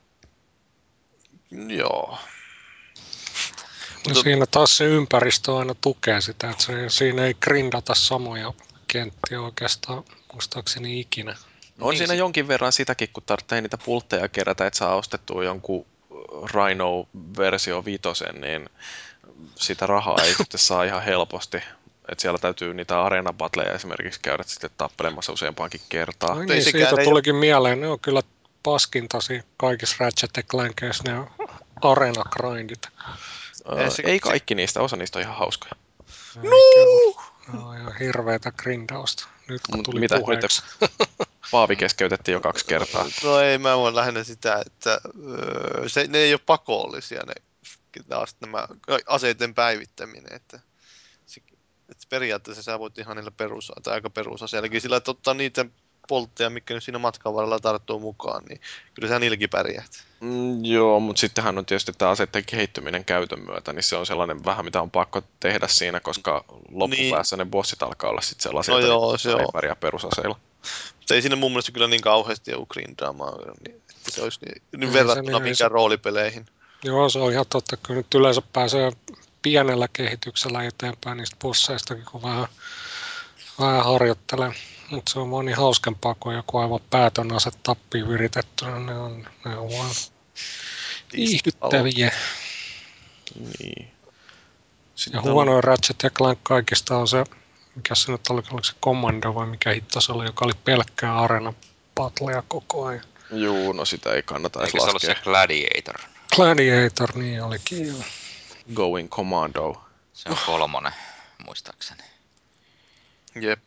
Joo. 1.52 2.18
No 4.06 4.10
Mutta... 4.10 4.24
siinä 4.24 4.46
taas 4.46 4.78
se 4.78 4.86
ympäristö 4.86 5.58
aina 5.58 5.76
tukee 5.82 6.22
sitä, 6.22 6.50
että 6.50 6.64
se, 6.64 6.90
siinä 6.90 7.26
ei 7.26 7.34
grindata 7.34 7.96
samoja 7.96 8.54
kenttiä 8.88 9.42
oikeastaan 9.42 10.04
muistaakseni 10.34 11.00
ikinä. 11.00 11.36
No 11.78 11.86
on 11.86 11.90
niin, 11.90 11.98
siinä 11.98 12.14
jonkin 12.14 12.48
verran 12.48 12.72
sitäkin, 12.72 13.10
kun 13.14 13.24
tarvitsee 13.26 13.62
niitä 13.62 13.78
pultteja 13.78 14.30
kerätä, 14.30 14.68
että 14.68 14.78
saa 14.78 14.96
ostettua 14.96 15.44
jonkun 15.44 15.86
Rhino-versio 16.54 17.86
vitosen, 17.86 18.42
niin 18.42 18.70
sitä 19.56 19.88
rahaa 19.88 20.18
ei 20.24 20.34
sitten 20.34 20.60
saa 20.60 20.84
ihan 20.84 21.04
helposti. 21.04 21.58
Et 22.12 22.20
siellä 22.20 22.38
täytyy 22.38 22.74
niitä 22.74 23.04
arena 23.04 23.34
esimerkiksi 23.76 24.20
käydä 24.20 24.44
sitten 24.48 24.70
tappelemassa 24.78 25.32
useampaankin 25.32 25.82
kertaa. 25.90 26.36
No 26.36 26.44
niin, 26.44 26.64
siitä 26.64 27.04
tulikin 27.04 27.34
ole... 27.34 27.40
mieleen. 27.40 27.82
Ne 27.82 27.88
on 27.88 28.00
kyllä 28.00 28.22
paskintasi 28.64 29.44
kaikissa 29.58 29.96
Ratchet 30.00 30.46
Clankeissa, 30.48 31.04
ne 31.08 31.20
on 31.20 31.30
arena 31.82 32.24
grindit. 32.24 32.88
Öö, 33.72 33.88
ei 34.04 34.20
kaikki 34.20 34.56
niistä, 34.56 34.82
osa 34.82 34.96
niistä 34.96 35.20
on 35.20 35.24
ihan 35.24 35.36
hauskoja. 35.36 35.72
No! 36.36 37.24
No, 37.54 37.70
on 37.70 37.98
hirveätä 38.00 38.52
grindausta. 38.52 39.28
Nyt 39.48 39.62
kun 39.72 39.84
tuli 39.84 40.00
Mitä, 40.00 40.20
puheeksi. 40.20 40.64
Nyt, 40.82 40.92
Paavi 41.52 41.76
keskeytettiin 41.76 42.34
jo 42.34 42.42
kaksi 42.42 42.66
kertaa. 42.66 43.06
No 43.24 43.40
ei, 43.40 43.58
mä 43.58 43.78
voin 43.78 43.96
lähinnä 43.96 44.24
sitä, 44.24 44.64
että 44.66 45.02
öö, 45.28 45.90
se, 45.90 46.08
ne 46.08 46.18
ei 46.18 46.34
ole 46.34 46.42
pakollisia 46.46 47.24
ne 47.28 47.34
taas 48.10 48.36
nämä 48.40 48.68
aseiden 49.08 49.54
päivittäminen, 49.54 50.34
että, 50.34 50.60
se, 51.26 51.42
että 51.90 52.06
periaatteessa 52.10 52.64
sä 52.64 52.80
voit 52.80 52.98
ihan 52.98 53.16
niillä 53.18 53.32
perus, 53.32 53.72
tai 53.84 53.94
aika 53.94 54.10
perusasiallakin 54.10 54.82
sillä, 54.82 54.98
että 54.98 55.12
ottaa 55.12 55.34
niitä 55.34 55.66
poltteja, 56.08 56.50
mikä 56.50 56.74
nyt 56.74 56.84
siinä 56.84 57.00
matkan 57.00 57.34
varrella 57.34 57.60
tarttuu 57.60 58.00
mukaan, 58.00 58.46
niin 58.46 58.62
kyllä 58.94 59.08
sä 59.08 59.20
niilläkin 59.20 59.50
pärjät. 59.50 60.04
Mm, 60.20 60.66
joo, 60.66 61.00
mutta 61.00 61.20
sittenhän 61.20 61.58
on 61.58 61.66
tietysti 61.66 61.92
tämä 61.98 62.12
aseiden 62.12 62.46
kehittyminen 62.46 63.06
käytön 63.06 63.40
myötä, 63.40 63.74
niin 63.74 63.84
se 63.84 63.96
on 63.96 64.06
sellainen 64.06 64.46
vähän, 64.46 64.66
mitä 64.66 64.82
on 64.82 64.92
pakko 64.92 65.22
tehdä 65.40 65.68
siinä, 65.68 66.00
koska 66.00 66.46
loppupäässä 66.72 67.36
niin. 67.36 67.48
ne 67.48 67.52
bossit 67.52 67.84
alkaa 67.84 68.10
olla 68.10 68.22
sitten 68.22 68.44
sellaisia, 68.44 68.74
No 68.74 68.80
että 68.80 68.90
joo, 68.90 69.18
se 69.18 69.30
ei 69.32 69.46
pärjää 69.54 69.76
perusaseilla. 69.76 70.40
Mutta 70.98 71.16
ei 71.16 71.22
siinä 71.22 71.36
mun 71.36 71.52
mielestä 71.52 71.72
kyllä 71.72 71.88
niin 71.88 72.02
kauheasti 72.02 72.54
ole 72.54 72.66
grindraamaa, 72.70 73.38
niin, 73.68 73.82
että 73.90 74.12
se 74.12 74.22
olisi 74.22 74.40
niin, 74.46 74.62
niin 74.78 74.94
verrattuna 74.94 75.40
se- 75.54 75.68
roolipeleihin. 75.68 76.46
Joo, 76.84 77.10
se 77.10 77.20
on 77.20 77.32
ihan 77.32 77.46
totta. 77.50 77.78
Kyllä 77.78 77.98
nyt 77.98 78.14
yleensä 78.14 78.42
pääsee 78.54 78.92
pienellä 79.42 79.88
kehityksellä 79.94 80.64
eteenpäin 80.64 81.18
niistä 81.18 81.36
bosseistakin, 81.40 82.06
kun 82.06 82.24
vähän, 82.24 82.48
vähän 83.60 83.84
harjoittelee. 83.86 84.52
Mutta 84.90 85.12
se 85.12 85.20
on 85.20 85.32
vaan 85.32 85.46
niin 85.46 85.58
hauskempaa, 85.58 86.16
kun 86.20 86.32
on 86.32 86.36
joku 86.38 86.58
aivan 86.58 86.80
päätön 86.90 87.34
ase 87.34 87.52
tappiin 87.64 88.10
viritettynä. 88.10 88.80
Ne 88.80 88.98
on, 88.98 89.28
ne 89.46 89.58
on 89.58 89.70
vaan 89.70 89.92
viihdyttäviä. 91.14 92.12
Niin. 93.60 93.92
Ja 95.14 95.22
huonoin 95.22 95.64
Ratchet 95.64 96.04
ja 96.04 96.10
Clank 96.10 96.40
kaikista 96.44 96.98
on 96.98 97.08
se, 97.08 97.24
mikä 97.76 97.96
se 97.96 98.12
nyt 98.12 98.28
oli, 98.30 98.42
oliko 98.52 98.64
se 98.64 98.74
Commando 98.84 99.36
vai 99.36 99.48
mikä 99.48 99.72
hitto 99.72 100.02
se 100.02 100.12
oli, 100.12 100.26
joka 100.26 100.46
oli 100.46 100.54
pelkkää 100.66 101.20
arena 101.20 101.54
battleja 101.96 102.44
koko 102.48 102.86
ajan. 102.86 103.06
Juu, 103.32 103.74
no 103.74 103.86
sitä 103.86 104.14
ei 104.14 104.24
kannata 104.24 104.60
edes 104.60 104.68
Eikö 104.68 104.86
se 104.86 104.90
ollut 104.90 105.02
se 105.02 105.08
laskea. 105.08 105.24
Gladiator? 105.24 106.13
Gladiator, 106.36 107.18
niin 107.18 107.44
olikin 107.44 107.88
joo. 107.88 107.98
Going 108.74 109.10
Commando. 109.10 109.84
Se 110.14 110.30
on 110.30 110.38
kolmonen, 110.46 110.92
muistaakseni. 111.46 112.04
Jep, 113.42 113.60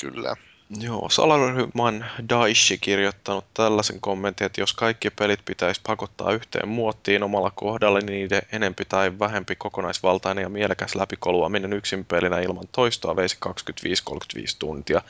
kyllä. 0.00 0.36
Joo, 0.80 1.08
Salaryhmän 1.08 2.10
Daishi 2.28 2.78
kirjoittanut 2.78 3.44
tällaisen 3.54 4.00
kommentin, 4.00 4.44
että 4.44 4.60
jos 4.60 4.72
kaikki 4.72 5.10
pelit 5.10 5.44
pitäisi 5.44 5.80
pakottaa 5.86 6.32
yhteen 6.32 6.68
muottiin 6.68 7.22
omalla 7.22 7.50
kohdalla, 7.54 7.98
niin 7.98 8.06
niiden 8.06 8.42
enempi 8.52 8.84
tai 8.84 9.18
vähempi 9.18 9.56
kokonaisvaltainen 9.56 10.42
ja 10.42 10.48
mielekäs 10.48 10.94
läpikoluaminen 10.94 11.72
yksin 11.72 12.04
pelinä 12.04 12.40
ilman 12.40 12.68
toistoa 12.72 13.16
veisi 13.16 13.36
25-35 13.46 14.56
tuntia. 14.58 15.02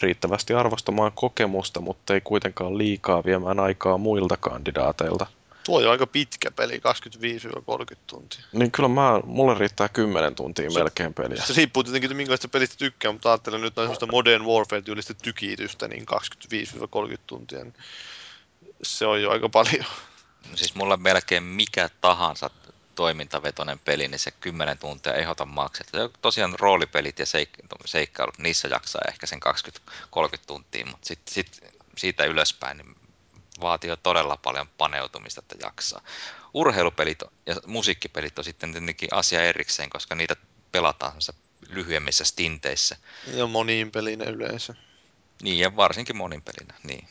Riittävästi 0.00 0.54
arvostamaan 0.54 1.12
kokemusta, 1.14 1.80
mutta 1.80 2.14
ei 2.14 2.20
kuitenkaan 2.20 2.78
liikaa 2.78 3.24
viemään 3.24 3.60
aikaa 3.60 3.98
muilta 3.98 4.36
kandidaateilta. 4.36 5.26
Tuo 5.64 5.78
on 5.80 5.90
aika 5.90 6.06
pitkä 6.06 6.50
peli, 6.50 6.80
25-30 7.94 7.96
tuntia. 8.06 8.40
Niin 8.52 8.70
kyllä 8.70 8.88
mä, 8.88 9.20
mulle 9.24 9.58
riittää 9.58 9.88
10 9.88 10.34
tuntia 10.34 10.70
Se- 10.70 10.78
melkein 10.78 11.14
peliä. 11.14 11.42
Se 11.44 11.52
riippuu 11.56 11.84
tietenkin, 11.84 12.08
että 12.08 12.16
minkälaista 12.16 12.48
pelistä 12.48 12.76
tykkää, 12.78 13.12
mutta 13.12 13.30
ajattelen 13.30 13.60
nyt 13.60 13.76
noin 13.76 13.84
semmoista 13.86 14.06
Modern 14.06 14.44
Warfare-tyylistä 14.44 15.14
tykitystä, 15.14 15.88
niin 15.88 16.06
25-30 17.14 17.18
tuntia. 17.26 17.64
Niin 17.64 17.74
se 18.82 19.06
on 19.06 19.22
jo 19.22 19.30
aika 19.30 19.48
paljon. 19.48 19.84
No 20.50 20.56
Siis 20.56 20.74
mulla 20.74 20.96
melkein 20.96 21.42
mikä 21.42 21.90
tahansa 22.00 22.50
toimintavetoinen 22.94 23.78
peli, 23.78 24.08
niin 24.08 24.18
se 24.18 24.30
10 24.30 24.78
tuntia 24.78 25.14
ehdota 25.14 25.44
maksetta. 25.44 25.98
Ja 25.98 26.08
Tosiaan 26.22 26.54
roolipelit 26.58 27.18
ja 27.18 27.24
seik- 27.24 27.78
seikkailut, 27.84 28.38
niissä 28.38 28.68
jaksaa 28.68 29.02
ehkä 29.08 29.26
sen 29.26 29.40
20-30 29.40 30.38
tuntia, 30.46 30.86
mutta 30.86 31.06
sit, 31.06 31.20
sit 31.28 31.60
siitä 31.96 32.24
ylöspäin 32.24 32.76
niin 32.76 32.96
vaatii 33.60 33.90
jo 33.90 33.96
todella 33.96 34.36
paljon 34.36 34.68
paneutumista, 34.78 35.40
että 35.40 35.66
jaksaa. 35.66 36.00
Urheilupelit 36.54 37.22
ja 37.46 37.56
musiikkipelit 37.66 38.38
on 38.38 38.44
sitten 38.44 38.72
tietenkin 38.72 39.08
asia 39.12 39.44
erikseen, 39.44 39.90
koska 39.90 40.14
niitä 40.14 40.36
pelataan 40.72 41.12
lyhyemmissä 41.68 42.24
stinteissä. 42.24 42.96
Ja 43.34 43.46
moniin 43.46 43.90
pelinä 43.90 44.24
yleensä. 44.24 44.74
Niin, 45.42 45.58
ja 45.58 45.76
varsinkin 45.76 46.16
monin 46.16 46.42
pelinä. 46.42 46.74
Niin. 46.82 47.08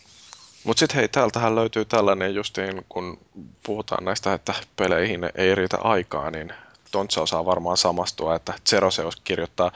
Mutta 0.63 0.79
sitten 0.79 0.97
hei, 0.97 1.07
täältähän 1.07 1.55
löytyy 1.55 1.85
tällainen 1.85 2.35
justiin, 2.35 2.85
kun 2.89 3.19
puhutaan 3.63 4.05
näistä, 4.05 4.33
että 4.33 4.53
peleihin 4.75 5.21
ei 5.35 5.55
riitä 5.55 5.77
aikaa, 5.77 6.31
niin 6.31 6.53
Tontsa 6.91 7.21
osaa 7.21 7.45
varmaan 7.45 7.77
samastua, 7.77 8.35
että 8.35 8.53
Zeroseus 8.69 9.15
kirjoittaa 9.15 9.71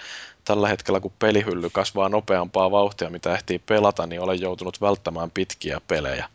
tällä 0.45 0.67
hetkellä, 0.67 0.99
kun 0.99 1.13
pelihylly 1.19 1.69
kasvaa 1.69 2.09
nopeampaa 2.09 2.71
vauhtia, 2.71 3.09
mitä 3.09 3.33
ehtii 3.33 3.59
pelata, 3.59 4.07
niin 4.07 4.21
olen 4.21 4.41
joutunut 4.41 4.81
välttämään 4.81 5.31
pitkiä 5.31 5.81
pelejä. 5.87 6.29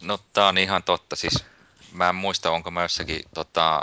No 0.00 0.18
tää 0.32 0.46
on 0.48 0.58
ihan 0.58 0.82
totta. 0.82 1.16
Siis 1.16 1.44
mä 1.92 2.08
en 2.08 2.14
muista, 2.14 2.50
onko 2.50 2.70
mä 2.70 2.82
jossakin 2.82 3.22
tota, 3.34 3.82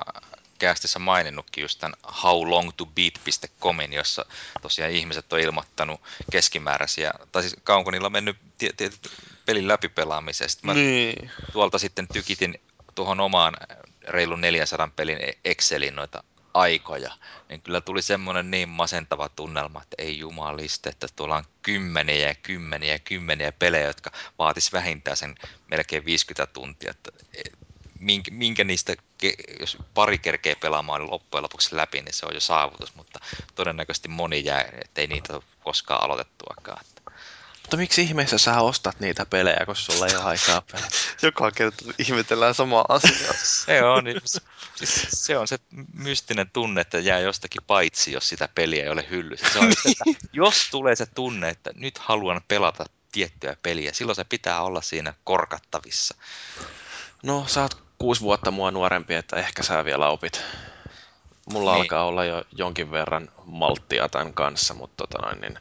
kästissä 0.59 0.99
maininnutkin 0.99 1.61
just 1.61 1.79
tämän 1.79 1.95
howlongtobeat.comin, 2.23 3.93
jossa 3.93 4.25
tosiaan 4.61 4.91
ihmiset 4.91 5.33
on 5.33 5.39
ilmoittanut 5.39 6.01
keskimääräisiä, 6.31 7.11
tai 7.31 7.41
siis 7.41 7.55
kauanko 7.63 7.91
niillä 7.91 8.05
on 8.05 8.11
mennyt 8.11 8.37
tie- 8.57 8.73
tietyt 8.77 9.11
pelin 9.45 9.67
läpipelaamisesta. 9.67 10.65
Mä 10.67 10.73
Niin. 10.73 11.31
tuolta 11.53 11.79
sitten 11.79 12.07
tykitin 12.07 12.61
tuohon 12.95 13.19
omaan 13.19 13.57
reilun 14.07 14.41
400 14.41 14.89
pelin 14.95 15.17
Excelin 15.45 15.95
noita 15.95 16.23
aikoja, 16.53 17.11
niin 17.49 17.61
kyllä 17.61 17.81
tuli 17.81 18.01
semmoinen 18.01 18.51
niin 18.51 18.69
masentava 18.69 19.29
tunnelma, 19.29 19.81
että 19.81 19.95
ei 19.97 20.19
jumaliste, 20.19 20.89
että 20.89 21.07
tuolla 21.15 21.37
on 21.37 21.43
kymmeniä 21.61 22.27
ja 22.27 22.35
kymmeniä 22.35 22.93
ja 22.93 22.99
kymmeniä 22.99 23.51
pelejä, 23.51 23.87
jotka 23.87 24.11
vaatis 24.39 24.73
vähintään 24.73 25.17
sen 25.17 25.35
melkein 25.71 26.05
50 26.05 26.53
tuntia. 26.53 26.91
Että 26.91 27.11
e, 27.33 27.41
minkä, 27.99 28.31
minkä 28.31 28.63
niistä, 28.63 28.95
jos 29.59 29.77
pari 29.93 30.17
kerkee 30.17 30.55
pelaamaan 30.55 31.11
loppujen 31.11 31.43
lopuksi 31.43 31.75
läpi, 31.75 32.01
niin 32.01 32.13
se 32.13 32.25
on 32.25 32.33
jo 32.33 32.39
saavutus, 32.39 32.95
mutta 32.95 33.19
todennäköisesti 33.55 34.07
moni 34.07 34.45
jää, 34.45 34.69
ettei 34.83 35.07
niitä 35.07 35.33
ole 35.33 35.43
koskaan 35.63 36.03
aloitettuakaan. 36.03 36.85
Mutta 37.69 37.77
miksi 37.77 38.01
ihmeessä 38.01 38.37
sä 38.37 38.61
ostat 38.61 38.99
niitä 38.99 39.25
pelejä, 39.25 39.65
kun 39.65 39.75
sulla 39.75 40.07
ei 40.07 40.15
ole 40.15 40.23
aikaa 40.23 40.61
pelata? 40.71 40.87
Joka 41.21 41.51
kerta 41.51 41.85
ihmetellään 41.97 42.55
samaa 42.55 42.85
asiaa. 42.89 43.33
Se 43.65 43.83
on, 43.83 44.03
niin, 44.03 44.21
siis 44.75 45.07
se 45.11 45.37
on 45.37 45.47
se 45.47 45.57
mystinen 45.93 46.49
tunne, 46.49 46.81
että 46.81 46.99
jää 46.99 47.19
jostakin 47.19 47.61
paitsi, 47.67 48.11
jos 48.11 48.29
sitä 48.29 48.49
peliä 48.55 48.83
ei 48.83 48.89
ole 48.89 49.05
hyllyssä. 49.09 49.49
Se 49.53 49.59
on, 49.59 49.67
just, 49.85 49.85
että 49.85 50.27
jos 50.33 50.67
tulee 50.71 50.95
se 50.95 51.05
tunne, 51.05 51.49
että 51.49 51.71
nyt 51.75 51.97
haluan 51.97 52.41
pelata 52.47 52.85
tiettyä 53.11 53.55
peliä, 53.63 53.93
silloin 53.93 54.15
se 54.15 54.23
pitää 54.23 54.61
olla 54.61 54.81
siinä 54.81 55.13
korkattavissa. 55.23 56.15
No, 57.23 57.43
sä 57.47 57.61
oot 57.61 57.77
kuusi 57.97 58.21
vuotta 58.21 58.51
mua 58.51 58.71
nuorempi, 58.71 59.15
että 59.15 59.35
ehkä 59.35 59.63
sä 59.63 59.85
vielä 59.85 60.07
opit. 60.07 60.41
Mulla 61.51 61.73
Niin. 61.73 61.81
alkaa 61.81 62.05
olla 62.05 62.25
jo 62.25 62.43
jonkin 62.51 62.91
verran 62.91 63.31
malttia 63.45 64.09
tämän 64.09 64.33
kanssa, 64.33 64.73
mutta 64.73 65.07
tota 65.07 65.25
noin, 65.25 65.41
niin 65.41 65.59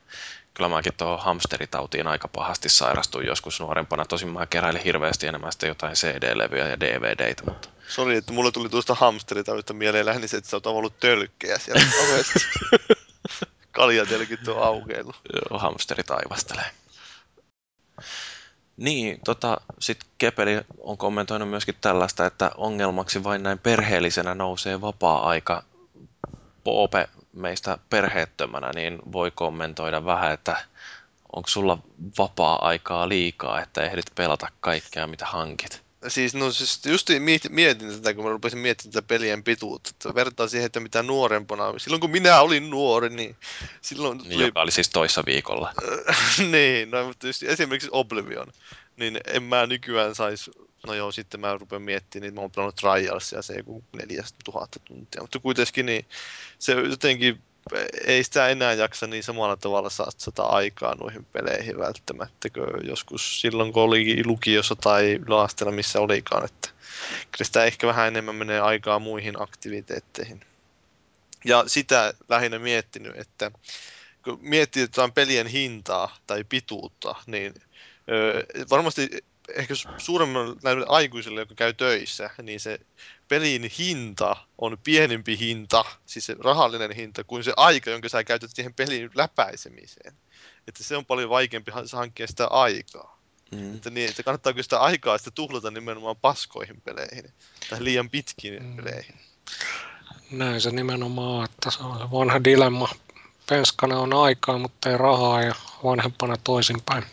kyllä 0.59 0.69
mäkin 0.69 0.93
tuohon 0.97 1.19
hamsteritautiin 1.21 2.07
aika 2.07 2.29
pahasti 2.29 2.69
sairastuin 2.69 3.27
joskus 3.27 3.61
nuorempana. 3.61 4.05
Tosin 4.05 4.29
mä 4.29 4.47
keräilin 4.47 4.83
hirveästi 4.83 5.27
enemmän 5.27 5.53
sitten 5.53 5.69
jotain 5.69 5.95
CD-levyjä 5.95 6.69
ja 6.69 6.81
DVDitä, 6.81 7.43
mutta 7.45 7.69
Sori, 7.89 8.17
että 8.17 8.33
mulla 8.33 8.53
tuli 8.53 8.69
tuosta 8.69 8.95
hamsteritaudista 8.95 9.75
mieleen 9.75 10.07
lähinnä 10.07 10.27
se, 10.27 10.37
että 10.37 10.51
sä 10.51 10.57
oot 10.57 10.67
ollut 10.67 11.01
tölkkejä 11.01 11.59
siellä 11.59 11.83
kauheasti. 11.99 12.39
Kaljatelkit 13.73 14.49
on 14.49 14.63
aukeillut. 14.63 15.17
joo, 15.51 15.59
hamsteri 15.59 16.05
taivastelee. 16.05 16.71
Niin, 18.77 19.21
tota, 19.25 19.61
sitten 19.79 20.09
Kepeli 20.19 20.61
on 20.81 20.99
kommentoinut 20.99 21.51
myöskin 21.51 21.75
tällaista, 21.81 22.27
että 22.27 22.51
ongelmaksi 22.57 23.25
vain 23.25 23.43
näin 23.43 23.59
perheellisenä 23.59 24.35
nousee 24.35 24.81
vapaa-aika. 24.81 25.63
Poope 26.65 27.09
meistä 27.33 27.79
perheettömänä, 27.91 28.71
niin 28.75 28.99
voi 29.13 29.31
kommentoida 29.31 30.05
vähän, 30.05 30.33
että 30.33 30.57
onko 31.33 31.49
sulla 31.49 31.79
vapaa-aikaa 32.19 33.09
liikaa, 33.09 33.63
että 33.63 33.83
ehdit 33.83 34.07
pelata 34.15 34.49
kaikkea, 34.61 35.07
mitä 35.07 35.27
hankit. 35.27 35.83
Siis, 36.09 36.35
no 36.35 36.53
siis 36.53 36.81
just 36.87 37.11
miet- 37.11 37.49
mietin 37.49 37.89
tätä, 37.93 38.15
kun 38.15 38.25
mä 38.25 38.31
rupesin 38.31 38.59
miettimään 38.59 38.93
tätä 38.93 39.07
pelien 39.07 39.43
pituutta. 39.45 39.91
Että 39.91 40.15
vertaa 40.15 40.49
siihen, 40.49 40.67
että 40.67 40.81
mitä 40.81 41.03
nuorempana. 41.03 41.79
Silloin 41.79 42.01
kun 42.01 42.11
minä 42.11 42.41
olin 42.41 42.71
nuori, 42.71 43.09
niin 43.09 43.37
silloin 43.81 44.19
Niin, 44.19 44.33
tuli... 44.33 44.43
joka 44.43 44.61
oli 44.61 44.71
siis 44.71 44.89
toissa 44.89 45.23
viikolla. 45.27 45.73
niin, 46.53 46.91
no, 46.91 47.07
mutta 47.07 47.27
just 47.27 47.43
esimerkiksi 47.43 47.89
Oblivion. 47.93 48.47
Niin 48.97 49.21
en 49.27 49.43
mä 49.43 49.67
nykyään 49.67 50.15
sais... 50.15 50.51
No 50.87 50.95
joo, 50.95 51.13
sitten 51.13 51.41
mä 51.41 51.59
rupean 51.59 51.83
miettimään, 51.83 52.23
niin 52.23 52.35
mä 52.35 52.41
oon 52.41 52.51
pelannut 52.51 52.77
Trialsia 52.77 53.43
se 53.43 53.55
joku 53.55 53.85
4000 53.97 54.79
tuntia. 54.85 55.21
Mutta 55.21 55.39
kuitenkin 55.39 55.87
niin 55.87 56.07
se 56.59 56.73
jotenkin 56.73 57.43
ei 58.07 58.25
sitä 58.25 58.49
enää 58.49 58.73
jaksa 58.73 59.07
niin 59.07 59.23
samalla 59.23 59.57
tavalla 59.57 59.91
satsata 59.91 60.43
aikaa 60.43 60.95
noihin 60.95 61.25
peleihin 61.25 61.79
välttämättä, 61.79 62.49
joskus 62.83 63.41
silloin, 63.41 63.73
kun 63.73 63.83
oli 63.83 64.23
lukiossa 64.27 64.77
tai 64.77 65.19
yläasteella, 65.27 65.73
missä 65.73 66.01
olikaan. 66.01 66.45
Että 66.45 66.69
kyllä 67.33 67.45
sitä 67.45 67.65
ehkä 67.65 67.87
vähän 67.87 68.09
enemmän 68.09 68.35
menee 68.35 68.61
aikaa 68.61 68.99
muihin 68.99 69.43
aktiviteetteihin. 69.43 70.41
Ja 71.45 71.65
sitä 71.67 72.15
lähinnä 72.29 72.59
miettinyt, 72.59 73.17
että 73.17 73.51
kun 74.25 74.39
miettii 74.43 74.83
jotain 74.83 75.13
pelien 75.13 75.47
hintaa 75.47 76.17
tai 76.27 76.45
pituutta, 76.45 77.15
niin 77.27 77.55
ö, 78.11 78.47
varmasti 78.71 79.09
ehkä 79.55 79.75
su- 79.75 79.95
suuremmalle 79.99 80.57
näille 80.63 80.87
aikuisille, 80.89 81.41
jotka 81.41 81.55
käy 81.55 81.73
töissä, 81.73 82.31
niin 82.43 82.61
se 82.61 82.79
pelin 83.29 83.71
hinta 83.79 84.37
on 84.59 84.79
pienempi 84.85 85.39
hinta, 85.39 85.85
siis 86.07 86.27
se 86.27 86.37
rahallinen 86.45 86.93
hinta, 86.93 87.25
kuin 87.25 87.45
se 87.45 87.53
aika, 87.57 87.91
jonka 87.91 88.09
sä 88.09 88.25
käytät 88.25 88.51
siihen 88.55 88.75
pelin 88.75 89.11
läpäisemiseen. 89.15 90.15
Että 90.69 90.85
se 90.85 90.97
on 90.97 91.07
paljon 91.07 91.31
vaikeampi 91.31 91.71
han- 91.71 91.87
hankkia 91.93 92.27
sitä 92.27 92.47
aikaa. 92.47 93.19
Mm. 93.53 93.75
Että, 93.75 93.91
niin, 93.91 94.11
että 94.11 94.23
kannattaako 94.23 94.63
sitä 94.63 94.79
aikaa 94.81 95.19
sitä 95.19 95.31
tuhlata 95.31 95.71
nimenomaan 95.71 96.17
paskoihin 96.17 96.81
peleihin 96.81 97.33
tai 97.71 97.85
liian 97.85 98.11
pitkiin 98.11 98.63
Mm. 98.63 98.77
peleihin. 98.77 99.15
Näin 100.31 100.61
se 100.61 100.71
nimenomaan 100.71 101.29
on, 101.39 101.45
että 101.45 101.71
se 101.71 101.83
on 101.83 101.99
se 101.99 102.11
vanha 102.11 102.45
dilemma. 102.45 102.89
Penskana 103.49 103.99
on 103.99 104.13
aikaa, 104.15 104.59
mutta 104.59 104.91
ei 104.91 104.99
rahaa 104.99 105.43
ja 105.43 105.55
vanhempana 105.85 106.37
toisinpäin. 106.45 107.05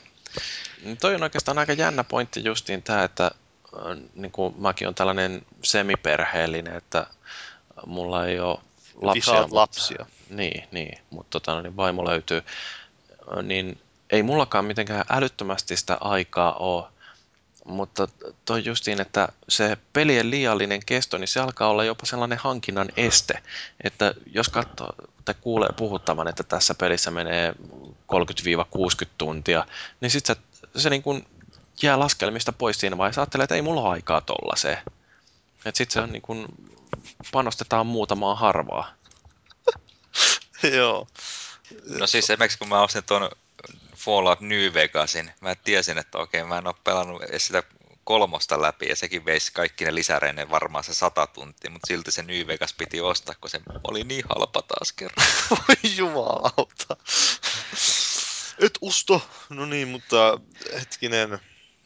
Niin 0.86 0.98
Toi 0.98 1.16
on 1.16 1.24
oikeastaan 1.24 1.58
aika 1.58 1.74
jännä 1.74 2.04
pointti 2.04 2.44
justiin 2.44 2.84
tämä, 2.84 3.04
että 3.04 3.26
äh, 3.26 3.98
niin 4.16 4.32
kuin 4.32 4.56
mäkin 4.58 4.88
on 4.88 4.96
tällainen 4.96 5.42
semiperheellinen, 5.64 6.76
että 6.76 7.08
mulla 7.86 8.26
ei 8.26 8.40
ole 8.40 8.60
lapsia. 9.02 9.34
Vihaat 9.34 9.50
mutta- 9.50 9.56
lapsia. 9.56 10.06
Niin, 10.30 10.64
niin 10.72 11.00
mutta 11.10 11.30
tota, 11.32 11.56
no 11.56 11.62
niin 11.62 11.78
vaimo 11.78 12.06
löytyy. 12.06 12.42
Ö, 13.38 13.42
Niin 13.44 13.82
ei 14.10 14.24
mullakaan 14.24 14.66
mitenkään 14.66 15.06
älyttömästi 15.10 15.78
sitä 15.78 15.98
aikaa 16.02 16.54
ole, 16.54 16.84
mutta 17.66 18.08
toi 18.46 18.66
justiin, 18.66 19.02
että 19.02 19.28
se 19.50 19.78
pelien 19.94 20.32
liiallinen 20.32 20.86
kesto, 20.86 21.18
niin 21.18 21.28
se 21.28 21.40
alkaa 21.40 21.68
olla 21.70 21.84
jopa 21.84 22.06
sellainen 22.06 22.38
hankinnan 22.38 22.90
este, 22.98 23.40
että 23.84 24.14
jos 24.34 24.50
katsoo 24.50 24.90
tai 25.26 25.36
kuulee 25.42 25.70
puhuttavan, 25.78 26.28
että 26.28 26.44
tässä 26.44 26.76
pelissä 26.76 27.12
menee 27.12 27.56
30-60 28.14 29.08
tuntia, 29.18 29.66
niin 30.02 30.12
sitten 30.12 30.36
se, 30.36 30.42
se 30.78 30.90
niin 30.90 31.04
kuin 31.04 31.28
jää 31.82 32.00
laskelmista 32.00 32.54
pois 32.54 32.80
siinä 32.80 32.98
vaiheessa, 32.98 33.22
ajattelee, 33.22 33.44
että 33.44 33.56
ei 33.56 33.62
mulla 33.62 33.82
ole 33.82 33.90
aikaa 33.90 34.22
tollaiseen. 34.22 34.78
Että 35.66 35.78
sitten 35.78 35.94
se 35.94 36.00
on 36.00 36.12
niin 36.12 36.22
kuin, 36.22 36.46
panostetaan 37.32 37.88
muutamaan 37.88 38.38
harvaa. 38.38 38.94
Joo. 40.78 41.08
No 42.00 42.08
siis 42.08 42.26
esimerkiksi 42.26 42.58
kun 42.58 42.70
mä 42.70 42.82
ostin 42.82 43.04
tuon 43.04 43.30
Fallout 43.96 44.42
New 44.42 44.74
Vegasin, 44.74 45.32
mä 45.42 45.56
tiesin, 45.56 45.98
että 45.98 46.18
okei, 46.18 46.44
mä 46.44 46.58
en 46.58 46.68
ole 46.68 46.76
pelannut 46.84 47.24
edes 47.24 47.48
sitä 47.48 47.64
kolmosta 48.04 48.62
läpi, 48.62 48.86
ja 48.90 48.96
sekin 48.96 49.26
veisi 49.26 49.54
kaikki 49.54 49.86
ne 49.86 49.96
lisäreineen 49.96 50.50
varmaan 50.50 50.84
se 50.84 50.94
sata 50.94 51.28
tuntia, 51.28 51.72
mutta 51.72 51.88
silti 51.88 52.12
se 52.12 52.24
New 52.24 52.48
Vegas 52.48 52.74
piti 52.74 53.02
ostaa, 53.02 53.36
kun 53.42 53.50
se 53.50 53.62
oli 53.84 54.04
niin 54.04 54.26
halpa 54.30 54.62
taas 54.62 54.92
kerran. 54.94 55.28
Voi 55.52 55.96
jumalauta. 55.96 56.98
Et 58.60 58.78
usto. 58.82 59.28
No 59.50 59.66
niin, 59.66 59.88
mutta 59.88 60.40
hetkinen. 60.74 61.40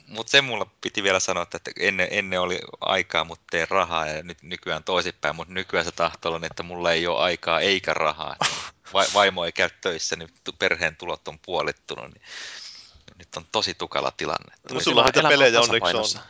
Mutta 0.08 0.32
se 0.32 0.42
mulla 0.42 0.66
piti 0.82 1.04
vielä 1.04 1.20
sanoa, 1.20 1.44
että 1.44 1.72
ennen, 1.80 2.08
ennen 2.12 2.42
oli 2.42 2.60
aikaa, 2.82 3.24
mutta 3.24 3.58
ei 3.58 3.66
rahaa, 3.70 4.08
ja 4.08 4.24
nyt 4.24 4.44
nykyään 4.44 4.84
toisinpäin, 4.84 5.36
mutta 5.36 5.54
nykyään 5.54 5.86
se 5.86 5.92
tahtoo 5.92 6.34
olla, 6.34 6.46
että 6.46 6.64
mulla 6.64 6.92
ei 6.92 7.08
ole 7.08 7.20
aikaa 7.20 7.60
eikä 7.60 7.94
rahaa. 7.94 8.36
Va, 8.94 9.06
vaimo 9.14 9.46
ei 9.46 9.52
käy 9.52 9.70
töissä, 9.82 10.16
niin 10.16 10.30
perheen 10.60 10.96
tulot 10.96 11.28
on 11.28 11.40
puolittunut, 11.40 12.06
niin 12.14 12.22
nyt 13.18 13.36
on 13.38 13.46
tosi 13.52 13.74
tukala 13.74 14.12
tilanne. 14.12 14.56
No 14.72 14.80
sulla 14.80 15.02
on 15.02 15.06
niitä 15.06 15.30
pelejä 15.30 15.62
onneksi 15.62 15.98
on. 15.98 16.24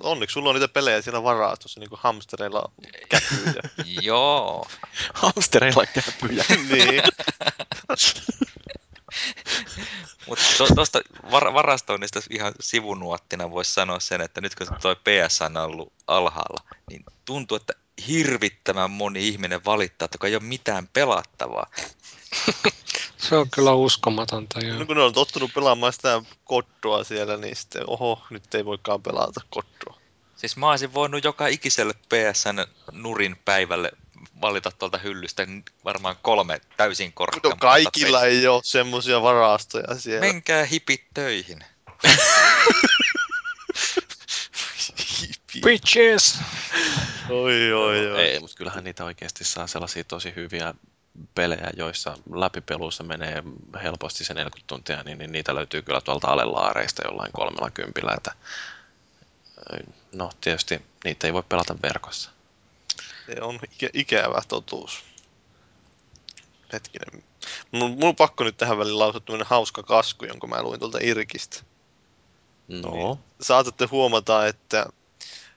Onneksi 0.00 0.34
sulla 0.34 0.48
on 0.48 0.54
niitä 0.54 0.68
pelejä 0.68 1.02
siinä 1.02 1.22
varastossa, 1.22 1.80
niin 1.80 1.88
kuin 1.88 2.00
hamstereilla 2.02 2.72
käpyjä. 3.08 3.62
Joo, 4.00 4.66
Hamstereilla 5.14 5.86
käpyjä. 5.86 6.44
niin. 6.70 7.02
Mutta 10.28 10.44
tuosta 10.74 11.00
var- 11.30 11.54
varastoinnista 11.54 12.20
ihan 12.30 12.52
sivunuottina 12.60 13.50
voisi 13.50 13.74
sanoa 13.74 14.00
sen, 14.00 14.20
että 14.20 14.40
nyt 14.40 14.54
kun 14.54 14.66
tuo 14.82 14.96
PS 14.96 15.42
on 15.42 15.56
ollut 15.56 15.92
alhaalla, 16.06 16.74
niin 16.90 17.04
tuntuu, 17.24 17.56
että 17.56 17.72
hirvittävän 18.08 18.90
moni 18.90 19.28
ihminen 19.28 19.64
valittaa, 19.64 20.04
että 20.06 20.26
ei 20.26 20.34
ole 20.36 20.42
mitään 20.42 20.88
pelattavaa. 20.92 21.66
Se 23.28 23.36
on 23.36 23.50
kyllä 23.50 23.72
uskomatonta. 23.72 24.60
Joo. 24.60 24.78
No 24.78 24.86
kun 24.86 24.96
ne 24.96 25.02
on 25.02 25.12
tottunut 25.12 25.50
pelaamaan 25.54 25.92
sitä 25.92 26.22
kottoa 26.44 27.04
siellä, 27.04 27.36
niin 27.36 27.56
sitten 27.56 27.82
oho, 27.86 28.22
nyt 28.30 28.54
ei 28.54 28.64
voikaan 28.64 29.02
pelata 29.02 29.40
kottoa. 29.50 30.00
Siis 30.36 30.56
mä 30.56 30.70
olisin 30.70 30.94
voinut 30.94 31.24
joka 31.24 31.46
ikiselle 31.46 31.92
PSN 31.92 32.64
nurin 32.92 33.36
päivälle 33.44 33.92
valita 34.40 34.70
tuolta 34.70 34.98
hyllystä 34.98 35.46
varmaan 35.84 36.16
kolme 36.22 36.60
täysin 36.76 37.08
No 37.08 37.12
korkeampaa. 37.14 37.58
kaikilla 37.58 38.24
ei 38.24 38.46
ole 38.46 38.60
semmoisia 38.64 39.22
varastoja 39.22 39.94
siellä. 39.98 40.20
Menkää 40.20 40.64
hipit 40.64 41.04
töihin. 41.14 41.64
Bitches! 45.64 46.38
Oi, 47.30 47.72
oi, 47.72 48.10
oi. 48.12 48.20
Ei, 48.20 48.40
mutta 48.40 48.56
kyllähän 48.56 48.84
niitä 48.84 49.04
oikeasti 49.04 49.44
saa 49.44 49.66
sellaisia 49.66 50.04
tosi 50.04 50.32
hyviä 50.36 50.74
pelejä, 51.34 51.70
joissa 51.76 52.16
läpipelussa 52.32 53.04
menee 53.04 53.42
helposti 53.82 54.24
se 54.24 54.34
40 54.34 54.66
tuntia, 54.66 55.02
niin, 55.02 55.18
niin 55.18 55.32
niitä 55.32 55.54
löytyy 55.54 55.82
kyllä 55.82 56.00
tuolta 56.00 56.26
alelaareista 56.28 57.02
jollain 57.04 57.32
kolmella 57.32 57.70
kympillä, 57.70 58.14
että 58.16 58.32
no 60.12 60.30
tietysti 60.40 60.82
niitä 61.04 61.26
ei 61.26 61.32
voi 61.32 61.42
pelata 61.48 61.76
verkossa. 61.82 62.30
Se 63.28 63.42
on 63.42 63.58
ikä, 63.72 63.88
ikävä 63.92 64.42
totuus. 64.48 65.04
Hetkinen. 66.72 67.24
Mun, 67.72 67.90
mun 67.90 68.08
on 68.08 68.16
pakko 68.16 68.44
nyt 68.44 68.56
tähän 68.56 68.78
väliin 68.78 68.98
lausua 68.98 69.20
tämmönen 69.20 69.46
hauska 69.46 69.82
kasku, 69.82 70.24
jonka 70.24 70.46
mä 70.46 70.62
luin 70.62 70.80
tuolta 70.80 70.98
Irkistä. 71.02 71.62
No, 72.68 73.18
Saatatte 73.40 73.84
huomata, 73.84 74.46
että 74.46 74.86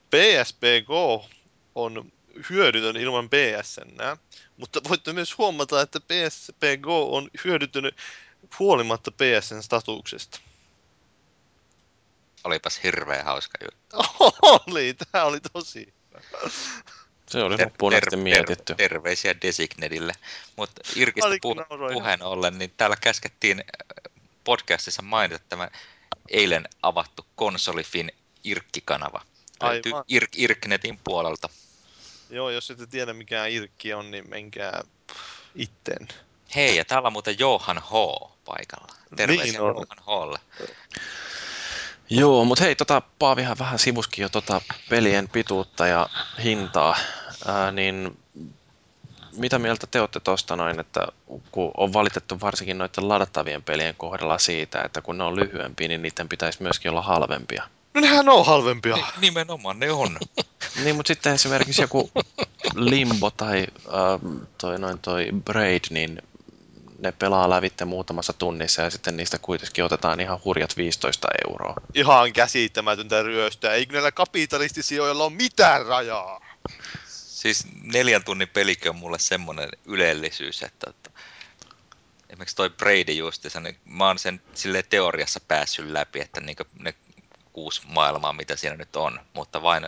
PSP 0.10 0.62
Go 0.86 1.26
on 1.76 2.12
hyödytön 2.50 2.98
ilman 2.98 3.30
PSN, 3.30 4.18
mutta 4.58 4.82
voitte 4.90 5.14
myös 5.14 5.38
huomata, 5.38 5.82
että 5.82 6.00
PSP 6.00 6.64
Go 6.82 7.16
on 7.16 7.30
hyödytön 7.46 7.92
huolimatta 8.60 9.12
PSN 9.12 9.64
statuksesta. 9.64 10.40
Olipas 12.44 12.84
hirveän 12.84 13.26
hauska 13.26 13.58
juttu. 13.64 13.98
oli, 14.68 14.96
tää 15.12 15.26
oli 15.26 15.40
tosi. 15.54 15.94
Se 17.32 17.44
oli 17.44 17.58
Ter- 17.58 17.66
loppuun 17.68 17.94
asti 17.94 18.10
ter- 18.10 18.20
mietitty. 18.20 18.64
ter- 18.66 18.76
terveisiä 18.76 19.36
Designedille. 19.42 20.14
Mutta 20.56 20.82
Irkistä 20.96 21.30
pu- 21.30 21.94
puheen 21.94 22.24
ollen, 22.24 22.58
niin 22.58 22.74
täällä 22.78 22.96
käskettiin 23.02 23.60
äh, 23.60 24.12
podcastissa 24.44 25.02
mainita 25.02 25.44
tämä 25.50 25.70
eilen 26.30 26.68
avattu 26.84 27.26
konsolifin 27.36 28.12
Irkki-kanava. 28.44 29.22
Löytyy 29.64 29.92
Aivan. 29.92 30.06
Ir- 30.08 30.28
Irknetin 30.36 31.00
puolelta. 31.04 31.50
Joo, 32.30 32.50
jos 32.50 32.72
ette 32.72 32.88
tiedä 32.88 33.14
mikä 33.14 33.46
Irkki 33.46 33.94
on, 33.94 34.12
niin 34.12 34.30
menkää 34.30 34.84
itten. 35.56 36.08
Hei, 36.56 36.78
ja 36.78 36.86
täällä 36.86 37.08
on 37.08 37.14
muuten 37.14 37.40
Johan 37.40 37.80
H. 37.80 37.92
paikalla. 38.46 38.96
Terveisiä 39.16 39.46
Niin 39.46 39.62
on. 39.62 39.68
Johan 39.68 40.28
Hlle. 40.30 40.40
Joo, 42.14 42.46
mutta 42.46 42.64
hei, 42.64 42.76
tota, 42.76 43.02
Paavihan 43.20 43.60
vähän 43.60 43.80
sivuskin 43.80 44.22
jo 44.24 44.30
tota 44.30 44.62
pelien 44.90 45.30
pituutta 45.30 45.88
ja 45.88 46.10
hintaa, 46.44 46.98
ää, 47.48 47.72
niin 47.72 48.18
mitä 49.38 49.60
mieltä 49.60 49.88
te 49.88 50.00
olette 50.00 50.20
tuosta 50.20 50.56
noin, 50.56 50.80
että 50.80 51.08
kun 51.52 51.72
on 51.78 51.94
valitettu 51.94 52.42
varsinkin 52.42 52.78
noiden 52.78 53.10
ladattavien 53.10 53.64
pelien 53.64 53.96
kohdalla 53.98 54.38
siitä, 54.38 54.82
että 54.82 55.02
kun 55.02 55.18
ne 55.18 55.24
on 55.24 55.36
lyhyempiä, 55.36 55.88
niin 55.88 56.02
niiden 56.02 56.30
pitäisi 56.30 56.64
myöskin 56.64 56.92
olla 56.92 57.02
halvempia. 57.02 57.64
No 57.94 58.02
nehän 58.02 58.30
on 58.30 58.46
halvempia. 58.46 58.96
Ni- 58.96 59.04
Nimenomaan, 59.22 59.80
ne 59.80 59.92
on. 59.92 60.18
Niin, 60.84 60.96
mutta 60.96 61.08
sitten 61.08 61.34
esimerkiksi 61.34 61.82
joku 61.82 62.12
Limbo 62.76 63.32
tai 63.32 63.68
äh, 63.88 64.42
toi, 64.58 64.80
noin 64.80 65.00
toi 65.00 65.28
Braid, 65.46 65.80
niin 65.90 66.22
ne 67.02 67.12
pelaa 67.12 67.50
lävitte 67.50 67.86
muutamassa 67.86 68.34
tunnissa 68.34 68.82
ja 68.82 68.90
sitten 68.90 69.18
niistä 69.18 69.38
kuitenkin 69.38 69.84
otetaan 69.84 70.20
ihan 70.20 70.40
hurjat 70.46 70.78
15 70.78 71.28
euroa. 71.50 71.74
Ihan 71.94 72.34
käsittämätöntä 72.34 73.24
ryöstöä. 73.24 73.74
Eikö 73.74 73.94
näillä 73.94 74.12
kapitalistisijoilla 74.12 75.24
ole 75.24 75.34
mitään 75.34 75.86
rajaa? 75.86 76.46
Siis 77.08 77.68
neljän 77.84 78.24
tunnin 78.24 78.48
pelikö 78.48 78.90
on 78.90 78.96
mulle 78.96 79.20
semmoinen 79.20 79.70
ylellisyys, 79.86 80.64
että, 80.64 80.90
että 80.90 81.12
esimerkiksi 82.30 82.56
toi 82.56 82.70
Brady 82.70 83.12
justiinsa, 83.12 83.60
niin 83.60 83.78
mä 83.86 84.08
oon 84.08 84.20
sen 84.20 84.42
sille 84.54 84.84
teoriassa 84.84 85.40
päässyt 85.40 85.92
läpi, 85.92 86.22
että 86.22 86.42
niin 86.42 86.58
ne 86.80 86.94
kuusi 87.54 87.82
maailmaa, 87.88 88.34
mitä 88.34 88.56
siinä 88.56 88.76
nyt 88.76 88.96
on, 88.96 89.20
mutta 89.34 89.62
vain 89.62 89.84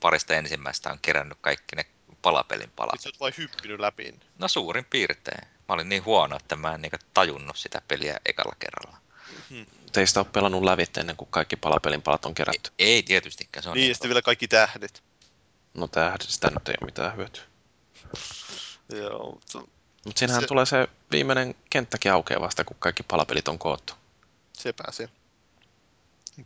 parista 0.00 0.34
ensimmäistä 0.34 0.90
on 0.90 0.98
kerännyt 1.02 1.38
kaikki 1.40 1.76
ne 1.76 1.86
palapelin 2.22 2.70
palat. 2.76 3.00
Sä 3.00 3.08
oot 3.08 3.20
vain 3.20 3.34
hyppinyt 3.38 3.80
läpi. 3.80 4.14
No 4.38 4.48
suurin 4.48 4.84
piirtein. 4.84 5.57
Mä 5.68 5.74
olin 5.74 5.88
niin 5.88 6.04
huono, 6.04 6.36
että 6.36 6.56
mä 6.56 6.74
en 6.74 6.82
niin 6.82 6.92
tajunnut 7.14 7.56
sitä 7.56 7.82
peliä 7.88 8.20
ekalla 8.26 8.56
kerralla. 8.58 8.98
Teistä 9.92 10.20
on 10.20 10.26
pelannut 10.26 10.62
lävitte 10.62 11.00
ennen 11.00 11.16
kuin 11.16 11.28
kaikki 11.30 11.56
palapelin 11.56 12.02
palat 12.02 12.24
on 12.24 12.34
kerätty. 12.34 12.70
Ei 12.78 13.02
tietystikään, 13.02 13.62
se 13.62 13.68
on 13.68 13.74
Niin, 13.76 13.88
ja 13.88 13.94
sitten 13.94 14.08
vielä 14.08 14.22
kaikki 14.22 14.48
tähdet. 14.48 15.02
No 15.74 15.88
tähdistä 15.88 16.50
nyt 16.50 16.68
ei 16.68 16.74
ole 16.80 16.86
mitään 16.86 17.16
hyötyä. 17.16 17.42
Joo, 18.92 19.32
mutta 19.32 19.58
Mutta 20.04 20.18
siinähän 20.18 20.42
Se- 20.42 20.46
tulee 20.48 20.66
se 20.66 20.88
viimeinen 21.12 21.54
kenttäkin 21.70 22.12
aukeaa 22.12 22.40
vasta, 22.40 22.64
kun 22.64 22.76
kaikki 22.78 23.02
palapelit 23.02 23.48
on 23.48 23.58
koottu. 23.58 23.92
se 24.52 24.72
pääsee. 24.72 25.08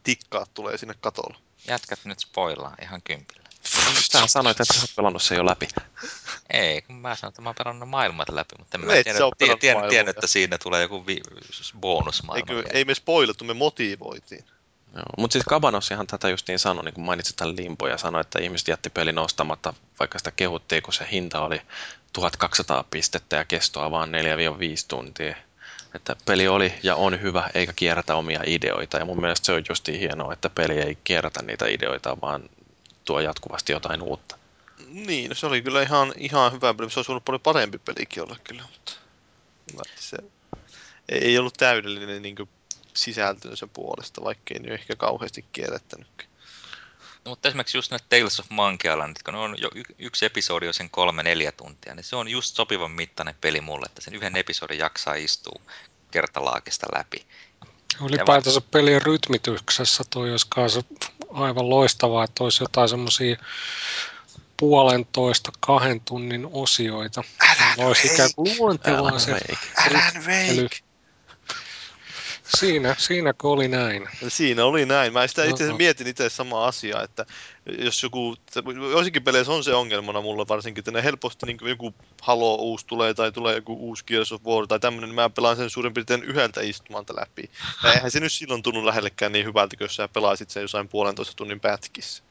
Tikkaat 0.02 0.54
tulee 0.54 0.78
sinne 0.78 0.94
katolle. 1.00 1.38
Jätkät 1.68 2.04
nyt 2.04 2.18
spoilaa 2.20 2.74
ihan 2.82 3.02
kympillä. 3.02 3.41
Sä 4.00 4.26
sanoit, 4.26 4.60
että 4.60 4.74
sä 4.74 4.80
oot 4.80 4.96
pelannut 4.96 5.22
sen 5.22 5.36
jo 5.36 5.46
läpi. 5.46 5.68
Ei, 6.50 6.82
kun 6.82 6.96
mä 6.96 7.16
sanoin, 7.16 7.32
että 7.32 7.42
mä 7.42 7.48
oon 7.48 7.54
pelannut 7.58 7.88
maailmat 7.88 8.28
läpi, 8.28 8.54
mutta 8.58 8.78
en 8.78 8.84
mä 8.84 8.92
tiedä, 8.92 9.18
tiedä, 9.58 9.88
tiedä, 9.88 10.10
että 10.10 10.26
siinä 10.26 10.58
tulee 10.58 10.82
joku 10.82 11.06
vi- 11.06 11.20
bonusmaailma. 11.80 12.38
Eikö, 12.38 12.54
vielä. 12.54 12.68
ei 12.72 12.84
me 12.84 12.94
spoilattu, 12.94 13.44
me 13.44 13.54
motivoitiin. 13.54 14.44
Mutta 15.18 15.32
siis 15.32 15.44
Kabanossihan 15.48 16.06
tätä 16.06 16.28
just 16.28 16.48
niin 16.48 16.58
sanoi, 16.58 16.84
niin 16.84 16.94
kun 16.94 17.04
mainitsit 17.04 17.36
tämän 17.36 17.56
Limbo 17.56 17.86
ja 17.88 17.98
sanoi, 17.98 18.20
että 18.20 18.38
ihmiset 18.42 18.68
jätti 18.68 18.90
pelin 18.90 19.18
ostamatta, 19.18 19.74
vaikka 19.98 20.18
sitä 20.18 20.30
kehuttiin, 20.30 20.82
kun 20.82 20.92
se 20.92 21.06
hinta 21.12 21.40
oli 21.40 21.62
1200 22.12 22.84
pistettä 22.90 23.36
ja 23.36 23.44
kestoa 23.44 23.90
vaan 23.90 24.10
4-5 24.10 24.12
tuntia. 24.88 25.36
Että 25.94 26.16
peli 26.26 26.48
oli 26.48 26.74
ja 26.82 26.96
on 26.96 27.22
hyvä, 27.22 27.50
eikä 27.54 27.72
kierrätä 27.72 28.14
omia 28.14 28.40
ideoita. 28.46 28.98
Ja 28.98 29.04
mun 29.04 29.20
mielestä 29.20 29.46
se 29.46 29.52
on 29.52 29.62
justiin 29.68 30.00
hienoa, 30.00 30.32
että 30.32 30.50
peli 30.50 30.80
ei 30.80 30.98
kierrätä 31.04 31.42
niitä 31.42 31.66
ideoita, 31.66 32.20
vaan 32.20 32.42
tuo 33.04 33.20
jatkuvasti 33.20 33.72
jotain 33.72 34.02
uutta. 34.02 34.38
Niin, 34.86 35.28
no 35.28 35.34
se 35.34 35.46
oli 35.46 35.62
kyllä 35.62 35.82
ihan, 35.82 36.12
ihan 36.16 36.52
hyvä 36.52 36.74
peli. 36.74 36.90
Se 36.90 36.98
olisi 36.98 37.12
ollut 37.12 37.24
paljon 37.24 37.40
parempi 37.40 37.78
pelikin 37.78 38.22
olla 38.22 38.36
kyllä, 38.44 38.62
mutta 38.72 38.92
se 39.96 40.16
ei, 41.08 41.18
ei 41.18 41.38
ollut 41.38 41.54
täydellinen 41.54 42.22
niin 42.22 42.36
sisältönsä 42.94 43.66
puolesta, 43.66 44.24
vaikkei 44.24 44.58
nyt 44.58 44.72
ehkä 44.72 44.96
kauheasti 44.96 45.44
kierrättänytkin. 45.52 46.28
No, 47.24 47.30
mutta 47.30 47.48
esimerkiksi 47.48 47.78
just 47.78 47.90
näitä 47.90 48.06
Tales 48.08 48.40
of 48.40 48.50
Monkey 48.50 48.92
Island, 48.92 49.16
kun 49.24 49.34
ne 49.34 49.40
on 49.40 49.56
jo 49.58 49.70
y- 49.74 49.94
yksi 49.98 50.26
episodi 50.26 50.68
on 50.68 50.74
sen 50.74 50.90
kolme 50.90 51.22
neljä 51.22 51.52
tuntia, 51.52 51.94
niin 51.94 52.04
se 52.04 52.16
on 52.16 52.28
just 52.28 52.56
sopivan 52.56 52.90
mittainen 52.90 53.34
peli 53.40 53.60
mulle, 53.60 53.86
että 53.86 54.00
sen 54.00 54.14
yhden 54.14 54.36
episodin 54.36 54.78
jaksaa 54.78 55.14
istua 55.14 55.62
kertalaakista 56.10 56.86
läpi. 56.94 57.26
Ylipäätänsä 58.08 58.60
pelien 58.60 59.02
rytmityksessä 59.02 60.04
toi 60.10 60.30
olisi 60.30 60.46
kanssa 60.48 60.82
aivan 61.32 61.70
loistavaa, 61.70 62.24
että 62.24 62.44
olisi 62.44 62.62
jotain 62.62 62.88
semmoisia 62.88 63.36
puolentoista 64.56 65.52
kahden 65.60 66.00
tunnin 66.00 66.48
osioita. 66.52 67.22
Älä 67.78 67.86
olisi 67.86 68.06
ikään 68.06 68.30
kuin 68.36 68.56
luontevaa 68.58 68.98
Alan 68.98 69.20
se 69.20 69.32
Wake. 69.32 69.56
Alan 69.76 70.68
Siinä, 72.58 72.94
siinäkö 72.98 73.48
oli 73.48 73.68
näin? 73.68 74.08
Siinä 74.28 74.64
oli 74.64 74.86
näin. 74.86 75.12
Mä 75.12 75.26
sitä 75.26 75.44
itse 75.44 75.64
asiassa 75.64 75.76
mietin 75.76 76.06
itse 76.06 76.28
samaa 76.28 76.66
asiaa, 76.66 77.02
että 77.02 77.26
jos 77.78 78.02
joku, 78.02 78.36
joissakin 78.90 79.22
peleissä 79.24 79.52
on 79.52 79.64
se 79.64 79.74
ongelmana 79.74 80.20
mulla 80.20 80.48
varsinkin, 80.48 80.80
että 80.80 80.90
ne 80.90 81.02
helposti 81.02 81.46
niin 81.46 81.58
joku 81.62 81.94
Halo 82.22 82.54
uusi 82.54 82.86
tulee 82.86 83.14
tai 83.14 83.32
tulee 83.32 83.54
joku 83.54 83.74
uusi 83.74 84.04
Gears 84.04 84.32
of 84.32 84.42
War 84.44 84.66
tai 84.66 84.80
tämmöinen, 84.80 85.08
niin 85.08 85.14
mä 85.14 85.30
pelaan 85.30 85.56
sen 85.56 85.70
suurin 85.70 85.94
piirtein 85.94 86.22
yhdeltä 86.22 86.60
istumalta 86.60 87.16
läpi. 87.16 87.50
Ja 87.84 87.92
eihän 87.92 88.10
se 88.10 88.20
nyt 88.20 88.32
silloin 88.32 88.62
tunnu 88.62 88.86
lähellekään 88.86 89.32
niin 89.32 89.46
hyvältä, 89.46 89.76
kun 89.76 89.88
sä 89.88 90.08
pelaisit 90.08 90.50
sen 90.50 90.60
jossain 90.60 90.88
puolentoista 90.88 91.34
tunnin 91.36 91.60
pätkissä. 91.60 92.22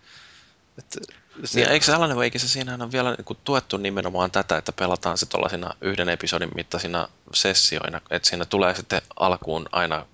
Että 0.77 0.99
se, 1.44 1.60
Niin, 1.60 1.72
eikö 1.72 1.86
se 1.86 1.94
Alan 1.94 2.18
Wakeissa 2.18 2.48
siinähän 2.48 2.82
on 2.82 2.91
vielä 2.91 3.16
niin 3.16 3.38
tuettu 3.44 3.78
nimenomaan 3.78 4.32
tätä, 4.32 4.58
että 4.58 4.72
pelataan 4.72 5.18
se 5.18 5.26
tuollaisina 5.26 5.74
yhden 5.82 6.10
episodin 6.10 6.49
mittaisina 6.56 7.08
sessioina, 7.34 8.02
että 8.10 8.30
siinä 8.30 8.45
tulee 8.45 8.76
sitten 8.76 9.02
alkuun 9.20 9.70
aina 9.72 10.06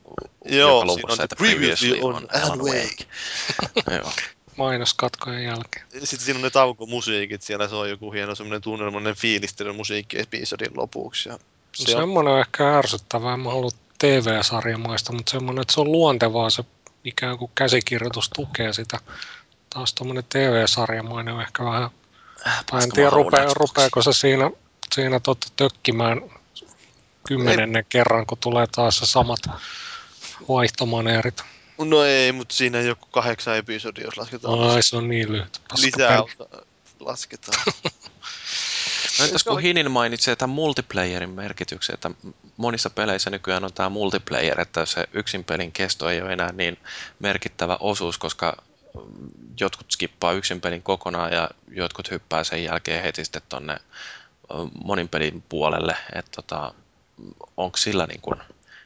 Joo, 0.45 0.69
joka 0.69 0.80
siinä 0.80 0.85
luvussa, 0.85 1.22
on 1.22 1.23
että 1.23 1.35
previously 1.35 1.99
on 2.02 2.15
on 2.15 2.27
Alan 2.44 2.60
Wake. 2.60 3.06
Joo. 3.98 4.11
Mainoskatkojen 4.57 5.44
jälkeen. 5.44 5.85
Sitten 5.91 6.19
siinä 6.19 6.38
on 6.38 6.44
ne 6.44 6.49
taukomusiikit, 6.49 7.41
siellä 7.41 7.68
se 7.68 7.76
on 7.76 7.89
joku 7.89 8.11
hieno 8.11 8.35
semmoinen 8.35 8.61
tunnelmoinen 8.61 9.15
fiilistely 9.15 9.73
musiikki 9.73 10.19
episodin 10.19 10.77
lopuksi. 10.77 11.30
Ja 11.30 11.34
No 11.80 11.85
se 11.85 11.95
on, 11.95 12.02
semmoinen 12.02 12.34
on 12.34 12.39
ehkä 12.39 12.77
ärsyttävää, 12.77 13.34
en 13.34 13.39
mä 13.39 13.49
halua 13.49 13.69
TV-sarjamaista, 13.99 15.14
mutta 15.14 15.31
semmoinen, 15.31 15.61
että 15.61 15.73
se 15.73 15.81
on 15.81 15.91
luontevaa, 15.91 16.49
se 16.49 16.64
ikään 17.03 17.38
kuin 17.38 17.52
käsikirjoitus 17.56 18.30
tukee 18.30 18.73
sitä. 18.73 18.99
Taas 19.77 19.93
tuommoinen 19.93 20.23
TV-sarjamainen 20.29 21.33
on 21.33 21.41
ehkä 21.41 21.65
vähän, 21.65 21.89
mä 22.73 22.79
en 22.79 22.91
tiedä 22.91 23.09
rupea, 23.09 23.53
rupeako 23.53 24.01
se 24.01 24.13
siinä, 24.13 24.51
siinä 24.95 25.19
totta 25.19 25.47
tökkimään 25.55 26.21
kymmenennen 27.27 27.85
kerran, 27.89 28.25
kun 28.25 28.37
tulee 28.37 28.67
taas 28.67 28.97
se 28.97 29.05
samat 29.05 29.39
vaihtomaneerit. 30.49 31.43
no 31.77 32.03
ei, 32.03 32.31
mutta 32.31 32.55
siinä 32.55 32.81
joku 32.81 33.07
kahdeksan 33.11 33.57
episodia, 33.57 34.03
jos 34.03 34.17
lasketaan. 34.17 34.59
Ai 34.59 34.83
se 34.83 34.97
on 34.97 35.07
niin 35.07 35.31
lyhyt. 35.31 35.61
lisää 35.81 36.23
lasketaan. 36.99 37.63
No 39.19 39.25
entäs 39.25 39.41
Se 39.41 39.49
kun 39.49 39.61
Hinin 39.61 39.91
mainitsee 39.91 40.35
tämän 40.35 40.55
multiplayerin 40.55 41.29
merkityksen, 41.29 41.93
että 41.93 42.11
monissa 42.57 42.89
peleissä 42.89 43.29
nykyään 43.29 43.63
on 43.63 43.73
tämä 43.73 43.89
multiplayer, 43.89 44.61
että 44.61 44.85
se 44.85 45.07
yksin 45.13 45.43
pelin 45.43 45.71
kesto 45.71 46.09
ei 46.09 46.21
ole 46.21 46.33
enää 46.33 46.51
niin 46.51 46.77
merkittävä 47.19 47.77
osuus, 47.79 48.17
koska 48.17 48.63
jotkut 49.60 49.91
skippaa 49.91 50.32
yksin 50.32 50.61
pelin 50.61 50.84
kokonaan 50.84 51.34
ja 51.34 51.49
jotkut 51.72 52.11
hyppää 52.11 52.44
sen 52.44 52.64
jälkeen 52.64 53.03
heti 53.03 53.26
sitten 53.26 53.41
tonne 53.49 53.78
monin 54.84 55.10
pelin 55.10 55.44
puolelle, 55.49 55.98
että 56.15 56.32
tota, 56.36 56.74
onko 57.57 57.78
sillä 57.78 58.06
niin 58.07 58.22
kuin 58.22 58.41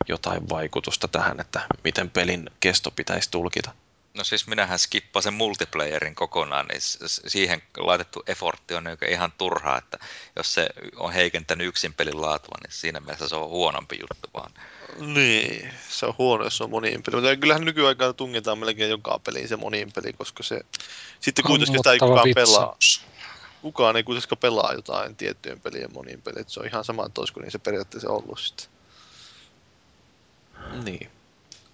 jotain 0.10 0.50
vaikutusta 0.50 1.08
tähän, 1.08 1.40
että 1.40 1.62
miten 1.84 2.10
pelin 2.10 2.50
kesto 2.60 2.92
pitäisi 2.92 3.32
tulkita? 3.32 3.72
No 4.14 4.24
siis 4.24 4.48
minähän 4.48 4.80
skippasin 4.80 5.34
multiplayerin 5.34 6.16
kokonaan, 6.16 6.66
niin 6.68 6.82
siihen 7.06 7.62
laitettu 7.78 8.24
effortti 8.28 8.74
on 8.74 8.84
niinku 8.84 9.06
ihan 9.10 9.32
turhaa, 9.38 9.78
että 9.78 10.00
jos 10.36 10.54
se 10.54 10.70
on 10.96 11.14
heikentänyt 11.14 11.68
yksin 11.68 11.94
pelin 11.94 12.22
laatua, 12.22 12.56
niin 12.64 12.72
siinä 12.72 13.00
mielessä 13.00 13.28
se 13.28 13.36
on 13.36 13.50
huonompi 13.50 14.00
juttu 14.00 14.30
vaan. 14.34 14.52
niin, 15.00 15.74
se 15.90 16.06
on 16.06 16.16
huono, 16.18 16.44
jos 16.44 16.62
on 16.62 16.70
moniin 16.70 17.04
peli. 17.04 17.16
Mutta 17.16 17.36
kyllähän 17.36 17.66
nykyaikaan 17.66 18.16
tungetaan 18.16 18.60
melkein 18.60 18.90
joka 18.90 19.20
peliin 19.20 19.48
se 19.48 19.56
moniin 19.56 19.92
peli, 19.92 20.14
koska 20.14 20.44
se... 20.44 20.62
Sitten 21.20 21.46
kuitenkin 21.46 21.80
sitä 21.80 21.92
ei 21.92 22.00
kukaan 22.00 22.30
pelaa. 22.36 22.68
vitsaus. 22.68 23.06
Kukaan 23.62 23.96
ei 23.96 24.04
kuitenkaan 24.04 24.38
pelaa 24.38 24.74
jotain 24.74 25.16
tiettyjen 25.16 25.60
pelien 25.60 25.94
moniin 25.94 26.22
peliin. 26.22 26.46
Se 26.48 26.60
on 26.60 26.66
ihan 26.66 26.84
sama, 26.84 27.06
että 27.06 27.22
olisiko 27.22 27.40
niin 27.40 27.52
se 27.52 27.60
periaatteessa 27.60 28.10
ollut 28.10 28.40
sitten. 28.40 28.68
Niin. 30.84 31.12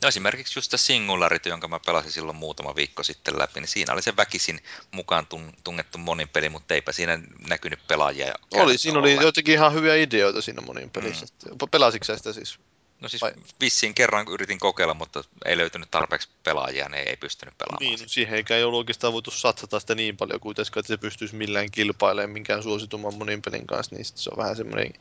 No 0.02 0.08
esimerkiksi 0.08 0.60
just 0.60 0.74
Singularity, 0.76 1.50
jonka 1.50 1.68
mä 1.68 1.80
pelasin 1.86 2.12
silloin 2.12 2.38
muutama 2.38 2.76
viikko 2.76 3.04
sitten 3.04 3.40
läpi, 3.40 3.60
niin 3.60 3.68
siinä 3.68 3.94
oli 3.94 4.02
se 4.02 4.18
väkisin 4.18 4.60
mukaan 4.92 5.28
tun- 5.34 5.54
tungettu 5.64 5.98
monin 5.98 6.30
peli, 6.30 6.50
mutta 6.50 6.74
eipä 6.74 6.92
siinä 6.92 7.20
näkynyt 7.48 7.80
pelaajia. 7.88 8.36
Oli, 8.54 8.78
siinä 8.78 9.00
oli 9.00 9.08
ollenkaan. 9.08 9.26
jotenkin 9.26 9.54
ihan 9.54 9.74
hyviä 9.74 9.96
ideoita 9.96 10.42
siinä 10.42 10.62
moniin 10.62 10.90
pelissä. 10.90 11.26
Mm. 11.46 11.58
Pelasitko 11.72 12.16
sitä 12.16 12.34
siis? 12.34 12.60
No 13.02 13.10
siis 13.10 13.22
vai- 13.22 13.34
vissiin 13.62 13.94
kerran 13.94 14.26
kun 14.26 14.34
yritin 14.34 14.60
kokeilla, 14.60 14.94
mutta 14.94 15.24
ei 15.46 15.58
löytynyt 15.58 15.92
tarpeeksi 15.92 16.30
pelaajia, 16.44 16.90
niin 16.90 17.08
ei 17.08 17.18
pystynyt 17.18 17.58
pelaamaan. 17.58 17.80
Niin, 17.80 17.98
sitä. 17.98 18.12
siihen 18.12 18.36
eikä 18.36 18.56
ei 18.56 18.64
ollut 18.64 18.78
oikeastaan 18.78 19.14
voitu 19.14 19.32
satsata 19.32 19.80
sitä 19.80 19.96
niin 19.96 20.18
paljon 20.18 20.40
kuitenkaan, 20.40 20.80
että 20.80 20.88
se 20.88 20.98
pystyisi 20.98 21.36
millään 21.36 21.72
kilpailemaan 21.72 22.30
minkään 22.30 22.64
suositumman 22.64 23.14
monin 23.14 23.42
pelin 23.42 23.68
kanssa, 23.68 23.96
niin 23.96 24.06
se 24.06 24.30
on 24.30 24.38
vähän 24.38 24.56
semmoinen 24.56 24.94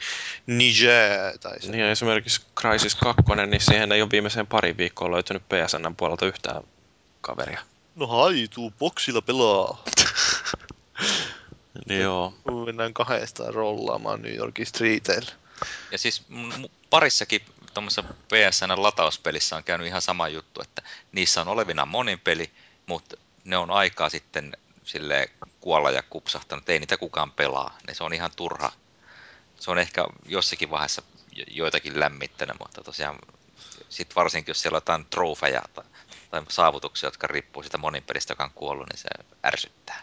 niche 0.47 1.11
tai 1.41 1.63
se. 1.63 1.71
Niin 1.71 1.85
esimerkiksi 1.85 2.41
Crysis 2.61 2.95
2, 2.95 3.23
niin 3.47 3.61
siihen 3.61 3.93
ei 3.93 4.03
ole 4.03 4.11
viimeiseen 4.11 4.47
pari 4.47 4.77
viikkoa 4.77 5.11
löytynyt 5.11 5.43
PSN 5.49 5.97
puolelta 5.97 6.27
yhtään 6.27 6.63
kaveria. 7.21 7.61
No 7.95 8.07
haituu, 8.07 8.73
boksilla 8.79 9.23
pelaa. 9.23 9.85
Niin 11.89 12.01
joo. 12.01 12.35
Mennään 12.67 12.95
kahdestaan 12.95 13.55
rollaamaan 13.55 14.23
New 14.23 14.35
Yorkin 14.35 14.67
streeteillä. 14.67 15.33
Ja 15.93 15.99
siis 15.99 16.29
m- 16.29 16.37
m- 16.39 16.65
parissakin 16.91 17.43
tuommoisessa 17.77 18.15
PSN 18.29 18.83
latauspelissä 18.83 19.57
on 19.57 19.65
käynyt 19.65 19.87
ihan 19.87 20.03
sama 20.03 20.29
juttu, 20.29 20.63
että 20.63 20.83
niissä 21.13 21.41
on 21.41 21.49
olevina 21.49 21.87
monin 21.87 22.21
peli, 22.21 22.51
mutta 22.87 23.17
ne 23.45 23.57
on 23.57 23.71
aikaa 23.71 24.09
sitten 24.09 24.57
sille 24.85 25.31
kuolla 25.61 25.91
ja 25.91 26.03
kupsahtanut, 26.03 26.69
ei 26.69 26.79
niitä 26.79 26.97
kukaan 26.97 27.33
pelaa, 27.33 27.79
niin 27.87 27.95
se 27.95 28.05
on 28.05 28.15
ihan 28.15 28.31
turha. 28.37 28.73
Se 29.61 29.71
on 29.71 29.79
ehkä 29.79 30.07
jossakin 30.27 30.71
vaiheessa 30.71 31.03
jo- 31.33 31.45
joitakin 31.51 32.01
lämmittänyt, 32.01 32.57
mutta 32.61 32.85
tosiaan 32.85 33.19
sitten 33.89 34.15
varsinkin, 34.15 34.51
jos 34.51 34.63
siellä 34.63 34.77
on 34.77 34.83
jotain 34.83 35.07
trofeja 35.11 35.63
tai, 35.75 35.85
tai 36.31 36.43
saavutuksia, 36.49 37.07
jotka 37.07 37.27
riippuu 37.27 37.63
sitä 37.63 37.79
moninpelistä, 37.79 38.33
joka 38.33 38.45
on 38.45 38.51
kuollut, 38.55 38.87
niin 38.93 38.99
se 38.99 39.09
ärsyttää. 39.47 40.03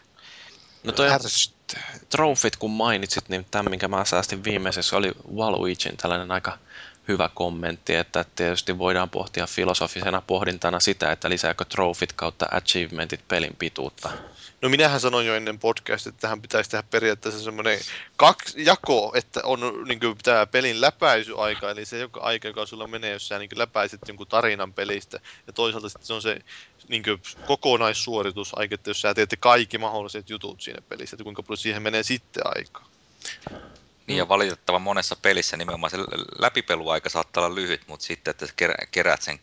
No 0.83 0.91
toi 0.91 1.09
trofit 2.09 2.55
kun 2.55 2.71
mainitsit, 2.71 3.29
niin 3.29 3.45
tämän 3.45 3.69
minkä 3.69 3.87
mä 3.87 4.05
säästin 4.05 4.43
viimeisessä 4.43 4.97
oli 4.97 5.11
Waluigin 5.35 5.97
tällainen 5.97 6.31
aika 6.31 6.57
hyvä 7.07 7.29
kommentti, 7.33 7.95
että 7.95 8.25
tietysti 8.35 8.77
voidaan 8.77 9.09
pohtia 9.09 9.47
filosofisena 9.47 10.21
pohdintana 10.21 10.79
sitä, 10.79 11.11
että 11.11 11.29
lisääkö 11.29 11.65
trofit 11.65 12.13
kautta 12.13 12.45
achievementit 12.51 13.27
pelin 13.27 13.55
pituutta. 13.59 14.09
No 14.61 14.69
minähän 14.69 14.99
sanoin 14.99 15.27
jo 15.27 15.35
ennen 15.35 15.59
podcastia, 15.59 16.09
että 16.09 16.21
tähän 16.21 16.41
pitäisi 16.41 16.69
tehdä 16.69 16.83
periaatteessa 16.91 17.43
semmoinen 17.43 17.79
kaksi 18.17 18.65
jako, 18.65 19.11
että 19.15 19.41
on 19.43 19.59
niin 19.87 19.99
tämä 20.23 20.45
pelin 20.45 20.81
läpäisyaika, 20.81 21.71
eli 21.71 21.85
se 21.85 21.97
joka 21.97 22.19
aika, 22.19 22.47
joka 22.47 22.65
sulla 22.65 22.87
menee, 22.87 23.11
jos 23.11 23.27
sä 23.27 23.39
niin 23.39 23.49
läpäiset 23.55 24.01
jonkun 24.07 24.27
tarinan 24.27 24.73
pelistä, 24.73 25.19
ja 25.47 25.53
toisaalta 25.53 25.89
sitten 25.89 26.07
se 26.07 26.13
on 26.13 26.21
se 26.21 26.39
niin 26.87 27.03
kokonaissuoritusaika, 27.45 28.75
että 28.75 28.89
jos 28.89 29.01
sä 29.01 29.13
teette 29.13 29.35
kaikki 29.35 29.77
mahdolliset 29.77 30.29
jutut 30.29 30.61
siinä 30.61 30.81
pelissä, 30.89 31.15
että 31.15 31.23
kuinka 31.23 31.43
paljon 31.43 31.57
siihen 31.57 31.81
menee 31.81 32.03
sitten 32.03 32.43
aikaa. 32.45 32.87
Niin 34.07 34.17
ja 34.17 34.29
valitettavan 34.29 34.81
monessa 34.81 35.15
pelissä 35.15 35.57
nimenomaan 35.57 35.91
se 35.91 35.97
läpipeluaika 36.39 37.09
saattaa 37.09 37.45
olla 37.45 37.55
lyhyt, 37.55 37.87
mutta 37.87 38.05
sitten, 38.05 38.31
että 38.31 38.47
sä 38.47 38.53
kerä- 38.55 38.87
keräät 38.91 39.21
sen 39.21 39.39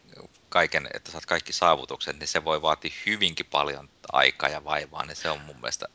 kaiken, 0.49 0.89
että 0.95 1.13
saat 1.13 1.27
kaikki 1.27 1.53
saavutukset, 1.53 2.19
niin 2.19 2.29
se 2.29 2.45
voi 2.45 2.63
vaatia 2.63 2.91
hyvinkin 3.07 3.47
paljon 3.47 3.89
aikaa 4.13 4.49
ja 4.49 4.65
vaivaa, 4.65 5.07
niin 5.07 5.17
se 5.17 5.31
on 5.31 5.41
mun 5.41 5.57
mielestä 5.57 5.87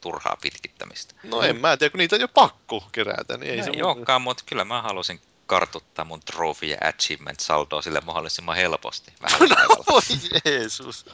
turhaa 0.00 0.36
pitkittämistä. 0.42 1.14
No 1.22 1.42
en 1.42 1.56
mä 1.56 1.76
tiedä, 1.76 1.90
kun 1.90 1.98
niitä 1.98 2.16
on 2.16 2.20
jo 2.20 2.28
pakko 2.28 2.88
kerätä, 2.92 3.36
niin 3.36 3.52
ei 3.52 3.58
Ei, 3.58 3.64
se 3.64 3.70
ei 3.74 3.82
olekaan, 3.82 4.22
mutta 4.22 4.44
kyllä 4.46 4.64
mä 4.64 4.82
halusin 4.82 5.20
kartuttaa 5.46 6.04
mun 6.04 6.20
trophy 6.20 6.66
ja 6.66 6.78
achievement 6.88 7.40
saldoa 7.40 7.82
sille 7.82 8.00
mahdollisimman 8.00 8.56
helposti. 8.56 9.12
Vähän 9.22 9.40
vaivalla. 9.40 9.84
Voi 9.92 10.00
Jeesus. 10.44 11.06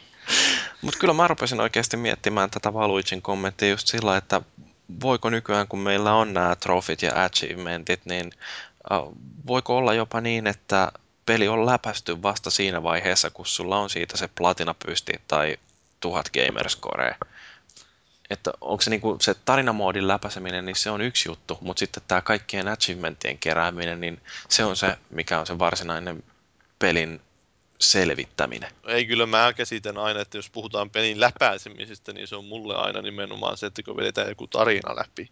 Mutta 0.82 0.98
kyllä 1.00 1.14
mä 1.14 1.28
rupesin 1.28 1.60
oikeasti 1.60 1.96
miettimään 1.96 2.50
tätä 2.50 2.74
Valuicin 2.74 3.22
kommenttia 3.22 3.70
just 3.70 3.86
sillä, 3.88 4.16
että 4.16 4.40
voiko 5.02 5.30
nykyään, 5.30 5.68
kun 5.68 5.78
meillä 5.78 6.14
on 6.14 6.34
nämä 6.34 6.56
trofit 6.56 7.02
ja 7.02 7.24
achievementit, 7.24 8.06
niin 8.06 8.30
uh, 8.90 9.12
voiko 9.46 9.76
olla 9.76 9.94
jopa 9.94 10.20
niin, 10.20 10.46
että 10.46 10.92
peli 11.26 11.48
on 11.48 11.66
läpästy 11.66 12.22
vasta 12.22 12.50
siinä 12.50 12.82
vaiheessa, 12.82 13.30
kun 13.30 13.46
sulla 13.46 13.78
on 13.78 13.90
siitä 13.90 14.16
se 14.16 14.28
platinapysti 14.28 15.12
tai 15.28 15.56
tuhat 16.00 16.30
gamerscorea. 16.30 17.16
Että 18.30 18.52
onko 18.60 18.82
se 18.82 18.90
niinku 18.90 19.16
se 19.20 19.34
tarinamoodin 19.34 20.08
läpäiseminen, 20.08 20.64
niin 20.64 20.76
se 20.76 20.90
on 20.90 21.00
yksi 21.00 21.28
juttu, 21.28 21.58
mutta 21.60 21.78
sitten 21.78 22.02
tämä 22.08 22.20
kaikkien 22.20 22.68
achievementien 22.68 23.38
kerääminen, 23.38 24.00
niin 24.00 24.20
se 24.48 24.64
on 24.64 24.76
se, 24.76 24.98
mikä 25.10 25.40
on 25.40 25.46
se 25.46 25.58
varsinainen 25.58 26.24
pelin 26.78 27.20
selvittäminen. 27.90 28.70
Ei 28.86 29.06
kyllä 29.06 29.26
mä 29.26 29.52
käsitän 29.52 29.98
aina, 29.98 30.20
että 30.20 30.38
jos 30.38 30.50
puhutaan 30.50 30.90
pelin 30.90 31.20
läpäisemisestä, 31.20 32.12
niin 32.12 32.28
se 32.28 32.36
on 32.36 32.44
mulle 32.44 32.76
aina 32.76 33.02
nimenomaan 33.02 33.56
se, 33.56 33.66
että 33.66 33.82
kun 33.82 33.96
vedetään 33.96 34.28
joku 34.28 34.46
tarina 34.46 34.96
läpi. 34.96 35.30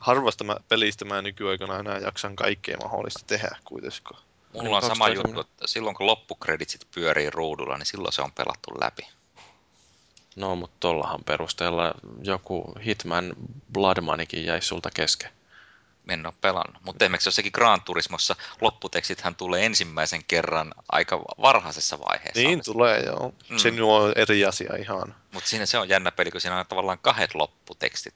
Harvasta 0.00 0.44
mä, 0.44 0.56
pelistä 0.68 1.04
mä 1.04 1.22
nykyaikana 1.22 1.78
enää 1.78 1.98
jaksan 1.98 2.36
kaikkea 2.36 2.76
mahdollista 2.76 3.24
tehdä 3.26 3.56
kuitenkaan. 3.64 4.22
Mulla 4.52 4.76
on 4.76 4.82
sama 4.82 5.08
juttu, 5.08 5.40
että 5.40 5.66
silloin 5.66 5.96
kun 5.96 6.06
loppukreditsit 6.06 6.86
pyörii 6.94 7.30
ruudulla, 7.30 7.78
niin 7.78 7.86
silloin 7.86 8.12
se 8.12 8.22
on 8.22 8.32
pelattu 8.32 8.70
läpi. 8.80 9.06
No, 10.36 10.56
mutta 10.56 10.76
tollahan 10.80 11.24
perusteella 11.24 11.94
joku 12.22 12.74
Hitman 12.84 13.32
Blood 13.72 14.00
Moneykin 14.00 14.44
jäi 14.44 14.62
sulta 14.62 14.90
kesken. 14.90 15.30
En 16.08 16.26
ole 16.26 16.34
pelannut. 16.40 16.82
Mutta 16.82 17.04
esimerkiksi 17.04 17.28
jossakin 17.28 17.52
Gran 17.54 17.82
Turismossa 17.82 18.36
lopputekstithän 18.60 19.34
tulee 19.34 19.66
ensimmäisen 19.66 20.24
kerran 20.28 20.74
aika 20.92 21.18
varhaisessa 21.18 21.98
vaiheessa. 21.98 22.42
Niin 22.42 22.64
tulee 22.64 23.00
joo. 23.00 23.34
Mm. 23.48 23.56
Se 23.56 23.72
on 23.82 24.12
eri 24.16 24.44
asia 24.44 24.76
ihan. 24.76 25.14
Mutta 25.32 25.48
siinä 25.48 25.66
se 25.66 25.78
on 25.78 25.88
jännä 25.88 26.12
peli, 26.12 26.30
kun 26.30 26.40
siinä 26.40 26.58
on 26.58 26.66
tavallaan 26.66 26.98
kahdet 26.98 27.34
lopputekstit. 27.34 28.14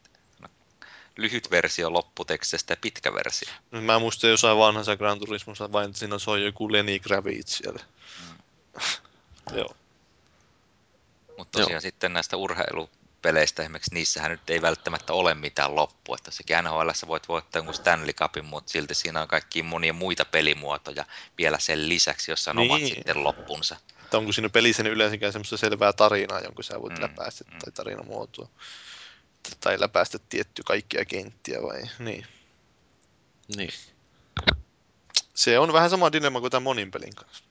Lyhyt 1.17 1.51
versio 1.51 1.93
lopputekstistä 1.93 2.73
ja 2.73 2.77
pitkä 2.81 3.15
versio. 3.15 3.53
Nyt 3.71 3.85
Mä 3.85 3.99
muistan 3.99 4.31
jossain 4.31 4.59
vanhassa 4.59 4.97
Gran 4.97 5.19
Turismossa 5.19 5.73
vain, 5.73 5.87
että 5.87 5.99
siinä 5.99 6.19
soi 6.19 6.45
joku 6.45 6.73
Lenny 6.73 6.99
Kravitz 6.99 7.49
siellä. 7.49 7.85
joo. 9.59 9.77
Mutta 11.39 11.59
tosiaan 11.59 11.83
sitten 11.83 12.13
näistä 12.13 12.37
urheilupeleistä, 13.19 13.63
esimerkiksi 13.63 13.95
niissähän 13.95 14.31
nyt 14.31 14.51
ei 14.51 14.63
välttämättä 14.63 15.13
ole 15.13 15.35
mitään 15.35 15.77
loppua. 15.77 16.17
Että 16.17 16.31
sekin 16.31 16.57
NHL 16.65 16.91
voit 17.07 17.29
voittaa 17.29 17.59
jonkun 17.59 17.75
Stanley 17.75 18.13
Cupin, 18.13 18.45
mutta 18.45 18.73
silti 18.73 18.95
siinä 18.95 19.23
on 19.23 19.29
kaikki 19.29 19.63
monia 19.63 19.93
muita 19.93 20.25
pelimuotoja 20.25 21.05
vielä 21.39 21.59
sen 21.59 21.89
lisäksi, 21.89 22.31
jossa 22.31 22.51
on 22.51 22.57
niin. 22.57 22.71
omat 22.71 22.89
sitten 22.89 23.25
loppunsa. 23.25 23.77
Että 24.03 24.19
onko 24.19 24.33
siinä 24.33 24.49
pelissä 24.49 24.83
niin 24.83 24.93
yleensäkään 24.93 25.33
semmoista 25.33 25.57
selvää 25.57 25.93
tarinaa, 25.93 26.41
jonka 26.41 26.63
sä 26.63 26.81
voit 26.81 26.99
Mm, 26.99 27.03
läpäistä, 27.03 27.45
mm. 27.45 27.59
tai 27.59 27.73
tarinamuotoa. 27.73 28.49
Tai 29.61 29.81
läpäistä 29.81 30.19
tietty 30.19 30.63
kaikkia 30.63 31.05
kenttiä 31.05 31.63
vai 31.63 31.83
niin. 31.99 32.27
Niin. 33.57 33.71
Se 35.35 35.59
on 35.59 35.73
vähän 35.73 35.91
sama 35.91 36.13
dilemma 36.13 36.41
kuin 36.41 36.51
tämän 36.51 36.63
monin 36.63 36.91
pelin 36.91 37.15
kanssa. 37.15 37.45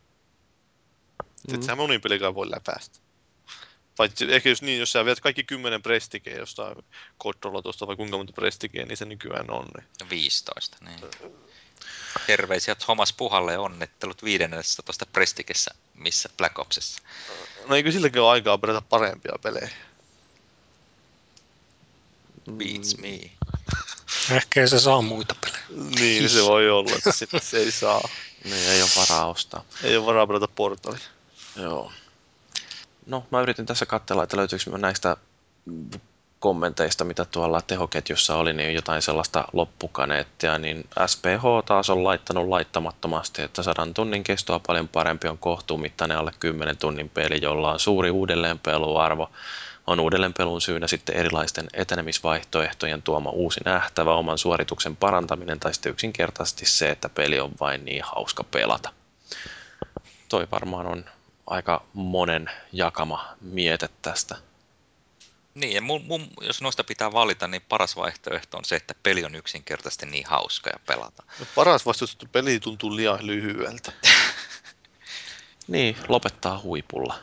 Mm. 1.24 1.52
Mm. 1.52 1.56
Et 1.56 1.64
sä 1.64 1.76
monin 1.76 2.02
pelikaan 2.02 2.36
voi 2.36 2.52
läpäistä. 2.52 3.07
Paitsi 3.98 4.26
ehkä 4.30 4.50
jos 4.50 4.62
niin, 4.62 4.80
jos 4.80 4.92
sä 4.92 5.06
viet 5.06 5.20
kaikki 5.20 5.44
kymmenen 5.44 5.82
prestikeä 5.82 6.38
jostain 6.38 6.76
tuosta 7.64 7.88
vai 7.88 7.96
kuinka 7.96 8.18
monta 8.18 8.34
prestikeä, 8.34 8.86
niin 8.86 8.98
se 8.98 9.06
nykyään 9.06 9.52
on. 9.52 9.66
Niin. 9.78 10.10
15, 10.10 10.78
niin. 10.82 11.00
Terveisiä 12.28 12.76
Thomas 12.76 13.14
Puhalle 13.14 13.58
onnittelut 13.58 14.24
15 14.24 14.84
tuosta 14.84 15.06
Prestikessä, 15.06 15.72
missä 15.94 16.30
Black 16.38 16.60
Opsissa. 16.60 17.02
No 17.68 17.76
eikö 17.76 17.92
silläkin 17.92 18.22
ole 18.22 18.30
aikaa 18.30 18.58
pelata 18.58 18.82
parempia 18.82 19.34
pelejä? 19.44 19.70
Beats 22.52 22.98
me. 22.98 23.32
Ehkä 24.38 24.62
ei 24.62 24.68
se 24.68 24.80
saa 24.80 25.02
muita 25.02 25.36
pelejä. 25.42 25.90
Niin, 26.00 26.30
se 26.30 26.44
voi 26.44 26.70
olla, 26.70 26.92
että 26.96 27.12
sitten 27.12 27.42
se 27.42 27.58
ei 27.58 27.72
saa. 27.72 28.10
Niin, 28.44 28.70
ei 28.70 28.82
ole 28.82 28.90
varaa 28.96 29.28
ostaa. 29.28 29.66
Ei 29.84 29.98
ole 29.98 30.06
varaa 30.06 30.28
pelata 30.28 30.48
portalia. 30.48 31.00
Joo. 31.56 31.92
No, 33.08 33.24
mä 33.32 33.42
yritin 33.42 33.66
tässä 33.66 33.86
katsella, 33.86 34.24
että 34.24 34.38
löytyykö 34.38 34.78
näistä 34.78 35.18
kommenteista, 36.40 37.04
mitä 37.04 37.26
tuolla 37.26 37.62
tehoketjussa 37.62 38.36
oli, 38.36 38.54
niin 38.54 38.74
jotain 38.74 39.02
sellaista 39.02 39.46
loppukaneettia, 39.54 40.58
niin 40.58 40.90
SPH 41.06 41.66
taas 41.66 41.90
on 41.90 42.04
laittanut 42.04 42.48
laittamattomasti, 42.48 43.42
että 43.42 43.64
sadan 43.64 43.94
tunnin 43.94 44.24
kestoa 44.24 44.60
paljon 44.68 44.88
parempi 44.88 45.28
on 45.28 45.38
kohtuumittainen 45.38 46.18
alle 46.18 46.32
10 46.40 46.78
tunnin 46.78 47.10
peli, 47.10 47.40
jolla 47.42 47.72
on 47.72 47.80
suuri 47.80 48.12
uudelleenpeluarvo. 48.12 49.30
On 49.88 50.00
uudelleenpelun 50.00 50.62
syynä 50.62 50.88
sitten 50.88 51.16
erilaisten 51.16 51.68
etenemisvaihtoehtojen 51.74 53.02
tuoma 53.02 53.30
uusi 53.30 53.60
nähtävä, 53.66 54.14
oman 54.14 54.38
suorituksen 54.38 54.96
parantaminen 54.96 55.60
tai 55.60 55.74
sitten 55.74 55.92
yksinkertaisesti 55.92 56.66
se, 56.66 56.90
että 56.90 57.10
peli 57.10 57.40
on 57.40 57.52
vain 57.60 57.86
niin 57.86 58.04
hauska 58.04 58.44
pelata. 58.44 58.90
Toi 60.30 60.48
varmaan 60.52 60.86
on 60.86 61.06
aika 61.48 61.86
monen 61.94 62.50
jakama 62.72 63.36
miete 63.42 63.90
tästä. 64.02 64.36
Niin, 65.56 65.74
ja 65.74 65.82
mun, 65.82 66.06
mun, 66.06 66.28
jos 66.42 66.62
noista 66.62 66.84
pitää 66.84 67.14
valita, 67.14 67.48
niin 67.48 67.62
paras 67.70 67.96
vaihtoehto 67.96 68.58
on 68.58 68.66
se, 68.66 68.76
että 68.76 68.96
peli 69.04 69.26
on 69.26 69.36
yksinkertaisesti 69.36 70.06
niin 70.06 70.28
hauska 70.28 70.70
ja 70.70 70.80
pelata. 70.86 71.24
No, 71.40 71.46
paras 71.56 71.86
vastaus, 71.86 72.12
että 72.12 72.26
peli 72.32 72.60
tuntuu 72.60 72.96
liian 72.96 73.28
lyhyeltä. 73.28 73.92
Niin, 75.68 75.98
lopettaa 76.08 76.62
huipulla. 76.62 77.20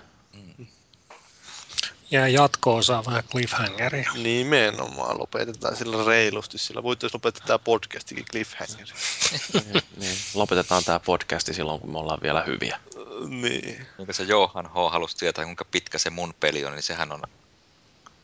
Ja 2.10 2.28
jatko-osaa 2.28 3.04
vähän 3.04 3.24
cliffhangeria. 3.24 4.10
Nimenomaan 4.14 5.18
lopetetaan 5.18 5.76
sillä 5.76 6.04
reilusti. 6.04 6.58
Sillä 6.58 6.82
voitaisiin 6.82 7.16
lopettaa 7.18 7.46
tämä 7.46 7.58
podcastikin 7.58 8.24
cliffhanger. 8.24 8.86
niin, 9.54 9.82
niin, 9.96 10.16
lopetetaan 10.34 10.84
tämä 10.84 11.00
podcasti 11.00 11.54
silloin, 11.54 11.80
kun 11.80 11.92
me 11.92 11.98
ollaan 11.98 12.22
vielä 12.22 12.42
hyviä. 12.42 12.80
niin. 13.28 13.86
Jonka 13.98 14.12
se 14.12 14.22
Johan 14.22 14.66
H. 14.66 14.92
halusi 14.92 15.16
tietää, 15.16 15.44
kuinka 15.44 15.64
pitkä 15.64 15.98
se 15.98 16.10
mun 16.10 16.34
peli 16.40 16.64
on, 16.64 16.72
niin 16.72 16.82
sehän 16.82 17.12
on 17.12 17.22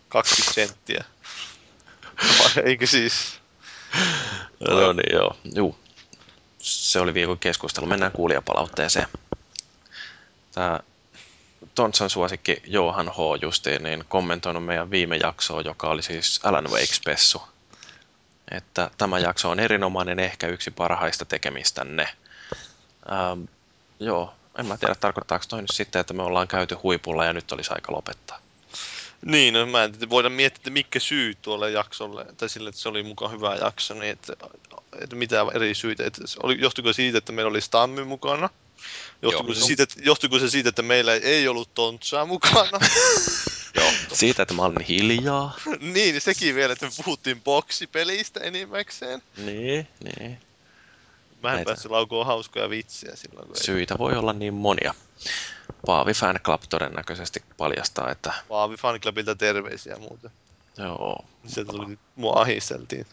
20 0.09 0.55
senttiä. 0.55 1.05
Vai 2.39 2.65
eikö 2.65 2.87
siis? 2.87 3.41
No 4.61 4.93
niin, 4.93 5.13
joo. 5.13 5.37
Juu. 5.55 5.79
Se 6.59 7.01
oli 7.01 7.15
viikon 7.15 7.39
keskustelu. 7.39 7.87
Mennään 7.87 8.13
kuulijapalautteeseen. 8.13 9.07
Tämä 10.53 10.81
Tontsan 11.75 12.11
suosikki 12.11 12.63
Johan 12.67 13.09
H. 13.09 13.43
justiin, 13.43 13.83
niin 13.83 14.05
kommentoinut 14.09 14.65
meidän 14.65 14.91
viime 14.91 15.17
jaksoa, 15.17 15.61
joka 15.61 15.89
oli 15.89 16.03
siis 16.03 16.41
Alan 16.45 16.67
Wake-spessu. 16.71 17.43
Että 18.51 18.91
tämä 18.99 19.19
jakso 19.19 19.51
on 19.51 19.61
erinomainen, 19.61 20.19
ehkä 20.19 20.47
yksi 20.47 20.71
parhaista 20.71 21.25
tekemistänne. 21.25 22.09
Ähm, 23.13 23.43
joo, 24.01 24.35
en 24.59 24.67
mä 24.67 24.77
tiedä, 24.77 24.95
tarkoittaako 24.95 25.45
toi 25.49 25.61
nyt 25.61 25.71
sitten, 25.73 26.01
että 26.01 26.15
me 26.15 26.23
ollaan 26.23 26.49
käyty 26.49 26.75
huipulla 26.75 27.25
ja 27.25 27.33
nyt 27.33 27.53
olisi 27.53 27.73
aika 27.75 27.93
lopettaa. 27.93 28.39
Niin, 29.25 29.55
no 29.55 29.67
mä 29.67 29.85
en 29.85 29.93
tiedä, 29.93 30.11
voidaan 30.11 30.33
miettiä, 30.33 30.61
että 30.61 30.71
mitkä 30.71 31.01
syyt 31.01 31.43
tuolle 31.43 31.71
jaksolle, 31.71 32.27
tai 32.37 32.49
sille, 32.49 32.69
että 32.69 32.81
se 32.81 32.89
oli 32.89 33.03
mukaan 33.03 33.33
hyvä 33.33 33.55
jakso, 33.55 33.95
niin 33.95 34.13
että, 34.13 34.33
että 35.01 35.17
mitä 35.17 35.47
eri 35.55 35.75
syitä. 35.75 36.07
Että 36.07 36.23
oli, 36.43 36.61
johtuiko 36.61 36.93
siitä, 36.93 37.19
että 37.19 37.33
meillä 37.33 37.51
oli 37.51 37.61
Stammi 37.61 38.05
mukana? 38.05 38.49
Johtuiko, 39.23 39.55
se 39.55 39.59
Joo. 39.61 39.67
siitä, 39.67 39.83
että, 39.83 39.95
johtuiko 40.03 40.39
se 40.39 40.51
siitä, 40.51 40.69
että 40.69 40.83
meillä 40.83 41.15
ei 41.15 41.49
ollut 41.49 41.75
Tontsaa 41.75 42.27
mukana? 42.27 42.79
johtu. 43.75 44.15
Siitä, 44.15 44.43
että 44.43 44.55
mä 44.55 44.63
olin 44.63 44.81
hiljaa. 44.81 45.57
niin, 45.95 46.21
sekin 46.21 46.55
vielä, 46.55 46.73
että 46.73 46.87
me 46.87 46.93
puhuttiin 47.05 47.41
boksipelistä 47.43 48.41
enimmäkseen. 48.41 49.23
Niin, 49.37 49.89
niin. 50.05 50.39
Mä 51.43 51.49
en 51.49 51.55
Näitä. 51.55 51.69
päässyt 51.69 51.91
laukoon 51.91 52.27
hauskoja 52.27 52.71
vitsejä 52.71 53.17
silloin, 53.17 53.47
kun 53.47 53.57
ei 53.57 53.63
Syitä 53.65 53.99
voi 53.99 54.17
olla 54.17 54.33
niin 54.33 54.55
monia. 54.55 54.95
Paavi 55.87 56.15
Fan 56.15 56.41
Club 56.45 56.63
todennäköisesti 56.69 57.43
paljastaa, 57.57 58.11
että 58.11 58.33
Paavi 58.49 58.77
Fanclubilta 58.77 59.35
terveisiä 59.37 59.97
muuten. 59.97 60.31
joo, 60.79 61.25
Sieltä 61.47 61.73
tuli, 61.73 61.99
mua 62.17 62.33
ahisteltiin. 62.41 63.07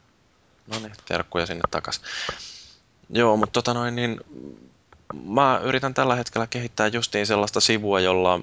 no 0.68 0.80
niin, 0.80 0.94
terkkuja 1.06 1.46
sinne 1.46 1.62
takas. 1.72 2.02
Joo, 3.10 3.38
mutta 3.38 3.54
tota 3.54 3.74
noin, 3.74 3.96
niin 3.96 4.20
mä 5.14 5.60
yritän 5.64 5.94
tällä 5.94 6.16
hetkellä 6.16 6.48
kehittää 6.48 6.88
justiin 6.88 7.28
sellaista 7.28 7.60
sivua, 7.60 8.00
jolla 8.00 8.40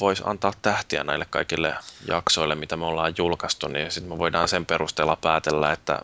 voisi 0.00 0.22
antaa 0.26 0.52
tähtiä 0.62 1.04
näille 1.04 1.26
kaikille 1.30 1.74
jaksoille, 2.08 2.54
mitä 2.54 2.76
me 2.76 2.86
ollaan 2.86 3.14
julkaistu, 3.18 3.68
niin 3.68 3.90
sitten 3.90 4.12
me 4.12 4.18
voidaan 4.18 4.48
sen 4.48 4.66
perusteella 4.66 5.16
päätellä, 5.16 5.72
että 5.72 6.02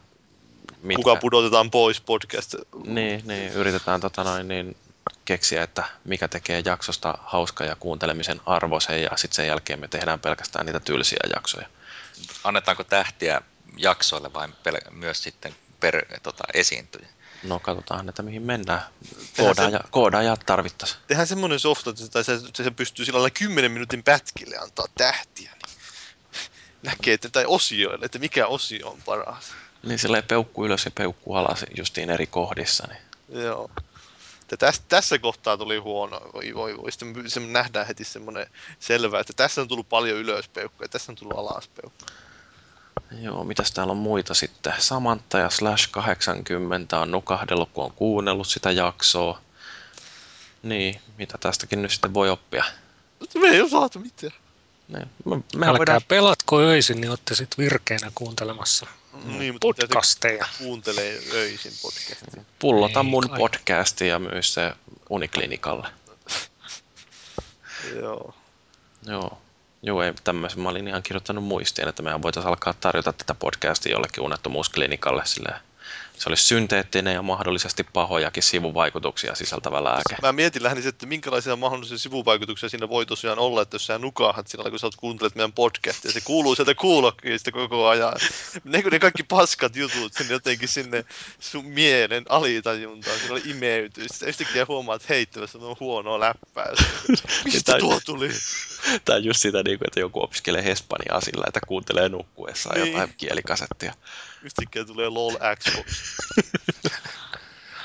mitkä... 0.82 1.02
Kuka 1.02 1.16
pudotetaan 1.16 1.70
pois 1.70 2.00
podcast? 2.00 2.54
Niin, 2.84 3.22
niin, 3.24 3.52
yritetään 3.52 4.00
tota 4.00 4.24
noin, 4.24 4.48
niin 4.48 4.76
keksiä, 5.24 5.62
että 5.62 5.84
mikä 6.04 6.28
tekee 6.28 6.62
jaksosta 6.64 7.18
hauska 7.22 7.64
ja 7.64 7.76
kuuntelemisen 7.76 8.40
arvoisen 8.46 9.02
ja 9.02 9.10
sitten 9.16 9.36
sen 9.36 9.46
jälkeen 9.46 9.80
me 9.80 9.88
tehdään 9.88 10.20
pelkästään 10.20 10.66
niitä 10.66 10.80
tylsiä 10.80 11.20
jaksoja. 11.34 11.66
Annetaanko 12.44 12.84
tähtiä 12.84 13.42
jaksoille 13.76 14.32
vai 14.32 14.48
pel- 14.48 14.90
myös 14.90 15.22
sitten 15.22 15.54
per 15.80 16.04
tota, 16.22 16.44
esiintyjä? 16.54 17.08
No 17.44 17.60
katsotaan, 17.60 18.08
että 18.08 18.22
mihin 18.22 18.42
mennään. 18.42 18.82
Koodaaja, 19.36 19.80
koodaajat 19.90 20.40
tarvittaisiin. 20.46 21.00
Tehdään 21.06 21.26
semmoinen 21.26 21.60
softa, 21.60 21.90
että 21.90 22.02
se, 22.02 22.10
tai 22.10 22.24
se, 22.24 22.40
se 22.54 22.70
pystyy 22.70 23.04
sillä 23.04 23.16
lailla 23.16 23.30
10 23.30 23.72
minuutin 23.72 24.02
pätkille 24.02 24.56
antaa 24.56 24.86
tähtiä. 24.98 25.52
Niin 25.52 25.74
näkee, 26.82 27.14
että, 27.14 27.28
tai 27.28 27.44
osioille, 27.46 28.06
että 28.06 28.18
mikä 28.18 28.46
osio 28.46 28.88
on 28.88 29.02
paras. 29.02 29.52
Niin 29.82 29.98
silleen 29.98 30.24
peukku 30.24 30.66
ylös 30.66 30.84
ja 30.84 30.90
peukku 30.90 31.34
alas 31.34 31.64
justiin 31.76 32.10
eri 32.10 32.26
kohdissa. 32.26 32.88
Niin. 32.88 33.42
Joo. 33.42 33.70
Että 34.42 34.56
tässä, 34.56 34.82
tässä 34.88 35.18
kohtaa 35.18 35.56
tuli 35.56 35.76
huono. 35.76 36.20
Voi, 36.34 36.54
voi, 36.54 36.76
voi. 36.76 36.92
Sitten 36.92 37.30
se 37.30 37.40
nähdään 37.40 37.86
heti 37.86 38.04
semmoinen 38.04 38.46
selvä, 38.80 39.20
että 39.20 39.32
tässä 39.36 39.60
on 39.60 39.68
tullut 39.68 39.88
paljon 39.88 40.18
ylöspeukkuja 40.18 40.84
ja 40.84 40.88
tässä 40.88 41.12
on 41.12 41.16
tullut 41.16 41.38
alaspeukkuja. 41.38 42.23
Joo, 43.20 43.44
mitäs 43.44 43.72
täällä 43.72 43.90
on 43.90 43.96
muita 43.96 44.34
sitten? 44.34 44.72
Samantha 44.78 45.38
ja 45.38 45.50
Slash 45.50 45.88
80 45.90 46.98
on 46.98 47.10
nukahdellut, 47.10 47.70
kun 47.72 47.84
on 47.84 47.92
kuunnellut 47.92 48.46
sitä 48.46 48.70
jaksoa. 48.70 49.40
Niin, 50.62 51.00
mitä 51.18 51.38
tästäkin 51.40 51.82
nyt 51.82 51.90
sitten 51.90 52.14
voi 52.14 52.30
oppia? 52.30 52.64
Me 53.34 53.48
ei 53.48 53.60
ole 53.60 53.70
saatu 53.70 53.98
mitään. 53.98 54.32
Niin, 54.88 55.10
me, 55.24 55.36
mehän 55.36 55.44
Älkää 55.54 55.78
voidaan, 55.78 56.00
pelatko 56.08 56.58
öisin, 56.58 57.00
niin 57.00 57.10
olette 57.10 57.34
sitten 57.34 57.64
virkeänä 57.64 58.12
kuuntelemassa. 58.14 58.86
Niin, 59.24 59.60
podcasteja. 59.60 60.46
kuuntelee 60.58 61.20
öisin 61.32 61.72
podcastia. 61.82 62.44
pullota 62.58 63.00
Ei 63.00 63.06
mun 63.06 63.28
kai. 63.28 63.38
podcastia 63.38 64.06
ja 64.06 64.18
myy 64.18 64.42
se 64.42 64.72
Uniklinikalle. 65.10 65.88
Joo. 68.00 68.34
Joo. 69.06 69.38
Joo, 69.86 70.02
ei 70.02 70.12
tämmöisen. 70.24 70.60
Mä 70.60 70.68
olin 70.68 70.88
ihan 70.88 71.02
kirjoittanut 71.02 71.44
muistiin, 71.44 71.88
että 71.88 72.02
mehän 72.02 72.22
voitaisiin 72.22 72.48
alkaa 72.48 72.74
tarjota 72.80 73.12
tätä 73.12 73.34
podcastia 73.34 73.92
jollekin 73.92 74.22
unettomuusklinikalle. 74.22 75.22
Silleen, 75.24 75.60
se 76.18 76.28
olisi 76.28 76.44
synteettinen 76.44 77.14
ja 77.14 77.22
mahdollisesti 77.22 77.84
pahojakin 77.84 78.42
sivuvaikutuksia 78.42 79.34
sisältävä 79.34 79.84
lääke. 79.84 80.16
Mä 80.22 80.32
mietin 80.32 80.62
lähinnä, 80.62 80.88
että 80.88 81.06
minkälaisia 81.06 81.56
mahdollisia 81.56 81.98
sivuvaikutuksia 81.98 82.68
siinä 82.68 82.88
voi 82.88 83.06
tosiaan 83.06 83.38
olla, 83.38 83.62
että 83.62 83.74
jos 83.74 83.86
sä 83.86 83.98
nukahat 83.98 84.48
sillä 84.48 84.70
kun 84.70 84.78
sä 84.78 84.88
kuuntelet 84.96 85.34
meidän 85.34 85.52
podcastia, 85.52 86.12
se 86.12 86.20
kuuluu 86.20 86.54
sieltä 86.54 86.74
kuulokkeista 86.74 87.52
koko 87.52 87.88
ajan. 87.88 88.12
Ne, 88.64 88.82
ne 88.90 88.98
kaikki 88.98 89.22
paskat 89.22 89.76
jutut 89.76 90.12
sinne 90.12 90.32
jotenkin 90.32 90.68
sinne 90.68 91.04
sun 91.40 91.64
mielen 91.64 92.24
alitajuntaan, 92.28 93.18
siinä 93.18 93.40
imeytyy. 93.44 94.04
Sitten 94.08 94.28
yhtäkkiä 94.28 94.66
huomaat 94.68 95.08
heittävässä 95.08 95.58
on 95.58 95.76
huonoa 95.80 96.20
läppää. 96.20 96.72
Mistä 97.44 97.78
tuo 97.78 98.00
tuli? 98.06 98.28
Tai 99.04 99.24
just 99.24 99.40
sitä, 99.40 99.62
niin 99.62 99.78
kuin, 99.78 99.88
että 99.88 100.00
joku 100.00 100.22
opiskelee 100.22 100.70
espanjaa 100.70 101.20
sillä, 101.20 101.44
että 101.48 101.60
kuuntelee 101.68 102.08
nukkuessaan 102.08 102.76
Niin. 102.80 102.92
jotain 102.92 103.14
kielikasettia. 103.16 103.94
Yhtäkkiä 104.42 104.84
tulee 104.84 105.08
LOL 105.08 105.34
Xbox. 105.56 105.86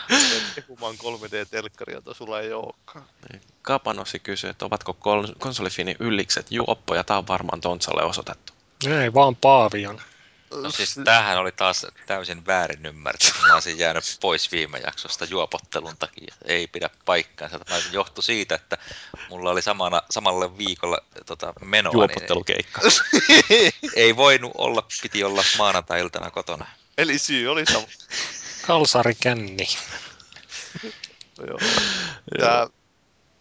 Kehumaan 0.56 0.96
3D-telkkaria, 0.96 1.94
jota 1.96 2.14
sulla 2.14 2.40
ei 2.42 2.54
olekaan. 2.54 3.06
Kapanossi 3.62 4.20
kysyy, 4.20 4.50
että 4.50 4.66
ovatko 4.66 4.98
konsolifinin 5.40 5.96
yllikset 6.00 6.52
juoppoja. 6.52 7.04
Tämä 7.04 7.18
on 7.18 7.28
varmaan 7.28 7.62
Tontsalle 7.62 8.04
osoitettu. 8.04 8.54
Ei 9.02 9.14
vaan 9.14 9.36
Paavion. 9.36 10.02
No 10.56 10.72
siis 10.72 10.96
tämähän 11.06 11.38
oli 11.38 11.52
taas 11.52 11.86
täysin 12.06 12.46
väärin 12.46 12.86
ymmärretty. 12.86 13.32
Mä 13.48 13.54
olisin 13.54 13.78
jäänyt 13.78 14.04
pois 14.22 14.52
viime 14.52 14.80
jaksosta 14.80 15.26
juopottelun 15.26 15.98
takia. 15.98 16.36
Ei 16.46 16.68
pidä 16.68 16.90
paikkaansa. 17.06 17.60
Tämä 17.60 17.82
johtui 17.92 18.24
siitä, 18.24 18.56
että 18.56 18.78
mulla 19.30 19.52
oli 19.52 19.62
samana, 19.62 20.02
samalle 20.10 20.58
viikolla 20.58 20.98
tota, 21.26 21.54
menoa. 21.62 21.94
Juopottelukeikka. 21.94 22.82
Niin 23.50 23.74
ei 23.96 24.16
voinut 24.16 24.52
olla, 24.56 24.88
piti 25.02 25.24
olla 25.24 25.44
maanantai-iltana 25.58 26.32
kotona. 26.32 26.66
Eli 26.98 27.20
syy 27.20 27.48
oli 27.48 27.66
sama. 27.66 27.88
Kalsari 28.68 29.16
känni. 29.16 29.68
Joo. 31.48 31.60
Tää, 32.40 32.68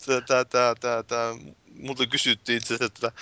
tää, 0.07 0.45
tää, 0.45 0.75
tää, 0.75 1.03
tää, 1.03 1.35
multa 1.79 2.07
kysyttiin 2.07 2.59
itse 2.59 2.75
asiassa, 2.75 3.09
että 3.09 3.13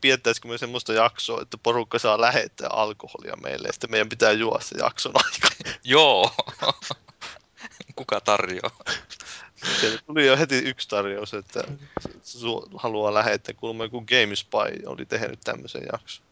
piettäisikö 0.00 0.48
me 0.48 0.58
semmoista 0.58 0.92
jaksoa, 0.92 1.42
että 1.42 1.58
porukka 1.58 1.98
saa 1.98 2.20
lähettää 2.20 2.68
alkoholia 2.68 3.36
meille, 3.42 3.68
ja 3.68 3.72
sitten 3.72 3.90
meidän 3.90 4.08
pitää 4.08 4.32
juoda 4.32 4.60
se 4.60 4.78
jakson 4.78 5.12
aikana. 5.14 5.78
Joo. 5.84 6.30
Kuka 7.96 8.20
tarjoaa? 8.20 8.76
Sieltä 9.80 10.02
tuli 10.06 10.26
jo 10.26 10.36
heti 10.36 10.58
yksi 10.58 10.88
tarjous, 10.88 11.34
että 11.34 11.64
su- 12.08 12.70
haluaa 12.76 13.14
lähettää, 13.14 13.54
kuulemma 13.54 13.84
joku 13.84 14.00
GameSpy 14.00 14.86
oli 14.86 15.06
tehnyt 15.06 15.40
tämmöisen 15.44 15.82
jakson. 15.92 16.26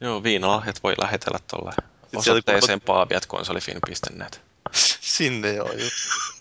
Joo, 0.00 0.22
viinalahjat 0.22 0.82
voi 0.82 0.94
lähetellä 0.98 1.38
tuolle 1.50 1.72
osoitteeseen 2.16 2.80
paaviatkonsolifin.net. 2.80 4.40
Sinne 5.00 5.52
joo, 5.52 5.72
just. 5.72 5.94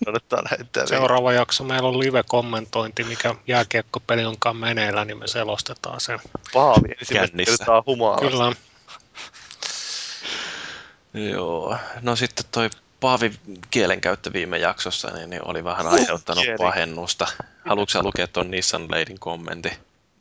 Kannattaa 0.05 0.43
lähettää. 0.43 0.85
Seuraava 0.85 1.33
jakso 1.33 1.63
meillä 1.63 1.89
on 1.89 1.99
live-kommentointi, 1.99 3.03
mikä 3.03 3.35
jääkiekkopeli 3.47 4.25
onkaan 4.25 4.57
meneillä, 4.57 5.05
niin 5.05 5.17
me 5.17 5.27
selostetaan 5.27 6.01
sen. 6.01 6.19
Paavi 6.53 6.89
ensimmäistä 6.99 7.37
kertaa 7.45 7.83
humalassa. 7.85 8.29
Kyllä, 8.29 8.55
Joo, 11.13 11.77
no 12.01 12.15
sitten 12.15 12.45
toi 12.51 12.69
Paavi 12.99 13.31
kielenkäyttö 13.71 14.33
viime 14.33 14.57
jaksossa 14.57 15.07
niin, 15.07 15.29
niin 15.29 15.47
oli 15.47 15.63
vähän 15.63 15.87
aiheuttanut 15.87 16.43
kieli. 16.43 16.57
pahennusta. 16.57 17.27
Haluatko 17.65 18.03
lukea 18.03 18.27
tuon 18.27 18.51
Nissan 18.51 18.91
Ladyn 18.91 19.19
kommentin? 19.19 19.71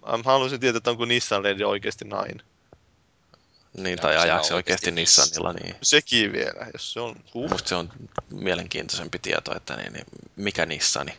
Mä 0.06 0.22
haluaisin 0.24 0.60
tietää, 0.60 0.76
että 0.76 0.90
onko 0.90 1.05
Nissan 1.05 1.43
Lady 1.43 1.64
oikeasti 1.64 2.05
nainen. 2.05 2.43
Niin, 3.77 3.91
Ja 3.97 4.03
tai 4.03 4.13
se 4.13 4.19
ajaksi 4.19 4.55
oikeasti 4.55 4.91
Nissanilla, 4.91 5.53
niin 5.53 5.77
Sekin 5.83 6.33
vielä, 6.33 6.67
jos 6.73 6.93
se 6.93 7.01
on. 7.01 7.17
Huh. 7.35 7.51
musta 7.51 7.69
se 7.69 7.75
on 7.75 7.93
mielenkiintoisempi 8.31 9.19
tieto, 9.19 9.57
että 9.57 9.77
niin, 9.77 9.93
niin, 9.93 10.05
mikä 10.37 10.67
Nissani. 10.67 11.19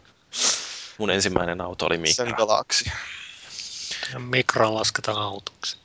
Mun 0.98 1.10
ensimmäinen 1.10 1.62
auto 1.62 1.86
oli 1.86 1.96
Sen 1.96 2.28
Micra. 2.28 2.38
galaksi. 2.38 2.92
ja 4.14 4.20
mikro 4.20 4.76
lasketaan 4.76 5.18
autoksi. 5.18 5.78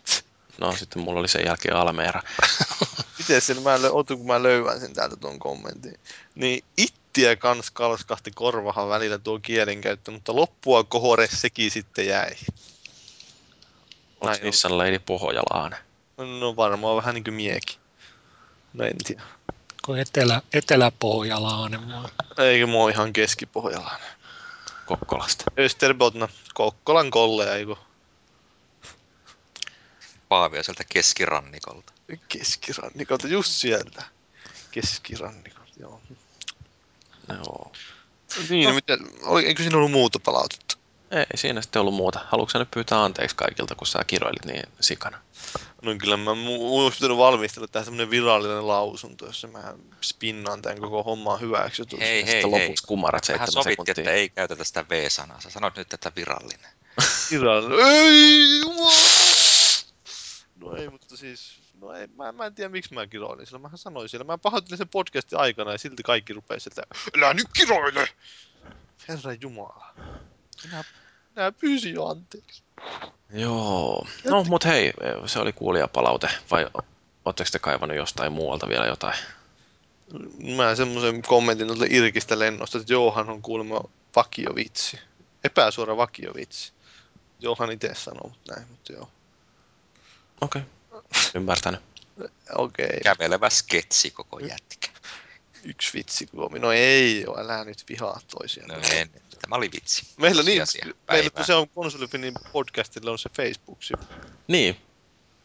No 0.59 0.77
sitten 0.77 1.03
mulla 1.03 1.21
oli 1.21 1.29
sen 1.29 1.45
jälkeen 1.47 1.77
Almera. 1.77 2.23
Miten 3.19 3.41
sen 3.41 3.63
mä, 3.63 3.77
lö- 3.77 3.91
ootu, 3.93 4.17
kun 4.17 4.27
mä 4.27 4.43
löydän 4.43 4.81
sen 4.81 4.95
täältä 4.95 5.17
tuon 5.17 5.39
kommentin. 5.39 6.01
Niin 6.35 6.65
ittiä 6.77 7.37
kans 7.37 7.71
kalskahti 7.71 8.31
korvahan 8.31 8.89
välillä 8.89 9.19
tuo 9.19 9.39
kielenkäyttö, 9.39 10.11
mutta 10.11 10.37
loppua 10.37 10.85
kohore 10.85 11.29
sekin 11.33 11.71
sitten 11.71 12.07
jäi. 12.07 12.31
Onko. 14.21 14.37
Nissan 14.43 14.79
Lady 14.79 14.99
Pohojalainen? 14.99 15.79
No 16.41 16.57
varmaan 16.57 16.97
vähän 16.97 17.15
niinku 17.15 17.31
miekin. 17.31 17.77
No 18.73 18.85
en 18.85 18.97
tiedä. 19.07 19.23
Kun 19.85 19.99
etelä, 19.99 20.43
eteläpohjalainen 20.53 21.89
vaan. 21.89 22.11
Eikö 22.39 22.67
mua 22.67 22.91
ihan 22.91 23.13
keskipohjalainen. 23.13 24.11
Kokkolasta. 24.87 25.45
Österbotna, 25.59 26.29
Kokkolan 26.55 27.11
kolleja, 27.11 27.55
eikö? 27.55 27.77
Paavi 30.29 30.59
on 30.59 30.65
sieltä 30.65 30.85
keskirannikolta. 30.89 31.93
Keskirannikolta, 32.29 33.29
just 33.29 33.51
sieltä. 33.51 34.03
Keskirannikolta, 34.71 35.73
joo. 35.81 36.01
Joo. 37.29 37.73
Niin, 38.49 38.69
no. 38.69 38.75
mitä, 38.75 38.99
oli, 39.23 39.47
eikö 39.47 39.63
siinä 39.63 39.77
ollut 39.77 39.91
muuta 39.91 40.19
palautetta? 40.19 40.77
Ei 41.11 41.27
siinä 41.37 41.63
sitten 41.63 41.81
ollut 41.81 41.95
muuta. 41.95 42.21
Haluatko 42.29 42.51
sä 42.51 42.59
nyt 42.59 42.71
pyytää 42.71 43.05
anteeksi 43.05 43.37
kaikilta, 43.37 43.75
kun 43.75 43.87
sä 43.87 44.05
kiroilit 44.07 44.45
niin 44.45 44.63
sikana? 44.81 45.19
No 45.83 45.95
kyllä 45.99 46.17
mä 46.17 46.31
mu- 46.31 46.81
olisi 46.81 46.99
pitänyt 46.99 47.17
valmistella 47.17 47.69
tähän 47.69 47.85
semmonen 47.85 48.11
virallinen 48.11 48.69
lausunto, 48.69 49.27
jossa 49.27 49.49
mä 49.49 49.75
spinnaan 50.01 50.63
tämän 50.63 50.81
koko 50.81 51.03
homman 51.03 51.41
hyväksytyksi. 51.41 52.05
Hei, 52.07 52.27
hei, 52.27 52.35
hei. 52.35 52.45
lopuksi 52.45 52.87
kumarat 52.87 53.29
Vähän 53.29 53.39
seitsemän 53.39 53.65
sovittiin, 53.65 53.87
sekuntia. 53.87 54.03
että 54.03 54.13
ei 54.13 54.29
käytetä 54.29 54.65
sitä 54.65 54.85
V-sanaa. 54.89 55.41
Sä 55.41 55.51
sanoit 55.51 55.77
nyt, 55.77 55.93
että 55.93 56.13
virallinen. 56.17 56.71
Virallinen. 57.31 57.87
Ei, 57.87 58.59
jumala! 58.61 58.93
No 60.57 60.77
ei, 60.77 60.89
mutta 60.89 61.17
siis, 61.17 61.53
no 61.81 61.93
ei, 61.93 62.07
mä, 62.07 62.33
mä 62.33 62.47
en 62.47 62.55
tiedä 62.55 62.69
miksi 62.69 62.95
mä 62.95 63.07
kiroilin, 63.07 63.47
sillä 63.47 63.59
mähän 63.59 63.79
sanoin 63.79 64.09
siellä, 64.09 64.25
mä 64.25 64.39
pahoittelin 64.39 64.79
sen 64.79 64.89
podcastin 64.89 65.39
aikana 65.39 65.73
ja 65.73 65.79
silti 65.79 66.03
kaikki 66.03 66.33
rupesi 66.33 66.65
sieltä, 66.65 66.83
älä 67.17 67.35
nyt 67.35 67.47
kiroile! 67.57 68.09
Herra 69.09 69.33
Jumala. 69.41 69.95
Minä, 70.65 70.85
minä 71.37 71.53
pyysin 71.53 71.95
jo 71.95 72.07
anteeksi. 72.07 72.63
Joo. 73.31 74.07
No, 74.25 74.45
mut 74.45 74.65
hei, 74.65 74.93
se 75.27 75.39
oli 75.39 75.53
kuulijapalaute. 75.53 76.29
Vai 76.51 76.67
ootteko 77.25 77.51
te 77.53 77.59
kaivannut 77.59 77.97
jostain 77.97 78.33
muualta 78.33 78.69
vielä 78.69 78.87
jotain? 78.87 79.19
Mä 80.57 80.75
semmoisen 80.75 81.23
kommentin 81.23 81.67
tuolta 81.67 81.85
Irkistä 81.91 82.39
lennosta, 82.39 82.79
että 82.79 82.93
Johan 82.93 83.31
on 83.31 83.43
kuulemma 83.43 83.81
vakiovitsi. 84.17 84.99
Epäsuora 85.45 85.97
vakiovitsi. 85.97 86.73
Johan 87.41 87.73
itse 87.73 87.95
sanoo, 87.95 88.29
mutta 88.29 88.55
näin, 88.55 88.69
mutta 88.69 88.93
joo. 88.93 89.09
Okei. 90.41 90.63
Okay. 90.91 91.11
Ymmärtänyt. 91.35 91.81
Okei. 92.57 92.87
Okay. 92.87 93.01
Kävelevä 93.03 93.51
sketsi 93.51 94.11
koko 94.11 94.39
jätkä. 94.39 94.89
Yksi 95.65 95.99
vitsi, 95.99 96.27
Tuomi. 96.27 96.59
No 96.59 96.73
ei 96.73 97.25
ole, 97.27 97.41
älä 97.41 97.65
nyt 97.65 97.85
vihaa 97.89 98.21
toisia. 98.39 98.67
No 98.67 98.75
en, 98.91 99.11
tämä 99.41 99.57
oli 99.57 99.71
vitsi. 99.73 100.03
Meillä 100.17 100.43
niin, 100.43 100.63
meillä 100.75 100.99
päivää. 101.07 101.31
tosiaan 101.31 101.69
Konsolifinin 101.69 102.35
podcastilla 102.53 103.11
on 103.11 103.19
se 103.19 103.31
Facebook-sivu. 103.37 104.03
Niin, 104.49 104.77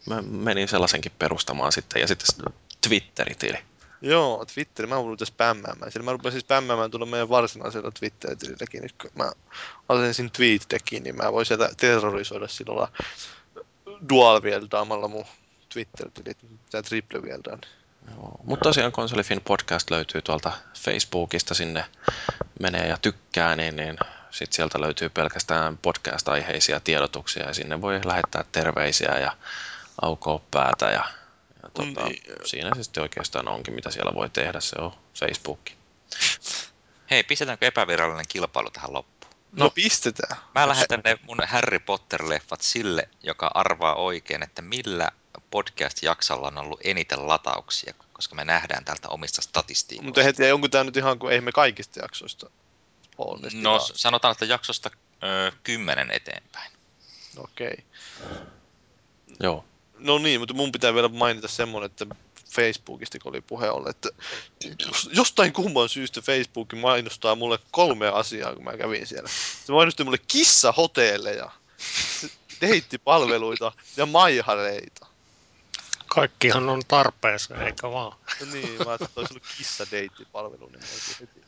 mä 0.06 0.22
menin 0.22 0.68
sellaisenkin 0.68 1.12
perustamaan 1.20 1.72
sitten 1.72 2.02
ja 2.02 2.08
sitten 2.08 2.54
Twitter-tili. 2.88 3.58
Joo, 4.02 4.46
Twitter, 4.54 4.88
mä 4.88 4.96
rupesin 4.96 5.28
spämmäämään. 5.28 5.92
Siellä 5.92 6.06
mä 6.06 6.12
rupesin 6.12 6.42
spämmäämään 6.42 6.92
tuolla 6.92 7.06
meidän 7.06 7.30
varsinaisella 7.30 7.92
Twitter-tililläkin. 7.92 8.84
Nyt 8.84 8.96
kun 9.02 9.12
mä 9.16 9.32
asensin 9.90 10.32
TweetDeckin, 10.32 11.04
niin 11.04 11.16
mä 11.16 11.34
voin 11.34 11.46
sieltä 11.46 11.70
terrorisoida 11.78 12.48
sillä 12.48 12.88
dual 14.10 14.42
mun 15.08 15.26
Twitter-tilit, 15.74 16.38
tää 16.72 16.82
triple 16.82 17.22
vieldaan. 17.22 17.62
Joo. 18.12 18.40
Mutta 18.44 18.64
tosiaan 18.64 18.92
Konsolifin 18.92 19.42
podcast 19.42 19.92
löytyy 19.92 20.22
tuolta 20.22 20.52
Facebookista, 20.80 21.54
sinne 21.54 21.86
menee 22.60 22.88
ja 22.88 22.98
tykkää, 23.02 23.56
niin, 23.56 23.76
niin 23.76 23.98
sitten 24.32 24.56
sieltä 24.56 24.82
löytyy 24.82 25.10
pelkästään 25.10 25.78
podcast-aiheisia 25.78 26.80
tiedotuksia 26.80 27.46
ja 27.46 27.54
sinne 27.54 27.82
voi 27.82 28.02
lähettää 28.06 28.44
terveisiä 28.52 29.20
ja 29.20 29.38
aukoa 30.02 30.42
päätä 30.52 30.86
ja, 30.86 31.06
ja 31.64 31.70
tota, 31.74 32.06
Niin. 32.06 32.24
siinä 32.46 32.70
se 32.76 32.84
sitten 32.84 33.04
oikeastaan 33.04 33.48
onkin, 33.48 33.74
mitä 33.74 33.92
siellä 33.92 34.14
voi 34.14 34.30
tehdä, 34.30 34.60
se 34.60 34.76
on 34.80 34.92
Facebook. 35.20 35.60
Hei, 37.12 37.24
pistetäänkö 37.24 37.66
epävirallinen 37.68 38.26
kilpailu 38.30 38.70
tähän 38.70 38.94
loppuun? 38.94 39.16
No, 39.52 39.66
no 39.66 39.70
pistetään. 39.70 40.38
Mä 40.56 40.68
lähetän 40.68 41.02
ne 41.06 41.18
mun 41.24 41.38
Harry 41.48 41.80
Potter-leffat 41.80 42.62
sille, 42.62 43.10
joka 43.24 43.52
arvaa 43.54 43.96
oikein, 43.96 44.44
että 44.44 44.62
millä 44.62 45.12
podcast-jaksolla 45.56 46.48
on 46.48 46.58
ollut 46.58 46.80
eniten 46.84 47.28
latauksia, 47.28 47.94
koska 48.14 48.36
me 48.36 48.46
nähdään 48.46 48.86
täältä 48.86 49.10
omista 49.10 49.42
statistiikoista. 49.42 50.06
Mutta 50.06 50.24
heti, 50.24 50.52
onko 50.52 50.68
tämä 50.68 50.84
nyt 50.84 50.98
ihan 50.98 51.20
kuin 51.20 51.34
ei 51.34 51.42
me 51.42 51.52
kaikista 51.52 52.00
jaksoista 52.00 52.50
ole 53.18 53.50
No 53.54 53.80
sanotaan, 53.80 54.32
että 54.32 54.46
jaksosta 54.46 54.90
ö, 55.24 55.52
kymmenen 55.64 56.12
eteenpäin. 56.12 56.72
Okei. 57.38 57.84
Joo. 59.40 59.66
No 59.98 60.18
niin, 60.18 60.40
mutta 60.40 60.54
mun 60.54 60.72
pitää 60.72 60.94
vielä 60.94 61.08
mainita 61.08 61.48
semmonen, 61.48 61.86
että 61.86 62.06
Facebookista 62.52 63.20
kun 63.20 63.30
oli 63.30 63.42
puhe 63.42 63.70
ollut, 63.70 63.90
että 63.90 64.10
jos- 64.86 65.10
jostain 65.14 65.54
kumman 65.54 65.90
syystä 65.90 66.22
Facebook 66.22 66.74
mainostaa 66.74 67.36
mulle 67.36 67.60
kolme 67.72 68.08
asiaa, 68.08 68.54
kun 68.56 68.64
mä 68.64 68.78
kävin 68.78 69.08
siellä. 69.08 69.30
Se 69.66 69.72
mainosti 69.72 70.04
mulle 70.04 70.18
kissahotelleja, 70.28 71.52
deittipalveluita 72.62 73.72
ja 73.98 74.06
maihareita. 74.06 75.15
Kaikkihan 76.16 76.70
on 76.70 76.82
tarpeeseen, 76.88 77.62
eikä 77.62 77.92
vaan. 77.92 78.18
No 78.40 78.46
niin, 78.54 78.78
mä 78.78 78.86
ajattelin, 78.86 79.10
että 79.10 79.20
olisi 79.20 79.34
ollut 79.34 79.44
kissadeittipalvelu, 79.58 80.68
niin 80.68 80.84
heti. 81.22 81.42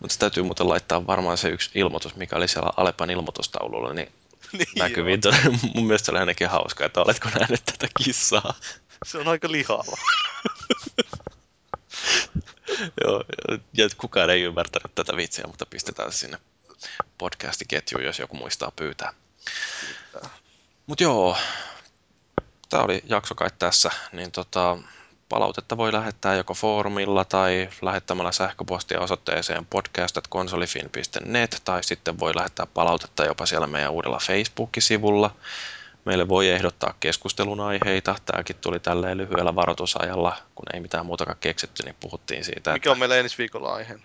Mutta 0.00 0.14
se 0.14 0.18
täytyy 0.18 0.42
muuten 0.42 0.68
laittaa 0.68 1.06
varmaan 1.06 1.38
se 1.38 1.48
yksi 1.48 1.70
ilmoitus, 1.74 2.16
mikä 2.16 2.36
oli 2.36 2.48
siellä 2.48 2.70
Alepan 2.76 3.10
ilmoitustaululla, 3.10 3.92
niin 3.92 4.12
Niin, 4.52 4.68
näkyviin. 4.78 5.20
Mun 5.74 5.86
mielestä 5.86 6.06
se 6.06 6.12
oli 6.12 6.20
ainakin 6.20 6.48
hauska, 6.48 6.84
että 6.84 7.00
oletko 7.02 7.28
nähnyt 7.40 7.64
tätä 7.64 7.88
kissaa. 8.04 8.54
Se 9.06 9.18
on 9.18 9.28
aika 9.28 9.50
lihava. 9.50 9.96
Joo, 13.04 13.24
ja 13.72 13.88
kukaan 13.96 14.30
ei 14.30 14.42
ymmärtänyt 14.42 14.94
tätä 14.94 15.16
vitsiä, 15.16 15.44
mutta 15.46 15.66
pistetään 15.66 16.12
sinne 16.12 16.38
podcastiketjuun, 17.18 18.04
jos 18.04 18.18
joku 18.18 18.36
muistaa 18.36 18.72
pyytää. 18.76 19.12
Mutta 20.86 21.02
joo, 21.04 21.36
tämä 22.74 22.84
oli 22.84 23.02
jakso 23.06 23.34
kai 23.34 23.50
tässä, 23.58 23.90
niin 24.12 24.32
tota, 24.32 24.78
palautetta 25.28 25.76
voi 25.76 25.92
lähettää 25.92 26.34
joko 26.34 26.54
foorumilla 26.54 27.24
tai 27.24 27.68
lähettämällä 27.82 28.32
sähköpostia 28.32 29.00
osoitteeseen 29.00 29.66
podcast.konsolifin.net 29.66 31.62
tai 31.64 31.84
sitten 31.84 32.18
voi 32.18 32.36
lähettää 32.36 32.66
palautetta 32.66 33.24
jopa 33.24 33.46
siellä 33.46 33.66
meidän 33.66 33.92
uudella 33.92 34.18
Facebook-sivulla. 34.18 35.30
Meille 36.04 36.28
voi 36.28 36.48
ehdottaa 36.48 36.94
keskustelun 37.00 37.60
aiheita. 37.60 38.14
Tämäkin 38.24 38.56
tuli 38.56 38.80
tälleen 38.80 39.18
lyhyellä 39.18 39.54
varoitusajalla, 39.54 40.36
kun 40.54 40.66
ei 40.74 40.80
mitään 40.80 41.06
muutakaan 41.06 41.38
keksitty, 41.40 41.82
niin 41.82 41.96
puhuttiin 42.00 42.44
siitä. 42.44 42.72
Mikä 42.72 42.90
on 42.90 42.98
meillä 42.98 43.16
ensi 43.16 43.38
viikolla 43.38 43.74
aihe? 43.74 43.98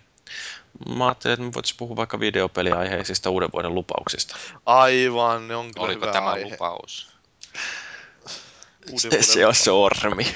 Mä 0.95 1.05
ajattelin, 1.07 1.33
että 1.33 1.45
me 1.45 1.53
voitaisiin 1.53 1.77
puhua 1.77 1.95
vaikka 1.95 2.19
videopeliaiheisista 2.19 3.29
uuden 3.29 3.49
vuoden 3.53 3.75
lupauksista. 3.75 4.35
Aivan, 4.65 5.47
ne 5.47 5.55
on 5.55 5.71
kyllä 5.73 5.85
Oliko 5.85 6.01
hyvä 6.01 6.13
tämä 6.13 6.29
aihe. 6.29 6.51
lupaus? 6.51 7.19
Se, 8.97 9.21
se 9.21 9.45
on 9.45 9.55
sormi. 9.55 10.35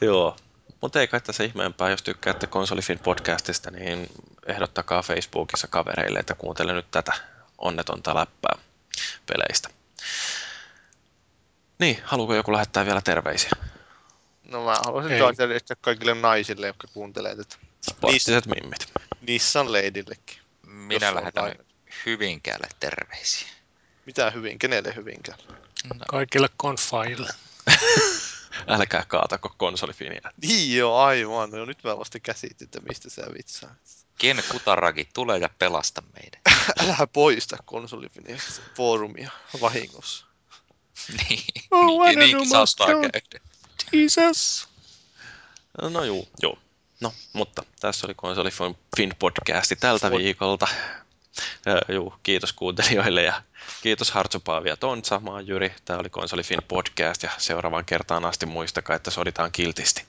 Joo. 0.00 0.36
Mutta 0.80 1.00
ei 1.00 1.08
kai 1.08 1.20
tässä 1.20 1.44
ihmeempää, 1.44 1.90
jos 1.90 2.02
tykkäätte 2.02 2.46
Konsolifin 2.46 2.98
podcastista, 2.98 3.70
niin 3.70 4.08
ehdottakaa 4.46 5.02
Facebookissa 5.02 5.68
kavereille, 5.68 6.18
että 6.18 6.34
kuuntele 6.34 6.72
nyt 6.72 6.90
tätä 6.90 7.12
onnetonta 7.58 8.14
läppää 8.14 8.58
peleistä. 9.26 9.68
Niin, 11.78 12.00
haluaako 12.04 12.34
joku 12.34 12.52
lähettää 12.52 12.86
vielä 12.86 13.00
terveisiä? 13.00 13.50
No 14.48 14.64
mä 14.64 14.76
haluaisin 14.84 15.12
Ei. 15.12 15.34
terveistä 15.36 15.76
kaikille 15.80 16.14
naisille, 16.14 16.66
jotka 16.66 16.88
kuuntelee 16.94 17.36
tätä. 17.36 17.56
Sporttiset 17.90 18.46
mimmit. 18.46 18.92
Nissan 19.20 19.72
Ladyllekin. 19.72 20.38
Minä 20.66 21.14
lähetän. 21.14 21.54
Hyvinkäälle 22.06 22.68
terveisiä. 22.80 23.48
Mitä 24.06 24.30
hyvin, 24.30 24.58
kenelle 24.58 24.94
hyvinkään? 24.96 25.38
No, 25.84 26.04
Kaikille 26.08 26.48
konfaille. 26.56 27.28
Älkää 28.68 29.04
kaatako 29.08 29.54
konsolifinia. 29.56 30.32
Niin 30.42 30.76
joo, 30.76 30.98
aivan. 30.98 31.50
No, 31.50 31.64
nyt 31.64 31.84
mä 31.84 31.98
vasta 31.98 32.20
käsitin, 32.20 32.64
että 32.64 32.80
mistä 32.80 33.10
sä 33.10 33.22
vitsaa. 33.38 33.74
Ken 34.18 34.42
Kutaragi, 34.52 35.08
tule 35.14 35.38
ja 35.38 35.48
pelasta 35.58 36.02
meidät. 36.14 36.40
Älä 36.84 37.06
poista 37.12 37.56
konsolifinin 37.64 38.40
foorumia 38.76 39.30
vahingossa. 39.60 40.26
niin, 41.28 41.44
Oh, 41.70 42.06
niin, 42.06 42.18
niinkin 42.18 42.48
monster. 42.48 42.86
käydä. 42.86 43.20
Jesus! 43.92 44.68
No 45.82 46.04
juu, 46.04 46.28
joo. 46.42 46.58
No, 47.00 47.12
mutta 47.32 47.62
tässä 47.80 48.06
oli 48.06 48.14
Konsoli 48.14 48.50
Fin 48.96 49.14
podcasti 49.18 49.76
tältä 49.76 50.10
viikolta. 50.10 50.66
Juu, 51.88 52.14
kiitos 52.22 52.52
kuuntelijoille 52.52 53.22
ja 53.22 53.42
kiitos 53.82 54.10
Hartsu 54.10 54.40
Paavi 54.40 54.68
ja 54.68 54.76
Tontsa, 54.76 55.20
mä 55.20 55.30
oon 55.30 55.46
Jyri. 55.46 55.74
Tämä 55.84 55.98
oli 55.98 56.10
Konsoli 56.10 56.42
Fin 56.42 56.62
podcast 56.68 57.22
ja 57.22 57.30
seuraavaan 57.38 57.84
kertaan 57.84 58.24
asti 58.24 58.46
muistakaa, 58.46 58.96
että 58.96 59.10
soditaan 59.10 59.52
kiltisti. 59.52 60.04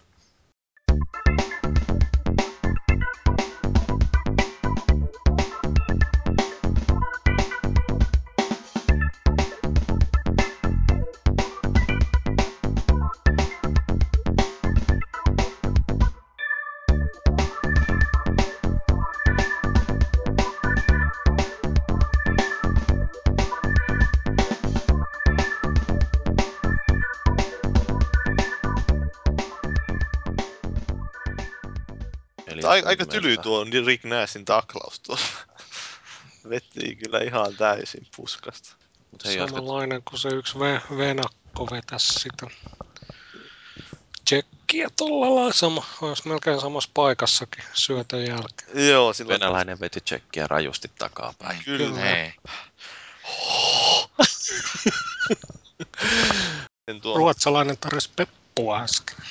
Aika, 32.85 33.05
tyly 33.05 33.37
tuo 33.37 33.65
Rick 33.85 34.03
Nassin 34.03 34.45
taklaus 34.45 34.99
tuossa. 34.99 35.27
Vettii 36.49 36.95
kyllä 36.95 37.19
ihan 37.19 37.57
täysin 37.57 38.07
puskasta. 38.15 38.75
Mut 39.11 39.25
hei. 39.25 39.37
Samanlainen 39.37 40.03
kuin 40.03 40.19
se 40.19 40.29
yksi 40.29 40.57
ve- 40.57 40.97
venakko 40.97 41.67
vetäisi 41.71 42.19
sitä 42.19 42.47
tsekkiä 44.25 44.89
tuolla 44.97 45.35
lailla. 45.35 45.53
Sama, 45.53 45.85
olisi 46.01 46.27
melkein 46.27 46.61
samassa 46.61 46.89
paikassakin 46.93 47.63
syötön 47.73 48.25
jälkeen. 48.25 48.87
Joo, 48.89 49.13
silloin 49.13 49.39
Venäläinen 49.39 49.79
veti 49.79 50.01
tsekkiä 50.01 50.47
rajusti 50.47 50.91
takapäin. 50.97 51.63
kyllä. 51.63 51.99
Hei. 51.99 52.33
En 56.87 57.01
tuo. 57.01 57.17
Ruotsalainen 57.17 57.77
tarjosi 57.77 58.09
peppua 58.15 58.81
äsken. 58.81 59.17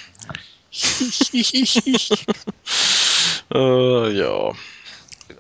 öö, 3.55 4.11
joo. 4.11 4.57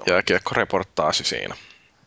Jääkiekko-reportaasi 0.06 1.24
siinä. 1.24 1.56